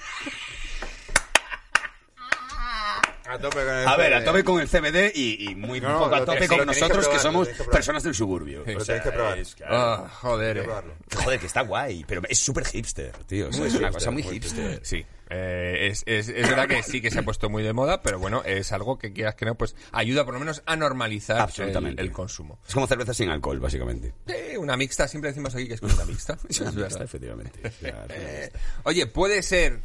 A 3.33 3.39
tope 3.39 3.65
con 3.65 3.75
el 3.75 3.89
A 3.89 3.97
ver, 3.97 4.15
a 4.15 4.25
tope 4.25 4.45
con 4.45 4.61
el 4.61 4.69
CBD 4.69 5.13
y, 5.15 5.51
y 5.51 5.55
muy 5.55 5.81
No, 5.81 5.99
poco 5.99 6.15
a 6.15 6.25
tope 6.25 6.47
con 6.49 6.59
que 6.61 6.67
nosotros 6.67 7.09
que 7.09 7.19
somos 7.19 7.49
que 7.49 7.65
personas 7.65 8.03
del 8.03 8.15
suburbio. 8.15 8.65
Lo 8.67 8.79
O 8.79 8.85
sea, 8.85 8.97
tenéis 8.97 9.03
que 9.05 9.11
probar. 9.13 9.39
es- 9.39 9.55
claro. 9.55 9.75
Ah, 9.77 10.09
joder. 10.21 10.59
Eh. 10.59 10.63
probarlo. 10.63 10.95
Joder, 11.17 11.41
que 11.41 11.47
está 11.47 11.63
guay, 11.63 12.05
pero 12.07 12.23
es 12.29 12.39
súper 12.39 12.65
hipster, 12.67 13.13
tío. 13.27 13.49
o 13.49 13.53
sea, 13.53 13.67
es 13.67 13.75
una 13.75 13.91
cosa 13.91 14.11
muy 14.11 14.23
hipster. 14.23 14.81
Sí, 14.85 15.05
eh, 15.31 15.89
es, 15.91 16.03
es, 16.05 16.29
es 16.29 16.49
verdad 16.49 16.69
que 16.69 16.83
sí 16.83 17.01
que 17.01 17.11
se 17.11 17.21
ha 17.21 17.23
puesto 17.23 17.49
muy 17.49 17.63
de 17.63 17.73
moda, 17.73 18.03
pero 18.03 18.19
bueno, 18.19 18.43
es 18.45 18.71
algo 18.73 18.99
que 18.99 19.13
quieras 19.15 19.35
que 19.35 19.47
no, 19.47 19.55
pues 19.55 19.75
ayuda 19.93 20.25
por 20.27 20.35
lo 20.35 20.41
menos 20.41 20.63
a 20.67 20.77
normalizar 20.77 21.37
el, 21.37 21.43
Absolutamente. 21.43 22.03
el 22.03 22.13
consumo. 22.13 22.59
Es 22.69 22.75
como 22.75 22.87
cerveza 22.87 23.15
sin 23.15 23.31
alcohol, 23.31 23.59
básicamente. 23.61 24.13
Eh, 24.27 24.59
una 24.59 24.77
mixta, 24.77 25.09
siempre 25.09 25.31
decimos 25.31 25.55
aquí 25.55 25.69
que 25.69 25.75
es 25.75 25.81
como 25.81 25.95
una 25.95 26.05
mixta. 26.05 26.37
Es 26.49 26.61
una 26.61 26.71
Es 26.71 26.77
mixta, 26.77 27.05
efectivamente. 27.05 27.61
Eh, 28.11 28.53
oye, 28.85 29.07
puede 29.07 29.43
ser 29.43 29.81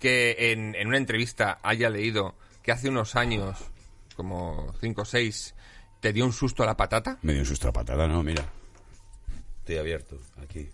que 0.00 0.52
en, 0.52 0.74
en 0.74 0.88
una 0.88 0.96
entrevista 0.96 1.58
haya 1.62 1.88
leído 1.90 2.34
que 2.70 2.74
hace 2.74 2.88
unos 2.88 3.16
años, 3.16 3.58
como 4.14 4.72
5 4.80 5.02
o 5.02 5.04
6, 5.04 5.54
te 5.98 6.12
dio 6.12 6.24
un 6.24 6.32
susto 6.32 6.62
a 6.62 6.66
la 6.66 6.76
patata. 6.76 7.18
Me 7.22 7.32
dio 7.32 7.42
un 7.42 7.46
susto 7.46 7.66
a 7.68 7.72
patada, 7.72 8.06
¿no? 8.06 8.22
Mira. 8.22 8.44
Estoy 9.58 9.78
abierto, 9.78 10.20
aquí. 10.40 10.68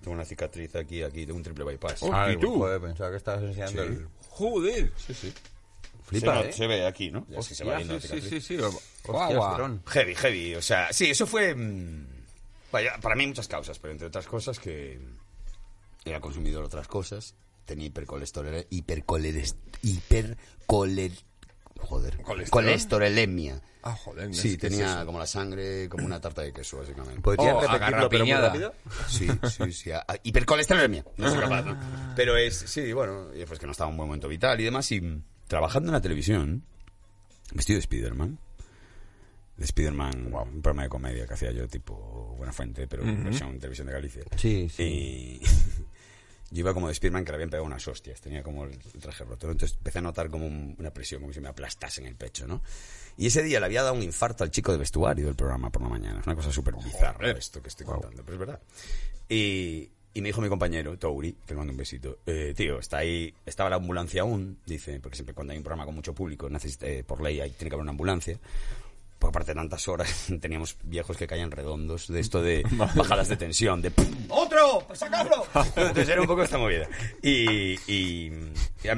Tengo 0.00 0.12
una 0.14 0.24
cicatriz 0.24 0.76
aquí, 0.76 1.02
aquí, 1.02 1.26
tengo 1.26 1.36
un 1.36 1.42
triple 1.42 1.64
bypass. 1.64 2.04
Oh, 2.04 2.30
¿y 2.30 2.38
tú? 2.38 2.58
Joder, 2.58 2.80
pensaba 2.80 3.10
que 3.10 3.16
estabas 3.16 3.42
enseñando 3.42 3.82
Sí. 3.82 3.88
el... 3.88 4.08
Joder. 4.28 4.92
Sí, 5.04 5.14
sí. 5.14 5.34
Flipa, 6.04 6.42
se, 6.44 6.48
¿eh? 6.48 6.52
se 6.52 6.66
ve 6.68 6.86
aquí, 6.86 7.10
¿no? 7.10 7.26
Se 7.42 7.64
va 7.64 7.80
la 7.80 7.98
sí, 8.00 8.20
sí, 8.20 8.20
sí, 8.20 8.40
sí. 8.40 8.58
Heavy, 9.88 10.14
heavy. 10.14 10.54
O 10.54 10.62
sea, 10.62 10.92
sí, 10.92 11.10
eso 11.10 11.26
fue. 11.26 11.56
mm, 11.56 12.06
para 12.70 13.16
mí 13.16 13.26
muchas 13.26 13.48
causas, 13.48 13.80
pero 13.80 13.90
entre 13.90 14.06
otras 14.06 14.26
cosas 14.26 14.60
que 14.60 15.00
era 16.04 16.20
consumidor 16.20 16.60
de 16.62 16.66
otras 16.66 16.86
cosas. 16.86 17.34
Tenía 17.66 17.86
hipercolesterol, 17.88 18.66
hipercoleres, 18.70 19.56
hipercoler, 19.82 21.12
joder, 21.80 22.16
¿Colesterol? 22.22 22.50
colesterolemia. 22.50 23.60
Ah, 23.82 23.92
joder. 23.94 24.34
Sí, 24.34 24.56
¿qué 24.56 24.66
es 24.68 24.72
tenía 24.72 25.04
como 25.04 25.18
la 25.18 25.26
sangre, 25.26 25.88
como 25.88 26.06
una 26.06 26.20
tarta 26.20 26.42
de 26.42 26.52
queso, 26.52 26.78
básicamente. 26.78 27.20
¿Podrías 27.20 27.54
Oh, 27.54 27.60
repetirlo, 27.60 28.08
pero 28.08 28.24
muy 28.26 28.34
rápido? 28.34 28.74
Sí, 29.08 29.28
sí, 29.50 29.72
sí. 29.72 29.90
a- 29.92 30.04
a- 30.08 30.16
hipercolesterolemia. 30.22 31.04
No 31.16 31.28
soy 31.30 31.38
capaz, 31.40 31.62
¿no? 31.64 31.76
Pero 32.16 32.36
es, 32.36 32.56
sí, 32.56 32.92
bueno, 32.92 33.28
y 33.34 33.44
pues 33.44 33.58
que 33.60 33.66
no 33.66 33.72
estaba 33.72 33.88
en 33.88 33.92
un 33.94 33.98
buen 33.98 34.08
momento 34.08 34.26
vital 34.28 34.60
y 34.60 34.64
demás. 34.64 34.90
Y 34.90 35.22
trabajando 35.46 35.90
en 35.90 35.92
la 35.94 36.00
televisión, 36.00 36.64
vestido 37.52 37.76
de 37.78 37.82
Spiderman. 37.82 38.38
De 39.56 39.66
Spiderman, 39.66 40.26
un 40.34 40.62
programa 40.62 40.82
de 40.82 40.88
comedia 40.88 41.26
que 41.26 41.34
hacía 41.34 41.50
yo, 41.52 41.66
tipo 41.68 42.34
Buena 42.36 42.52
Fuente, 42.52 42.86
pero 42.88 43.04
en 43.04 43.24
versión 43.24 43.58
televisión 43.58 43.86
de 43.86 43.92
Galicia. 43.94 44.22
Sí, 44.36 44.68
Y 44.78 45.40
yo 46.50 46.60
iba 46.60 46.72
como 46.74 46.88
de 46.88 46.94
Spiderman 46.94 47.24
que 47.24 47.32
le 47.32 47.36
habían 47.36 47.50
pegado 47.50 47.64
unas 47.66 47.86
hostias, 47.88 48.20
tenía 48.20 48.42
como 48.42 48.64
el, 48.64 48.72
el 48.94 49.00
traje 49.00 49.24
roto. 49.24 49.50
Entonces 49.50 49.76
empecé 49.78 49.98
a 49.98 50.02
notar 50.02 50.28
como 50.30 50.46
un- 50.46 50.76
una 50.78 50.90
presión, 50.92 51.20
como 51.20 51.32
si 51.32 51.40
me 51.40 51.48
aplastase 51.48 52.00
en 52.00 52.06
el 52.06 52.14
pecho, 52.16 52.46
¿no? 52.46 52.62
Y 53.18 53.26
ese 53.26 53.42
día 53.42 53.58
le 53.60 53.66
había 53.66 53.82
dado 53.82 53.94
un 53.94 54.02
infarto 54.02 54.44
al 54.44 54.50
chico 54.50 54.72
de 54.72 54.78
vestuario 54.78 55.26
del 55.26 55.34
programa 55.34 55.70
por 55.70 55.82
la 55.82 55.88
mañana. 55.88 56.20
Es 56.20 56.26
una 56.26 56.36
cosa 56.36 56.52
súper 56.52 56.74
bizarra 56.74 57.30
esto 57.30 57.60
que 57.62 57.68
estoy 57.68 57.86
contando, 57.86 58.22
pero 58.22 58.34
es 58.34 58.38
verdad. 58.38 58.60
Y, 59.28 59.90
y 60.14 60.20
me 60.22 60.28
dijo 60.28 60.40
mi 60.40 60.48
compañero, 60.48 60.96
Touri, 60.98 61.32
que 61.46 61.54
le 61.54 61.58
mando 61.58 61.72
un 61.72 61.76
besito, 61.78 62.18
eh, 62.26 62.54
tío, 62.56 62.78
está 62.78 62.98
ahí, 62.98 63.34
estaba 63.44 63.68
la 63.70 63.76
ambulancia 63.76 64.22
aún, 64.22 64.58
dice, 64.66 65.00
porque 65.00 65.16
siempre 65.16 65.34
cuando 65.34 65.52
hay 65.52 65.58
un 65.58 65.64
programa 65.64 65.84
con 65.84 65.94
mucho 65.94 66.14
público, 66.14 66.48
necesita, 66.48 66.86
eh, 66.86 67.04
por 67.04 67.20
ley 67.22 67.40
hay, 67.40 67.50
tiene 67.50 67.70
que 67.70 67.74
haber 67.74 67.82
una 67.82 67.90
ambulancia. 67.90 68.38
Porque 69.18 69.30
aparte 69.30 69.52
de 69.52 69.54
tantas 69.56 69.88
horas, 69.88 70.26
teníamos 70.40 70.76
viejos 70.82 71.16
que 71.16 71.26
caían 71.26 71.50
redondos 71.50 72.08
de 72.08 72.20
esto 72.20 72.42
de 72.42 72.64
bajadas 72.94 73.28
de 73.28 73.36
tensión, 73.36 73.80
de 73.80 73.90
¡pum! 73.90 74.06
¡Otro! 74.28 74.84
¡Pues 74.86 74.98
sacarlo! 74.98 75.46
Entonces 75.54 76.08
era 76.08 76.20
un 76.20 76.26
poco 76.26 76.42
esta 76.42 76.58
movida. 76.58 76.88
Y, 77.22 78.30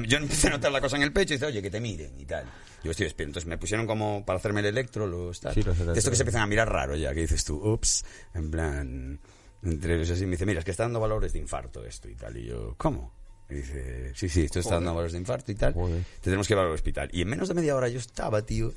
yo 0.07 0.17
empecé 0.17 0.47
a 0.47 0.51
notar 0.51 0.71
la 0.71 0.81
cosa 0.81 0.97
en 0.97 1.03
el 1.03 1.13
pecho 1.13 1.33
y 1.33 1.37
dice, 1.37 1.45
oye, 1.45 1.61
que 1.61 1.71
te 1.71 1.79
miren 1.79 2.19
y 2.19 2.25
tal. 2.25 2.45
Yo 2.83 2.91
estoy 2.91 3.05
despierto. 3.05 3.29
Entonces 3.29 3.47
me 3.47 3.57
pusieron 3.57 3.87
como 3.87 4.25
para 4.25 4.39
hacerme 4.39 4.61
el 4.61 4.67
electro, 4.67 5.07
los 5.07 5.39
tal. 5.39 5.53
Sí, 5.53 5.63
los 5.63 5.77
de 5.77 5.97
esto 5.97 6.09
que 6.09 6.15
se 6.15 6.23
empiezan 6.23 6.43
a 6.43 6.47
mirar 6.47 6.71
raro 6.71 6.95
ya, 6.95 7.13
que 7.13 7.21
dices 7.21 7.43
tú, 7.43 7.55
ups, 7.55 8.05
en 8.33 8.51
plan, 8.51 9.19
entre 9.63 9.97
los 9.97 10.09
así, 10.09 10.25
me 10.25 10.31
dice, 10.31 10.45
mira, 10.45 10.59
es 10.59 10.65
que 10.65 10.71
está 10.71 10.83
dando 10.83 10.99
valores 10.99 11.33
de 11.33 11.39
infarto 11.39 11.83
esto 11.85 12.09
y 12.09 12.15
tal. 12.15 12.37
Y 12.37 12.45
yo, 12.45 12.75
¿cómo? 12.77 13.13
Y 13.49 13.55
dice, 13.55 14.13
sí, 14.15 14.29
sí, 14.29 14.43
esto 14.43 14.59
está 14.59 14.75
dando 14.75 14.93
valores 14.93 15.13
de 15.13 15.19
infarto 15.19 15.51
y 15.51 15.55
tal. 15.55 15.73
Joder. 15.73 16.03
Te 16.03 16.25
tenemos 16.25 16.47
que 16.47 16.53
llevar 16.53 16.67
al 16.67 16.73
hospital. 16.73 17.09
Y 17.11 17.21
en 17.21 17.29
menos 17.29 17.47
de 17.47 17.55
media 17.55 17.75
hora 17.75 17.87
yo 17.89 17.99
estaba, 17.99 18.43
tío, 18.43 18.73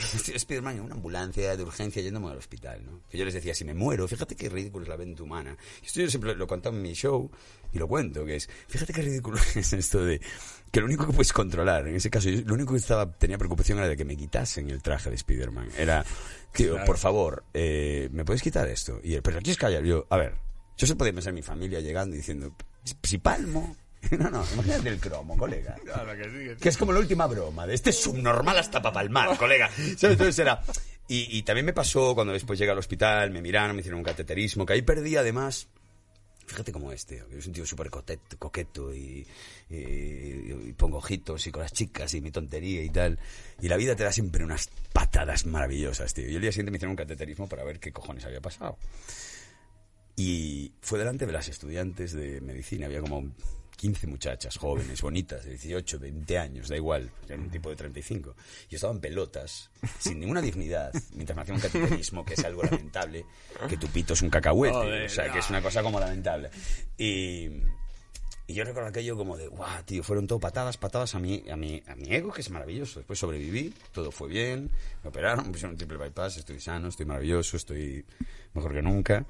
Spiderman 0.00 0.76
en 0.76 0.82
una 0.82 0.94
ambulancia 0.94 1.56
de 1.56 1.62
urgencia 1.62 2.02
yéndome 2.02 2.30
al 2.30 2.38
hospital, 2.38 2.84
¿no? 2.84 3.00
Que 3.08 3.18
yo 3.18 3.24
les 3.24 3.34
decía, 3.34 3.54
si 3.54 3.64
me 3.64 3.74
muero, 3.74 4.06
fíjate 4.08 4.34
qué 4.34 4.48
ridículo 4.48 4.84
es 4.84 4.88
la 4.88 4.96
mente 4.96 5.22
humana. 5.22 5.56
Esto 5.84 6.00
yo 6.00 6.10
siempre 6.10 6.34
lo 6.34 6.44
he 6.44 6.46
contado 6.46 6.74
en 6.76 6.82
mi 6.82 6.92
show 6.92 7.30
y 7.72 7.78
lo 7.78 7.88
cuento, 7.88 8.24
que 8.24 8.36
es, 8.36 8.48
fíjate 8.68 8.92
qué 8.92 9.02
ridículo 9.02 9.38
es 9.54 9.72
esto 9.72 10.04
de 10.04 10.20
que 10.70 10.80
lo 10.80 10.86
único 10.86 11.06
que 11.06 11.12
puedes 11.12 11.32
controlar, 11.32 11.88
en 11.88 11.96
ese 11.96 12.10
caso, 12.10 12.28
yo 12.28 12.42
lo 12.44 12.54
único 12.54 12.72
que 12.72 12.78
estaba, 12.78 13.10
tenía 13.12 13.38
preocupación 13.38 13.78
era 13.78 13.88
de 13.88 13.96
que 13.96 14.04
me 14.04 14.16
quitasen 14.16 14.70
el 14.70 14.82
traje 14.82 15.10
de 15.10 15.18
Spiderman. 15.18 15.68
Era, 15.76 16.04
tío, 16.52 16.76
por 16.84 16.96
favor, 16.96 17.44
eh, 17.54 18.08
¿me 18.12 18.24
puedes 18.24 18.42
quitar 18.42 18.68
esto? 18.68 19.00
Y 19.02 19.14
él, 19.14 19.22
pero 19.22 19.38
aquí 19.38 19.50
es 19.50 19.56
callar. 19.56 19.82
Yo, 19.82 20.06
a 20.10 20.16
ver, 20.16 20.34
yo 20.76 20.86
se 20.86 20.94
podía 20.94 21.12
pensar 21.12 21.30
en 21.30 21.36
mi 21.36 21.42
familia 21.42 21.80
llegando 21.80 22.14
y 22.14 22.18
diciendo, 22.18 22.54
si 23.02 23.18
palmo. 23.18 23.76
No, 24.18 24.30
no, 24.30 24.44
imagínate 24.54 24.88
el 24.88 24.98
cromo, 24.98 25.36
colega. 25.36 25.76
Claro 25.84 26.16
que 26.16 26.24
sí, 26.24 26.30
que 26.30 26.54
sí. 26.56 26.60
Que 26.62 26.68
es 26.70 26.76
como 26.78 26.92
la 26.92 26.98
última 27.00 27.26
broma, 27.26 27.66
de 27.66 27.74
este 27.74 27.92
subnormal 27.92 28.58
hasta 28.58 28.80
para 28.82 28.92
palmar, 28.94 29.36
colega. 29.38 29.68
¿Sabes? 29.70 30.02
Entonces 30.04 30.38
era... 30.38 30.62
Y, 31.06 31.38
y 31.38 31.42
también 31.42 31.66
me 31.66 31.72
pasó 31.72 32.14
cuando 32.14 32.32
después 32.32 32.58
llegué 32.58 32.70
al 32.72 32.78
hospital, 32.78 33.30
me 33.30 33.42
miraron, 33.42 33.74
me 33.76 33.80
hicieron 33.80 33.98
un 33.98 34.04
cateterismo, 34.04 34.64
que 34.64 34.72
ahí 34.74 34.82
perdí 34.82 35.16
además... 35.16 35.68
Fíjate 36.46 36.72
cómo 36.72 36.90
es, 36.90 37.06
tío. 37.06 37.28
que 37.28 37.38
Es 37.38 37.46
un 37.46 37.52
tío 37.52 37.64
súper 37.64 37.90
coqueto 37.90 38.92
y, 38.92 39.24
y- 39.68 39.74
y 40.68 40.72
pongo 40.76 40.96
ojitos 40.98 41.46
y 41.46 41.52
con 41.52 41.62
las 41.62 41.72
chicas 41.72 42.12
y 42.14 42.20
mi 42.20 42.32
tontería 42.32 42.82
y 42.82 42.90
tal. 42.90 43.20
Y 43.60 43.68
la 43.68 43.76
vida 43.76 43.94
te 43.94 44.02
da 44.02 44.10
siempre 44.10 44.42
unas 44.44 44.68
patadas 44.92 45.46
maravillosas, 45.46 46.12
tío. 46.12 46.28
Y 46.28 46.34
el 46.34 46.40
día 46.42 46.50
siguiente 46.50 46.72
me 46.72 46.78
hicieron 46.78 46.90
un 46.92 46.96
cateterismo 46.96 47.48
para 47.48 47.62
ver 47.62 47.78
qué 47.78 47.92
cojones 47.92 48.24
había 48.24 48.40
pasado. 48.40 48.78
Y 50.16 50.72
fue 50.80 50.98
delante 50.98 51.24
de 51.26 51.32
las 51.32 51.48
estudiantes 51.48 52.12
de 52.12 52.40
medicina. 52.40 52.86
Había 52.86 53.00
como 53.00 53.32
15 53.80 54.08
muchachas 54.08 54.58
jóvenes, 54.58 55.00
bonitas, 55.00 55.42
de 55.42 55.52
18, 55.52 55.98
20 55.98 56.38
años, 56.38 56.68
da 56.68 56.76
igual. 56.76 57.10
Era 57.26 57.40
un 57.40 57.48
tipo 57.48 57.70
de 57.70 57.76
35. 57.76 58.36
Y 58.68 58.74
estaban 58.74 58.96
en 58.96 59.00
pelotas, 59.00 59.70
sin 59.98 60.20
ninguna 60.20 60.42
dignidad, 60.42 60.92
mientras 61.14 61.34
me 61.34 61.42
hacían 61.42 61.56
un 61.56 61.62
cateterismo, 61.62 62.22
que 62.22 62.34
es 62.34 62.44
algo 62.44 62.62
lamentable, 62.62 63.24
que 63.70 63.78
tu 63.78 63.86
pito 63.86 64.12
es 64.12 64.20
un 64.20 64.28
cacahuete. 64.28 64.74
Joder, 64.74 65.06
o 65.06 65.08
sea, 65.08 65.32
que 65.32 65.38
es 65.38 65.48
una 65.48 65.62
cosa 65.62 65.82
como 65.82 65.98
lamentable. 65.98 66.50
Y, 66.98 67.48
y 68.46 68.52
yo 68.52 68.64
recuerdo 68.64 68.90
aquello 68.90 69.16
como 69.16 69.38
de, 69.38 69.48
guau, 69.48 69.82
tío, 69.86 70.02
fueron 70.02 70.26
todo 70.26 70.38
patadas, 70.38 70.76
patadas 70.76 71.14
a 71.14 71.18
mi, 71.18 71.42
a 71.50 71.56
mi, 71.56 71.82
a 71.86 71.94
mi 71.94 72.14
ego, 72.14 72.32
que 72.32 72.42
es 72.42 72.50
maravilloso. 72.50 73.00
Después 73.00 73.18
sobreviví, 73.18 73.72
todo 73.92 74.10
fue 74.10 74.28
bien, 74.28 74.70
me 75.02 75.08
operaron, 75.08 75.46
me 75.46 75.52
pusieron 75.52 75.70
un 75.70 75.78
triple 75.78 75.96
bypass, 75.96 76.36
estoy 76.36 76.60
sano, 76.60 76.88
estoy 76.88 77.06
maravilloso, 77.06 77.56
estoy 77.56 78.04
mejor 78.52 78.74
que 78.74 78.82
nunca. 78.82 79.24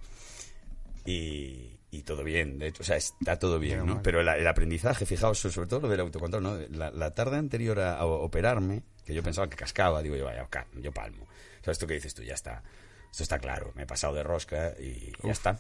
Y, 1.07 1.80
y 1.93 2.03
todo 2.03 2.23
bien, 2.23 2.59
de 2.59 2.69
hecho, 2.69 2.83
o 2.83 2.87
sea, 2.87 2.97
está 2.97 3.39
todo 3.39 3.59
bien, 3.59 3.79
¿no? 3.87 4.03
Pero 4.03 4.23
la- 4.23 4.37
el 4.37 4.47
aprendizaje, 4.47 5.07
fijaos, 5.07 5.39
sobre 5.39 5.67
todo 5.69 5.81
lo 5.81 5.89
del 5.89 6.01
autocontrol, 6.01 6.43
¿no? 6.43 6.57
La, 6.71 6.91
la 6.91 7.11
tarde 7.13 7.37
anterior 7.37 7.81
a, 7.81 7.97
a 7.99 8.07
operarme, 8.07 8.83
que 9.05 9.13
yo 9.15 9.23
pensaba 9.23 9.49
que 9.51 9.57
cascaba, 9.57 10.01
digo 10.03 10.15
yo, 10.17 10.25
vaya, 10.27 10.49
yo 10.81 10.93
palmo. 10.93 11.25
O 11.25 11.65
sea, 11.65 11.73
esto 11.73 11.87
que 11.87 11.95
dices 11.95 12.15
tú, 12.15 12.23
ya 12.23 12.35
está, 12.35 12.63
esto 13.11 13.23
está 13.25 13.39
claro, 13.39 13.73
me 13.75 13.83
he 13.83 13.87
pasado 13.87 14.15
de 14.15 14.23
rosca 14.23 14.75
y 14.79 15.13
ya 15.25 15.33
está. 15.33 15.59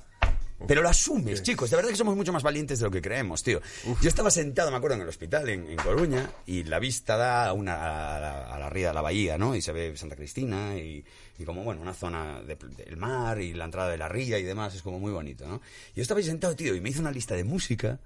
Pero 0.67 0.83
lo 0.83 0.89
asumes, 0.89 1.43
chicos. 1.43 1.71
De 1.71 1.77
verdad 1.77 1.91
que 1.91 1.97
somos 1.97 2.15
mucho 2.17 2.33
más 2.33 2.43
valientes 2.43 2.79
de 2.79 2.85
lo 2.85 2.91
que 2.91 3.01
creemos, 3.01 3.43
tío. 3.43 3.61
Yo 4.03 4.09
estaba 4.09 4.31
sentado, 4.31 4.71
me 4.71 4.77
acuerdo, 4.77 4.97
en 4.97 5.03
el 5.03 5.09
hospital 5.09 5.49
en, 5.49 5.69
en 5.71 5.77
Coruña 5.77 6.31
y 6.47 6.65
la 6.65 6.79
vista 6.79 7.17
da 7.17 7.47
a, 7.47 7.53
una, 7.53 8.17
a, 8.17 8.21
la, 8.21 8.55
a 8.55 8.59
la 8.59 8.69
ría 8.71 8.89
de 8.89 8.95
la 8.95 9.01
bahía, 9.03 9.39
¿no? 9.39 9.55
Y 9.57 9.63
se 9.63 9.73
ve 9.73 9.97
Santa 9.97 10.17
Cristina 10.17 10.77
y, 10.77 11.05
y 11.39 11.45
como, 11.45 11.65
bueno, 11.65 11.81
una 11.81 11.95
zona 11.95 12.41
de- 12.43 12.57
del 12.57 12.97
mar 12.97 13.41
y 13.41 13.55
la 13.55 13.65
entrada 13.65 13.91
de 13.91 13.99
la 13.99 14.09
ría 14.09 14.39
y 14.39 14.43
demás. 14.43 14.75
Es 14.75 14.83
como 14.83 14.99
muy 14.99 15.13
bonito, 15.13 15.47
¿no? 15.49 15.61
Yo 15.97 16.03
estaba 16.03 16.19
ahí 16.19 16.25
sentado, 16.25 16.55
tío, 16.55 16.75
y 16.75 16.81
me 16.81 16.91
hizo 16.91 17.01
una 17.01 17.11
lista 17.13 17.35
de 17.35 17.45
música. 17.45 17.99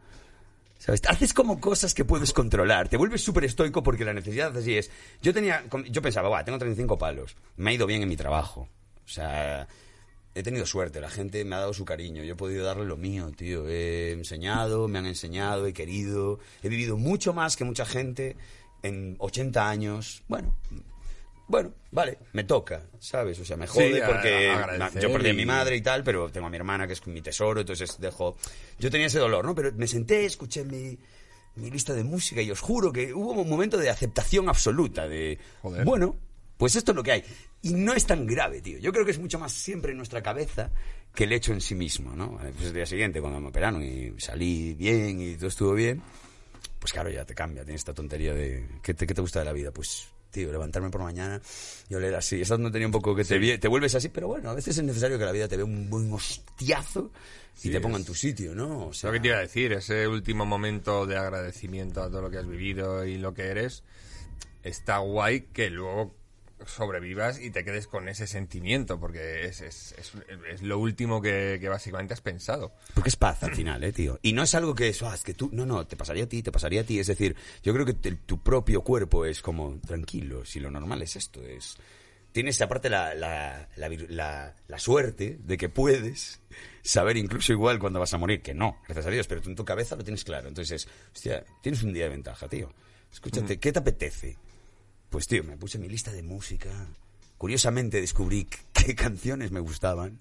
¿Sabes? 0.78 1.00
Haces 1.09 1.32
como 1.32 1.61
cosas 1.61 1.94
que 1.94 2.05
puedes 2.05 2.32
controlar. 2.34 2.88
Te 2.90 2.98
vuelves 2.98 3.22
súper 3.22 3.44
estoico 3.44 3.82
porque 3.82 4.05
la 4.05 4.12
necesidad 4.12 4.55
así 4.55 4.76
es. 4.76 4.90
Yo 5.22 5.32
tenía, 5.32 5.64
yo 5.88 6.02
pensaba, 6.02 6.28
va, 6.28 6.44
tengo 6.44 6.59
35 6.59 6.98
palos. 6.98 7.36
Me 7.57 7.70
ha 7.70 7.74
ido 7.74 7.86
bien 7.86 8.02
en 8.02 8.09
mi 8.09 8.16
trabajo. 8.16 8.68
O 9.02 9.09
sea, 9.09 9.66
he 10.35 10.43
tenido 10.43 10.66
suerte. 10.66 11.01
La 11.01 11.11
gente 11.11 11.45
me 11.45 11.57
ha 11.57 11.61
dado 11.61 11.72
su 11.72 11.85
cariño. 11.85 12.22
Yo 12.24 12.32
he 12.32 12.37
podido 12.37 12.64
darle 12.64 12.85
lo 12.85 12.97
mío, 12.97 13.30
tío. 13.37 13.68
He 13.68 14.12
enseñado, 14.12 14.89
me 14.89 14.99
han 14.99 15.07
enseñado, 15.07 15.66
he 15.66 15.72
querido. 15.72 16.39
He 16.62 16.68
vivido 16.68 16.97
mucho 16.97 17.32
más 17.32 17.57
que 17.57 17.64
mucha 17.64 17.87
gente 17.87 18.37
en 18.82 19.16
80 19.18 19.68
años. 19.68 20.22
Bueno, 20.28 20.57
bueno, 21.47 21.72
vale, 21.91 22.18
me 22.32 22.45
toca, 22.45 22.87
¿sabes? 22.99 23.39
O 23.39 23.45
sea, 23.45 23.57
me 23.57 23.66
jode 23.66 23.95
Sí, 23.95 24.01
porque 24.07 24.51
a 24.51 24.91
yo 24.99 25.12
perdí 25.12 25.30
a 25.30 25.35
mi 25.35 25.45
madre 25.45 25.76
y 25.76 25.82
tal, 25.82 26.03
pero 26.03 26.30
tengo 26.30 26.47
a 26.47 26.51
mi 26.51 26.57
hermana 26.57 26.87
que 26.87 26.95
es 26.95 27.07
mi 27.07 27.20
tesoro, 27.20 27.61
entonces 27.61 27.99
dejo... 28.01 28.37
Yo 28.78 28.91
tenía 28.91 29.09
ese 29.09 29.18
dolor, 29.18 29.45
¿no? 29.45 29.55
Pero 29.55 29.70
me 29.72 29.87
senté, 29.87 30.24
escuché 30.24 30.64
mi, 30.64 30.99
mi 31.57 31.70
lista 31.70 31.93
de 31.93 32.03
música 32.03 32.41
y 32.41 32.51
os 32.51 32.61
juro 32.61 32.93
que 32.93 33.12
hubo 33.12 33.32
un 33.32 33.49
momento 33.49 33.76
de 33.76 33.91
aceptación 33.91 34.49
absoluta, 34.49 35.07
de... 35.07 35.39
Joder. 35.61 35.85
Bueno, 35.85 36.16
pues 36.57 36.76
esto 36.76 36.92
es 36.92 36.96
lo 36.96 37.02
que 37.02 37.12
hay. 37.12 37.24
Y 37.62 37.74
no 37.74 37.94
es 37.94 38.07
tan 38.07 38.26
grave, 38.26 38.61
tío. 38.61 38.78
Yo 38.78 38.92
creo 38.92 39.05
que 39.05 39.11
es 39.11 39.18
mucho 39.18 39.38
más 39.38 39.52
siempre 39.52 39.92
en 39.92 39.96
nuestra 39.96 40.22
cabeza 40.22 40.70
que 41.14 41.24
el 41.24 41.32
hecho 41.32 41.52
en 41.52 41.61
sí 41.61 41.74
mismo, 41.74 42.14
¿no? 42.14 42.38
Pues 42.38 42.68
el 42.68 42.74
día 42.74 42.86
siguiente, 42.86 43.20
cuando 43.20 43.40
me 43.40 43.48
operaron 43.48 43.82
y 43.82 44.12
salí 44.18 44.74
bien 44.74 45.20
y 45.20 45.36
todo 45.36 45.48
estuvo 45.48 45.72
bien, 45.72 46.02
pues 46.78 46.92
claro, 46.92 47.09
ya 47.11 47.24
te 47.24 47.34
cambia, 47.34 47.64
tienes 47.64 47.80
esta 47.80 47.94
tontería 47.94 48.34
de 48.34 48.66
¿qué 48.82 48.94
te, 48.94 49.07
qué 49.07 49.14
te 49.14 49.20
gusta 49.20 49.38
de 49.38 49.46
la 49.46 49.52
vida? 49.52 49.70
Pues, 49.70 50.09
tío, 50.30 50.50
levantarme 50.50 50.90
por 50.90 51.00
la 51.00 51.07
mañana 51.07 51.40
y 51.88 51.94
oler 51.94 52.14
así. 52.14 52.40
Esa 52.40 52.59
no 52.59 52.70
tenía 52.70 52.88
un 52.88 52.92
poco 52.92 53.14
que 53.14 53.24
te, 53.24 53.59
te 53.59 53.68
vuelves 53.68 53.94
así, 53.94 54.09
pero 54.09 54.28
bueno, 54.28 54.50
a 54.50 54.55
veces 54.55 54.76
es 54.76 54.84
necesario 54.84 55.18
que 55.18 55.24
la 55.24 55.32
vida 55.32 55.48
te 55.48 55.57
dé 55.57 55.62
un 55.62 55.88
buen 55.88 56.12
hostiazo 56.12 57.12
y 57.62 57.70
te 57.70 57.80
ponga 57.80 57.96
en 57.96 58.05
tu 58.05 58.14
sitio, 58.14 58.55
¿no? 58.55 58.88
O 58.88 58.92
sea, 58.92 59.09
Lo 59.09 59.14
que 59.14 59.20
te 59.20 59.28
iba 59.28 59.36
a 59.38 59.40
decir, 59.40 59.72
ese 59.72 60.09
último 60.09 60.44
momento 60.44 61.07
de 61.07 61.16
agradecimiento 61.16 62.02
a 62.02 62.11
todo 62.11 62.22
lo 62.22 62.30
que 62.30 62.38
has 62.38 62.46
vivido 62.46 63.07
y 63.07 63.16
lo 63.16 63.32
que 63.32 63.44
eres, 63.44 63.84
está 64.62 64.98
guay 64.98 65.42
que 65.52 65.70
luego 65.70 66.14
sobrevivas 66.66 67.40
y 67.40 67.50
te 67.50 67.64
quedes 67.64 67.86
con 67.86 68.09
ese 68.09 68.26
sentimiento, 68.26 68.98
porque 68.98 69.44
es, 69.46 69.61
es, 69.61 69.94
es, 69.98 70.12
es 70.50 70.62
lo 70.62 70.78
último 70.78 71.20
que, 71.20 71.59
que 71.61 71.68
básicamente 71.68 72.14
has 72.14 72.20
pensado. 72.20 72.72
Porque 72.94 73.09
es 73.09 73.16
paz 73.16 73.42
al 73.42 73.55
final, 73.55 73.82
¿eh, 73.84 73.92
tío? 73.92 74.18
Y 74.22 74.32
no 74.32 74.42
es 74.42 74.55
algo 74.55 74.74
que 74.74 74.88
eso, 74.88 75.09
ah, 75.09 75.14
es 75.14 75.22
que 75.22 75.34
tú, 75.34 75.50
no, 75.52 75.66
no, 75.66 75.86
te 75.86 75.96
pasaría 75.96 76.24
a 76.24 76.28
ti, 76.28 76.42
te 76.42 76.52
pasaría 76.52 76.82
a 76.82 76.84
ti. 76.84 76.98
Es 76.98 77.09
decir, 77.09 77.36
yo 77.62 77.72
creo 77.74 77.84
que 77.84 77.94
te- 77.94 78.12
tu 78.12 78.42
propio 78.42 78.82
cuerpo 78.82 79.24
es 79.26 79.42
como, 79.42 79.78
tranquilo, 79.80 80.44
si 80.44 80.61
lo 80.61 80.70
normal 80.70 81.02
es 81.02 81.16
esto, 81.16 81.42
es... 81.42 81.76
Tienes 82.32 82.61
aparte 82.61 82.90
la, 82.90 83.14
la, 83.14 83.68
la, 83.76 84.78
suerte 84.80 85.38
de 85.40 85.57
que 85.57 85.68
puedes 85.68 86.40
saber 86.82 87.16
incluso 87.16 87.52
igual 87.52 87.78
cuando 87.78 88.00
vas 88.00 88.12
a 88.12 88.18
morir, 88.18 88.42
que 88.42 88.52
no, 88.52 88.80
gracias 88.88 89.07
a 89.07 89.11
Dios, 89.11 89.28
pero 89.28 89.40
tú 89.40 89.50
en 89.50 89.55
tu 89.55 89.64
cabeza 89.64 89.94
lo 89.94 90.02
tienes 90.02 90.24
claro. 90.24 90.48
Entonces, 90.48 90.88
hostia, 91.14 91.44
tienes 91.62 91.84
un 91.84 91.92
día 91.92 92.05
de 92.05 92.11
ventaja, 92.11 92.48
tío. 92.48 92.74
Escúchate, 93.12 93.61
¿qué 93.61 93.70
te 93.72 93.78
apetece? 93.78 94.36
Pues, 95.14 95.28
tío, 95.28 95.44
me 95.44 95.56
puse 95.56 95.78
mi 95.78 95.88
lista 95.88 96.10
de 96.10 96.24
música. 96.24 96.70
Curiosamente 97.38 98.00
descubrí 98.00 98.48
qué- 98.72 98.94
canciones 98.96 99.52
me 99.52 99.60
gustaban. 99.60 100.18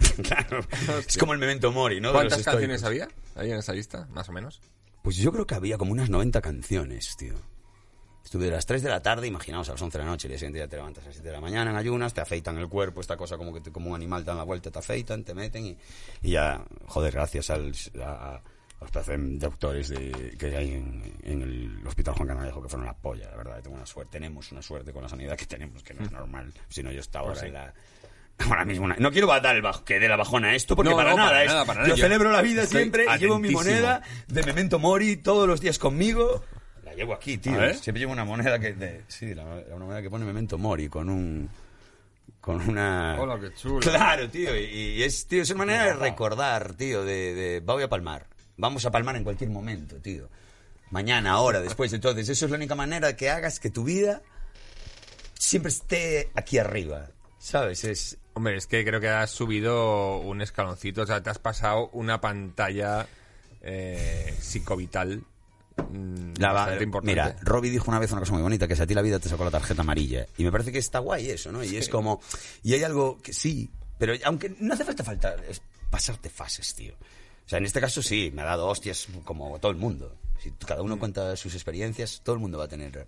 claro, 0.24 0.58
es 1.06 1.16
como 1.18 1.34
el 1.34 1.38
Memento 1.38 1.70
Mori, 1.70 2.00
¿no? 2.00 2.10
¿Cuántas 2.10 2.42
canciones 2.42 2.82
había 2.82 3.06
ahí 3.36 3.52
en 3.52 3.58
esa 3.58 3.72
lista, 3.72 4.08
más 4.10 4.28
o 4.28 4.32
menos? 4.32 4.60
Pues 5.02 5.18
yo 5.18 5.30
creo 5.30 5.46
que 5.46 5.54
había 5.54 5.78
como 5.78 5.92
unas 5.92 6.10
90 6.10 6.40
canciones, 6.40 7.14
tío. 7.16 7.34
Estuve 8.24 8.46
de 8.46 8.50
las 8.50 8.66
3 8.66 8.82
de 8.82 8.88
la 8.88 9.00
tarde, 9.02 9.28
imaginaos, 9.28 9.68
a 9.68 9.72
las 9.74 9.82
11 9.82 9.98
de 9.98 10.04
la 10.04 10.10
noche, 10.10 10.26
el 10.26 10.30
día 10.32 10.38
siguiente 10.40 10.58
ya 10.58 10.66
te 10.66 10.74
levantas 10.78 11.04
a 11.04 11.06
las 11.06 11.14
7 11.14 11.28
de 11.28 11.34
la 11.36 11.40
mañana 11.40 11.70
en 11.70 11.76
ayunas, 11.76 12.12
te 12.12 12.20
afeitan 12.22 12.58
el 12.58 12.68
cuerpo, 12.68 13.00
esta 13.02 13.16
cosa 13.16 13.36
como 13.36 13.54
que 13.54 13.60
te- 13.60 13.70
como 13.70 13.90
un 13.90 13.94
animal 13.94 14.24
te 14.24 14.30
dan 14.32 14.38
la 14.38 14.42
vuelta, 14.44 14.72
te 14.72 14.78
afeitan, 14.80 15.22
te 15.22 15.32
meten 15.34 15.64
y, 15.66 15.76
y 16.22 16.30
ya, 16.32 16.64
joder, 16.86 17.12
gracias 17.12 17.50
al, 17.50 17.72
a 18.02 18.40
los 18.84 18.90
pedazos 18.92 19.16
de 19.18 19.38
doctores 19.38 19.88
de, 19.88 20.36
que 20.38 20.56
hay 20.56 20.72
en, 20.74 21.02
en 21.22 21.42
el 21.42 21.86
Hospital 21.86 22.14
Juan 22.14 22.28
Canalejo 22.28 22.62
que 22.62 22.68
fueron 22.68 22.86
la 22.86 22.94
polla, 22.94 23.30
la 23.30 23.36
verdad, 23.36 23.60
tengo 23.62 23.76
una 23.76 23.86
suerte, 23.86 24.12
tenemos 24.12 24.50
una 24.52 24.62
suerte 24.62 24.92
con 24.92 25.02
la 25.02 25.08
sanidad 25.08 25.36
que 25.36 25.46
tenemos, 25.46 25.82
que 25.82 25.94
no 25.94 26.04
es 26.04 26.10
normal, 26.12 26.52
si 26.68 26.82
no 26.82 26.90
yo 26.92 27.00
estaba 27.00 27.28
ahora 27.28 27.40
Pues 27.40 27.40
sí. 27.40 27.46
en 27.48 27.52
la... 27.54 27.74
Ahora 28.36 28.64
mismo, 28.64 28.88
no 28.88 29.10
quiero 29.12 29.28
dar 29.28 29.54
el 29.54 29.62
bajo, 29.62 29.84
que 29.84 30.00
dé 30.00 30.08
la 30.08 30.16
bajona 30.16 30.48
a 30.48 30.54
esto, 30.56 30.74
porque 30.74 30.90
No, 30.90 30.96
para, 30.96 31.10
no, 31.12 31.16
nada, 31.18 31.28
para 31.30 31.42
es- 31.44 31.48
nada, 31.52 31.64
para 31.64 31.80
nada. 31.82 31.88
yo 31.90 31.94
Yo 31.96 32.02
celebro 32.02 32.32
la 32.32 32.42
vida 32.42 32.66
siempre 32.66 33.06
y 33.14 33.18
llevo 33.18 33.38
mi 33.38 33.50
moneda 33.50 34.02
de 34.26 34.42
Memento 34.42 34.78
Mori 34.80 35.16
todos 35.18 35.46
los 35.46 35.60
días 35.60 35.78
conmigo. 35.78 36.44
La 36.84 36.94
llevo 36.94 37.14
aquí, 37.14 37.38
tío. 37.38 37.52
Siempre 37.74 38.00
llevo 38.00 38.12
una 38.12 38.24
moneda 38.24 38.58
que... 38.58 38.72
de- 38.72 39.04
sí, 39.06 39.34
la, 39.34 39.44
la- 39.44 39.76
moneda 39.76 40.02
que 40.02 40.10
pone 40.10 40.24
Memento 40.24 40.58
Mori 40.58 40.88
con 40.88 41.08
un... 41.10 41.48
Con 42.40 42.60
una... 42.68 43.16
Hola, 43.20 43.38
qué 43.40 43.54
chulo. 43.54 43.78
Claro, 43.80 44.28
tío. 44.28 44.54
Y, 44.58 44.64
y 44.64 45.02
es, 45.04 45.26
tío, 45.28 45.40
es 45.42 45.50
una 45.50 45.60
manera 45.64 45.84
de 45.86 45.94
recordar, 45.94 46.74
tío, 46.74 47.04
de, 47.04 47.34
de... 47.34 47.60
Voy 47.60 47.84
a 47.84 47.88
palmar. 47.88 48.26
Vamos 48.56 48.84
a 48.84 48.90
palmar 48.90 49.16
en 49.16 49.24
cualquier 49.24 49.50
momento, 49.50 49.96
tío. 49.96 50.28
Mañana, 50.90 51.32
ahora, 51.32 51.60
después. 51.60 51.92
Entonces, 51.92 52.28
eso 52.28 52.44
es 52.44 52.50
la 52.50 52.56
única 52.56 52.74
manera 52.74 53.16
que 53.16 53.30
hagas 53.30 53.58
que 53.58 53.70
tu 53.70 53.84
vida 53.84 54.22
siempre 55.38 55.70
esté 55.70 56.30
aquí 56.34 56.58
arriba. 56.58 57.08
¿Sabes? 57.38 57.84
Es... 57.84 58.18
Hombre, 58.34 58.56
es 58.56 58.66
que 58.66 58.84
creo 58.84 59.00
que 59.00 59.08
has 59.08 59.30
subido 59.30 60.18
un 60.18 60.40
escaloncito, 60.40 61.02
o 61.02 61.06
sea, 61.06 61.22
te 61.22 61.30
has 61.30 61.38
pasado 61.38 61.88
una 61.92 62.20
pantalla 62.20 63.06
eh, 63.62 64.34
psicovital 64.40 65.22
mm, 65.76 66.32
La 66.38 66.52
va-. 66.52 66.70
Mira, 67.02 67.36
Robbie 67.42 67.70
dijo 67.70 67.90
una 67.90 68.00
vez 68.00 68.10
una 68.10 68.20
cosa 68.20 68.32
muy 68.32 68.42
bonita, 68.42 68.66
que 68.66 68.74
si 68.74 68.82
a 68.82 68.86
ti 68.86 68.94
la 68.94 69.02
vida 69.02 69.20
te 69.20 69.28
sacó 69.28 69.44
la 69.44 69.52
tarjeta 69.52 69.82
amarilla. 69.82 70.26
Y 70.36 70.44
me 70.44 70.50
parece 70.50 70.72
que 70.72 70.78
está 70.78 70.98
guay 70.98 71.30
eso, 71.30 71.52
¿no? 71.52 71.62
Y 71.62 71.76
es 71.76 71.88
como... 71.88 72.20
Y 72.62 72.74
hay 72.74 72.82
algo 72.82 73.18
que 73.22 73.32
sí, 73.32 73.70
pero 73.98 74.14
aunque 74.24 74.54
no 74.58 74.74
hace 74.74 74.84
falta 74.84 75.04
falta 75.04 75.36
es 75.48 75.62
pasarte 75.90 76.30
fases, 76.30 76.74
tío. 76.74 76.94
O 77.44 77.48
sea, 77.48 77.58
en 77.58 77.64
este 77.66 77.80
caso 77.80 78.02
sí, 78.02 78.30
me 78.34 78.42
ha 78.42 78.46
dado 78.46 78.66
hostias 78.68 79.06
como 79.24 79.58
todo 79.58 79.70
el 79.72 79.78
mundo. 79.78 80.16
Si 80.42 80.50
cada 80.52 80.82
Mm. 80.82 80.86
uno 80.86 80.98
cuenta 80.98 81.36
sus 81.36 81.54
experiencias, 81.54 82.20
todo 82.24 82.34
el 82.34 82.40
mundo 82.40 82.58
va 82.58 82.64
a 82.64 82.68
tener 82.68 83.06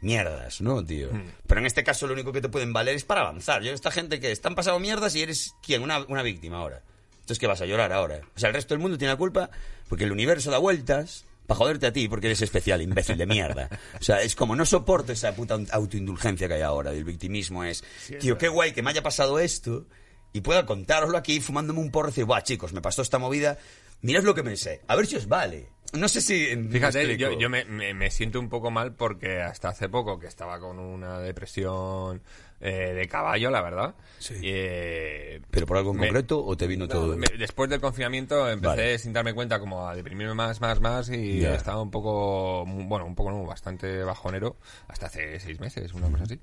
mierdas, 0.00 0.60
¿no, 0.60 0.84
tío? 0.84 1.12
Mm. 1.12 1.30
Pero 1.46 1.60
en 1.60 1.66
este 1.66 1.82
caso 1.84 2.06
lo 2.06 2.12
único 2.14 2.32
que 2.32 2.40
te 2.40 2.48
pueden 2.48 2.72
valer 2.72 2.94
es 2.94 3.04
para 3.04 3.22
avanzar. 3.22 3.62
Yo, 3.62 3.72
esta 3.72 3.90
gente 3.90 4.20
que 4.20 4.30
están 4.30 4.54
pasando 4.54 4.78
mierdas 4.78 5.14
y 5.16 5.22
eres, 5.22 5.54
¿quién? 5.62 5.82
Una, 5.82 6.04
una 6.06 6.22
víctima 6.22 6.58
ahora. 6.58 6.82
Entonces, 7.14 7.38
¿qué 7.38 7.46
vas 7.46 7.60
a 7.60 7.66
llorar 7.66 7.92
ahora? 7.92 8.20
O 8.36 8.38
sea, 8.38 8.48
el 8.48 8.54
resto 8.54 8.74
del 8.74 8.80
mundo 8.80 8.96
tiene 8.96 9.12
la 9.12 9.18
culpa 9.18 9.50
porque 9.88 10.04
el 10.04 10.12
universo 10.12 10.50
da 10.50 10.58
vueltas 10.58 11.24
para 11.46 11.58
joderte 11.58 11.86
a 11.86 11.92
ti 11.92 12.08
porque 12.08 12.26
eres 12.28 12.42
especial, 12.42 12.80
imbécil 12.80 13.16
de 13.18 13.26
mierda. 13.26 13.68
O 14.00 14.02
sea, 14.02 14.22
es 14.22 14.34
como 14.34 14.54
no 14.56 14.64
soporto 14.64 15.12
esa 15.12 15.34
puta 15.34 15.58
autoindulgencia 15.72 16.46
que 16.48 16.54
hay 16.54 16.62
ahora. 16.62 16.92
El 16.92 17.04
victimismo 17.04 17.64
es, 17.64 17.82
tío, 18.20 18.38
qué 18.38 18.48
guay 18.48 18.72
que 18.72 18.82
me 18.82 18.90
haya 18.90 19.02
pasado 19.02 19.38
esto 19.38 19.86
y 20.32 20.40
pueda 20.40 20.66
contároslo 20.66 21.16
aquí 21.18 21.40
fumándome 21.40 21.80
un 21.80 21.90
porro 21.90 22.08
y 22.08 22.10
decir, 22.12 22.24
buah, 22.24 22.42
chicos, 22.42 22.72
me 22.72 22.80
pasó 22.80 23.02
esta 23.02 23.18
movida, 23.18 23.58
mirad 24.02 24.22
lo 24.22 24.34
que 24.34 24.42
me 24.42 24.56
sé. 24.56 24.82
A 24.88 24.96
ver 24.96 25.06
si 25.06 25.16
os 25.16 25.26
vale. 25.28 25.68
No 25.94 26.06
sé 26.06 26.20
si... 26.20 26.54
me 26.54 26.70
Fíjate, 26.70 26.98
explico. 27.00 27.32
yo, 27.32 27.38
yo 27.38 27.48
me, 27.48 27.64
me- 27.64 27.94
me 27.94 28.10
siento 28.10 28.38
un 28.38 28.50
poco 28.50 28.70
mal 28.70 28.92
porque 28.94 29.40
hasta 29.40 29.70
hace 29.70 29.88
poco 29.88 30.18
que 30.18 30.26
estaba 30.26 30.60
con 30.60 30.78
una 30.78 31.18
depresión 31.18 32.20
eh, 32.60 32.92
de 32.94 33.08
caballo, 33.08 33.50
la 33.50 33.62
verdad. 33.62 33.94
Sí. 34.18 34.34
eh, 34.42 35.40
¿Pero 35.50 35.64
por 35.64 35.78
algo 35.78 35.92
en 35.92 35.96
me- 36.00 36.06
concreto 36.08 36.44
o 36.44 36.54
te 36.58 36.66
vino 36.66 36.84
No, 36.84 36.92
todo? 36.92 37.16
me- 37.16 37.26
después 37.38 37.70
del 37.70 37.80
confinamiento 37.80 38.50
empecé 38.50 38.68
Vale. 38.76 38.98
sin 38.98 39.14
darme 39.14 39.32
cuenta 39.32 39.58
como 39.58 39.88
a 39.88 39.94
deprimirme 39.94 40.34
más, 40.34 40.60
más, 40.60 40.78
más 40.82 41.08
y 41.08 41.42
estaba 41.42 41.80
un 41.80 41.90
poco, 41.90 42.66
bueno, 42.66 43.06
un 43.06 43.14
poco 43.14 43.30
no, 43.30 43.42
bastante 43.46 44.02
bajonero 44.02 44.58
hasta 44.88 45.06
hace 45.06 45.40
seis 45.40 45.58
meses, 45.58 45.94
una 45.94 46.10
cosa 46.10 46.24
así. 46.24 46.38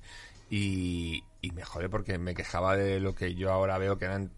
Y, 0.49 1.23
y 1.45 1.51
me 1.51 1.63
jode 1.63 1.89
porque 1.89 2.17
me 2.17 2.33
quejaba 2.33 2.75
de 2.75 2.99
lo 2.99 3.13
que 3.13 3.35
yo 3.35 3.51
ahora 3.51 3.77
veo 3.77 3.97
que 3.97 4.05
eran 4.05 4.31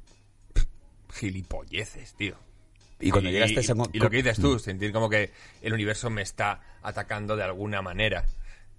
gilipolleces, 1.13 2.13
tío. 2.15 2.35
Y 2.99 3.11
cuando 3.11 3.29
llegaste 3.29 3.57
a 3.57 3.61
esa... 3.61 3.73
y 3.93 3.99
lo 3.99 4.09
que 4.09 4.17
dices 4.17 4.39
tú, 4.39 4.57
sentir 4.59 4.91
como 4.91 5.09
que 5.09 5.31
el 5.61 5.73
universo 5.73 6.09
me 6.09 6.21
está 6.23 6.61
atacando 6.81 7.35
de 7.35 7.43
alguna 7.43 7.81
manera. 7.81 8.25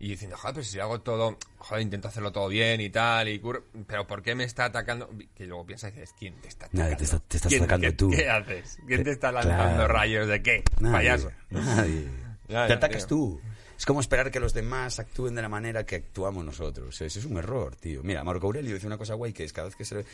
Y 0.01 0.11
diciendo, 0.11 0.37
joder, 0.37 0.55
pero 0.55 0.65
si 0.65 0.79
hago 0.79 1.01
todo, 1.01 1.39
joder, 1.59 1.83
intento 1.83 2.07
hacerlo 2.09 2.31
todo 2.31 2.49
bien 2.49 2.81
y 2.81 2.89
tal, 2.91 3.29
y 3.29 3.41
cur- 3.41 3.65
pero 3.87 4.07
¿por 4.07 4.23
qué 4.23 4.35
me 4.37 4.45
está 4.45 4.67
atacando? 4.67 5.09
Que 5.35 5.47
luego 5.47 5.67
piensas 5.67 5.91
y 5.91 5.95
dices, 6.01 6.15
¿quién 6.19 6.35
te 6.41 6.49
está 6.49 6.67
atacando? 6.67 6.85
Nadie, 6.85 6.97
te 6.97 7.05
está- 7.05 7.19
te 7.21 7.37
estás 7.37 7.51
¿Quién- 7.51 7.63
atacando 7.65 7.87
qué- 7.89 7.93
tú. 7.93 8.11
¿Qué 8.11 8.29
haces? 8.29 8.79
¿Quién 8.87 9.03
te 9.05 9.11
está 9.11 9.31
Claro. 9.31 9.49
lanzando 9.49 9.89
rayos 9.89 10.29
de 10.29 10.43
qué? 10.43 10.63
Nadie, 10.81 10.93
Payaso. 10.97 11.33
Nadie. 11.51 12.09
Te 12.47 12.57
atacas 12.57 13.07
tío. 13.07 13.17
tú. 13.17 13.41
Es 13.79 13.87
como 13.87 14.01
esperar 14.01 14.33
que 14.33 14.41
los 14.41 14.53
demás 14.53 14.99
actúen 14.99 15.37
de 15.37 15.43
la 15.43 15.49
manera 15.49 15.87
que 15.87 15.95
actuamos 15.95 16.45
nosotros. 16.45 17.01
Eso 17.01 17.19
es 17.21 17.25
un 17.25 17.37
error, 17.39 17.77
tío. 17.77 18.03
Mira, 18.03 18.25
Marco 18.25 18.47
Aurelio 18.47 18.75
dice 18.75 18.89
una 18.89 18.99
cosa 18.99 19.15
guay 19.15 19.33
que 19.33 19.45
es 19.45 19.53
cada 19.53 19.69
vez 19.69 19.77
que 19.77 19.85
se... 19.85 20.01
eh, 20.01 20.05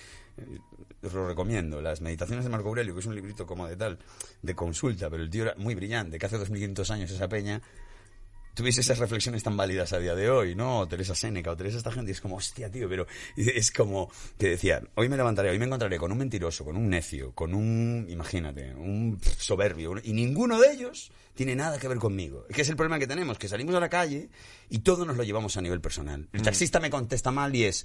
Os 1.02 1.14
lo 1.14 1.26
recomiendo. 1.26 1.80
Las 1.80 2.02
meditaciones 2.02 2.44
de 2.44 2.50
Marco 2.50 2.68
Aurelio, 2.68 2.92
que 2.92 3.00
es 3.00 3.06
un 3.06 3.14
librito 3.14 3.46
como 3.46 3.66
de 3.66 3.76
tal, 3.76 3.98
de 4.42 4.54
consulta, 4.54 5.08
pero 5.08 5.22
el 5.22 5.30
tío 5.30 5.44
era 5.44 5.54
muy 5.56 5.74
brillante, 5.74 6.18
que 6.18 6.26
hace 6.26 6.36
2500 6.36 6.90
años 6.90 7.10
esa 7.10 7.26
peña 7.26 7.62
tuviese 8.54 8.80
esas 8.80 8.98
reflexiones 8.98 9.42
tan 9.42 9.56
válidas 9.56 9.92
a 9.92 9.98
día 9.98 10.14
de 10.14 10.30
hoy, 10.30 10.54
¿no? 10.54 10.80
O 10.80 10.88
Teresa 10.88 11.14
Seneca 11.14 11.50
o 11.50 11.56
Teresa 11.56 11.78
esta 11.78 11.92
gente, 11.92 12.10
y 12.10 12.14
es 12.14 12.20
como, 12.20 12.36
hostia, 12.36 12.70
tío, 12.70 12.88
pero 12.88 13.06
es 13.36 13.70
como 13.70 14.10
que 14.38 14.50
decían, 14.50 14.88
hoy 14.94 15.08
me 15.08 15.16
levantaré, 15.16 15.50
hoy 15.50 15.58
me 15.58 15.66
encontraré 15.66 15.98
con 15.98 16.12
un 16.12 16.18
mentiroso, 16.18 16.64
con 16.64 16.76
un 16.76 16.88
necio, 16.88 17.32
con 17.32 17.54
un, 17.54 18.06
imagínate, 18.08 18.74
un 18.74 19.20
soberbio, 19.38 19.94
y 20.02 20.12
ninguno 20.12 20.60
de 20.60 20.72
ellos 20.72 21.10
tiene 21.34 21.56
nada 21.56 21.78
que 21.78 21.88
ver 21.88 21.98
conmigo. 21.98 22.46
Que 22.46 22.62
es 22.62 22.68
el 22.68 22.76
problema 22.76 22.98
que 22.98 23.06
tenemos, 23.06 23.38
que 23.38 23.48
salimos 23.48 23.74
a 23.74 23.80
la 23.80 23.88
calle 23.88 24.30
y 24.70 24.78
todo 24.78 25.04
nos 25.04 25.16
lo 25.16 25.24
llevamos 25.24 25.56
a 25.56 25.60
nivel 25.60 25.80
personal. 25.80 26.28
El 26.32 26.42
taxista 26.42 26.80
me 26.80 26.90
contesta 26.90 27.30
mal 27.30 27.54
y 27.54 27.64
es, 27.64 27.84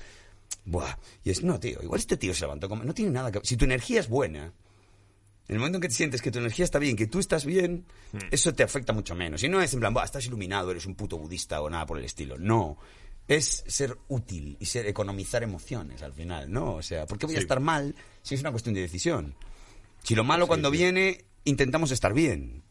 buah, 0.65 0.97
y 1.23 1.31
es, 1.31 1.43
no, 1.43 1.59
tío, 1.59 1.81
igual 1.81 1.99
este 1.99 2.17
tío 2.17 2.33
se 2.33 2.41
levantó 2.41 2.69
como, 2.69 2.83
no 2.83 2.93
tiene 2.93 3.11
nada 3.11 3.31
que 3.31 3.39
Si 3.43 3.57
tu 3.57 3.65
energía 3.65 3.99
es 3.99 4.07
buena, 4.07 4.53
en 5.49 5.55
el 5.55 5.59
momento 5.59 5.77
en 5.77 5.81
que 5.81 5.87
te 5.87 5.95
sientes 5.95 6.21
que 6.21 6.29
tu 6.29 6.37
energía 6.37 6.63
está 6.63 6.77
bien, 6.77 6.95
que 6.95 7.07
tú 7.07 7.17
estás 7.17 7.43
bien, 7.43 7.83
eso 8.29 8.53
te 8.53 8.61
afecta 8.61 8.93
mucho 8.93 9.15
menos. 9.15 9.41
Y 9.41 9.49
no 9.49 9.59
es 9.59 9.73
en 9.73 9.79
plan, 9.79 9.91
Buah, 9.91 10.05
estás 10.05 10.27
iluminado, 10.27 10.69
eres 10.69 10.85
un 10.85 10.93
puto 10.93 11.17
budista 11.17 11.59
o 11.61 11.67
nada 11.71 11.87
por 11.87 11.97
el 11.97 12.05
estilo. 12.05 12.37
No. 12.37 12.77
Es 13.27 13.63
ser 13.65 13.97
útil 14.09 14.57
y 14.59 14.67
ser 14.67 14.85
economizar 14.85 15.41
emociones 15.41 16.03
al 16.03 16.13
final, 16.13 16.51
¿no? 16.51 16.75
O 16.75 16.83
sea, 16.83 17.07
¿por 17.07 17.17
qué 17.17 17.25
voy 17.25 17.35
a 17.35 17.39
estar 17.39 17.59
mal 17.59 17.95
si 18.21 18.35
es 18.35 18.41
una 18.41 18.51
cuestión 18.51 18.75
de 18.75 18.81
decisión? 18.81 19.33
Si 20.03 20.13
lo 20.13 20.23
malo 20.23 20.45
cuando 20.45 20.69
viene, 20.69 21.25
intentamos 21.45 21.89
estar 21.89 22.13
bien. 22.13 22.61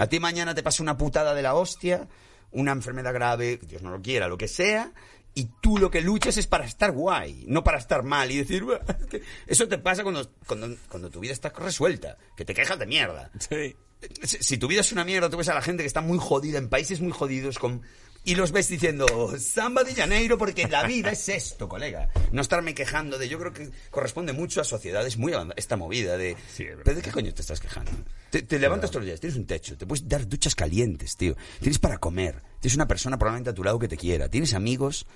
A 0.00 0.08
ti 0.08 0.18
mañana 0.18 0.52
te 0.52 0.64
pasa 0.64 0.82
una 0.82 0.98
putada 0.98 1.32
de 1.32 1.42
la 1.42 1.54
hostia, 1.54 2.08
una 2.50 2.72
enfermedad 2.72 3.14
grave, 3.14 3.60
Dios 3.68 3.82
no 3.82 3.90
lo 3.90 4.02
quiera, 4.02 4.26
lo 4.26 4.36
que 4.36 4.48
sea, 4.48 4.92
y 5.36 5.50
tú 5.60 5.76
lo 5.76 5.90
que 5.90 6.00
luchas 6.00 6.38
es 6.38 6.46
para 6.46 6.64
estar 6.64 6.92
guay, 6.92 7.44
no 7.46 7.62
para 7.62 7.76
estar 7.76 8.02
mal 8.02 8.30
y 8.30 8.38
decir, 8.38 8.64
"Buah, 8.64 8.80
es 8.98 9.06
que 9.06 9.22
eso 9.46 9.68
te 9.68 9.76
pasa 9.76 10.02
cuando, 10.02 10.32
cuando, 10.46 10.74
cuando 10.88 11.10
tu 11.10 11.20
vida 11.20 11.34
está 11.34 11.50
resuelta, 11.50 12.16
que 12.34 12.46
te 12.46 12.54
quejas 12.54 12.78
de 12.78 12.86
mierda. 12.86 13.30
Sí. 13.38 13.76
Si, 14.22 14.38
si 14.40 14.58
tu 14.58 14.66
vida 14.66 14.80
es 14.80 14.92
una 14.92 15.04
mierda, 15.04 15.28
tú 15.28 15.36
ves 15.36 15.48
a 15.50 15.54
la 15.54 15.62
gente 15.62 15.82
que 15.82 15.86
está 15.86 16.00
muy 16.00 16.18
jodida 16.18 16.58
en 16.58 16.68
países 16.70 17.00
muy 17.00 17.12
jodidos 17.12 17.58
con 17.58 17.82
y 18.26 18.34
los 18.34 18.50
ves 18.50 18.68
diciendo 18.68 19.06
Samba 19.38 19.84
de 19.84 19.94
Janeiro 19.94 20.36
porque 20.36 20.66
la 20.66 20.84
vida 20.84 21.12
es 21.12 21.28
esto, 21.28 21.68
colega. 21.68 22.08
No 22.32 22.42
estarme 22.42 22.74
quejando 22.74 23.18
de. 23.18 23.28
Yo 23.28 23.38
creo 23.38 23.52
que 23.52 23.70
corresponde 23.90 24.32
mucho 24.32 24.60
a 24.60 24.64
sociedades 24.64 25.16
muy 25.16 25.32
avanzadas. 25.32 25.58
Esta 25.58 25.76
movida 25.76 26.16
de. 26.16 26.36
Sí, 26.52 26.64
es. 26.64 26.76
¿Pero 26.82 26.96
de 26.96 27.02
qué 27.02 27.12
coño 27.12 27.32
te 27.32 27.42
estás 27.42 27.60
quejando? 27.60 27.92
Te, 28.30 28.42
te 28.42 28.58
levantas 28.58 28.90
todos 28.90 29.02
los 29.02 29.06
días, 29.06 29.20
tienes 29.20 29.38
un 29.38 29.46
techo, 29.46 29.78
te 29.78 29.86
puedes 29.86 30.08
dar 30.08 30.26
duchas 30.26 30.56
calientes, 30.56 31.16
tío. 31.16 31.36
Tienes 31.60 31.78
para 31.78 31.98
comer, 31.98 32.42
tienes 32.58 32.74
una 32.74 32.88
persona 32.88 33.16
probablemente 33.16 33.50
a 33.50 33.54
tu 33.54 33.62
lado 33.62 33.78
que 33.78 33.86
te 33.86 33.96
quiera, 33.96 34.28
tienes 34.28 34.54
amigos. 34.54 35.06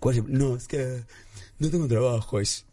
¿Cuál 0.00 0.16
es? 0.18 0.24
No, 0.24 0.56
es 0.56 0.68
que 0.68 1.02
no 1.58 1.70
tengo 1.70 1.88
trabajo, 1.88 2.40
es. 2.40 2.64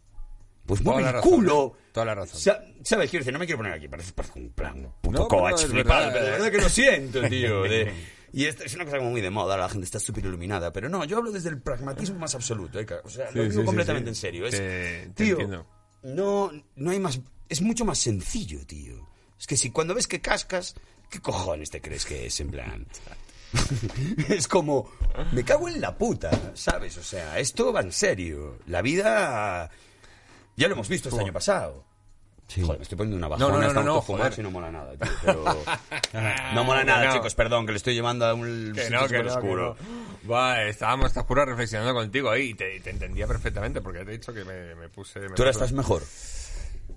Pues 0.64 0.80
Toda 0.82 0.92
mueve 0.96 1.02
la 1.04 1.08
el 1.10 1.14
razón, 1.16 1.30
culo. 1.32 1.76
¿eh? 1.78 1.82
Toda 1.92 2.06
la 2.06 2.14
razón. 2.16 2.40
Sa- 2.40 2.60
¿Sabes? 2.82 3.08
Quiero 3.10 3.22
decir, 3.22 3.32
no 3.32 3.38
me 3.38 3.46
quiero 3.46 3.58
poner 3.58 3.72
aquí, 3.72 3.88
parece, 3.88 4.12
parece 4.12 4.38
un 4.38 4.50
plan 4.50 4.84
un 4.84 4.92
puto 5.00 5.18
No, 5.20 5.28
coach 5.28 5.64
flipado, 5.66 6.06
verdad, 6.06 6.12
pero 6.12 6.24
de 6.24 6.30
verdad 6.32 6.50
que 6.50 6.58
lo 6.58 6.68
siento, 6.68 7.22
tío. 7.28 7.62
de- 7.62 7.92
y 8.32 8.44
esto 8.46 8.64
es 8.64 8.74
una 8.74 8.84
cosa 8.84 8.98
como 8.98 9.10
muy 9.10 9.20
de 9.20 9.30
moda, 9.30 9.56
la 9.56 9.68
gente 9.68 9.84
está 9.84 10.00
súper 10.00 10.24
iluminada, 10.24 10.72
pero 10.72 10.88
no, 10.88 11.04
yo 11.04 11.18
hablo 11.18 11.30
desde 11.30 11.48
el 11.50 11.60
pragmatismo 11.62 12.18
más 12.18 12.34
absoluto, 12.34 12.80
¿eh? 12.80 12.86
O 13.04 13.08
sea, 13.08 13.30
Sí, 13.30 13.38
lo 13.38 13.44
digo 13.44 13.60
sí, 13.60 13.64
completamente 13.66 14.06
sí. 14.06 14.10
en 14.10 14.14
serio. 14.16 14.46
Es, 14.46 14.56
Te- 14.56 15.10
te 15.14 15.24
tío, 15.24 15.32
entiendo. 15.34 15.66
no, 16.02 16.50
no 16.74 16.90
hay 16.90 16.98
más, 16.98 17.20
es 17.48 17.60
mucho 17.62 17.84
más 17.84 17.98
sencillo, 17.98 18.66
tío. 18.66 19.08
Es 19.38 19.46
que 19.46 19.56
si 19.56 19.70
cuando 19.70 19.94
ves 19.94 20.06
que 20.08 20.20
cascas, 20.20 20.74
¿qué 21.10 21.20
cojones 21.20 21.70
te 21.70 21.80
crees 21.80 22.04
que 22.04 22.26
es? 22.26 22.40
En 22.40 22.50
plan... 22.50 22.86
es 24.28 24.48
como, 24.48 24.90
me 25.32 25.44
cago 25.44 25.68
en 25.68 25.80
la 25.80 25.96
puta, 25.96 26.30
¿sabes? 26.54 26.96
O 26.98 27.02
sea, 27.02 27.38
esto 27.38 27.72
va 27.72 27.80
en 27.80 27.92
serio. 27.92 28.58
La 28.66 28.82
vida, 28.82 29.70
ya 30.56 30.68
lo 30.68 30.74
hemos 30.74 30.88
visto 30.88 31.08
este 31.08 31.20
año 31.22 31.32
pasado. 31.32 31.84
Joder, 32.54 32.78
me 32.78 32.82
estoy 32.84 32.96
poniendo 32.96 33.16
una 33.16 33.26
bajona. 33.26 33.56
No, 33.56 33.60
no, 33.60 33.72
no, 33.72 33.82
no, 33.82 34.02
fumar 34.02 34.32
si 34.32 34.40
no 34.40 34.52
mola 34.52 34.70
nada, 34.70 34.92
tío. 34.96 35.10
Pero... 35.24 35.44
no 36.54 36.62
mola 36.64 36.84
nada, 36.84 37.06
no. 37.06 37.12
chicos, 37.14 37.34
perdón, 37.34 37.66
que 37.66 37.72
le 37.72 37.78
estoy 37.78 37.94
llevando 37.94 38.24
a 38.24 38.34
un 38.34 38.72
Que 38.72 38.88
no, 38.88 39.08
que 39.08 39.16
no, 39.18 39.22
que 39.24 39.28
oscuro. 39.30 39.76
no. 39.80 40.06
Buah, 40.22 40.62
estábamos, 40.68 41.12
te 41.12 41.20
juro, 41.22 41.44
reflexionando 41.44 41.92
contigo 41.92 42.30
ahí 42.30 42.50
y 42.50 42.54
te, 42.54 42.78
te 42.80 42.90
entendía 42.90 43.26
perfectamente 43.26 43.80
porque 43.80 44.04
te 44.04 44.10
he 44.10 44.18
dicho 44.18 44.32
que 44.32 44.44
me, 44.44 44.76
me 44.76 44.88
puse... 44.88 45.18
me 45.20 45.30
Tú 45.30 45.42
ahora 45.42 45.50
puse- 45.50 45.64
estás 45.64 45.72
mejor. 45.72 46.02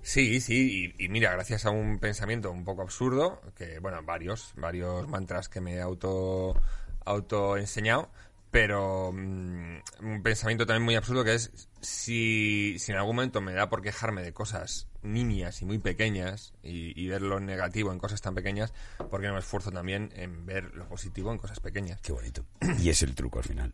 Sí, 0.02 0.40
sí, 0.40 0.94
y, 0.98 1.04
y 1.04 1.08
mira, 1.08 1.32
gracias 1.32 1.66
a 1.66 1.70
un 1.70 1.98
pensamiento 1.98 2.50
un 2.50 2.64
poco 2.64 2.82
absurdo, 2.82 3.40
que, 3.56 3.78
bueno, 3.80 4.02
varios, 4.02 4.52
varios 4.56 5.08
mantras 5.08 5.48
que 5.48 5.60
me 5.60 5.74
he 5.74 5.80
auto, 5.80 6.58
auto 7.04 7.56
enseñado, 7.56 8.10
pero 8.50 9.12
mm, 9.12 9.78
un 10.00 10.22
pensamiento 10.22 10.66
también 10.66 10.84
muy 10.84 10.96
absurdo 10.96 11.24
que 11.24 11.34
es 11.34 11.68
si, 11.80 12.76
si 12.78 12.92
en 12.92 12.98
algún 12.98 13.16
momento 13.16 13.40
me 13.40 13.52
da 13.52 13.68
por 13.68 13.82
quejarme 13.82 14.22
de 14.22 14.32
cosas 14.32 14.88
nimias 15.02 15.62
y 15.62 15.64
muy 15.64 15.78
pequeñas 15.78 16.52
y, 16.62 17.00
y 17.00 17.08
ver 17.08 17.22
lo 17.22 17.40
negativo 17.40 17.92
en 17.92 17.98
cosas 17.98 18.20
tan 18.20 18.34
pequeñas, 18.34 18.72
¿por 19.10 19.20
qué 19.20 19.28
no 19.28 19.34
me 19.34 19.40
esfuerzo 19.40 19.70
también 19.70 20.12
en 20.16 20.46
ver 20.46 20.74
lo 20.74 20.88
positivo 20.88 21.30
en 21.30 21.38
cosas 21.38 21.60
pequeñas? 21.60 22.00
Qué 22.00 22.12
bonito. 22.12 22.44
Y 22.80 22.88
es 22.88 23.02
el 23.02 23.14
truco 23.14 23.38
al 23.38 23.44
final. 23.44 23.72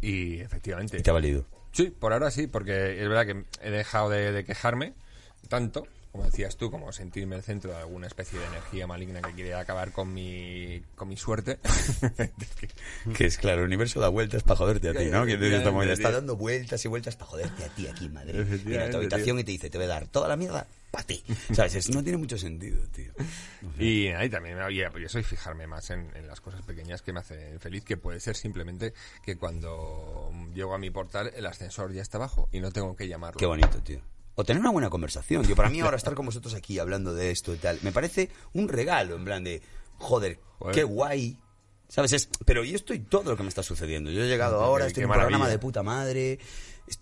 Y 0.00 0.40
efectivamente. 0.40 0.98
Y 0.98 1.02
te 1.02 1.10
ha 1.10 1.14
valido. 1.14 1.44
Sí, 1.72 1.90
por 1.90 2.12
ahora 2.12 2.30
sí, 2.30 2.46
porque 2.46 3.02
es 3.02 3.08
verdad 3.08 3.26
que 3.26 3.44
he 3.60 3.70
dejado 3.70 4.08
de, 4.08 4.32
de 4.32 4.44
quejarme 4.44 4.94
tanto, 5.48 5.86
como 6.12 6.24
decías 6.24 6.56
tú, 6.56 6.70
como 6.70 6.90
sentirme 6.92 7.36
el 7.36 7.42
centro 7.42 7.70
de 7.70 7.76
alguna 7.78 8.06
especie 8.06 8.38
de 8.38 8.46
energía 8.46 8.86
maligna 8.86 9.20
que 9.22 9.32
quiere 9.34 9.54
acabar 9.54 9.92
con 9.92 10.12
mi, 10.12 10.82
con 10.96 11.08
mi 11.08 11.16
suerte. 11.16 11.58
Que- 13.16 13.26
es 13.26 13.38
claro, 13.38 13.60
el 13.60 13.66
universo 13.66 14.00
da 14.00 14.08
vueltas 14.08 14.42
para 14.42 14.56
joderte 14.56 14.88
a 14.88 14.92
ti, 14.92 15.06
¿no? 15.06 15.24
Que 15.26 15.36
está 15.92 16.10
dando 16.10 16.36
vueltas 16.36 16.84
y 16.84 16.88
vueltas 16.88 17.16
para 17.16 17.30
joderte 17.30 17.64
a 17.64 17.68
ti 17.68 17.86
aquí 17.86 18.06
en 18.06 18.12
Madrid. 18.14 18.34
Viene 18.64 18.84
a 18.84 18.90
tu 18.90 18.96
habitación 18.98 19.36
tío. 19.36 19.40
y 19.40 19.44
te 19.44 19.52
dice, 19.52 19.70
te 19.70 19.78
voy 19.78 19.84
a 19.86 19.88
dar 19.88 20.06
toda 20.08 20.28
la 20.28 20.36
mierda 20.36 20.66
para 20.90 21.04
ti. 21.06 21.22
¿Sabes? 21.52 21.74
Es- 21.76 21.90
no 21.90 22.02
tiene 22.02 22.18
mucho 22.18 22.36
sentido, 22.38 22.78
tío. 22.88 23.12
y 23.78 24.08
ahí 24.08 24.28
también 24.28 24.58
había, 24.58 24.90
y 24.98 25.04
eso 25.04 25.18
y 25.18 25.22
fijarme 25.22 25.66
más 25.66 25.90
en, 25.90 26.10
en 26.16 26.26
las 26.26 26.40
cosas 26.40 26.62
pequeñas 26.62 27.02
que 27.02 27.12
me 27.12 27.20
hacen 27.20 27.60
feliz, 27.60 27.84
que 27.84 27.96
puede 27.96 28.20
ser 28.20 28.36
simplemente 28.36 28.92
que 29.22 29.36
cuando 29.36 30.30
llego 30.54 30.74
a 30.74 30.78
mi 30.78 30.90
portal 30.90 31.30
el 31.34 31.46
ascensor 31.46 31.92
ya 31.92 32.02
está 32.02 32.18
abajo 32.18 32.48
y 32.52 32.60
no 32.60 32.72
tengo 32.72 32.96
que 32.96 33.06
llamarlo. 33.08 33.38
Qué 33.38 33.46
bonito, 33.46 33.78
tío. 33.82 34.00
O 34.40 34.44
tener 34.44 34.60
una 34.60 34.70
buena 34.70 34.88
conversación, 34.88 35.44
tío. 35.44 35.56
Para 35.56 35.68
mí 35.68 35.80
ahora 35.80 35.96
estar 35.96 36.14
con 36.14 36.24
vosotros 36.24 36.54
aquí 36.54 36.78
hablando 36.78 37.12
de 37.12 37.32
esto 37.32 37.52
y 37.52 37.58
tal, 37.58 37.80
me 37.82 37.90
parece 37.90 38.30
un 38.52 38.68
regalo, 38.68 39.16
en 39.16 39.24
plan 39.24 39.42
de, 39.42 39.60
joder, 39.96 40.38
qué 40.72 40.84
guay. 40.84 41.36
¿Sabes? 41.88 42.12
Es, 42.12 42.28
pero 42.44 42.62
yo 42.62 42.76
estoy 42.76 43.00
todo 43.00 43.32
lo 43.32 43.36
que 43.36 43.42
me 43.42 43.48
está 43.48 43.64
sucediendo. 43.64 44.12
Yo 44.12 44.22
he 44.22 44.28
llegado 44.28 44.60
ahora, 44.62 44.84
qué 44.84 44.88
estoy 44.90 45.02
en 45.02 45.10
un 45.10 45.16
programa 45.16 45.48
de 45.48 45.58
puta 45.58 45.82
madre. 45.82 46.38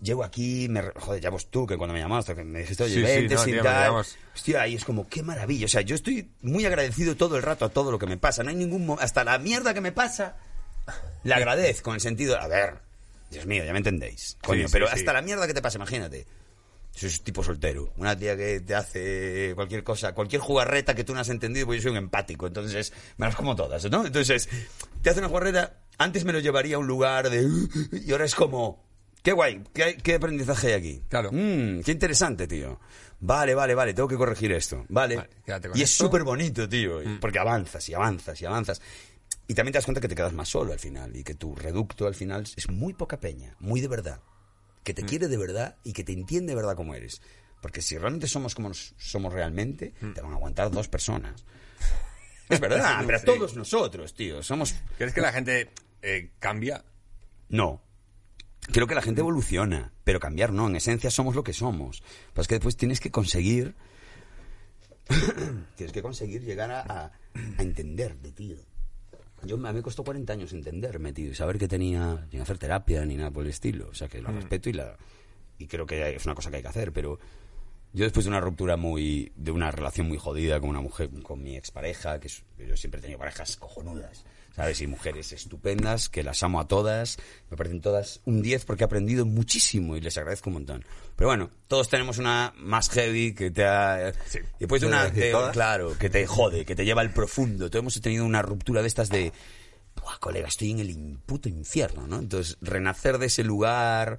Llego 0.01 0.23
aquí, 0.23 0.67
me, 0.67 0.81
joder, 0.95 1.21
ya 1.21 1.29
vos 1.29 1.51
tú, 1.51 1.67
que 1.67 1.77
cuando 1.77 1.93
me 1.93 1.99
llamaste, 1.99 2.33
que 2.33 2.43
me 2.43 2.61
dijiste, 2.61 2.85
oye, 2.85 2.95
Sí, 2.95 2.99
sí, 3.01 3.05
vente, 3.05 3.35
no, 3.35 3.43
sin 3.43 3.53
tío, 3.53 3.63
me 3.63 3.69
tal. 3.69 3.93
Hostia, 4.33 4.61
ahí 4.63 4.73
es 4.73 4.83
como, 4.83 5.07
qué 5.07 5.21
maravilla. 5.21 5.65
O 5.65 5.69
sea, 5.69 5.81
yo 5.81 5.93
estoy 5.93 6.31
muy 6.41 6.65
agradecido 6.65 7.15
todo 7.15 7.37
el 7.37 7.43
rato 7.43 7.65
a 7.65 7.69
todo 7.69 7.91
lo 7.91 7.99
que 7.99 8.07
me 8.07 8.17
pasa. 8.17 8.41
No 8.41 8.49
hay 8.49 8.55
ningún 8.55 8.97
Hasta 8.99 9.23
la 9.23 9.37
mierda 9.37 9.75
que 9.75 9.81
me 9.81 9.91
pasa, 9.91 10.37
le 11.23 11.35
agradezco 11.35 11.91
en 11.91 11.95
el 11.95 12.01
sentido, 12.01 12.41
a 12.41 12.47
ver, 12.47 12.79
Dios 13.29 13.45
mío, 13.45 13.63
ya 13.63 13.73
me 13.73 13.77
entendéis. 13.77 14.37
Coño, 14.41 14.67
sí, 14.67 14.71
pero 14.71 14.89
hasta 14.89 15.13
la 15.13 15.21
mierda 15.21 15.45
que 15.45 15.53
te 15.53 15.61
pasa, 15.61 15.77
imagínate. 15.77 16.25
Es 16.99 17.21
tipo 17.23 17.43
soltero, 17.43 17.93
una 17.97 18.17
tía 18.17 18.35
que 18.35 18.61
te 18.61 18.73
hace 18.73 19.51
cualquier 19.55 19.83
cosa, 19.83 20.13
cualquier 20.13 20.41
jugarreta 20.41 20.95
que 20.95 21.03
tú 21.03 21.13
no 21.13 21.19
has 21.19 21.29
entendido, 21.29 21.67
pues 21.67 21.77
yo 21.77 21.89
soy 21.89 21.91
un 21.91 22.03
empático, 22.03 22.47
entonces 22.47 22.91
me 23.17 23.27
las 23.27 23.35
como 23.35 23.55
todas, 23.55 23.89
¿no? 23.91 24.05
Entonces, 24.05 24.49
te 25.01 25.11
hace 25.11 25.19
una 25.19 25.29
jugarreta, 25.29 25.81
antes 25.97 26.25
me 26.25 26.33
lo 26.33 26.39
llevaría 26.39 26.77
a 26.77 26.79
un 26.79 26.87
lugar 26.87 27.29
de... 27.29 27.47
Y 28.05 28.11
ahora 28.11 28.25
es 28.25 28.35
como... 28.35 28.87
Qué 29.21 29.31
guay, 29.31 29.63
qué, 29.73 29.97
qué 30.01 30.15
aprendizaje 30.15 30.67
hay 30.67 30.73
aquí. 30.73 31.03
Claro. 31.09 31.31
Mm, 31.31 31.81
qué 31.81 31.91
interesante, 31.91 32.47
tío. 32.47 32.79
Vale, 33.19 33.55
vale, 33.55 33.75
vale, 33.75 33.93
tengo 33.93 34.07
que 34.07 34.15
corregir 34.15 34.51
esto. 34.51 34.85
Vale. 34.89 35.17
Vale, 35.17 35.29
y 35.73 35.81
es. 35.81 35.91
Mm. 35.91 36.03
súper 36.03 36.23
bonito, 36.23 36.69
tío, 36.69 37.01
porque 37.19 37.39
avanzas 37.39 37.89
y 37.89 37.93
avanzas 37.93 38.41
y 38.41 38.45
avanzas. 38.45 38.81
Y 39.47 39.53
también 39.53 39.73
te 39.73 39.77
das 39.77 39.85
cuenta 39.85 40.01
que 40.01 40.07
te 40.07 40.15
quedas 40.15 40.33
más 40.33 40.49
solo 40.49 40.73
al 40.73 40.79
final 40.79 41.15
y 41.15 41.23
que 41.23 41.33
tu 41.33 41.55
reducto 41.55 42.05
al 42.07 42.15
final 42.15 42.45
es 42.55 42.69
muy 42.69 42.93
poca 42.93 43.19
peña, 43.19 43.55
muy 43.59 43.81
de 43.81 43.87
verdad. 43.87 44.21
Que 44.83 44.93
Mm. 44.93 44.95
te 44.95 45.03
quiere 45.03 45.27
de 45.27 45.37
verdad 45.37 45.75
y 45.83 45.93
que 45.93 46.03
te 46.03 46.13
entiende 46.13 46.51
de 46.51 46.55
verdad 46.55 46.75
como 46.75 46.95
eres. 46.95 47.21
Porque 47.61 47.81
si 47.81 47.97
realmente 47.97 48.27
somos 48.27 48.55
como 48.55 48.69
nos- 48.69 48.93
somos 48.97 49.33
realmente, 49.33 49.93
Mm. 50.01 50.13
te 50.13 50.21
van 50.21 50.31
a 50.31 50.35
aguantar 50.35 50.71
dos 50.71 50.87
personas. 50.87 51.43
Es 52.49 52.59
verdad, 52.61 53.03
pero 53.05 53.19
Sí. 53.19 53.25
todos 53.25 53.55
nosotros, 53.57 54.13
tío, 54.13 54.41
somos... 54.41 54.73
¿Crees 54.97 55.13
que 55.13 55.19
la 55.21 55.33
gente 55.33 55.69
eh, 56.01 56.31
cambia? 56.39 56.85
No. 57.49 57.81
Creo 58.71 58.87
que 58.87 58.95
la 58.95 59.01
gente 59.01 59.19
evoluciona, 59.21 59.91
pero 60.05 60.19
cambiar 60.21 60.53
no. 60.53 60.67
En 60.67 60.75
esencia 60.77 61.11
somos 61.11 61.35
lo 61.35 61.43
que 61.43 61.51
somos. 61.53 62.01
Pero 62.33 62.41
es 62.43 62.47
que 62.47 62.55
después 62.55 62.77
tienes 62.77 62.99
que 63.01 63.11
conseguir... 63.11 63.75
tienes 65.75 65.91
que 65.93 66.01
conseguir 66.01 66.43
llegar 66.43 66.71
a, 66.71 66.81
a, 66.81 67.05
a 67.57 67.61
entenderte, 67.61 68.31
tío. 68.31 68.57
Yo, 69.43 69.55
a 69.55 69.57
mí 69.59 69.73
me 69.73 69.81
costó 69.81 70.03
40 70.03 70.33
años 70.33 70.53
entenderme, 70.53 71.13
tío, 71.13 71.29
y 71.29 71.35
saber 71.35 71.57
que 71.57 71.67
tenía, 71.67 72.27
sin 72.31 72.41
hacer 72.41 72.57
terapia 72.57 73.05
ni 73.05 73.15
nada 73.15 73.31
por 73.31 73.43
el 73.43 73.49
estilo. 73.49 73.89
O 73.89 73.93
sea, 73.93 74.07
que 74.07 74.21
la 74.21 74.31
respeto 74.31 74.69
y 74.69 74.73
la 74.73 74.97
y 75.57 75.67
creo 75.67 75.85
que 75.85 76.15
es 76.15 76.25
una 76.25 76.35
cosa 76.35 76.49
que 76.49 76.57
hay 76.57 76.61
que 76.61 76.67
hacer, 76.67 76.91
pero 76.91 77.19
yo 77.93 78.03
después 78.03 78.25
de 78.25 78.29
una 78.29 78.39
ruptura 78.39 78.77
muy 78.77 79.31
de 79.35 79.51
una 79.51 79.71
relación 79.71 80.07
muy 80.07 80.17
jodida 80.17 80.59
con 80.59 80.69
una 80.69 80.81
mujer, 80.81 81.09
con 81.23 81.41
mi 81.41 81.55
expareja, 81.55 82.19
que 82.19 82.29
yo 82.29 82.77
siempre 82.77 82.99
he 82.99 83.01
tenido 83.01 83.19
parejas 83.19 83.57
cojonudas, 83.57 84.25
¿sabes? 84.57 84.81
Y 84.81 84.87
mujeres 84.87 85.31
estupendas, 85.33 86.09
que 86.09 86.23
las 86.23 86.41
amo 86.41 86.59
a 86.59 86.67
todas, 86.67 87.19
me 87.51 87.55
parecen 87.55 87.79
todas 87.79 88.21
un 88.25 88.41
10 88.41 88.65
porque 88.65 88.83
he 88.83 88.85
aprendido 88.85 89.23
muchísimo 89.23 89.95
y 89.95 90.01
les 90.01 90.17
agradezco 90.17 90.49
un 90.49 90.55
montón. 90.55 90.83
Pero 91.15 91.29
bueno, 91.29 91.51
todos 91.67 91.89
tenemos 91.89 92.17
una 92.17 92.53
más 92.57 92.89
heavy 92.89 93.35
que 93.35 93.51
te 93.51 93.65
ha... 93.65 94.11
Sí. 94.25 94.39
Y 94.39 94.61
después 94.61 94.81
de 94.81 94.87
una... 94.87 95.11
Claro, 95.51 95.95
que 95.99 96.09
te 96.09 96.25
jode, 96.25 96.65
que 96.65 96.75
te 96.75 96.85
lleva 96.85 97.01
al 97.01 97.13
profundo. 97.13 97.69
Todos 97.69 97.83
hemos 97.83 98.01
tenido 98.01 98.25
una 98.25 98.41
ruptura 98.41 98.81
de 98.81 98.87
estas 98.87 99.09
de... 99.09 99.31
Buah, 100.01 100.17
colega, 100.19 100.47
estoy 100.47 100.71
en 100.71 100.79
el 100.79 101.19
puto 101.23 101.49
infierno, 101.49 102.07
¿no? 102.07 102.17
Entonces, 102.17 102.57
renacer 102.59 103.19
de 103.19 103.27
ese 103.27 103.43
lugar 103.43 104.17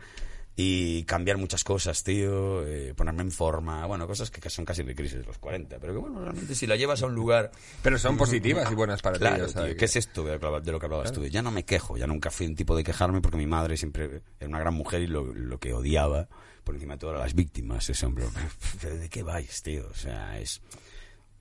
y 0.61 1.05
cambiar 1.05 1.37
muchas 1.39 1.63
cosas, 1.63 2.03
tío, 2.03 2.67
eh, 2.67 2.93
ponerme 2.97 3.23
en 3.23 3.31
forma, 3.31 3.87
bueno, 3.87 4.09
cosas 4.09 4.29
que 4.29 4.51
son 4.51 4.65
casi 4.65 4.83
de 4.83 4.93
crisis 4.93 5.21
de 5.21 5.25
los 5.25 5.39
40, 5.39 5.79
pero 5.79 5.93
que 5.93 5.99
bueno, 6.01 6.21
realmente 6.21 6.57
si 6.57 6.67
la 6.67 6.75
llevas 6.75 7.01
a 7.03 7.07
un 7.07 7.15
lugar... 7.15 7.53
Pero 7.81 7.97
son 7.97 8.17
positivas 8.17 8.69
y 8.71 8.75
buenas 8.75 9.01
para 9.01 9.15
ti. 9.19 9.21
Claro, 9.21 9.45
o 9.45 9.49
sea, 9.49 9.63
tío, 9.63 9.71
que- 9.71 9.77
¿qué 9.77 9.85
es 9.85 9.95
esto 9.95 10.25
de 10.25 10.33
lo 10.37 10.41
que 10.41 10.61
de 10.67 10.73
lo 10.73 10.81
que 10.81 10.87
hablabas 10.87 11.13
tú? 11.13 11.25
Ya 11.27 11.43
no 11.43 11.53
me 11.53 11.65
quejo, 11.65 11.97
ya 11.97 12.09
nunca 12.09 12.33
fui 12.33 12.47
un 12.49 12.57
tipo 12.57 12.77
de 12.77 12.83
quejarme 12.83 13.21
porque 13.21 13.37
mi 13.37 13.47
madre 13.47 13.77
siempre 13.77 14.23
era 14.41 14.49
una 14.49 14.59
gran 14.59 14.75
mujer 14.75 15.01
y 15.03 15.07
lo, 15.07 15.27
lo 15.33 15.61
que 15.61 15.73
odiaba 15.73 16.29
por 16.65 16.75
encima 16.75 16.95
de 16.95 16.99
todas 16.99 17.21
las 17.21 17.35
víctimas 17.35 17.89
ese 17.89 18.05
hombre. 18.05 18.25
¿Pero 18.83 18.97
¿De 18.97 19.09
qué 19.09 19.23
vais, 19.23 19.63
tío? 19.63 19.87
O 19.89 19.95
sea, 19.95 20.41
es 20.41 20.61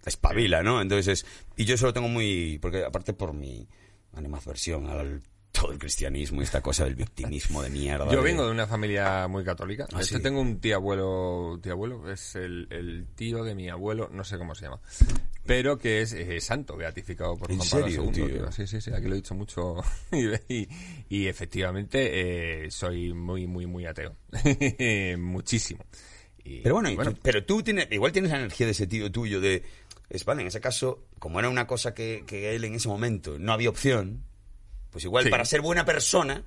espabila, 0.05 0.61
¿no? 0.61 0.79
Entonces, 0.79 1.07
es- 1.23 1.25
y 1.55 1.65
yo 1.65 1.73
eso 1.73 1.87
lo 1.87 1.93
tengo 1.93 2.07
muy, 2.07 2.59
porque 2.61 2.85
aparte 2.85 3.13
por 3.13 3.33
mi 3.33 3.67
animadversión 4.13 4.85
al 4.87 5.23
todo 5.59 5.71
el 5.71 5.79
cristianismo 5.79 6.41
y 6.41 6.43
esta 6.43 6.61
cosa 6.61 6.83
del 6.85 6.95
victimismo 6.95 7.61
de 7.63 7.69
mierda. 7.69 8.05
Yo 8.11 8.17
de- 8.17 8.23
vengo 8.23 8.45
de 8.45 8.51
una 8.51 8.67
familia 8.67 9.27
muy 9.27 9.43
católica. 9.43 9.87
Ah, 9.93 10.03
sí. 10.03 10.19
tengo 10.21 10.39
un 10.41 10.59
tío 10.59 10.75
abuelo, 10.75 11.59
tío 11.61 11.71
abuelo, 11.73 12.11
es 12.11 12.35
el, 12.35 12.67
el 12.69 13.07
tío 13.15 13.43
de 13.43 13.55
mi 13.55 13.69
abuelo, 13.69 14.09
no 14.11 14.23
sé 14.23 14.37
cómo 14.37 14.53
se 14.55 14.65
llama, 14.65 14.79
pero 15.45 15.77
que 15.77 16.01
es 16.01 16.15
santo, 16.43 16.75
beatificado 16.77 17.35
por 17.37 17.49
¿En 17.51 17.57
Juan 17.57 17.69
Pablo 17.69 17.85
serio, 17.87 18.03
II. 18.03 18.11
tío? 18.11 18.51
Sí, 18.51 18.67
sí, 18.67 18.81
sí, 18.81 18.91
aquí 18.93 19.07
lo 19.07 19.13
he 19.13 19.17
dicho 19.17 19.33
mucho. 19.35 19.75
y, 20.11 20.53
y- 20.53 20.67
y 21.09 21.27
efectivamente 21.27 22.65
eh, 22.65 22.71
soy 22.71 23.13
muy, 23.13 23.47
muy, 23.47 23.65
muy 23.65 23.85
ateo. 23.85 24.15
Muchísimo. 25.17 25.85
Y, 26.43 26.61
Pero 26.61 26.75
bueno, 26.75 26.89
y 26.89 26.95
bueno, 26.95 27.13
tú- 27.13 27.19
pero 27.21 27.43
tú 27.45 27.61
tienes, 27.63 27.87
igual 27.91 28.11
tienes 28.11 28.31
la 28.31 28.37
energía 28.37 28.65
de 28.67 28.71
ese 28.71 28.87
tío 28.87 29.11
tuyo 29.11 29.41
de... 29.41 29.63
Es, 30.09 30.23
vale, 30.23 30.41
en 30.41 30.47
ese 30.47 30.61
caso, 30.61 31.03
como 31.19 31.39
era 31.39 31.49
una 31.49 31.67
cosa 31.67 31.93
que, 31.93 32.23
que 32.25 32.55
él 32.55 32.63
en 32.63 32.75
ese 32.75 32.87
momento 32.87 33.37
no 33.39 33.51
había 33.51 33.69
opción, 33.69 34.23
pues 34.97 35.05
igual 35.05 35.23
Sí. 35.25 35.29
para 35.29 35.45
ser 35.45 35.61
buena 35.61 35.85
persona, 35.85 36.43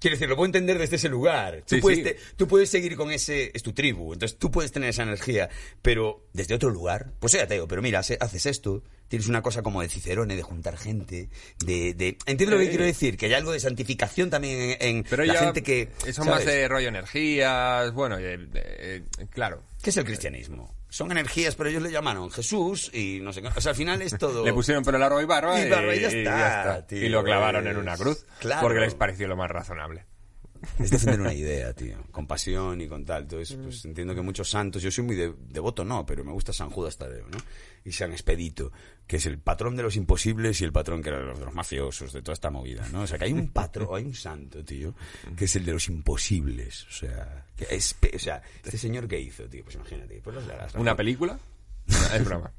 quiero 0.00 0.16
decir, 0.16 0.28
lo 0.28 0.36
puedo 0.36 0.46
entender 0.46 0.78
desde 0.78 0.96
ese 0.96 1.08
lugar. 1.08 1.62
Tú, 1.66 1.76
Sí, 1.76 1.80
puedes 1.80 1.98
sí. 1.98 2.04
te- 2.04 2.16
tú 2.36 2.46
puedes 2.48 2.68
seguir 2.68 2.96
con 2.96 3.10
ese... 3.12 3.50
Es 3.54 3.62
tu 3.62 3.72
tribu, 3.72 4.12
entonces 4.12 4.38
tú 4.38 4.50
puedes 4.50 4.72
tener 4.72 4.90
esa 4.90 5.04
energía, 5.04 5.48
pero 5.82 6.26
desde 6.32 6.54
otro 6.54 6.70
lugar, 6.70 7.12
pues 7.20 7.30
soy 7.32 7.40
ateo, 7.40 7.66
pero 7.68 7.80
mira, 7.82 8.00
hace- 8.00 8.18
haces 8.20 8.44
esto, 8.46 8.82
tienes 9.08 9.28
una 9.28 9.42
cosa 9.42 9.62
como 9.62 9.82
de 9.82 9.88
Cicerone, 9.88 10.36
de 10.36 10.42
juntar 10.42 10.76
gente, 10.76 11.28
de... 11.64 11.94
de 11.94 12.18
¿Entiendes 12.26 12.50
lo 12.50 12.58
que 12.58 12.64
Eh. 12.66 12.68
quiero 12.70 12.84
decir? 12.84 13.16
Que 13.16 13.26
hay 13.26 13.34
algo 13.34 13.52
de 13.52 13.60
santificación 13.60 14.30
también 14.30 14.76
en, 14.80 14.96
en 14.98 15.04
pero 15.04 15.24
la 15.24 15.34
ya 15.34 15.40
gente 15.40 15.62
que... 15.62 15.90
Son 16.12 16.26
más 16.28 16.44
de 16.44 16.66
rollo 16.68 16.88
energías, 16.88 17.92
bueno, 17.92 18.18
eh, 18.18 18.38
eh, 18.54 19.02
claro. 19.30 19.62
¿Qué 19.82 19.90
es 19.90 19.96
el 19.96 20.04
cristianismo? 20.04 20.74
Son 20.88 21.10
energías, 21.10 21.54
pero 21.56 21.68
ellos 21.68 21.82
le 21.82 21.90
llamaron 21.90 22.30
Jesús 22.30 22.90
y 22.94 23.18
no 23.20 23.32
sé 23.32 23.42
qué. 23.42 23.48
O 23.48 23.60
sea, 23.60 23.70
al 23.70 23.76
final 23.76 24.00
es 24.02 24.16
todo. 24.16 24.44
Le 24.44 24.52
pusieron 24.52 24.82
pelo 24.84 24.98
largo 24.98 25.20
y 25.20 25.24
barba, 25.26 25.60
Y 25.60 25.68
barba 25.68 25.94
y 25.94 26.00
ya 26.00 26.08
está, 26.08 26.86
tío, 26.86 27.04
y 27.04 27.08
lo 27.08 27.22
clavaron 27.22 27.66
en 27.66 27.76
una 27.76 27.96
cruz 27.96 28.24
Claro. 28.40 28.62
porque 28.62 28.80
les 28.80 28.94
pareció 28.94 29.28
lo 29.28 29.36
más 29.36 29.50
razonable. 29.50 30.06
Es 30.78 30.90
defender 30.90 31.20
una 31.20 31.34
idea, 31.34 31.72
tío. 31.74 31.96
Con 32.10 32.26
pasión 32.26 32.80
y 32.80 32.88
con 32.88 33.04
tal. 33.04 33.24
Entonces, 33.24 33.56
pues 33.62 33.84
entiendo 33.84 34.14
que 34.14 34.22
muchos 34.22 34.48
santos. 34.48 34.82
Yo 34.82 34.90
soy 34.90 35.04
muy 35.04 35.14
de- 35.16 35.34
devoto, 35.38 35.84
no, 35.84 36.06
pero 36.06 36.24
me 36.24 36.32
gusta 36.32 36.52
San 36.52 36.70
Judas 36.70 36.96
Tadeo, 36.96 37.26
¿no? 37.28 37.36
Y 37.84 37.92
San 37.92 38.12
Expedito, 38.12 38.72
que 39.06 39.16
es 39.18 39.26
el 39.26 39.38
patrón 39.38 39.76
de 39.76 39.82
los 39.84 39.94
imposibles 39.96 40.60
y 40.60 40.64
el 40.64 40.72
patrón 40.72 41.02
que 41.02 41.10
era 41.10 41.18
de 41.18 41.24
los, 41.26 41.38
de 41.38 41.44
los 41.44 41.54
mafiosos, 41.54 42.12
de 42.12 42.22
toda 42.22 42.32
esta 42.34 42.50
movida, 42.50 42.86
¿no? 42.92 43.02
O 43.02 43.06
sea, 43.06 43.18
que 43.18 43.24
hay 43.26 43.32
un 43.32 43.48
patrón, 43.52 43.88
hay 43.92 44.04
un 44.04 44.14
santo, 44.14 44.64
tío, 44.64 44.94
que 45.36 45.44
es 45.44 45.54
el 45.56 45.64
de 45.64 45.72
los 45.72 45.88
imposibles. 45.88 46.84
O 46.88 46.92
sea, 46.92 47.44
que 47.56 47.66
es, 47.70 47.94
o 48.14 48.18
sea, 48.18 48.42
este 48.64 48.78
señor 48.78 49.06
que 49.06 49.20
hizo, 49.20 49.44
tío, 49.44 49.62
pues 49.64 49.76
imagínate. 49.76 50.20
Pues 50.24 50.36
¿Una 50.74 50.96
película? 50.96 51.38
es 52.12 52.24
broma. 52.24 52.50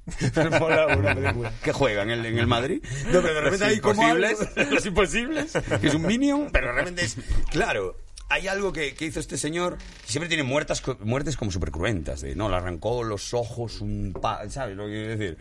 que 1.61 1.73
juega 1.73 2.03
en 2.03 2.11
el, 2.11 2.25
en 2.25 2.37
el 2.39 2.47
Madrid. 2.47 2.81
No, 3.07 3.21
pero 3.21 3.33
de 3.33 3.41
repente 3.41 3.65
Los 3.65 3.73
hay 3.73 3.79
como 3.81 4.01
algo- 4.07 4.27
los 4.71 4.85
imposibles, 4.85 5.51
que 5.81 5.87
es 5.87 5.93
un 5.95 6.03
minion, 6.07 6.49
pero 6.51 6.71
realmente 6.71 7.03
es 7.03 7.17
claro. 7.51 7.97
Hay 8.29 8.47
algo 8.49 8.73
que, 8.73 8.93
que 8.93 9.05
hizo 9.05 9.19
este 9.21 9.37
señor 9.37 9.77
que 9.77 10.11
siempre 10.11 10.27
tiene 10.27 10.43
muertas, 10.43 10.81
co- 10.81 10.97
muertes 10.99 11.37
como 11.37 11.49
súper 11.49 11.71
cruentas. 11.71 12.19
De, 12.21 12.35
no, 12.35 12.49
le 12.49 12.57
arrancó 12.57 13.03
los 13.03 13.33
ojos 13.33 13.79
un 13.79 14.13
pa... 14.21 14.49
¿Sabes 14.49 14.75
lo 14.75 14.85
que 14.85 14.91
quiero 14.91 15.17
decir? 15.17 15.37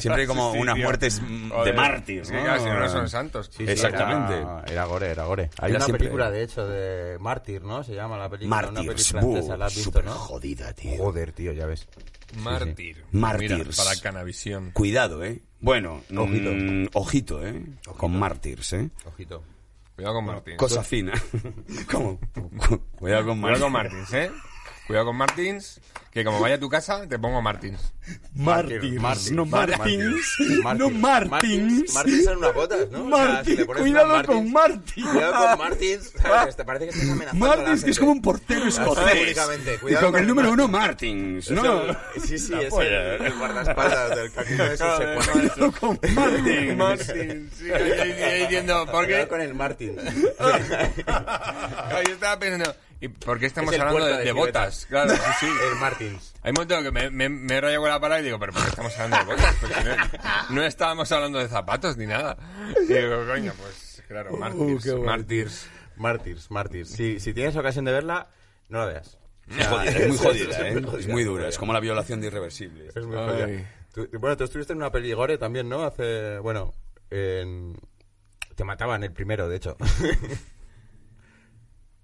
Siempre 0.00 0.22
hay 0.22 0.26
como 0.26 0.52
Sí, 0.54 0.58
unas 0.58 0.74
tío. 0.76 0.84
muertes 0.84 1.20
de 1.20 1.72
mártir. 1.74 2.24
Sí, 2.24 2.32
¿no? 2.32 2.58
si 2.58 2.64
no, 2.64 2.80
no 2.80 2.88
son 2.88 3.08
santos. 3.10 3.50
Sí, 3.54 3.64
Exactamente. 3.68 4.38
Era, 4.38 4.64
era 4.66 4.84
gore, 4.86 5.10
era 5.10 5.24
gore. 5.24 5.50
Hay 5.58 5.70
Era 5.70 5.76
una 5.78 5.84
siempre- 5.84 5.98
película, 5.98 6.30
de 6.30 6.42
hecho, 6.42 6.66
de 6.66 7.18
Mártir, 7.18 7.62
¿no? 7.62 7.84
Se 7.84 7.94
llama 7.94 8.16
la 8.16 8.30
película. 8.30 8.56
Una 8.58 8.70
Mártires. 8.82 9.12
película 9.12 9.20
francesa, 9.32 9.56
¿la 9.58 9.66
has 9.66 9.74
visto, 9.74 9.90
Súper 9.90 10.04
no? 10.06 10.12
jodida, 10.12 10.72
tío. 10.72 10.96
Joder, 10.96 11.32
tío, 11.32 11.52
ya 11.52 11.66
ves. 11.66 11.86
Mártir. 12.38 13.04
Mártirs. 13.12 13.52
Mira, 13.52 13.70
para 13.76 14.00
Canavisión. 14.00 14.70
Cuidado, 14.72 15.22
¿eh? 15.22 15.42
Bueno, 15.60 16.02
Ojito. 16.16 16.50
mm, 16.50 16.86
ojito, 16.94 17.46
¿eh? 17.46 17.62
Con 17.98 18.18
mártires, 18.18 18.72
¿eh? 18.72 18.88
Ojito. 19.04 19.44
Cuidado 19.94 20.14
con 20.16 20.24
Martín. 20.24 20.56
Cosa 20.56 20.82
fina. 20.82 21.12
¿Cómo? 21.90 22.18
Cuidado 22.96 23.26
con 23.26 23.40
Cuidado 23.40 23.60
con 23.64 23.72
Martins. 23.72 24.10
Martins, 24.10 24.12
¿eh? 24.14 24.30
Cuidado 24.86 25.06
con 25.06 25.16
Martins, 25.16 25.80
que 26.10 26.24
como 26.24 26.40
vaya 26.40 26.56
a 26.56 26.60
tu 26.60 26.68
casa, 26.68 27.08
te 27.08 27.18
pongo 27.18 27.40
Martins. 27.40 27.80
Mártir, 28.34 29.00
Mártir, 29.00 29.32
no 29.32 29.46
Martins, 29.46 30.36
no 30.76 30.90
Martins. 30.90 31.94
Martins 31.94 32.24
son 32.24 32.38
unas 32.38 32.52
botas, 32.54 32.90
¿no? 32.90 33.06
O 33.06 33.16
sea, 33.16 33.28
Martins, 33.28 33.58
si 33.60 33.64
cuidado 33.64 34.12
unas 34.12 34.26
con 34.26 34.52
Martins. 34.52 35.08
Cuidado 35.08 35.46
con 35.46 35.58
Martins. 35.58 36.12
¿sabes? 36.20 36.56
Te 36.56 36.64
parece 36.64 36.84
que 36.86 36.90
estás 36.90 37.08
amenazando 37.08 37.46
Martins, 37.46 37.84
que 37.84 37.90
es 37.92 37.98
como 37.98 38.12
un 38.12 38.20
portero 38.22 38.66
escocés. 38.66 39.30
Y 39.30 39.34
cuidado 39.78 40.06
con 40.06 40.12
con 40.12 40.20
el 40.20 40.26
número 40.26 40.68
Martins. 40.68 41.48
uno, 41.48 41.62
Martins, 41.62 41.90
¿no? 41.92 41.94
Sí, 42.22 42.38
sí, 42.38 42.52
La 42.52 42.62
es 42.62 42.74
el, 42.74 42.92
el 43.26 43.38
guardaespaldas 43.38 44.16
del 44.16 44.32
camino 44.32 44.64
ese 44.64 44.76
se 44.76 44.84
pone. 44.84 45.48
Cuidado 45.48 45.72
con 45.72 45.98
Martins. 46.14 46.76
Martins, 46.76 47.54
sí, 47.56 47.64
diciendo, 48.40 48.86
¿por 48.90 49.06
qué? 49.06 49.12
Cuidado 49.12 49.28
con 49.28 49.40
el 49.40 49.54
Martin. 49.54 49.96
Yo 49.96 50.02
estaba 52.12 52.38
pensando, 52.38 52.74
¿y 53.02 53.08
por 53.08 53.38
qué 53.38 53.46
estamos 53.46 53.74
Es 53.74 53.80
hablando 53.80 54.06
de, 54.06 54.16
de 54.18 54.24
de 54.24 54.32
botas? 54.32 54.86
Claro, 54.86 55.10
sí, 55.14 55.20
sí. 55.40 55.46
El 55.72 55.78
Martins. 55.78 56.34
Hay 56.42 56.50
un 56.50 56.54
momento 56.54 56.82
que 56.82 56.90
me, 56.90 57.10
me, 57.10 57.28
me 57.28 57.54
he 57.56 57.60
rayado 57.60 57.82
con 57.82 57.90
la 57.90 58.00
palabra 58.00 58.20
y 58.20 58.24
digo, 58.24 58.38
¿pero 58.38 58.52
por 58.52 58.62
qué 58.62 58.68
estamos 58.70 58.98
hablando 58.98 59.16
de 59.18 59.24
botas? 59.36 59.56
Pues 59.60 59.72
no, 60.50 60.54
no 60.54 60.62
estábamos 60.64 61.12
hablando 61.12 61.38
de 61.38 61.48
zapatos 61.48 61.96
ni 61.96 62.06
nada. 62.06 62.36
Y 62.88 62.92
digo, 62.92 63.26
coño, 63.26 63.52
pues 63.60 64.02
claro, 64.08 64.36
Martyrs, 64.36 64.82
qué 64.84 64.90
bueno. 64.92 65.06
Martyrs. 65.06 65.66
Martyrs, 65.96 66.50
Martyrs. 66.50 66.88
Si, 66.90 67.20
si 67.20 67.34
tienes 67.34 67.54
ocasión 67.56 67.84
de 67.84 67.92
verla, 67.92 68.28
no 68.68 68.78
la 68.78 68.86
veas. 68.86 69.18
Es 69.48 69.66
jodida, 69.66 69.90
es 69.90 70.08
muy 70.08 70.16
jodida, 70.26 70.68
Es 70.68 70.76
¿eh? 70.76 70.82
Es 71.00 71.08
muy 71.08 71.24
dura, 71.24 71.48
es 71.48 71.58
como 71.58 71.72
la 71.72 71.80
violación 71.80 72.20
de 72.20 72.28
irreversible. 72.28 72.88
Es 72.94 73.04
muy 73.04 73.16
jodida. 73.16 73.48
Tú- 73.92 74.08
bueno, 74.18 74.36
tú 74.36 74.44
estuviste 74.44 74.72
en 74.72 74.78
una 74.78 74.90
peli 74.90 75.12
gore 75.12 75.36
también, 75.36 75.68
¿no? 75.68 75.84
Hace, 75.84 76.38
bueno, 76.38 76.72
en... 77.10 77.76
Te 78.54 78.64
mataban 78.64 79.02
el 79.04 79.12
primero, 79.12 79.48
de 79.48 79.56
hecho. 79.56 79.76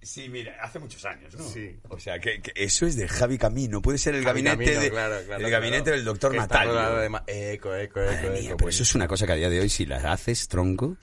Sí, 0.08 0.26
mira, 0.30 0.56
hace 0.62 0.78
muchos 0.78 1.04
años, 1.04 1.34
¿no? 1.34 1.46
Sí. 1.46 1.76
O 1.90 2.00
sea, 2.00 2.18
que, 2.18 2.40
que 2.40 2.50
eso 2.54 2.86
es 2.86 2.96
de 2.96 3.06
Javi 3.06 3.36
Camino. 3.36 3.82
Puede 3.82 3.98
ser 3.98 4.14
el 4.14 4.24
Javi 4.24 4.42
gabinete, 4.42 4.72
Camino, 4.72 4.80
de, 4.82 4.90
claro, 4.90 5.16
claro, 5.26 5.44
el 5.44 5.50
gabinete 5.50 5.82
claro. 5.82 5.96
del 5.96 6.04
doctor 6.06 6.34
Natalio. 6.34 6.96
de 6.96 7.08
ma- 7.10 7.24
Eco, 7.26 7.74
eco, 7.74 8.00
Madre 8.00 8.20
eco, 8.20 8.30
mía, 8.32 8.40
eco. 8.48 8.56
pero 8.56 8.70
eso 8.70 8.84
es 8.84 8.94
una 8.94 9.06
cosa 9.06 9.26
que 9.26 9.32
a 9.32 9.36
día 9.36 9.50
de 9.50 9.60
hoy, 9.60 9.68
si 9.68 9.84
la 9.84 9.96
haces, 10.10 10.48
tronco, 10.48 10.96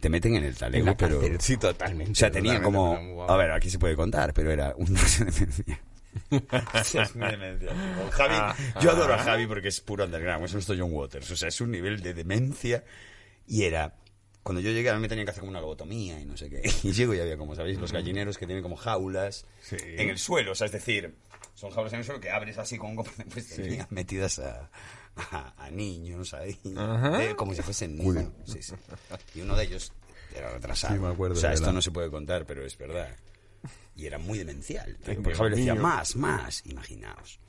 te 0.00 0.08
meten 0.08 0.34
en 0.36 0.44
el 0.44 0.56
talego, 0.56 0.80
En 0.80 0.86
la 0.86 0.96
pero... 0.96 1.20
cárcel, 1.20 1.40
sí, 1.42 1.58
totalmente. 1.58 2.12
O 2.12 2.14
sea, 2.14 2.30
tenía 2.30 2.62
como... 2.62 3.26
A 3.28 3.36
ver, 3.36 3.50
aquí 3.50 3.68
se 3.68 3.78
puede 3.78 3.94
contar, 3.94 4.32
pero 4.32 4.50
era 4.50 4.72
un. 4.78 4.96
Javi, 6.30 8.34
Ah, 8.34 8.56
yo 8.80 8.92
adoro 8.92 9.12
a 9.12 9.18
Javi 9.18 9.46
porque 9.46 9.68
es 9.68 9.78
puro 9.82 10.06
underground, 10.06 10.46
es 10.46 10.54
nuestro 10.54 10.74
John 10.78 10.90
Waters. 10.92 11.30
O 11.30 11.36
sea, 11.36 11.48
es 11.48 11.60
un 11.60 11.70
nivel 11.70 12.00
de 12.00 12.14
demencia. 12.14 12.82
Y 13.46 13.64
era... 13.64 13.94
Cuando 14.42 14.60
yo 14.62 14.70
llegué, 14.70 14.88
a 14.90 14.94
mí 14.94 15.00
me 15.00 15.08
tenían 15.08 15.26
que 15.26 15.30
hacer 15.32 15.40
como 15.40 15.50
una 15.50 15.60
lobotomía 15.60 16.18
y 16.20 16.24
no 16.24 16.36
sé 16.36 16.48
qué. 16.48 16.62
Y 16.82 16.92
llego 16.92 17.14
y 17.14 17.20
había, 17.20 17.36
como 17.36 17.54
sabéis, 17.54 17.78
los 17.78 17.92
gallineros 17.92 18.38
que 18.38 18.46
tienen 18.46 18.62
como 18.62 18.76
jaulas 18.76 19.44
Sí. 19.62 19.76
en 19.80 20.08
el 20.08 20.18
suelo. 20.18 20.52
O 20.52 20.54
sea, 20.54 20.66
es 20.66 20.72
decir, 20.72 21.14
son 21.54 21.70
jaulas 21.70 21.92
en 21.92 21.98
el 22.00 22.04
suelo 22.04 22.20
que 22.20 22.30
abres 22.30 22.56
así 22.58 22.78
con 22.78 22.96
Pues 22.96 23.48
tenían 23.56 23.86
metidas 23.90 24.38
a, 24.38 24.70
a, 25.16 25.64
a 25.66 25.70
niños 25.70 26.32
ahí. 26.34 26.58
Ajá. 26.76 27.24
eh, 27.24 27.34
como 27.36 27.54
si 27.54 27.62
fuesen 27.62 27.96
niños. 27.98 28.32
Sí, 28.46 28.62
sí. 28.62 28.74
Y 29.34 29.40
uno 29.42 29.54
de 29.56 29.64
ellos 29.64 29.92
era 30.34 30.50
retrasado. 30.50 30.94
Sí, 30.94 31.00
me 31.00 31.08
acuerdo 31.08 31.36
o 31.36 31.40
sea, 31.40 31.50
de 31.50 31.56
esto 31.56 31.72
no 31.72 31.82
se 31.82 31.90
puede 31.90 32.10
contar, 32.10 32.46
pero 32.46 32.64
es 32.64 32.78
verdad. 32.78 33.14
Y 33.96 34.06
era 34.06 34.18
muy 34.18 34.38
demencial. 34.38 34.96
porque 35.04 35.20
Dios 35.20 35.36
Javi 35.38 35.50
le 35.50 35.56
decía, 35.56 35.74
más, 35.74 36.14
más, 36.16 36.64
imaginaos. 36.64 37.40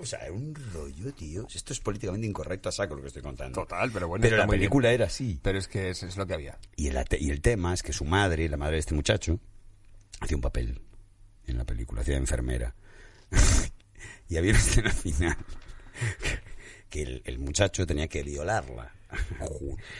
O 0.00 0.06
sea, 0.06 0.20
era 0.20 0.32
un 0.32 0.54
rollo, 0.72 1.12
tío. 1.12 1.46
Esto 1.54 1.72
es 1.72 1.80
políticamente 1.80 2.26
incorrecto 2.26 2.68
a 2.70 2.72
saco 2.72 2.94
lo 2.94 3.02
que 3.02 3.08
estoy 3.08 3.22
contando. 3.22 3.60
Total, 3.60 3.90
pero 3.92 4.08
bueno, 4.08 4.22
Pero 4.22 4.36
la 4.38 4.44
bien. 4.44 4.58
película 4.58 4.90
era 4.92 5.06
así. 5.06 5.38
Pero 5.42 5.58
es 5.58 5.68
que 5.68 5.90
es, 5.90 6.02
es 6.02 6.16
lo 6.16 6.26
que 6.26 6.34
había. 6.34 6.58
Y 6.76 6.86
el, 6.88 7.04
y 7.18 7.30
el 7.30 7.40
tema 7.42 7.74
es 7.74 7.82
que 7.82 7.92
su 7.92 8.04
madre, 8.04 8.48
la 8.48 8.56
madre 8.56 8.76
de 8.76 8.80
este 8.80 8.94
muchacho, 8.94 9.38
hacía 10.20 10.36
un 10.36 10.40
papel 10.40 10.80
en 11.46 11.58
la 11.58 11.64
película, 11.64 12.00
hacía 12.00 12.14
de 12.14 12.20
enfermera. 12.20 12.74
y 14.28 14.36
había 14.38 14.52
una 14.52 14.60
escena 14.60 14.90
final 14.90 15.36
que 16.90 17.02
el, 17.02 17.22
el 17.24 17.38
muchacho 17.38 17.86
tenía 17.86 18.08
que 18.08 18.22
violarla. 18.22 18.92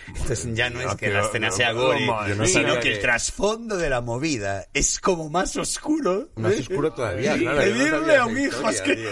Entonces 0.06 0.54
ya 0.54 0.70
no 0.70 0.80
es 0.80 0.94
que 0.94 1.08
la 1.08 1.22
escena 1.22 1.50
sea 1.50 1.72
gore, 1.72 2.06
sino 2.46 2.78
que 2.80 2.92
el 2.94 3.00
trasfondo 3.00 3.76
de 3.76 3.90
la 3.90 4.00
movida 4.00 4.66
es 4.72 5.00
como 5.00 5.28
más 5.28 5.56
oscuro. 5.56 6.30
Más 6.36 6.58
oscuro 6.58 6.92
todavía, 6.92 7.36
claro. 7.36 7.58
pedirle 7.58 8.16
a 8.16 8.26
un 8.26 8.38
hijo 8.38 8.70
es 8.70 8.80
que-. 8.82 8.92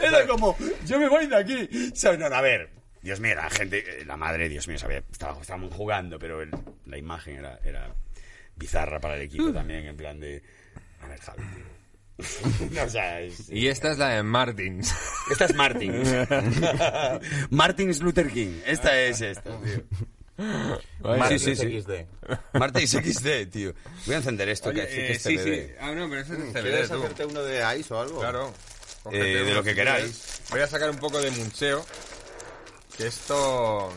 Era 0.00 0.26
como, 0.26 0.56
yo 0.86 0.98
me 0.98 1.08
voy 1.08 1.26
de 1.26 1.36
aquí. 1.36 1.68
¿Sabes? 1.94 2.18
No, 2.18 2.26
a 2.26 2.40
ver. 2.40 2.70
Dios 3.00 3.20
mío, 3.20 3.36
la 3.36 3.48
gente, 3.48 4.00
eh, 4.00 4.04
la 4.04 4.16
madre, 4.16 4.48
Dios 4.48 4.66
mío, 4.66 4.76
sabía, 4.76 5.04
estaba, 5.10 5.40
estábamos 5.40 5.72
jugando, 5.72 6.18
pero 6.18 6.44
la 6.84 6.98
imagen 6.98 7.36
era, 7.36 7.60
era 7.64 7.94
bizarra 8.56 9.00
para 9.00 9.14
el 9.14 9.22
equipo 9.22 9.52
también, 9.52 9.86
en 9.86 9.96
plan 9.96 10.18
de... 10.18 10.42
A 11.00 11.06
ver, 11.06 11.20
Javi, 11.20 11.42
tío. 11.54 11.77
No, 12.72 12.82
o 12.84 12.88
sea, 12.88 13.20
es- 13.20 13.48
Y 13.48 13.68
esta 13.68 13.92
es 13.92 13.98
la 13.98 14.08
de 14.10 14.22
Martins. 14.22 14.92
Esta 15.30 15.44
es 15.46 15.54
Martins. 15.54 16.08
Martins 17.50 18.00
Luther 18.00 18.28
King. 18.30 18.60
Esta 18.66 18.98
es 19.00 19.20
esta, 19.20 19.50
tío. 19.60 19.84
Martins 21.02 21.42
sí, 21.42 21.56
sí. 21.56 21.80
XD. 21.80 21.92
Martins 22.58 22.90
XD, 22.92 23.46
tío. 23.50 23.72
Voy 24.06 24.14
a 24.14 24.18
encender 24.18 24.48
esto, 24.48 24.72
que, 24.72 24.80
Oye, 24.82 24.88
que 24.88 25.06
eh, 25.08 25.12
es 25.12 25.22
sí, 25.22 25.36
CBD. 25.36 25.44
sí. 25.68 25.72
Ah, 25.80 25.92
no, 25.92 26.08
pero 26.08 26.20
eso 26.22 26.34
es 26.34 26.40
el 26.40 26.52
¿Quieres 26.52 26.88
CBD, 26.88 26.94
tú. 26.96 27.02
hacerte 27.04 27.24
uno 27.26 27.42
de 27.42 27.78
Ice 27.80 27.94
o 27.94 28.00
algo? 28.00 28.20
Claro. 28.20 28.54
Eh, 29.12 29.18
de 29.18 29.42
uno 29.44 29.54
lo 29.54 29.62
que 29.62 29.70
si 29.70 29.76
queráis. 29.76 30.02
quieres. 30.04 30.42
Voy 30.50 30.60
a 30.60 30.66
sacar 30.66 30.90
un 30.90 30.98
poco 30.98 31.20
de 31.20 31.30
muncheo. 31.32 31.84
Que 32.96 33.06
esto, 33.06 33.92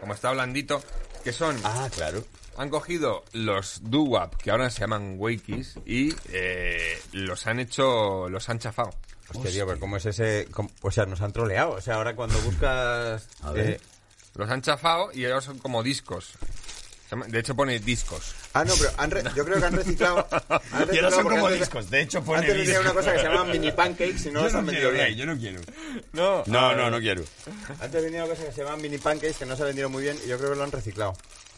como 0.00 0.14
está 0.14 0.30
blandito, 0.32 0.82
que 1.22 1.32
son... 1.32 1.58
Ah, 1.62 1.88
claro. 1.94 2.24
Han 2.56 2.68
cogido 2.68 3.24
los 3.32 3.80
doo-wop, 3.84 4.36
que 4.36 4.50
ahora 4.50 4.68
se 4.70 4.80
llaman 4.80 5.14
Wakeys, 5.18 5.76
y 5.86 6.14
eh, 6.30 7.00
los 7.12 7.46
han 7.46 7.58
hecho, 7.60 8.28
los 8.28 8.48
han 8.48 8.58
chafado. 8.58 8.90
Hostia, 9.32 9.50
tío, 9.52 9.66
pero 9.66 9.78
¿cómo 9.78 9.96
es 9.96 10.04
ese...? 10.06 10.48
cómo- 10.50 10.70
O 10.82 10.90
sea, 10.90 11.06
nos 11.06 11.20
han 11.20 11.32
troleado. 11.32 11.70
O 11.72 11.80
sea, 11.80 11.94
ahora 11.94 12.14
cuando 12.16 12.38
buscas... 12.40 13.28
A 13.42 13.52
ver. 13.52 13.70
eh, 13.70 13.80
Los 14.34 14.50
han 14.50 14.60
chafado 14.60 15.10
y 15.14 15.24
ahora 15.24 15.40
son 15.40 15.58
como 15.58 15.82
discos. 15.84 16.32
Se 17.08 17.10
llama- 17.16 17.26
De 17.28 17.38
hecho 17.38 17.54
pone 17.54 17.78
discos. 17.78 18.34
Ah, 18.52 18.64
no, 18.64 18.74
pero 18.76 18.90
han 18.98 19.10
re- 19.10 19.22
yo 19.36 19.44
creo 19.44 19.58
que 19.60 19.64
han 19.66 19.72
reciclado... 19.72 20.26
Han 20.32 20.40
Y 20.40 20.52
ahora 20.52 20.84
reciclado 20.86 21.10
son 21.14 21.22
porque 21.22 21.36
como 21.38 21.46
antes- 21.46 21.60
discos. 21.60 21.90
De 21.90 22.00
hecho, 22.02 22.22
pone 22.24 22.38
Antes 22.40 22.66
discos. 22.66 22.80
una 22.84 22.92
cosa 22.92 23.12
que 23.12 23.18
se 23.20 23.24
llama 23.24 23.44
mini 23.44 23.70
pancakes 23.76 24.26
y 24.28 24.30
no 24.32 24.42
los 24.42 24.54
han 24.54 24.66
vendido 24.66 24.90
bien. 24.90 25.14
yo 25.14 25.26
no 25.26 25.38
quiero. 25.38 25.60
No, 26.12 26.42
No, 26.46 26.74
no, 26.74 26.90
no 26.90 26.98
quiero. 26.98 27.22
Antes 27.80 28.02
venía 28.02 28.24
una 28.24 28.34
cosa 28.34 28.46
que 28.46 28.52
se 28.52 28.64
llama 28.64 28.76
mini 28.78 28.98
pancakes 28.98 29.34
que 29.38 29.46
no 29.46 29.56
se 29.56 29.62
ha 29.62 29.66
vendido 29.66 29.88
muy 29.88 30.02
bien 30.02 30.18
y 30.24 30.28
yo 30.28 30.36
creo 30.38 30.50
que 30.50 30.56
lo 30.56 30.64
han 30.64 30.72
reciclado. 30.72 31.14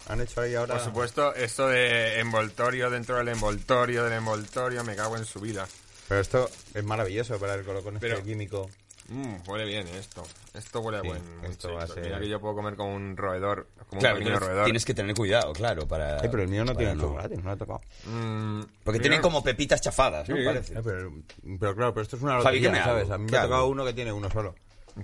Han 0.08 0.20
hecho 0.20 0.40
ahí 0.40 0.54
ahora... 0.54 0.74
Por 0.74 0.84
supuesto, 0.84 1.34
esto 1.34 1.68
de 1.68 2.18
envoltorio 2.20 2.90
dentro 2.90 3.16
del 3.16 3.28
envoltorio 3.28 4.04
del 4.04 4.14
envoltorio, 4.14 4.82
me 4.84 4.96
cago 4.96 5.16
en 5.16 5.24
su 5.24 5.40
vida. 5.40 5.66
Pero 6.08 6.20
esto 6.20 6.50
es 6.74 6.84
maravilloso 6.84 7.38
para 7.38 7.54
el 7.54 7.64
con 7.64 7.98
Pero- 7.98 8.16
este 8.18 8.28
químico. 8.28 8.68
Mm, 9.08 9.34
huele 9.48 9.64
bien 9.64 9.88
esto. 9.88 10.22
Esto 10.54 10.80
huele 10.80 11.00
Sí, 11.02 11.08
buen. 11.08 11.22
esto 11.44 11.74
va 11.74 11.82
a 11.82 11.86
ser- 11.86 12.04
Mira 12.04 12.20
que 12.20 12.28
yo 12.28 12.40
puedo 12.40 12.54
comer 12.54 12.76
como 12.76 12.94
un 12.94 13.16
roedor, 13.16 13.66
como 13.88 14.00
Claro, 14.00 14.16
un 14.16 14.20
pequeño 14.22 14.38
roedor. 14.38 14.64
tienes 14.64 14.84
que 14.84 14.94
tener 14.94 15.14
cuidado, 15.14 15.52
claro, 15.52 15.86
para... 15.88 16.20
Ay, 16.20 16.28
pero 16.30 16.42
el 16.44 16.48
mío 16.48 16.64
no 16.64 16.74
tiene 16.74 16.96
chocolate, 16.98 17.36
no 17.36 17.42
lo 17.42 17.52
he 17.52 17.56
tocado. 17.56 17.80
Mm, 18.04 18.60
Porque 18.84 18.98
mira, 19.00 19.02
tiene 19.10 19.20
como 19.20 19.42
pepitas 19.42 19.80
chafadas, 19.80 20.28
¿no? 20.28 20.36
Sí. 20.36 20.44
Parece. 20.44 20.74
Eh, 20.74 20.80
pero, 20.84 21.12
pero 21.58 21.74
claro, 21.74 21.92
pero 21.94 22.02
esto 22.02 22.16
es 22.16 22.22
una 22.22 22.40
Javi, 22.40 22.60
¿qué 22.60 22.66
lotería? 22.68 22.84
¿sabes? 22.84 23.10
A 23.10 23.18
mí 23.18 23.24
me 23.24 23.30
¿Qué 23.30 23.36
ha 23.36 23.42
tocado 23.42 23.66
uno 23.66 23.84
que 23.84 23.92
tiene 23.92 24.12
uno 24.12 24.30
solo. 24.30 24.54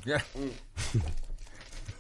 ya. 0.05 0.25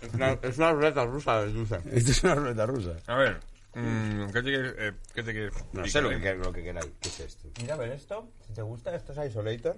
Es 0.00 0.14
una, 0.14 0.32
es 0.42 0.58
una 0.58 0.72
ruleta 0.72 1.04
rusa 1.04 1.40
del 1.42 1.54
dulce. 1.54 1.76
Esto 1.92 2.10
es 2.10 2.22
una 2.24 2.34
ruleta 2.36 2.66
rusa. 2.66 2.96
A 3.06 3.16
ver, 3.16 3.40
mm, 3.74 4.26
¿qué 4.26 4.32
te 4.34 4.42
quieres? 4.42 4.74
eh, 4.78 4.92
¿qué 5.14 5.22
te 5.22 5.32
quieres 5.32 5.54
No 5.72 5.86
sé 5.86 6.00
lo 6.02 6.08
que, 6.10 6.34
lo 6.34 6.52
que 6.52 6.62
queráis. 6.62 6.90
¿Qué 7.00 7.08
es 7.08 7.20
esto? 7.20 7.48
Mira, 7.60 7.74
a 7.74 7.78
ver 7.78 7.92
esto. 7.92 8.28
Si 8.46 8.52
te 8.52 8.62
gusta, 8.62 8.94
esto 8.94 9.12
es 9.12 9.30
Isolator. 9.30 9.76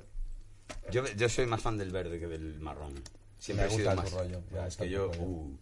Yo, 0.90 1.04
yo 1.16 1.28
soy 1.28 1.46
más 1.46 1.60
fan 1.62 1.76
del 1.78 1.90
verde 1.90 2.18
que 2.20 2.26
del 2.26 2.60
marrón. 2.60 2.94
Siempre 3.38 3.66
Me 3.66 3.72
he 3.72 3.76
sido 3.76 3.90
gusta 3.90 4.02
más. 4.02 4.10
tu 4.10 4.18
rollo, 4.18 4.42
ya, 4.52 4.62
es 4.66 4.68
está 4.68 4.84
que 4.84 4.90
tu 4.90 4.94
yo. 4.96 5.06
rollo. 5.08 5.20
Uh, 5.22 5.58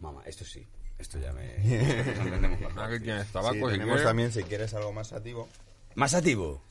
mamá, 0.00 0.22
esto 0.26 0.44
sí. 0.44 0.66
Esto 0.98 1.18
ya 1.18 1.32
me. 1.32 1.56
nos 1.58 2.18
entendemos 2.18 2.60
mejor. 2.60 2.72
Ah, 2.82 2.88
¿qué 2.90 3.00
tienes? 3.00 3.26
Sí, 3.26 3.32
Tabaco, 3.32 3.54
si 3.54 3.60
tenemos 3.60 3.84
quieres. 3.86 4.04
también, 4.04 4.32
si 4.32 4.42
quieres 4.44 4.74
algo 4.74 4.92
más 4.92 5.08
sativo. 5.08 5.48
¿Más 5.94 6.10
sativo? 6.10 6.62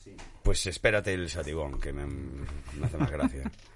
Pues 0.42 0.64
espérate 0.66 1.12
el 1.12 1.28
sativón, 1.28 1.80
que 1.80 1.92
me, 1.92 2.06
me 2.06 2.86
hace 2.86 2.96
más 2.96 3.10
gracia. 3.10 3.50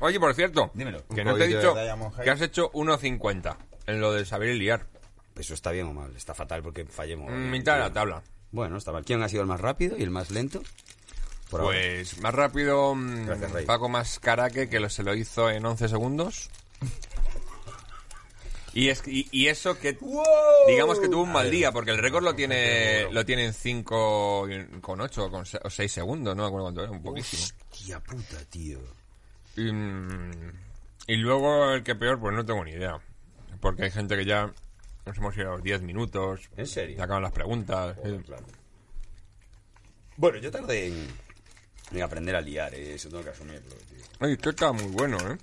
Oye, 0.00 0.18
por 0.20 0.34
cierto, 0.34 0.70
Dímelo. 0.74 1.04
que 1.14 1.24
no 1.24 1.34
te 1.36 1.44
he 1.44 1.48
dicho 1.48 1.74
que 2.22 2.30
has 2.30 2.40
hecho 2.40 2.70
1.50 2.72 3.56
en 3.86 4.00
lo 4.00 4.12
de 4.12 4.24
saber 4.24 4.50
y 4.50 4.58
liar. 4.58 4.86
¿Eso 5.36 5.54
está 5.54 5.70
bien 5.70 5.86
o 5.86 5.92
mal? 5.92 6.14
Está 6.16 6.34
fatal 6.34 6.62
porque 6.62 6.84
fallemos. 6.86 7.30
Mm, 7.30 7.50
Mitad 7.50 7.74
de 7.74 7.80
la 7.80 7.92
tabla. 7.92 8.22
Bueno, 8.52 8.78
está 8.78 8.92
mal. 8.92 9.04
¿Quién 9.04 9.22
ha 9.22 9.28
sido 9.28 9.42
el 9.42 9.48
más 9.48 9.60
rápido 9.60 9.96
y 9.98 10.02
el 10.02 10.10
más 10.10 10.30
lento? 10.30 10.62
Por 11.50 11.60
ahora. 11.60 11.76
Pues 11.78 12.18
más 12.20 12.34
rápido 12.34 12.94
mm, 12.94 13.26
Gracias, 13.26 13.52
Rey. 13.52 13.66
Paco 13.66 13.88
Mascaraque, 13.88 14.68
que 14.68 14.80
lo, 14.80 14.88
se 14.88 15.02
lo 15.02 15.14
hizo 15.14 15.50
en 15.50 15.64
11 15.66 15.88
segundos. 15.88 16.48
Y, 18.72 18.88
es, 18.90 19.02
y, 19.06 19.26
y 19.30 19.46
eso 19.46 19.78
que 19.78 19.96
digamos 20.68 21.00
que 21.00 21.08
tuvo 21.08 21.22
un 21.22 21.32
mal 21.32 21.50
día, 21.50 21.72
porque 21.72 21.92
el 21.92 21.98
récord 21.98 22.22
lo 22.22 22.34
tiene 22.34 23.10
lo 23.10 23.24
tiene 23.24 23.46
en 23.46 23.54
5 23.54 24.48
con 24.82 25.00
8 25.00 25.30
con 25.30 25.46
se- 25.46 25.58
o 25.64 25.70
6 25.70 25.90
segundos, 25.90 26.36
no 26.36 26.42
me 26.42 26.48
acuerdo 26.48 26.64
cuánto 26.66 26.82
era, 26.82 26.90
un 26.90 27.02
poquísimo. 27.02 27.42
Hostia 27.72 28.00
puta, 28.00 28.36
tío. 28.50 28.78
Y, 29.56 29.72
mm, 29.72 30.52
y 31.08 31.16
luego 31.16 31.72
el 31.72 31.82
que 31.82 31.94
peor, 31.94 32.20
pues 32.20 32.34
no 32.34 32.44
tengo 32.44 32.64
ni 32.64 32.72
idea. 32.72 32.98
Porque 33.60 33.84
hay 33.84 33.90
gente 33.90 34.16
que 34.16 34.24
ya 34.24 34.52
nos 35.06 35.16
hemos 35.18 35.36
ido 35.36 35.48
a 35.48 35.52
los 35.54 35.62
10 35.62 35.82
minutos. 35.82 36.40
¿En 36.56 36.66
serio? 36.66 36.96
Ya 36.96 37.04
acaban 37.04 37.22
las 37.22 37.32
preguntas. 37.32 37.96
Joder, 37.96 38.22
claro. 38.22 38.44
Bueno, 40.16 40.38
yo 40.38 40.50
tardé 40.50 40.86
en, 40.88 41.06
en 41.92 42.02
aprender 42.02 42.34
a 42.36 42.40
liar, 42.40 42.74
eh, 42.74 42.94
eso 42.94 43.08
tengo 43.08 43.22
que 43.24 43.30
asumirlo, 43.30 43.74
tío. 43.88 43.98
Ay, 44.20 44.32
esto 44.32 44.50
está 44.50 44.72
muy 44.72 44.84
bueno, 44.92 45.18
¿eh? 45.30 45.36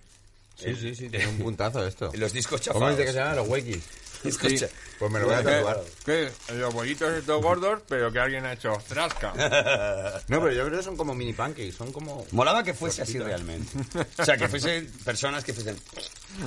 Sí, 0.55 0.75
sí, 0.75 0.95
sí, 0.95 1.09
tiene 1.09 1.27
un 1.29 1.37
puntazo 1.39 1.85
esto. 1.85 2.11
Los 2.15 2.33
discos 2.33 2.61
¿Cómo 2.61 2.73
chafados. 2.79 2.97
dice 2.97 3.05
que 3.07 3.11
se 3.13 3.19
llaman 3.19 3.35
los 3.37 3.47
Wakis? 3.47 3.83
Escucha. 4.23 4.67
Pues 4.99 5.11
me 5.11 5.19
lo 5.19 5.25
voy 5.25 5.35
a 5.35 5.43
tatuar. 5.43 5.81
¿Qué? 6.05 6.29
Los 6.53 6.73
bollitos 6.73 7.11
estos 7.13 7.41
gordos, 7.41 7.81
pero 7.87 8.11
que 8.11 8.19
alguien 8.19 8.45
ha 8.45 8.53
hecho 8.53 8.73
trasca. 8.87 9.33
No, 10.27 10.41
pero 10.41 10.51
yo 10.51 10.65
creo 10.65 10.77
que 10.77 10.83
son 10.83 10.95
como 10.95 11.13
mini 11.13 11.33
pancakes, 11.33 11.73
son 11.73 11.91
como... 11.91 12.25
Molaba 12.31 12.63
que 12.63 12.73
fuese 12.73 13.01
así 13.01 13.19
realmente. 13.19 13.71
O 14.17 14.25
sea, 14.25 14.37
que 14.37 14.47
fuesen 14.47 14.89
personas 15.03 15.43
que 15.43 15.53
fuesen... 15.53 15.77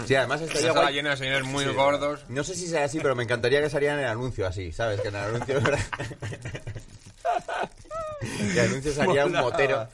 Sí, 0.06 0.14
además 0.14 0.40
estaría 0.40 0.72
guay. 0.72 0.94
llena 0.94 1.10
de 1.10 1.16
señores 1.16 1.44
muy 1.44 1.64
gordos. 1.66 2.24
No 2.28 2.42
sé 2.42 2.54
si 2.54 2.66
sea 2.66 2.84
así, 2.84 2.98
pero 3.00 3.14
me 3.14 3.24
encantaría 3.24 3.60
que 3.60 3.70
salieran 3.70 3.98
en 3.98 4.04
el 4.04 4.10
anuncio 4.10 4.46
así, 4.46 4.72
¿sabes? 4.72 5.00
Que 5.00 5.08
en 5.08 5.16
el 5.16 5.24
anuncio... 5.24 5.60
que 8.20 8.60
el 8.60 8.70
anuncio 8.70 8.92
salía 8.94 9.26
un 9.26 9.32
motero. 9.32 9.88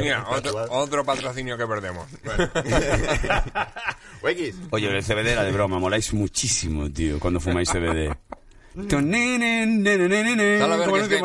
Mira, 0.00 0.26
otro, 0.30 0.66
otro 0.70 1.04
patrocinio 1.04 1.56
que 1.56 1.66
perdemos. 1.66 2.06
Wakis. 4.22 4.56
Oye, 4.70 4.96
el 4.96 5.04
CBD 5.04 5.28
era 5.28 5.44
de 5.44 5.52
broma, 5.52 5.78
moláis 5.78 6.12
muchísimo, 6.12 6.90
tío, 6.90 7.18
cuando 7.20 7.40
fumáis 7.40 7.70
CBD. 7.70 8.12
¿Sabes 10.58 10.76
lo 10.76 10.84
peor 10.84 10.92
que 10.92 11.00
es 11.02 11.08
de 11.08 11.16
que-. 11.16 11.20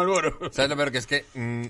¿Sabes 0.51 0.69
lo 0.69 0.75
peor 0.77 0.91
que 0.91 0.97
es 0.97 1.07
que 1.07 1.25
mm, 1.35 1.65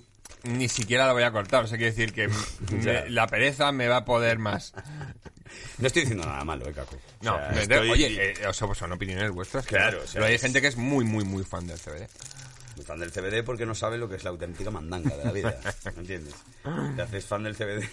ni 0.58 0.70
siquiera 0.70 1.06
la 1.08 1.14
voy 1.14 1.24
a 1.24 1.32
cortar? 1.32 1.64
O 1.66 1.68
sea, 1.68 1.78
quiere 1.78 1.92
decir 1.92 2.14
que 2.14 2.30
me- 2.72 3.10
la 3.10 3.28
pereza 3.28 3.72
me 3.72 3.88
va 3.88 3.98
a 3.98 4.06
poder 4.06 4.40
más. 4.40 4.74
No 5.78 5.88
estoy 5.88 6.04
diciendo 6.04 6.26
nada 6.26 6.44
malo, 6.46 6.68
eh, 6.68 6.74
Caco. 6.74 6.96
O 6.96 7.00
No, 7.26 7.38
sea, 7.38 7.50
me- 7.54 7.62
estoy- 7.64 7.90
oye, 7.90 8.32
eh, 8.42 8.48
o 8.48 8.54
sea, 8.54 8.68
pues 8.68 8.80
son 8.80 8.92
opiniones 8.94 9.30
vuestras. 9.32 9.66
Claro, 9.66 10.00
o 10.04 10.08
sea, 10.08 10.14
pero 10.14 10.26
hay 10.26 10.38
gente 10.38 10.62
que 10.62 10.68
es 10.68 10.78
muy, 10.78 11.04
muy, 11.04 11.24
muy 11.26 11.44
fan 11.44 11.68
del 11.68 11.78
CBD. 11.80 12.08
Muy 12.76 12.86
fan 12.86 13.00
del 13.00 13.12
CBD 13.12 13.44
porque 13.46 13.66
no 13.66 13.74
sabe 13.74 13.98
lo 13.98 14.10
que 14.10 14.16
es 14.16 14.24
la 14.24 14.32
auténtica 14.32 14.70
mandanga 14.70 15.16
de 15.16 15.24
la 15.26 15.32
vida. 15.32 15.60
¿Me 15.96 16.02
entiendes? 16.02 16.36
Te 16.96 17.02
haces 17.02 17.26
fan 17.26 17.44
del 17.44 17.56
CBD. 17.56 17.84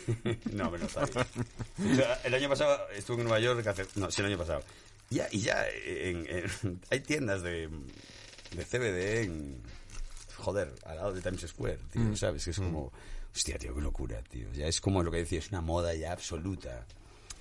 no, 0.53 0.70
me 0.70 0.78
lo 0.78 0.89
sabes. 0.89 1.11
O 1.93 1.95
sea, 1.95 2.20
el 2.24 2.35
año 2.35 2.49
pasado 2.49 2.78
estuve 2.95 3.18
en 3.18 3.24
Nueva 3.24 3.41
York. 3.41 3.66
Hace, 3.66 3.87
no, 3.97 4.11
sí, 4.11 4.20
el 4.22 4.26
año 4.28 4.39
pasado. 4.39 4.62
Ya, 5.11 5.26
y 5.30 5.41
ya 5.41 5.64
en- 5.85 6.26
en- 6.28 6.80
hay 6.91 7.01
tiendas 7.01 7.43
de, 7.43 7.68
de 8.53 8.64
CBD 8.64 9.24
en. 9.24 9.61
Joder, 10.37 10.72
al 10.87 10.97
lado 10.97 11.12
de 11.12 11.20
Times 11.22 11.43
Square, 11.49 11.78
tío. 11.93 12.16
¿Sabes? 12.16 12.45
Que 12.45 12.51
es 12.51 12.59
como. 12.59 12.93
Hostia, 13.35 13.57
tío, 13.59 13.74
qué 13.74 13.80
locura, 13.80 14.20
tío. 14.22 14.51
Ya 14.53 14.66
es 14.66 14.80
como 14.80 15.03
lo 15.03 15.11
que 15.11 15.18
decía, 15.18 15.39
es 15.39 15.49
una 15.51 15.61
moda 15.61 15.95
ya 15.95 16.12
absoluta. 16.12 16.85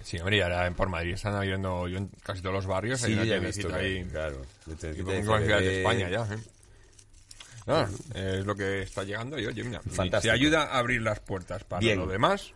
Sí, 0.03 0.17
hombre, 0.19 0.37
y 0.37 0.41
ahora 0.41 0.67
en- 0.67 0.75
por 0.75 0.89
Madrid 0.89 1.13
están 1.13 1.35
abriendo 1.35 1.87
yo 1.87 1.97
en 1.97 2.07
casi 2.23 2.41
todos 2.41 2.55
los 2.55 2.65
barrios. 2.67 3.03
hay 3.03 3.11
Sí, 3.11 3.17
una 3.17 3.25
ya 3.25 3.35
he 3.35 3.39
visto 3.39 3.73
ahí. 3.75 4.03
Claro. 4.05 4.41
Y 4.67 4.73
Tiendecita 4.75 5.03
por 5.05 5.13
de 5.13 5.21
muchas 5.23 5.43
ciudades 5.43 5.65
de. 5.65 5.77
España 5.79 6.09
ya, 6.09 6.33
¿eh? 6.35 6.39
Nada, 7.67 7.89
es 8.15 8.45
lo 8.45 8.55
que 8.55 8.81
está 8.81 9.03
llegando 9.03 9.39
y 9.39 9.45
oye, 9.45 9.63
mira, 9.63 9.81
Fantástico. 9.81 10.21
si 10.21 10.29
ayuda 10.29 10.63
a 10.63 10.79
abrir 10.79 11.01
las 11.01 11.19
puertas 11.19 11.63
para 11.63 11.79
Bien. 11.79 11.99
lo 11.99 12.07
demás, 12.07 12.53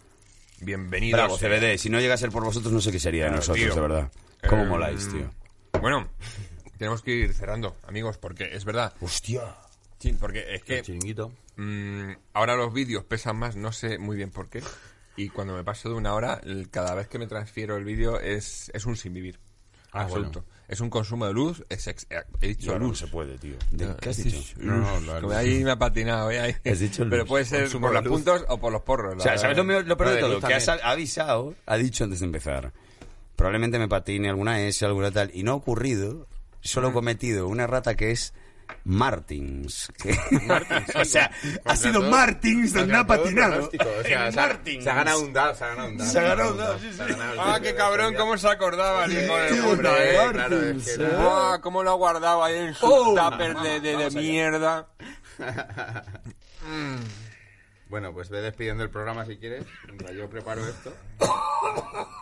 bienvenido 0.62 1.18
Bravo, 1.18 1.38
sea. 1.38 1.50
CBD. 1.50 1.78
Si 1.78 1.90
no 1.90 2.00
llega 2.00 2.16
a 2.16 2.18
ser 2.18 2.32
por 2.32 2.44
vosotros, 2.44 2.74
no 2.74 2.82
sé 2.82 2.92
qué 2.92 3.00
sería 3.00 3.26
de 3.26 3.30
Claro, 3.30 3.38
nosotros, 3.42 3.64
tío. 3.66 3.76
de 3.76 3.82
verdad. 3.82 4.12
¿Cómo 4.50 4.64
Eh, 4.64 4.68
moláis, 4.68 5.08
tío? 5.10 5.30
Bueno, 5.80 6.08
tenemos 6.78 7.02
que 7.04 7.12
ir 7.12 7.34
cerrando, 7.34 7.76
amigos, 7.88 8.18
porque 8.18 8.50
es 8.56 8.66
verdad. 8.66 8.94
Hostia. 9.02 9.44
Sí, 10.00 10.14
porque 10.14 10.56
es 10.56 10.64
que 10.64 10.82
Chiringuito. 10.82 11.32
mm, 11.56 12.12
ahora 12.34 12.56
los 12.56 12.74
vídeos 12.74 13.04
pesan 13.06 13.38
más, 13.38 13.56
no 13.56 13.72
sé 13.72 13.98
muy 13.98 14.18
bien 14.18 14.32
por 14.32 14.50
qué. 14.50 14.62
Y 15.18 15.30
cuando 15.30 15.56
me 15.56 15.64
paso 15.64 15.88
de 15.90 15.96
una 15.96 16.14
hora, 16.14 16.42
el- 16.44 16.70
cada 16.70 16.94
vez 16.96 17.08
que 17.08 17.18
me 17.20 17.28
transfiero 17.28 17.78
el 17.78 17.86
vídeo 17.86 18.20
es, 18.20 18.70
es 18.74 18.86
un 18.86 18.98
sin 18.98 19.14
vivir. 19.14 19.40
Ah, 19.92 20.02
absoluto. 20.02 20.44
Es 20.68 20.80
un 20.82 20.90
consumo 20.90 21.28
de 21.28 21.34
luz, 21.34 21.64
es 21.70 21.86
ex- 21.88 22.08
eh, 22.10 22.24
he 22.42 22.48
dicho 22.48 22.78
no 22.80 22.88
luz. 22.88 22.98
se 23.00 23.08
puede, 23.08 23.38
tío. 23.38 23.56
¿De- 23.72 23.96
¿Qué 24.02 24.10
has 24.10 24.18
dicho? 24.24 24.40
No, 24.58 24.78
no, 24.78 25.00
la 25.02 25.16
Como 25.22 25.28
luz. 25.28 25.34
ahí 25.36 25.64
me 25.64 25.72
ha 25.72 25.78
patinado, 25.78 26.32
¿eh? 26.32 26.40
Ahí. 26.40 26.56
Has 26.72 26.80
dicho 26.80 27.06
Pero 27.10 27.26
puede 27.26 27.46
ser 27.46 27.62
Consumo 27.62 27.88
por 27.88 27.94
los 27.94 28.04
puntos 28.08 28.46
o 28.50 28.58
por 28.58 28.72
los 28.72 28.82
porros. 28.82 29.16
O 29.18 29.20
sea, 29.20 29.34
la- 29.34 29.38
¿sabes 29.38 29.58
lo, 29.58 29.64
mejor- 29.64 29.86
lo 29.86 29.96
peor 29.96 30.10
No, 30.10 30.16
de 30.16 30.22
todo? 30.22 30.32
Que 30.32 30.38
ha, 30.38 30.42
también. 30.42 30.62
sal- 30.62 30.80
ha 30.84 30.92
avisado, 30.92 31.54
ha 31.68 31.78
dicho 31.78 32.04
antes 32.04 32.20
de 32.20 32.26
empezar. 32.26 32.72
Probablemente 33.36 33.78
me 33.78 33.88
patine 33.88 34.30
alguna 34.30 34.60
S, 34.62 34.84
alguna 34.86 35.12
tal. 35.12 35.30
Y 35.34 35.44
no 35.44 35.52
ha 35.52 35.56
ocurrido. 35.56 36.26
Solo 36.62 36.90
he 36.90 36.94
cometido 36.94 37.48
una 37.48 37.68
rata 37.68 37.96
que 37.96 38.10
es 38.12 38.34
Martins. 38.86 39.92
que- 40.02 40.16
o 40.96 41.04
sea, 41.06 41.32
ha 41.66 41.76
sido 41.76 42.00
todo- 42.02 42.10
Martins 42.12 42.72
donde 42.74 42.96
ha 42.96 43.06
patinado. 43.06 43.52
pronóstico, 43.70 43.86
O 44.00 44.04
sea, 44.04 44.28
En 44.28 44.34
se 44.34 44.40
ha, 44.40 44.48
Martins. 44.48 44.84
se 44.84 44.90
ha 44.90 44.94
ganado 44.96 45.22
un 45.22 45.34
dado, 45.34 45.56
se 45.56 45.64
ha 45.64 45.68
ganado 45.70 45.88
un 45.90 45.98
dado. 45.98 46.12
Se 46.12 46.20
ha 46.20 46.22
ganado 46.24 46.52
un 46.52 46.58
dado, 46.58 46.80
sí, 46.80 46.94
se 46.94 47.02
ha 47.04 47.08
sí. 47.08 47.14
el 47.14 47.40
Ah, 47.40 47.60
qué 47.62 47.76
cabrón, 47.76 48.14
cómo 48.16 48.38
se 48.38 48.48
acordaba 48.48 49.06
el 49.06 49.12
hijo 49.24 49.36
de 49.38 49.50
tío, 49.52 49.64
puta, 49.66 49.82
no, 49.84 49.98
eh. 49.98 50.14
Martins, 50.18 50.34
claro, 50.36 50.62
es 50.62 50.86
que 50.98 51.04
¿eh? 51.04 51.10
Ah, 51.18 51.60
cómo 51.62 51.84
lo 51.84 51.92
ha 51.92 51.96
guardado 51.96 52.44
ahí 52.44 52.56
en 52.58 52.74
su 52.76 52.86
Oh. 52.86 53.16
tupper 53.16 53.56
de, 53.58 53.80
de, 53.82 53.98
de 53.98 54.10
mierda. 54.12 54.88
Bueno, 57.88 58.12
pues 58.14 58.30
ve 58.30 58.42
despidiendo 58.42 58.84
el 58.84 58.90
programa 58.90 59.26
si 59.26 59.38
quieres, 59.38 59.64
mientras 59.86 60.12
yo 60.14 60.30
preparo 60.30 60.66
esto. 60.68 60.94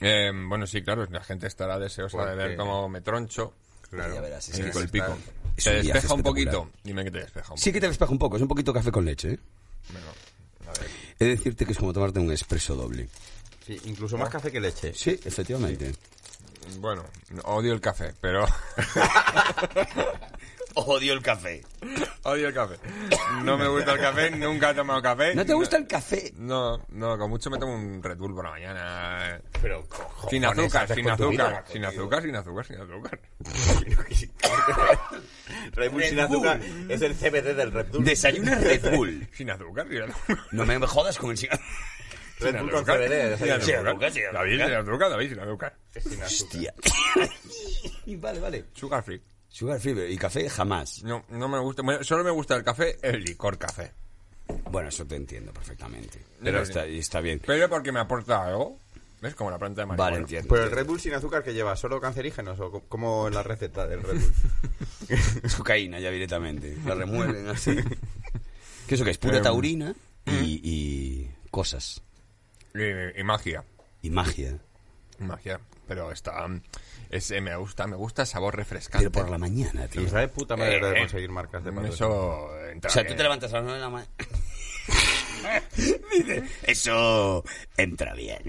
Eh, 0.00 0.30
bueno, 0.48 0.66
sí, 0.66 0.82
claro, 0.82 1.04
la 1.10 1.22
gente 1.22 1.46
estará 1.48 1.78
deseosa 1.78 2.24
de 2.24 2.34
ver 2.36 2.56
cómo 2.56 2.88
me 2.88 3.00
troncho. 3.00 3.52
Claro. 3.90 4.14
Ya 4.14 4.20
verás, 4.20 4.48
es 4.48 4.58
el 4.60 4.70
que 4.72 4.88
pico, 4.88 5.18
Te 5.62 5.82
despeja 5.82 6.14
un 6.14 6.22
poquito. 6.22 6.70
Dime 6.84 7.04
que 7.04 7.10
te 7.10 7.18
despeja 7.18 7.52
un 7.52 7.58
Sí 7.58 7.72
que 7.72 7.80
te 7.80 7.88
despeja 7.88 8.12
un 8.12 8.18
poco, 8.18 8.36
es 8.36 8.42
un 8.42 8.48
poquito 8.48 8.72
café 8.72 8.90
con 8.90 9.04
leche, 9.04 9.32
¿eh? 9.32 9.38
Bueno, 9.92 10.06
a 10.66 10.72
ver. 10.78 10.90
He 11.18 11.24
de 11.24 11.30
decirte 11.30 11.66
que 11.66 11.72
es 11.72 11.78
como 11.78 11.92
tomarte 11.92 12.20
un 12.20 12.30
expreso 12.30 12.74
doble. 12.74 13.08
Sí, 13.66 13.80
incluso 13.84 14.16
más 14.16 14.30
café 14.30 14.50
que 14.50 14.60
leche. 14.60 14.92
Sí, 14.94 15.18
efectivamente. 15.24 15.94
Bueno, 16.78 17.04
odio 17.44 17.72
el 17.72 17.80
café, 17.80 18.14
pero... 18.20 18.46
Odio 20.86 21.12
el 21.12 21.22
café. 21.22 21.60
odio 22.22 22.48
el 22.48 22.54
café. 22.54 22.76
No 23.42 23.58
me 23.58 23.66
gusta 23.66 23.94
el 23.94 24.00
café, 24.00 24.30
nunca 24.30 24.70
he 24.70 24.74
tomado 24.74 25.02
café. 25.02 25.34
¿No 25.34 25.44
te 25.44 25.52
gusta 25.52 25.76
el 25.76 25.88
café? 25.88 26.32
No, 26.36 26.78
no, 26.90 27.18
con 27.18 27.30
mucho 27.30 27.50
me 27.50 27.58
tomo 27.58 27.74
un 27.74 28.00
Red 28.00 28.16
Bull 28.16 28.32
por 28.32 28.44
la 28.44 28.50
mañana. 28.52 29.40
Pero, 29.60 29.82
Sin 30.30 30.44
cojones, 30.44 30.74
azúcar, 30.74 30.94
sin 30.94 31.04
con 31.04 31.16
tu 31.16 31.24
azúcar, 31.24 31.30
vida, 31.30 31.64
sin 31.66 31.84
azúcar, 31.84 32.22
sin 32.22 32.36
azúcar, 32.36 32.66
sin 32.66 32.76
azúcar. 32.80 33.20
Red 35.72 35.90
Bull 35.90 36.04
sin 36.04 36.20
azúcar 36.20 36.60
es 36.88 37.02
el 37.02 37.14
CBD 37.14 37.56
del 37.56 37.72
Red 37.72 37.86
Bull. 37.88 38.04
Desayuna 38.04 38.54
Red 38.54 38.96
Bull. 38.96 39.28
Sin 39.32 39.50
azúcar, 39.50 39.88
sin 39.88 40.02
azúcar. 40.02 40.38
No 40.52 40.64
me 40.64 40.78
jodas 40.86 41.18
con 41.18 41.32
el 41.32 41.38
cigarro. 41.38 41.62
Red 42.38 42.52
Sin 42.52 42.60
Bull 42.60 42.70
con 42.70 42.80
azúcar. 42.82 43.00
CBD. 43.00 43.36
Sin 43.38 43.46
desayuno. 43.48 43.90
azúcar, 43.90 44.12
sin 44.12 44.24
azúcar. 44.26 44.42
David, 44.44 44.64
sin 44.64 44.74
azúcar, 44.74 45.10
David, 45.10 45.28
sin 45.28 45.40
azúcar. 45.40 45.76
Sin 45.90 46.22
azúcar. 46.22 46.26
Hostia. 46.26 46.74
vale, 48.20 48.40
vale. 48.40 48.64
Sugar 48.74 49.02
free. 49.02 49.20
Sugar 49.48 49.80
free 49.80 50.12
y 50.12 50.16
café 50.18 50.48
jamás. 50.50 51.02
No, 51.02 51.24
no 51.30 51.48
me 51.48 51.58
gusta. 51.58 51.82
bueno, 51.82 52.04
Solo 52.04 52.22
me 52.24 52.30
gusta 52.30 52.54
el 52.56 52.62
café, 52.64 52.96
el 53.02 53.24
licor 53.24 53.58
café. 53.58 53.92
Bueno, 54.70 54.88
eso 54.88 55.06
te 55.06 55.16
entiendo 55.16 55.52
perfectamente. 55.52 56.22
Pero 56.42 56.64
sí. 56.64 56.70
está, 56.70 56.86
y 56.86 56.98
está 56.98 57.20
bien. 57.20 57.40
Pero 57.44 57.68
porque 57.68 57.92
me 57.92 58.00
aporta 58.00 58.44
algo. 58.46 58.78
¿Ves? 59.20 59.34
Como 59.34 59.50
la 59.50 59.58
planta 59.58 59.80
de 59.82 59.86
marihuana. 59.86 60.10
Vale, 60.12 60.22
entiendo. 60.22 60.48
Pero 60.48 60.64
el 60.64 60.70
Red 60.70 60.86
Bull 60.86 61.00
sin 61.00 61.12
azúcar 61.12 61.42
que 61.42 61.52
lleva, 61.52 61.74
¿solo 61.74 62.00
cancerígenos 62.00 62.60
o 62.60 62.70
co- 62.70 62.82
como 62.88 63.26
en 63.26 63.34
la 63.34 63.42
receta 63.42 63.86
del 63.86 64.02
Red 64.02 64.20
Bull? 64.20 64.32
Es 65.42 65.54
cocaína 65.56 65.98
ya 65.98 66.10
directamente. 66.10 66.76
La 66.86 66.94
remueven 66.94 67.48
así. 67.48 67.74
¿Qué 68.86 68.94
eso 68.94 69.04
que 69.04 69.10
es? 69.10 69.18
Pura 69.18 69.38
Em, 69.38 69.42
taurina 69.42 69.92
y, 70.26 70.60
y 70.62 71.30
cosas. 71.50 72.00
Y, 72.74 73.20
y 73.20 73.24
magia. 73.24 73.64
Y 74.02 74.10
magia. 74.10 74.56
Magia. 75.18 75.58
Pero 75.88 76.12
está. 76.12 76.46
Es, 77.10 77.30
eh, 77.30 77.40
me 77.40 77.56
gusta, 77.56 77.86
me 77.86 77.96
gusta 77.96 78.22
el 78.22 78.28
sabor 78.28 78.54
refrescante. 78.56 79.10
Pero 79.10 79.24
por 79.24 79.30
la 79.30 79.38
mañana, 79.38 79.86
tío. 79.88 80.02
Da 80.10 80.20
de 80.20 80.28
puta 80.28 80.56
madre 80.56 80.78
lo 80.80 80.90
de 80.90 80.96
Eh, 80.96 81.00
conseguir 81.00 81.30
marcas 81.30 81.64
de 81.64 81.72
patrocinio. 81.72 81.94
Eso 81.94 82.68
entra 82.70 82.88
O 82.90 82.92
sea, 82.92 83.06
tú 83.06 83.14
te 83.14 83.22
levantas 83.22 83.52
a 83.52 83.56
las 83.56 83.64
9 83.64 83.78
de 83.78 83.84
la 83.84 83.90
mañana. 83.90 84.12
Dice, 86.12 86.42
eso 86.64 87.44
entra 87.76 88.12
bien. 88.14 88.42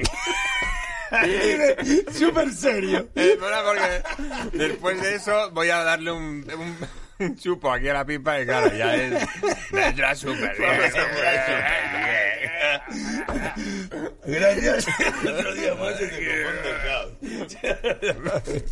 Súper 2.14 2.52
serio. 2.54 3.08
Eh, 3.16 3.38
bueno, 3.40 3.58
porque 3.66 4.58
después 4.58 5.02
de 5.02 5.16
eso 5.16 5.50
voy 5.52 5.70
a 5.70 5.84
darle 5.84 6.12
un, 6.12 6.46
un, 6.58 6.78
un 7.20 7.36
chupo 7.38 7.72
aquí 7.72 7.88
a 7.90 7.94
la 7.94 8.06
pipa 8.06 8.40
y 8.42 8.46
claro, 8.46 8.76
ya 8.76 8.96
es... 8.96 9.28
Me 9.72 9.88
entra 9.88 10.14
súper 10.16 10.56
bien. 10.58 10.70
Gracias. 14.26 14.88
Otro 15.28 15.54
día 15.54 15.74
más 15.76 15.96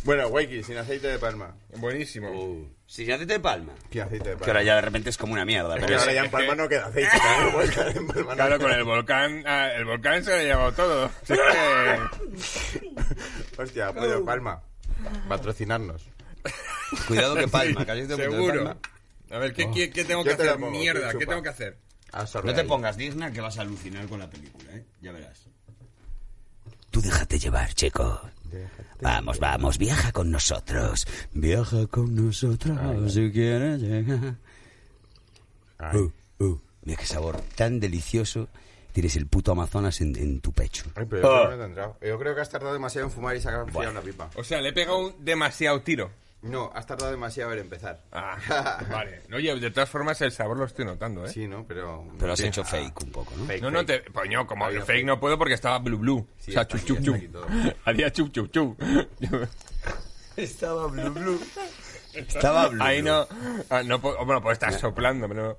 Bueno, 0.04 0.28
Wakey, 0.28 0.62
sin 0.62 0.76
aceite 0.76 1.08
de 1.08 1.18
palma. 1.18 1.54
Buenísimo. 1.76 2.68
Sin 2.86 3.10
aceite 3.12 3.34
de 3.34 3.40
palma. 3.40 3.74
Sin 3.90 4.02
aceite 4.02 4.30
de 4.30 4.34
palma. 4.36 4.44
Que 4.44 4.50
ahora 4.50 4.62
ya 4.62 4.74
de 4.76 4.80
repente 4.82 5.10
es 5.10 5.18
como 5.18 5.32
una 5.34 5.44
mierda. 5.44 5.74
Pero 5.76 5.98
ahora 5.98 6.12
ya 6.12 6.24
en 6.24 6.30
palma 6.30 6.54
no 6.54 6.68
queda 6.68 6.86
aceite. 6.86 7.10
claro, 7.20 7.48
igual 7.50 7.70
que 7.70 7.80
en 7.80 8.06
palma 8.06 8.22
no 8.30 8.34
Claro, 8.36 8.58
con 8.58 8.70
el 8.70 8.84
volcán, 8.84 9.42
ah, 9.46 9.68
el 9.74 9.84
volcán 9.84 10.24
se 10.24 10.30
lo 10.30 10.36
ha 10.36 10.42
llevado 10.42 10.72
todo. 10.72 11.10
Que- 11.26 11.38
Hostia, 13.62 13.92
pollo 13.92 14.24
palma. 14.24 14.62
Patrocinarnos. 15.28 16.08
Cuidado 17.06 17.34
que 17.36 17.48
palma. 17.48 17.84
que 17.84 17.92
aceite 17.92 18.16
de 18.16 18.22
seguro. 18.30 18.64
palma. 18.64 18.76
A 19.30 19.38
ver, 19.38 19.52
¿qué, 19.52 19.70
qué, 19.70 19.90
qué 19.90 20.04
tengo 20.04 20.24
Yo 20.24 20.30
que 20.30 20.36
te 20.36 20.42
hacer? 20.44 20.54
pongo, 20.54 20.70
Mierda, 20.70 21.12
¿qué 21.12 21.26
tengo 21.26 21.42
que 21.42 21.48
hacer? 21.50 21.76
No 22.12 22.54
te 22.54 22.60
ahí. 22.62 22.66
pongas 22.66 22.96
digna 22.96 23.30
que 23.32 23.40
vas 23.40 23.58
a 23.58 23.62
alucinar 23.62 24.06
con 24.06 24.18
la 24.18 24.28
película, 24.30 24.72
¿eh? 24.72 24.84
Ya 25.02 25.12
verás. 25.12 25.46
Tú 26.90 27.00
déjate 27.02 27.38
llevar, 27.38 27.72
chico. 27.74 28.20
Vamos, 29.02 29.38
vamos, 29.38 29.76
viaja 29.78 30.10
con 30.12 30.30
nosotros. 30.30 31.06
Viaja 31.32 31.86
con 31.86 32.14
nosotros 32.14 33.12
si 33.12 33.30
quieres 33.30 33.80
llegar. 33.82 34.36
Uh, 35.94 36.10
uh, 36.44 36.60
mira 36.82 36.98
qué 36.98 37.06
sabor 37.06 37.40
tan 37.54 37.78
delicioso. 37.78 38.48
Tienes 38.92 39.14
el 39.16 39.26
puto 39.26 39.52
Amazonas 39.52 40.00
en, 40.00 40.16
en 40.16 40.40
tu 40.40 40.52
pecho. 40.52 40.84
Ay, 40.96 41.04
pero 41.08 41.22
yo 41.22 41.28
creo 41.28 41.42
que 41.44 41.50
no 41.50 41.56
te 41.56 41.62
ha 41.62 41.66
entrado. 41.66 41.96
Yo 42.00 42.18
creo 42.18 42.34
que 42.34 42.40
has 42.40 42.50
tardado 42.50 42.72
demasiado 42.72 43.06
en 43.06 43.12
fumar 43.12 43.36
y 43.36 43.40
sacar 43.40 43.70
Bueno. 43.70 43.90
una 43.92 44.00
pipa. 44.00 44.30
O 44.34 44.42
sea, 44.42 44.60
le 44.60 44.70
he 44.70 44.72
pegado 44.72 44.98
un 44.98 45.24
demasiado 45.24 45.82
tiro. 45.82 46.10
No, 46.40 46.70
has 46.72 46.86
tardado 46.86 47.10
demasiado 47.10 47.52
en 47.52 47.58
empezar. 47.58 48.00
Ah, 48.12 48.36
vale. 48.90 49.22
Oye, 49.34 49.58
de 49.58 49.70
todas 49.72 49.88
formas 49.90 50.20
el 50.20 50.30
sabor 50.30 50.56
lo 50.56 50.66
estoy 50.66 50.84
notando, 50.84 51.26
¿eh? 51.26 51.28
Sí, 51.32 51.48
¿no? 51.48 51.64
Pero... 51.66 52.06
Pero 52.18 52.32
has 52.32 52.38
Sí. 52.38 52.46
hecho 52.46 52.62
fake 52.64 53.02
un 53.02 53.10
poco, 53.10 53.32
¿no? 53.36 53.44
Fake, 53.44 53.60
No, 53.60 53.70
no, 53.72 53.84
te... 53.84 54.04
Coño, 54.04 54.46
como 54.46 54.66
Había 54.66 54.80
fake 54.82 54.98
fake. 54.98 55.06
no 55.06 55.18
puedo 55.18 55.36
porque 55.36 55.54
estaba 55.54 55.78
blue 55.80 55.98
blue. 55.98 56.28
Sí, 56.38 56.52
o 56.52 56.54
sea, 56.54 56.66
chup 56.68 56.84
chup 56.84 57.00
chup. 57.02 57.16
Haría 57.84 58.12
chup 58.12 58.30
chup 58.32 58.50
chup. 58.52 58.80
Estaba 60.36 60.86
blue 60.86 61.10
blue. 61.10 61.40
Estaba 62.14 62.68
blue 62.68 62.82
Ahí 62.84 63.02
blue. 63.02 63.10
no... 63.10 63.26
ah, 63.70 63.82
no 63.82 64.00
puedo- 64.00 64.24
bueno, 64.24 64.40
pues 64.40 64.54
estás 64.54 64.78
soplando, 64.80 65.28
pero... 65.28 65.58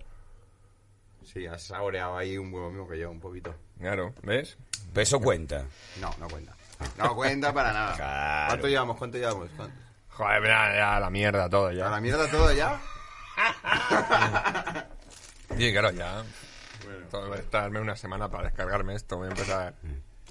Sí, 1.23 1.45
has 1.45 1.61
saboreado 1.61 2.17
ahí 2.17 2.37
un 2.37 2.51
huevo 2.53 2.69
mismo 2.71 2.87
que 2.87 2.97
yo, 2.97 3.11
un 3.11 3.19
poquito. 3.19 3.53
Claro, 3.79 4.13
¿ves? 4.23 4.57
Pero 4.93 5.03
eso 5.03 5.19
cuenta. 5.19 5.65
No, 6.01 6.09
no 6.19 6.27
cuenta. 6.29 6.55
No 6.97 7.13
cuenta 7.15 7.53
para 7.53 7.73
nada. 7.73 7.95
Claro. 7.95 8.47
¿Cuánto 8.47 8.67
llevamos? 8.67 8.97
¿Cuánto 8.97 9.17
llevamos? 9.17 9.49
¿Cuánto? 9.55 9.75
Joder, 10.19 10.41
mira, 10.41 10.75
ya 10.75 10.99
la 10.99 11.09
mierda 11.09 11.49
todo 11.49 11.67
¿A 11.67 11.71
la 11.73 11.89
ya. 11.91 11.99
mierda 12.01 12.27
todo 12.29 12.51
ya? 12.51 12.77
Sí, 15.57 15.71
claro, 15.71 15.91
ya. 15.91 16.23
Todo- 17.09 17.27
Voy 17.29 17.37
a 17.37 17.41
estarme 17.41 17.79
una 17.79 17.95
semana 17.95 18.29
para 18.29 18.45
descargarme 18.45 18.95
esto. 18.95 19.15
Voy 19.17 19.27
a 19.27 19.31
empezar... 19.31 19.73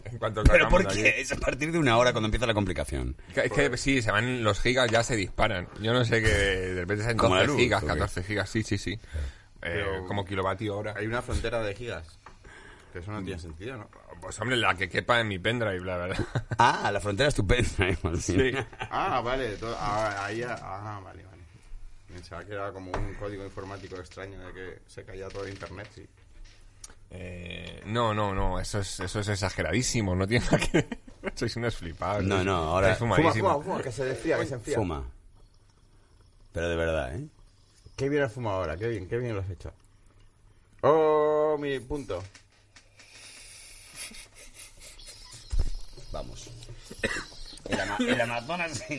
En 0.05 0.19
cuanto 0.19 0.44
¿Pero 0.44 0.69
por 0.69 0.86
qué? 0.86 1.09
aquí. 1.09 1.20
Es 1.20 1.32
a 1.32 1.36
partir 1.36 1.73
de 1.73 1.78
una 1.78 1.97
hora 1.98 2.12
cuando 2.12 2.27
empieza 2.28 2.47
la 2.47 2.52
complicación. 2.55 3.16
Que- 3.35 3.47
Es 3.47 3.52
que 3.52 3.77
sí, 3.78 4.01
se 4.02 4.10
van 4.12 4.44
los 4.44 4.60
gigas, 4.60 4.90
ya 4.90 5.02
se 5.02 5.16
disparan. 5.16 5.69
Yo 5.81 5.93
no 5.94 6.05
sé 6.05 6.23
que 6.23 6.28
de 6.28 6.81
repente 6.82 7.05
la 7.05 7.15
12 7.15 7.47
luz, 7.47 7.56
gigas, 7.56 7.82
¿o 7.82 7.86
qué? 7.86 7.93
14 7.94 8.23
gigas, 8.24 8.48
sí, 8.51 8.62
sí, 8.62 8.77
sí. 8.78 8.98
Eh, 9.62 9.85
como 10.06 10.24
kilovatio 10.24 10.77
hora. 10.78 10.94
Hay 10.97 11.06
una 11.06 11.20
frontera 11.23 11.60
de 11.62 11.74
gigas. 11.74 12.19
Que 12.93 13.01
eso 13.01 13.12
no 13.12 13.23
tiene 13.23 13.39
sentido, 13.40 13.77
¿no? 13.77 13.89
Pues 14.20 14.40
hombre, 14.40 14.56
la 14.56 14.74
que 14.74 14.89
quepa 14.89 15.20
en 15.20 15.28
mi 15.28 15.39
pendrive, 15.39 15.81
la 15.85 15.97
verdad. 15.97 16.24
Ah, 16.59 16.90
la 16.93 17.01
frontera 17.01 17.28
estupenda. 17.28 17.69
¿eh, 17.89 17.98
Martín? 18.02 18.20
Sí. 18.20 18.52
Ah, 18.90 19.20
vale. 19.20 19.56
todo- 19.56 19.77
ah, 19.78 20.24
ahí, 20.24 20.43
ah, 20.43 21.01
vale, 21.05 21.23
vale. 21.24 21.43
Pensaba 22.09 22.44
que 22.44 22.52
era 22.52 22.73
como 22.73 22.90
un 22.90 23.15
código 23.15 23.44
informático 23.44 23.97
extraño 23.97 24.39
de 24.47 24.52
que 24.52 24.78
se 24.86 25.05
caía 25.05 25.28
todo 25.28 25.47
internet, 25.48 25.89
sí. 25.94 26.06
Eh, 27.10 27.82
no, 27.86 28.12
no, 28.12 28.35
no, 28.35 28.59
eso 28.60 28.81
es, 28.81 29.01
eso 29.01 29.20
es 29.20 29.28
exageradísimo, 29.28 30.15
no 30.15 30.27
tiene 30.27 30.44
nada 30.44 30.59
que 30.59 30.73
ver. 30.73 30.98
Sois 31.35 31.55
unos 31.56 31.77
flipados. 31.77 32.24
No, 32.24 32.43
no, 32.44 32.55
ahora- 32.56 32.94
Fuma, 32.97 33.16
fuma, 33.16 33.60
fuma, 33.62 33.82
que 33.82 33.93
se 33.93 34.05
desfría, 34.05 34.39
que 34.39 34.47
se 34.47 34.55
enfría. 34.55 34.77
Fuma. 34.77 35.05
Pero 36.52 36.69
de 36.69 36.77
verdad, 36.77 37.15
¿eh? 37.15 37.27
Qué 37.97 38.09
bien 38.09 38.23
has 38.23 38.32
fumado 38.32 38.56
ahora, 38.56 38.77
qué 38.77 38.89
bien, 38.89 39.06
qué 39.09 39.19
bien 39.19 39.35
lo 39.35 39.40
has 39.43 39.51
hecho. 39.51 39.73
Oh, 40.82 41.56
mi 41.59 41.78
punto. 41.81 42.23
Vamos. 46.18 46.48
El, 47.68 47.80
ama- 47.80 47.96
el 48.00 48.20
Amazonas. 48.20 48.82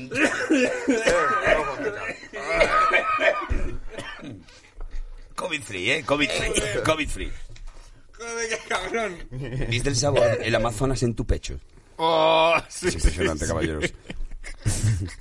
COVID 5.36 5.62
free, 5.64 5.92
¿eh? 5.92 6.04
COVID 6.06 6.30
free. 6.30 6.82
COVID 6.84 7.10
free. 7.10 7.32
Joder, 8.18 8.50
qué 8.50 8.58
cabrón. 8.68 9.18
¿Viste 9.70 9.90
el 9.90 9.96
sabor? 9.96 10.38
El 10.42 10.54
Amazonas 10.56 11.02
en 11.04 11.14
tu 11.16 11.26
pecho. 11.26 11.58
Oh, 11.98 12.56
sí, 12.68 12.88
Es 12.90 12.96
impresionante, 12.96 13.40
sí, 13.40 13.46
sí. 13.46 13.52
caballeros. 13.52 13.94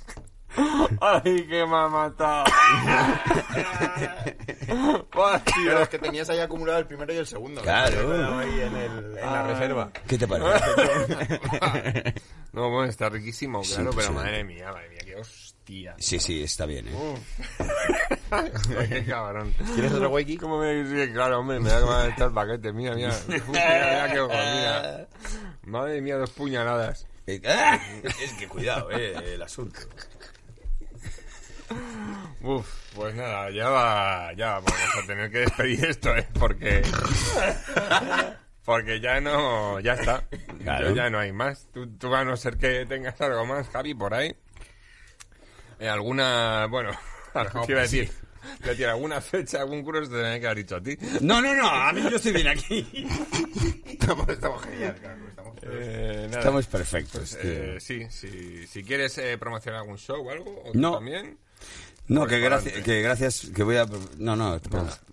Ay, 1.01 1.45
que 1.47 1.65
me 1.65 1.77
ha 1.77 1.87
matado. 1.87 2.45
Pero 5.63 5.81
es 5.81 5.89
que 5.89 5.99
tenías 5.99 6.29
ahí 6.29 6.39
acumulado 6.39 6.79
el 6.79 6.85
primero 6.87 7.13
y 7.13 7.17
el 7.17 7.27
segundo. 7.27 7.61
Claro. 7.61 8.37
Ahí 8.37 8.61
en, 8.61 8.75
el, 8.75 9.17
en 9.17 9.25
la 9.25 9.47
reserva. 9.47 9.91
¿Qué 10.07 10.17
te 10.17 10.27
parece? 10.27 11.41
No, 12.51 12.67
bueno, 12.71 12.89
está 12.89 13.09
riquísimo, 13.09 13.61
claro, 13.61 13.91
pero 13.95 14.11
madre 14.11 14.43
mía, 14.43 14.71
madre 14.71 14.89
mía, 14.89 14.99
qué 15.05 15.15
hostia. 15.15 15.95
Sí, 15.99 16.19
sí, 16.19 16.41
está 16.43 16.65
bien, 16.65 16.87
¿eh? 16.87 17.15
Qué 18.89 19.05
cabrón. 19.05 19.53
¿Quieres 19.75 19.93
otro 19.93 20.09
wakey? 20.09 20.35
¿Cómo 20.35 20.57
me 20.59 20.83
sí, 20.83 21.13
claro, 21.13 21.39
hombre, 21.39 21.59
me 21.59 21.69
da 21.69 21.77
que 21.77 21.85
me 21.85 21.91
va 21.91 22.01
a 22.01 22.07
echar 22.07 22.27
el 22.29 22.33
paquete. 22.33 22.73
Mira, 22.73 22.95
mira. 22.95 23.13
Mira, 23.27 23.43
mira 23.47 24.09
qué 24.11 24.19
ojos, 24.19 24.35
mira. 24.35 25.07
Madre 25.63 26.01
mía, 26.01 26.17
dos 26.17 26.31
puñaladas. 26.31 27.05
Eh, 27.27 27.39
¡ah! 27.47 27.79
Es 28.03 28.33
que 28.33 28.47
cuidado, 28.47 28.89
eh, 28.91 29.35
el 29.35 29.41
asunto. 29.43 29.79
Uf, 32.41 32.67
pues 32.95 33.15
nada, 33.15 33.49
ya 33.51 33.69
va, 33.69 34.33
ya 34.33 34.53
vamos 34.59 34.73
a 35.03 35.05
tener 35.07 35.29
que 35.31 35.39
despedir 35.39 35.85
esto, 35.85 36.15
¿eh? 36.15 36.27
Porque... 36.39 36.81
Porque 38.65 38.99
ya 38.99 39.19
no, 39.19 39.79
ya 39.79 39.93
está. 39.93 40.23
Claro. 40.61 40.93
Ya 40.93 41.09
no 41.09 41.17
hay 41.19 41.31
más. 41.31 41.67
Tú, 41.73 41.87
tú 41.97 42.13
a 42.13 42.23
no 42.23 42.37
ser 42.37 42.57
que 42.57 42.85
tengas 42.85 43.19
algo 43.21 43.45
más, 43.45 43.67
Javi, 43.69 43.95
por 43.95 44.13
ahí. 44.13 44.35
Eh, 45.79 45.89
alguna, 45.89 46.67
bueno, 46.67 46.91
algo 47.33 47.65
que 47.65 47.71
iba 47.71 47.79
a 47.81 47.83
decir. 47.83 48.11
Le 48.61 48.69
decir, 48.69 48.85
alguna 48.87 49.21
fecha, 49.21 49.59
algún 49.61 49.83
curso 49.83 50.09
te 50.09 50.17
tenía 50.17 50.39
que 50.39 50.45
haber 50.45 50.57
dicho 50.59 50.75
a 50.77 50.81
ti. 50.81 50.97
No, 51.21 51.41
no, 51.41 51.53
no, 51.55 51.67
a 51.67 51.91
mí 51.93 52.01
yo 52.01 52.15
estoy 52.15 52.31
bien 52.33 52.47
aquí. 52.47 52.87
Estamos, 53.85 54.29
estamos 54.29 54.63
genial, 54.63 54.95
claro, 54.99 55.27
estamos... 55.27 55.57
Eh. 55.63 56.27
Estamos 56.31 56.67
perfectos, 56.67 57.37
tío. 57.41 57.51
Eh, 57.51 57.77
sí, 57.79 58.07
sí. 58.09 58.65
Si 58.67 58.83
quieres 58.83 59.17
eh, 59.17 59.37
promocionar 59.37 59.81
algún 59.81 59.97
show 59.97 60.25
o 60.25 60.31
algo, 60.31 60.63
o 60.65 60.71
No. 60.73 60.93
también. 60.95 61.37
No, 62.07 62.25
que 62.25 62.39
gracias, 62.39 62.83
que 62.83 63.01
gracias, 63.01 63.51
que 63.55 63.61
voy 63.61 63.77
a... 63.77 63.85
No, 64.17 64.35
no, 64.35 64.59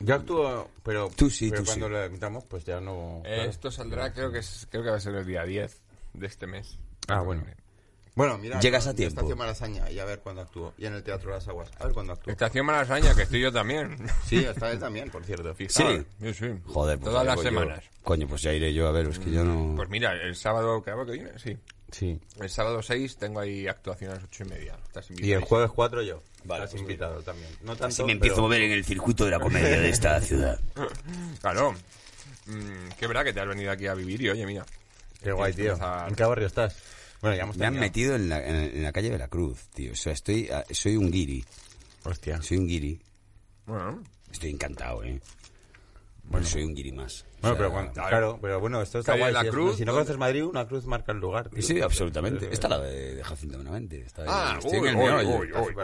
Yo 0.01 0.15
actúo, 0.15 0.71
pero, 0.83 1.11
Tú 1.15 1.29
sí, 1.29 1.51
pero 1.51 1.63
tú 1.63 1.67
cuando 1.67 1.87
sí. 1.89 1.93
lo 1.93 2.07
invitamos, 2.07 2.45
pues 2.45 2.65
ya 2.65 2.81
no... 2.81 3.23
Eh, 3.27 3.47
esto 3.49 3.71
saldrá, 3.71 4.15
creo 4.15 4.33
que 4.33 4.39
es, 4.39 4.67
creo 4.71 4.83
que 4.83 4.91
va 4.91 4.97
a 4.97 5.01
ser 5.01 5.15
el 5.15 5.27
día 5.27 5.45
10 5.45 5.83
de 6.15 6.27
este 6.27 6.47
mes. 6.47 6.79
Ah, 7.09 7.21
bueno. 7.21 7.45
Bueno, 8.17 8.39
mira. 8.39 8.59
Llegas 8.61 8.87
a 8.87 8.95
tiempo. 8.95 9.21
Estación 9.21 9.37
Malasaña 9.37 9.91
y 9.91 9.99
a 9.99 10.07
ver 10.07 10.21
cuándo 10.21 10.41
actúo. 10.41 10.73
Y 10.79 10.87
en 10.87 10.95
el 10.95 11.03
Teatro 11.03 11.29
de 11.29 11.37
las 11.37 11.47
Aguas. 11.49 11.71
A 11.79 11.85
ver 11.85 11.93
cuándo 11.93 12.15
actúo. 12.15 12.33
Estación 12.33 12.65
Malasaña, 12.65 13.15
que 13.15 13.23
estoy 13.23 13.43
yo 13.43 13.53
también. 13.53 13.95
Sí, 14.25 14.39
está 14.39 14.73
él 14.73 14.79
también, 14.79 15.11
por 15.11 15.23
cierto. 15.23 15.55
Fijaos. 15.55 15.75
Sí. 15.77 16.07
Sí, 16.23 16.33
sí. 16.33 16.47
Joder, 16.65 16.99
pues 16.99 17.11
Todas 17.11 17.27
las 17.27 17.37
yo. 17.37 17.43
semanas. 17.43 17.85
Coño, 18.03 18.27
pues 18.27 18.41
ya 18.41 18.55
iré 18.55 18.73
yo 18.73 18.89
a 18.89 18.93
ver, 18.93 19.09
es 19.09 19.19
que 19.19 19.31
yo 19.31 19.45
no... 19.45 19.77
Pues 19.77 19.91
mira, 19.91 20.15
el 20.15 20.35
sábado, 20.35 20.83
que 20.83 20.95
viene, 21.13 21.39
sí. 21.39 21.59
Sí. 21.93 22.19
El 22.41 22.51
sábado 22.51 22.83
6 22.83 23.17
tengo 23.17 23.41
ahí 23.41 23.67
actuación 23.69 24.11
a 24.11 24.15
las 24.17 24.25
8 24.25 24.45
y 24.45 24.49
media. 24.49 24.77
Estás 24.87 25.07
Y 25.11 25.33
el 25.33 25.41
jueves 25.43 25.71
4 25.75 26.03
yo. 26.03 26.23
Vale, 26.45 26.65
Estás 26.65 26.81
invitado 26.81 27.21
también. 27.23 27.49
No 27.63 27.73
tanto, 27.73 27.87
Así 27.87 28.03
me 28.05 28.13
empiezo 28.13 28.39
a 28.39 28.41
mover 28.43 28.63
en 28.63 28.73
el 28.73 28.85
circuito 28.85 29.25
de 29.25 29.31
la 29.33 29.39
comedia 29.41 29.81
de 29.81 29.89
esta 29.89 30.21
ciudad. 30.21 30.61
Claro. 31.41 31.75
Mm, 32.47 32.89
qué 32.99 33.07
verdad 33.07 33.25
que 33.25 33.33
te 33.33 33.41
has 33.41 33.49
venido 33.49 33.71
aquí 33.71 33.87
a 33.87 33.95
vivir 33.95 34.21
y 34.23 34.31
oye, 34.31 34.47
mira. 34.47 34.65
Qué 35.23 35.33
guay, 35.33 35.53
tío. 35.53 35.73
Empezar- 35.73 36.09
¿En 36.09 36.15
qué 36.15 36.25
barrio 36.25 36.47
estás? 36.47 36.77
Bueno, 37.21 37.37
ya 37.37 37.43
hemos 37.45 37.57
Me 37.57 37.67
han 37.67 37.75
metido 37.79 38.15
en 38.15 38.29
la, 38.29 38.47
en, 38.47 38.57
en 38.57 38.83
la 38.83 38.93
calle 38.93 39.11
de 39.11 39.19
la 39.19 39.29
Cruz, 39.29 39.59
tío. 39.75 39.93
O 39.93 39.97
sea, 39.97 40.13
estoy... 40.13 40.49
a- 40.51 40.65
Soy 40.71 40.97
un 40.97 41.11
guiri. 41.11 41.45
Hostia. 42.05 42.41
Soy 42.43 42.59
un 42.59 42.67
guiri. 42.69 43.01
Bueno, 43.67 44.03
Estoy 44.31 44.51
encantado, 44.51 45.03
¿eh? 45.03 45.21
Bueno, 46.29 46.47
soy 46.47 46.65
un 46.65 46.75
guiri 46.75 46.93
más. 46.93 47.23
O 47.23 47.25
Bueno, 47.25 47.41
sea, 47.41 47.57
pero 47.57 47.73
cuando- 47.73 47.93
claro, 47.93 48.39
pero 48.43 48.61
bueno, 48.61 48.83
esto 48.83 48.99
está 48.99 49.17
guay. 49.17 49.33
La 49.33 49.41
si, 49.43 49.47
es- 49.47 49.53
Cruz, 49.53 49.77
si 49.77 49.85
no 49.85 49.93
conoces 49.93 50.17
Madrid, 50.19 50.45
una 50.45 50.67
cruz 50.67 50.85
marca 50.87 51.13
el 51.13 51.19
lugar. 51.19 51.49
tío. 51.51 51.63
Sí, 51.63 51.81
absolutamente. 51.81 52.49
Esta 52.53 52.69
la 52.69 52.79
de, 52.81 53.15
de 53.17 53.25
Jacinto 53.25 53.59
Benavente. 53.59 54.01
Está. 54.01 54.25
Ah, 54.27 54.57
Estoy 54.59 54.79
uy, 54.81 54.89
en 54.89 54.99
el 54.99 55.27
uy, 55.27 55.35
uy, 55.35 55.47
Está 55.47 55.63
uy, 55.63 55.75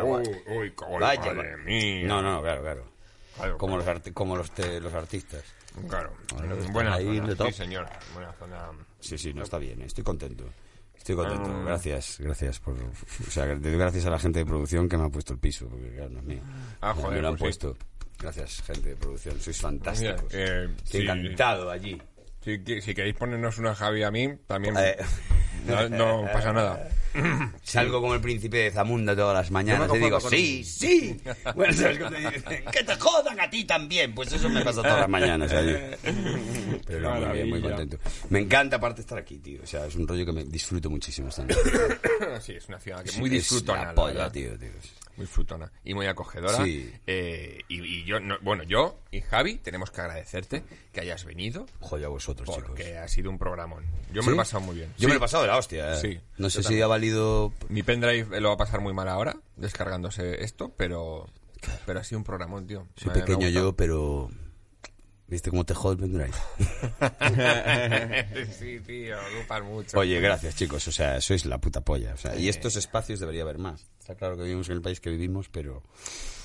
madre 1.35 1.57
mía. 1.65 2.07
No, 2.07 2.23
no, 2.23 2.43
claro, 2.43 2.63
claro. 2.63 2.85
Claro, 3.37 3.57
Como 3.59 3.77
los, 3.77 3.85
claro. 3.85 4.01
arti- 4.01 4.13
como 4.13 4.37
los, 4.37 4.51
te- 4.51 4.81
los 4.81 4.93
artistas. 4.93 5.43
Claro. 5.89 6.13
Bueno, 6.35 6.55
Buena 6.71 6.95
ahí 6.95 7.19
zona, 7.19 7.47
sí, 7.47 7.53
señor. 7.53 7.87
Buena 8.13 8.33
zona. 8.35 8.71
Sí, 9.01 9.17
sí, 9.17 9.33
no 9.33 9.43
está 9.43 9.57
bien. 9.59 9.81
Estoy 9.83 10.05
contento. 10.05 10.45
Estoy 10.95 11.17
contento. 11.17 11.51
Ah. 11.51 11.63
Gracias, 11.67 12.19
gracias 12.21 12.61
por... 12.61 12.75
O 12.75 13.31
sea, 13.31 13.47
le 13.47 13.57
doy 13.57 13.77
gracias 13.77 14.05
a 14.07 14.11
la 14.11 14.19
gente 14.19 14.39
de 14.41 14.45
producción 14.47 14.89
que 14.89 14.97
me 14.99 15.05
ha 15.07 15.09
puesto 15.09 15.33
el 15.33 15.39
piso, 15.41 15.67
porque 15.67 15.91
claro, 15.95 16.11
no 16.11 16.19
es 16.21 16.25
mío. 16.27 16.43
Ah, 16.81 16.95
Me 16.95 17.03
joder, 17.03 17.23
lo 17.23 17.29
han 17.29 17.37
pues 17.37 17.55
sí. 17.57 17.75
Gracias, 18.23 18.63
gente 18.63 18.91
de 18.91 18.97
producción. 18.97 19.41
Sois 19.41 19.61
fantásticos. 19.61 20.33
Mira, 20.33 20.45
eh, 20.65 20.69
Estoy 20.85 21.01
sí. 21.01 21.07
encantado 21.09 21.71
allí. 21.71 22.01
Si, 22.45 22.81
si 22.81 22.95
queréis 22.95 23.15
ponernos 23.15 23.59
una 23.59 23.75
Javi 23.75 24.03
a 24.03 24.11
mí, 24.11 24.29
también 24.47 24.75
Eh, 24.79 24.97
no, 25.67 25.89
no 25.89 26.23
pasa 26.33 26.53
nada. 26.53 26.89
Salgo 27.63 28.01
como 28.01 28.15
el 28.15 28.21
príncipe 28.23 28.57
de 28.57 28.71
Zamunda 28.71 29.15
todas 29.15 29.35
las 29.37 29.51
mañanas 29.51 29.91
y 29.95 29.99
digo, 29.99 30.19
sí, 30.21 30.65
sí. 30.65 31.21
Bueno, 31.55 31.73
¿sabes 31.75 31.99
qué 31.99 32.05
te 32.07 32.17
dicen? 32.17 32.65
Que 32.73 32.83
te 32.85 32.97
jodan 32.97 33.39
a 33.39 33.51
ti 33.51 33.65
también. 33.65 34.15
Pues 34.15 34.33
eso 34.33 34.49
me 34.49 34.65
pasa 34.65 34.83
todas 34.83 35.01
las 35.01 35.09
mañanas 35.09 35.53
allí. 35.53 35.75
Pero 36.87 37.15
muy 37.15 37.33
bien, 37.33 37.51
muy 37.51 37.61
contento. 37.61 37.99
Me 38.31 38.41
encanta 38.41 38.77
aparte 38.77 39.03
estar 39.03 39.19
aquí, 39.19 39.39
tío. 39.39 39.61
O 39.63 39.67
sea, 39.67 39.87
es 39.87 39.95
un 39.95 40.09
rollo 40.09 40.25
que 40.27 40.33
me 40.33 40.45
disfruto 40.45 40.89
muchísimo 40.91 41.29
estando. 41.29 41.55
Sí, 42.41 42.53
es 42.55 42.67
una 42.69 42.79
ciudad 42.81 43.03
que 43.05 43.13
muy 43.19 43.29
Es 43.29 43.35
disfrutona. 43.43 43.81
la 43.83 43.89
la 43.89 43.95
polla, 43.95 44.33
tío, 44.33 44.59
tío. 44.59 44.69
Muy 45.17 45.27
disfrutona 45.27 45.71
y 45.85 45.93
muy 45.93 46.07
acogedora. 46.07 46.65
Sí. 46.65 46.91
Eh, 47.07 47.59
y, 47.69 47.83
y 47.85 48.05
yo, 48.05 48.19
no- 48.21 48.39
bueno, 48.41 48.63
yo 48.63 48.99
y 49.11 49.21
Javi 49.21 49.59
tenemos 49.59 49.91
que 49.91 50.01
agradecerte 50.01 50.63
que 50.93 51.01
hayas 51.03 51.25
venido 51.27 51.67
Joya 51.81 52.07
a 52.07 52.11
vosotros, 52.35 52.65
porque 52.69 52.85
chicos. 52.85 52.99
ha 52.99 53.09
sido 53.09 53.31
un 53.31 53.39
programón. 53.39 53.85
Yo 54.13 54.23
me 54.23 54.29
lo 54.29 54.35
he 54.35 54.37
pasado 54.37 54.61
muy 54.63 54.77
bien. 54.77 54.89
Yo 54.97 55.01
Sí. 55.03 55.07
me 55.07 55.13
lo 55.15 55.17
he 55.17 55.21
pasado 55.21 55.43
de 55.43 55.49
la 55.49 55.57
hostia. 55.59 55.95
eh. 55.95 55.97
Sí, 56.01 56.21
No 56.39 56.51
sé 56.51 56.63
si 56.63 56.81
ha 56.81 56.87
valido... 56.87 57.53
Mi 57.69 57.83
pendrive 57.83 58.41
lo 58.41 58.49
va 58.49 58.55
a 58.55 58.59
pasar 58.59 58.81
muy 58.81 58.93
mal 58.93 59.09
ahora, 59.09 59.37
descargándose 59.57 60.43
esto, 60.45 60.73
pero, 60.77 61.29
pero 61.87 62.01
ha 62.01 62.05
sido 62.05 62.19
un 62.19 62.25
programón, 62.25 62.67
tío. 62.67 62.87
Soy 62.97 63.13
Me- 63.15 63.21
pequeño 63.21 63.49
yo, 63.49 63.75
pero... 63.77 64.31
¿Viste 65.29 65.49
cómo 65.49 65.65
te 65.65 65.73
jode 65.73 65.95
el 65.95 66.01
pendrive? 66.11 66.33
sí, 68.59 68.81
tío, 68.81 69.17
ocupan 69.39 69.65
mucho. 69.65 69.99
Oye, 69.99 70.21
gracias, 70.21 70.57
chicos. 70.57 70.87
O 70.89 70.93
sea, 70.93 71.21
sois 71.23 71.47
la 71.47 71.59
puta 71.59 71.81
polla. 71.81 72.13
O 72.13 72.17
sea, 72.19 72.37
y 72.37 72.49
estos 72.51 72.77
espacios 72.77 73.19
debería 73.21 73.43
haber 73.43 73.57
más. 73.59 73.87
Está 73.99 74.15
claro 74.15 74.37
que 74.37 74.43
vivimos 74.43 74.69
en 74.69 74.75
el 74.77 74.83
país 74.83 75.01
que 75.01 75.09
vivimos, 75.11 75.49
pero... 75.49 75.83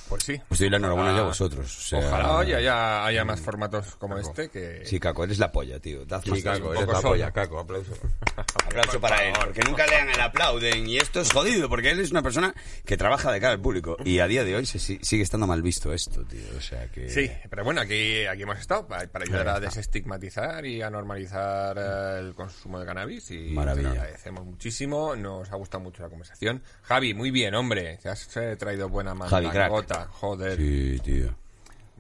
Pues 0.10 0.24
sí. 0.24 0.42
Os 0.50 0.58
doy 0.60 0.70
la 0.70 0.78
enhorabuena 0.78 1.10
ya 1.12 1.18
a 1.18 1.22
Ojalá- 1.22 1.28
vosotros. 1.28 1.78
O 1.78 1.82
sea, 1.82 2.00
Ojalá, 2.00 2.32
oye, 2.38 2.56
haya, 2.56 3.06
haya 3.06 3.26
más 3.26 3.40
formatos 3.42 3.96
como 3.96 4.18
este 4.18 4.50
que... 4.50 4.86
Sí, 4.86 5.00
Caco, 5.00 5.24
eres 5.26 5.38
la 5.40 5.52
polla, 5.52 5.80
tío. 5.80 6.06
Más 6.10 6.24
Sí, 6.24 6.42
Caco, 6.42 6.74
eres 6.74 6.88
la 6.88 7.02
polla, 7.02 7.32
Caco, 7.32 7.60
aplauso. 7.60 7.92
Aplauso 8.68 9.00
para 9.00 9.24
él, 9.24 9.34
porque 9.40 9.62
nunca 9.62 9.86
lean 9.88 10.10
el 10.10 10.20
aplauden. 10.20 10.88
Y 10.88 10.98
esto 10.98 11.22
es 11.22 11.32
jodido, 11.32 11.68
porque 11.70 11.90
él 11.92 12.00
es 12.00 12.12
una 12.12 12.22
persona 12.22 12.54
que 12.86 12.98
trabaja 12.98 13.32
de 13.32 13.40
cara 13.40 13.54
al 13.54 13.62
público. 13.62 13.98
Y 14.06 14.20
a 14.20 14.28
día 14.28 14.44
de 14.44 14.56
hoy 14.56 14.66
se 14.66 14.78
si- 14.80 15.00
sigue 15.02 15.24
estando 15.24 15.48
mal 15.48 15.62
visto 15.62 15.92
esto, 15.94 16.24
tío. 16.26 16.42
O 16.58 16.62
sea 16.62 16.88
que... 16.92 17.10
Sí, 17.10 17.32
pero 17.50 17.64
bueno, 17.64 17.82
aquí, 17.82 18.26
aquí 18.26 18.44
hemos 18.44 18.60
estado 18.60 18.88
para, 18.88 19.08
para 19.08 19.24
ayudar 19.26 19.48
a 19.50 19.60
desestigmatizar 19.60 20.66
y 20.66 20.82
a 20.82 20.90
normalizar 20.90 21.78
eh, 21.78 22.20
el 22.20 22.36
consumo 22.36 22.80
de 22.80 22.86
cannabis 22.86 23.32
y 23.32 23.50
Maravilla. 23.52 23.92
te 23.94 24.00
agradecemos 24.00 24.46
muchísimo, 24.46 25.16
nos 25.16 25.52
ha 25.52 25.56
gustado 25.56 25.84
mucho 25.84 26.04
la 26.04 26.10
conversación. 26.10 26.62
Javi, 26.84 27.14
muy 27.14 27.32
bien, 27.32 27.56
hombre, 27.56 27.98
te 28.02 28.10
has 28.10 28.36
eh, 28.38 28.56
traído 28.58 28.90
buena 28.90 29.16
Javi, 29.28 29.48
crack. 29.50 29.72
Joder. 30.06 30.58
Sí, 30.58 31.00
tío. 31.04 31.36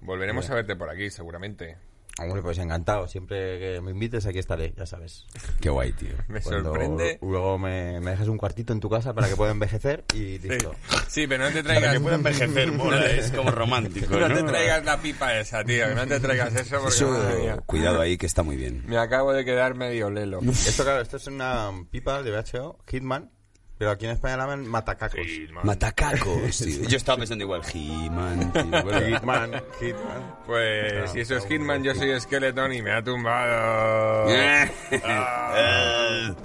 Volveremos 0.02 0.50
a 0.50 0.56
verte 0.56 0.76
por 0.76 0.90
aquí, 0.90 1.10
seguramente. 1.10 1.78
Hombre, 2.20 2.42
pues 2.42 2.58
encantado. 2.58 3.08
Siempre 3.08 3.60
que 3.60 3.80
me 3.82 3.92
invites, 3.92 4.26
aquí 4.26 4.40
estaré, 4.40 4.74
ya 4.76 4.88
sabes. 4.88 5.28
Qué 5.62 5.70
guay, 5.70 5.94
tío. 5.94 6.16
Me 6.28 6.42
Cuando 6.42 6.70
sorprende. 6.72 7.20
Luego 7.22 7.60
me, 7.60 8.00
me 8.00 8.10
dejas 8.12 8.28
un 8.28 8.40
cuartito 8.40 8.74
en 8.74 8.80
tu 8.80 8.90
casa 8.90 9.14
para 9.14 9.30
que 9.30 9.36
pueda 9.36 9.52
envejecer 9.52 10.04
y 10.16 10.40
Sí, 10.40 10.50
listo. 10.50 10.74
Sí, 11.08 11.28
pero 11.28 11.44
no 11.44 11.52
te 11.52 11.62
traigas... 11.62 11.96
envejecer, 11.96 12.72
mola. 12.74 13.06
Es 13.06 13.30
como 13.32 13.52
romántico, 13.52 14.20
No 14.20 14.34
te 14.34 14.42
traigas 14.42 14.84
la 14.84 15.00
pipa 15.00 15.38
esa, 15.38 15.64
tío, 15.64 15.88
que 15.90 15.94
no 15.96 16.08
te 16.08 16.20
traigas 16.20 16.56
eso 16.56 16.78
porque, 16.80 16.96
Eso, 16.96 17.64
cuidado 17.68 18.02
ahí, 18.02 18.18
que 18.18 18.26
está 18.26 18.42
muy 18.42 18.56
bien. 18.56 18.84
me 18.88 18.98
acabo 18.98 19.32
de 19.32 19.46
quedar 19.46 19.76
medio 19.76 20.10
lelo. 20.10 20.40
Esto, 20.42 20.84
claro, 20.86 21.02
esto 21.02 21.18
es 21.18 21.28
una 21.28 21.70
pipa 21.92 22.24
de 22.24 22.32
VHO, 22.32 22.80
Hitman, 22.90 23.30
pero 23.78 23.92
aquí 23.92 24.06
en 24.06 24.12
España 24.12 24.38
la 24.38 24.44
llaman 24.44 24.68
matacacos. 24.68 25.28
Matacacos, 25.64 26.58
tío. 26.64 26.88
Yo 26.88 26.98
estaba 26.98 27.20
pensando 27.20 27.44
igual. 27.44 27.62
Bueno, 27.62 28.52
Hitman, 29.00 29.64
Hitman. 29.80 30.36
Pues 30.46 31.12
si 31.12 31.22
eso 31.22 31.38
es 31.38 31.46
Hitman, 31.46 31.84
yo 31.84 31.94
soy 31.94 32.20
Skeleton 32.20 32.74
y 32.74 32.82
me 32.82 32.92
ha 32.92 33.04
tumbado. 33.04 34.28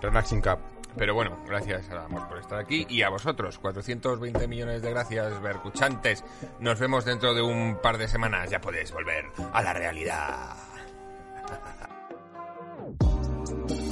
Relaxing 0.00 0.40
Cup. 0.40 0.58
Pero 0.96 1.14
bueno, 1.14 1.36
gracias 1.46 1.90
a 1.90 2.04
Amor 2.04 2.28
por 2.28 2.38
estar 2.38 2.60
aquí 2.60 2.86
y 2.88 3.02
a 3.02 3.08
vosotros, 3.08 3.58
420 3.58 4.46
millones 4.46 4.80
de 4.80 4.90
gracias, 4.90 5.42
vercuchantes. 5.42 6.22
Nos 6.60 6.78
vemos 6.78 7.04
dentro 7.04 7.34
de 7.34 7.42
un 7.42 7.80
par 7.82 7.98
de 7.98 8.06
semanas, 8.06 8.48
ya 8.50 8.60
podéis 8.60 8.92
volver 8.92 9.24
a 9.52 9.60
la 9.62 9.72
realidad. 9.72 10.54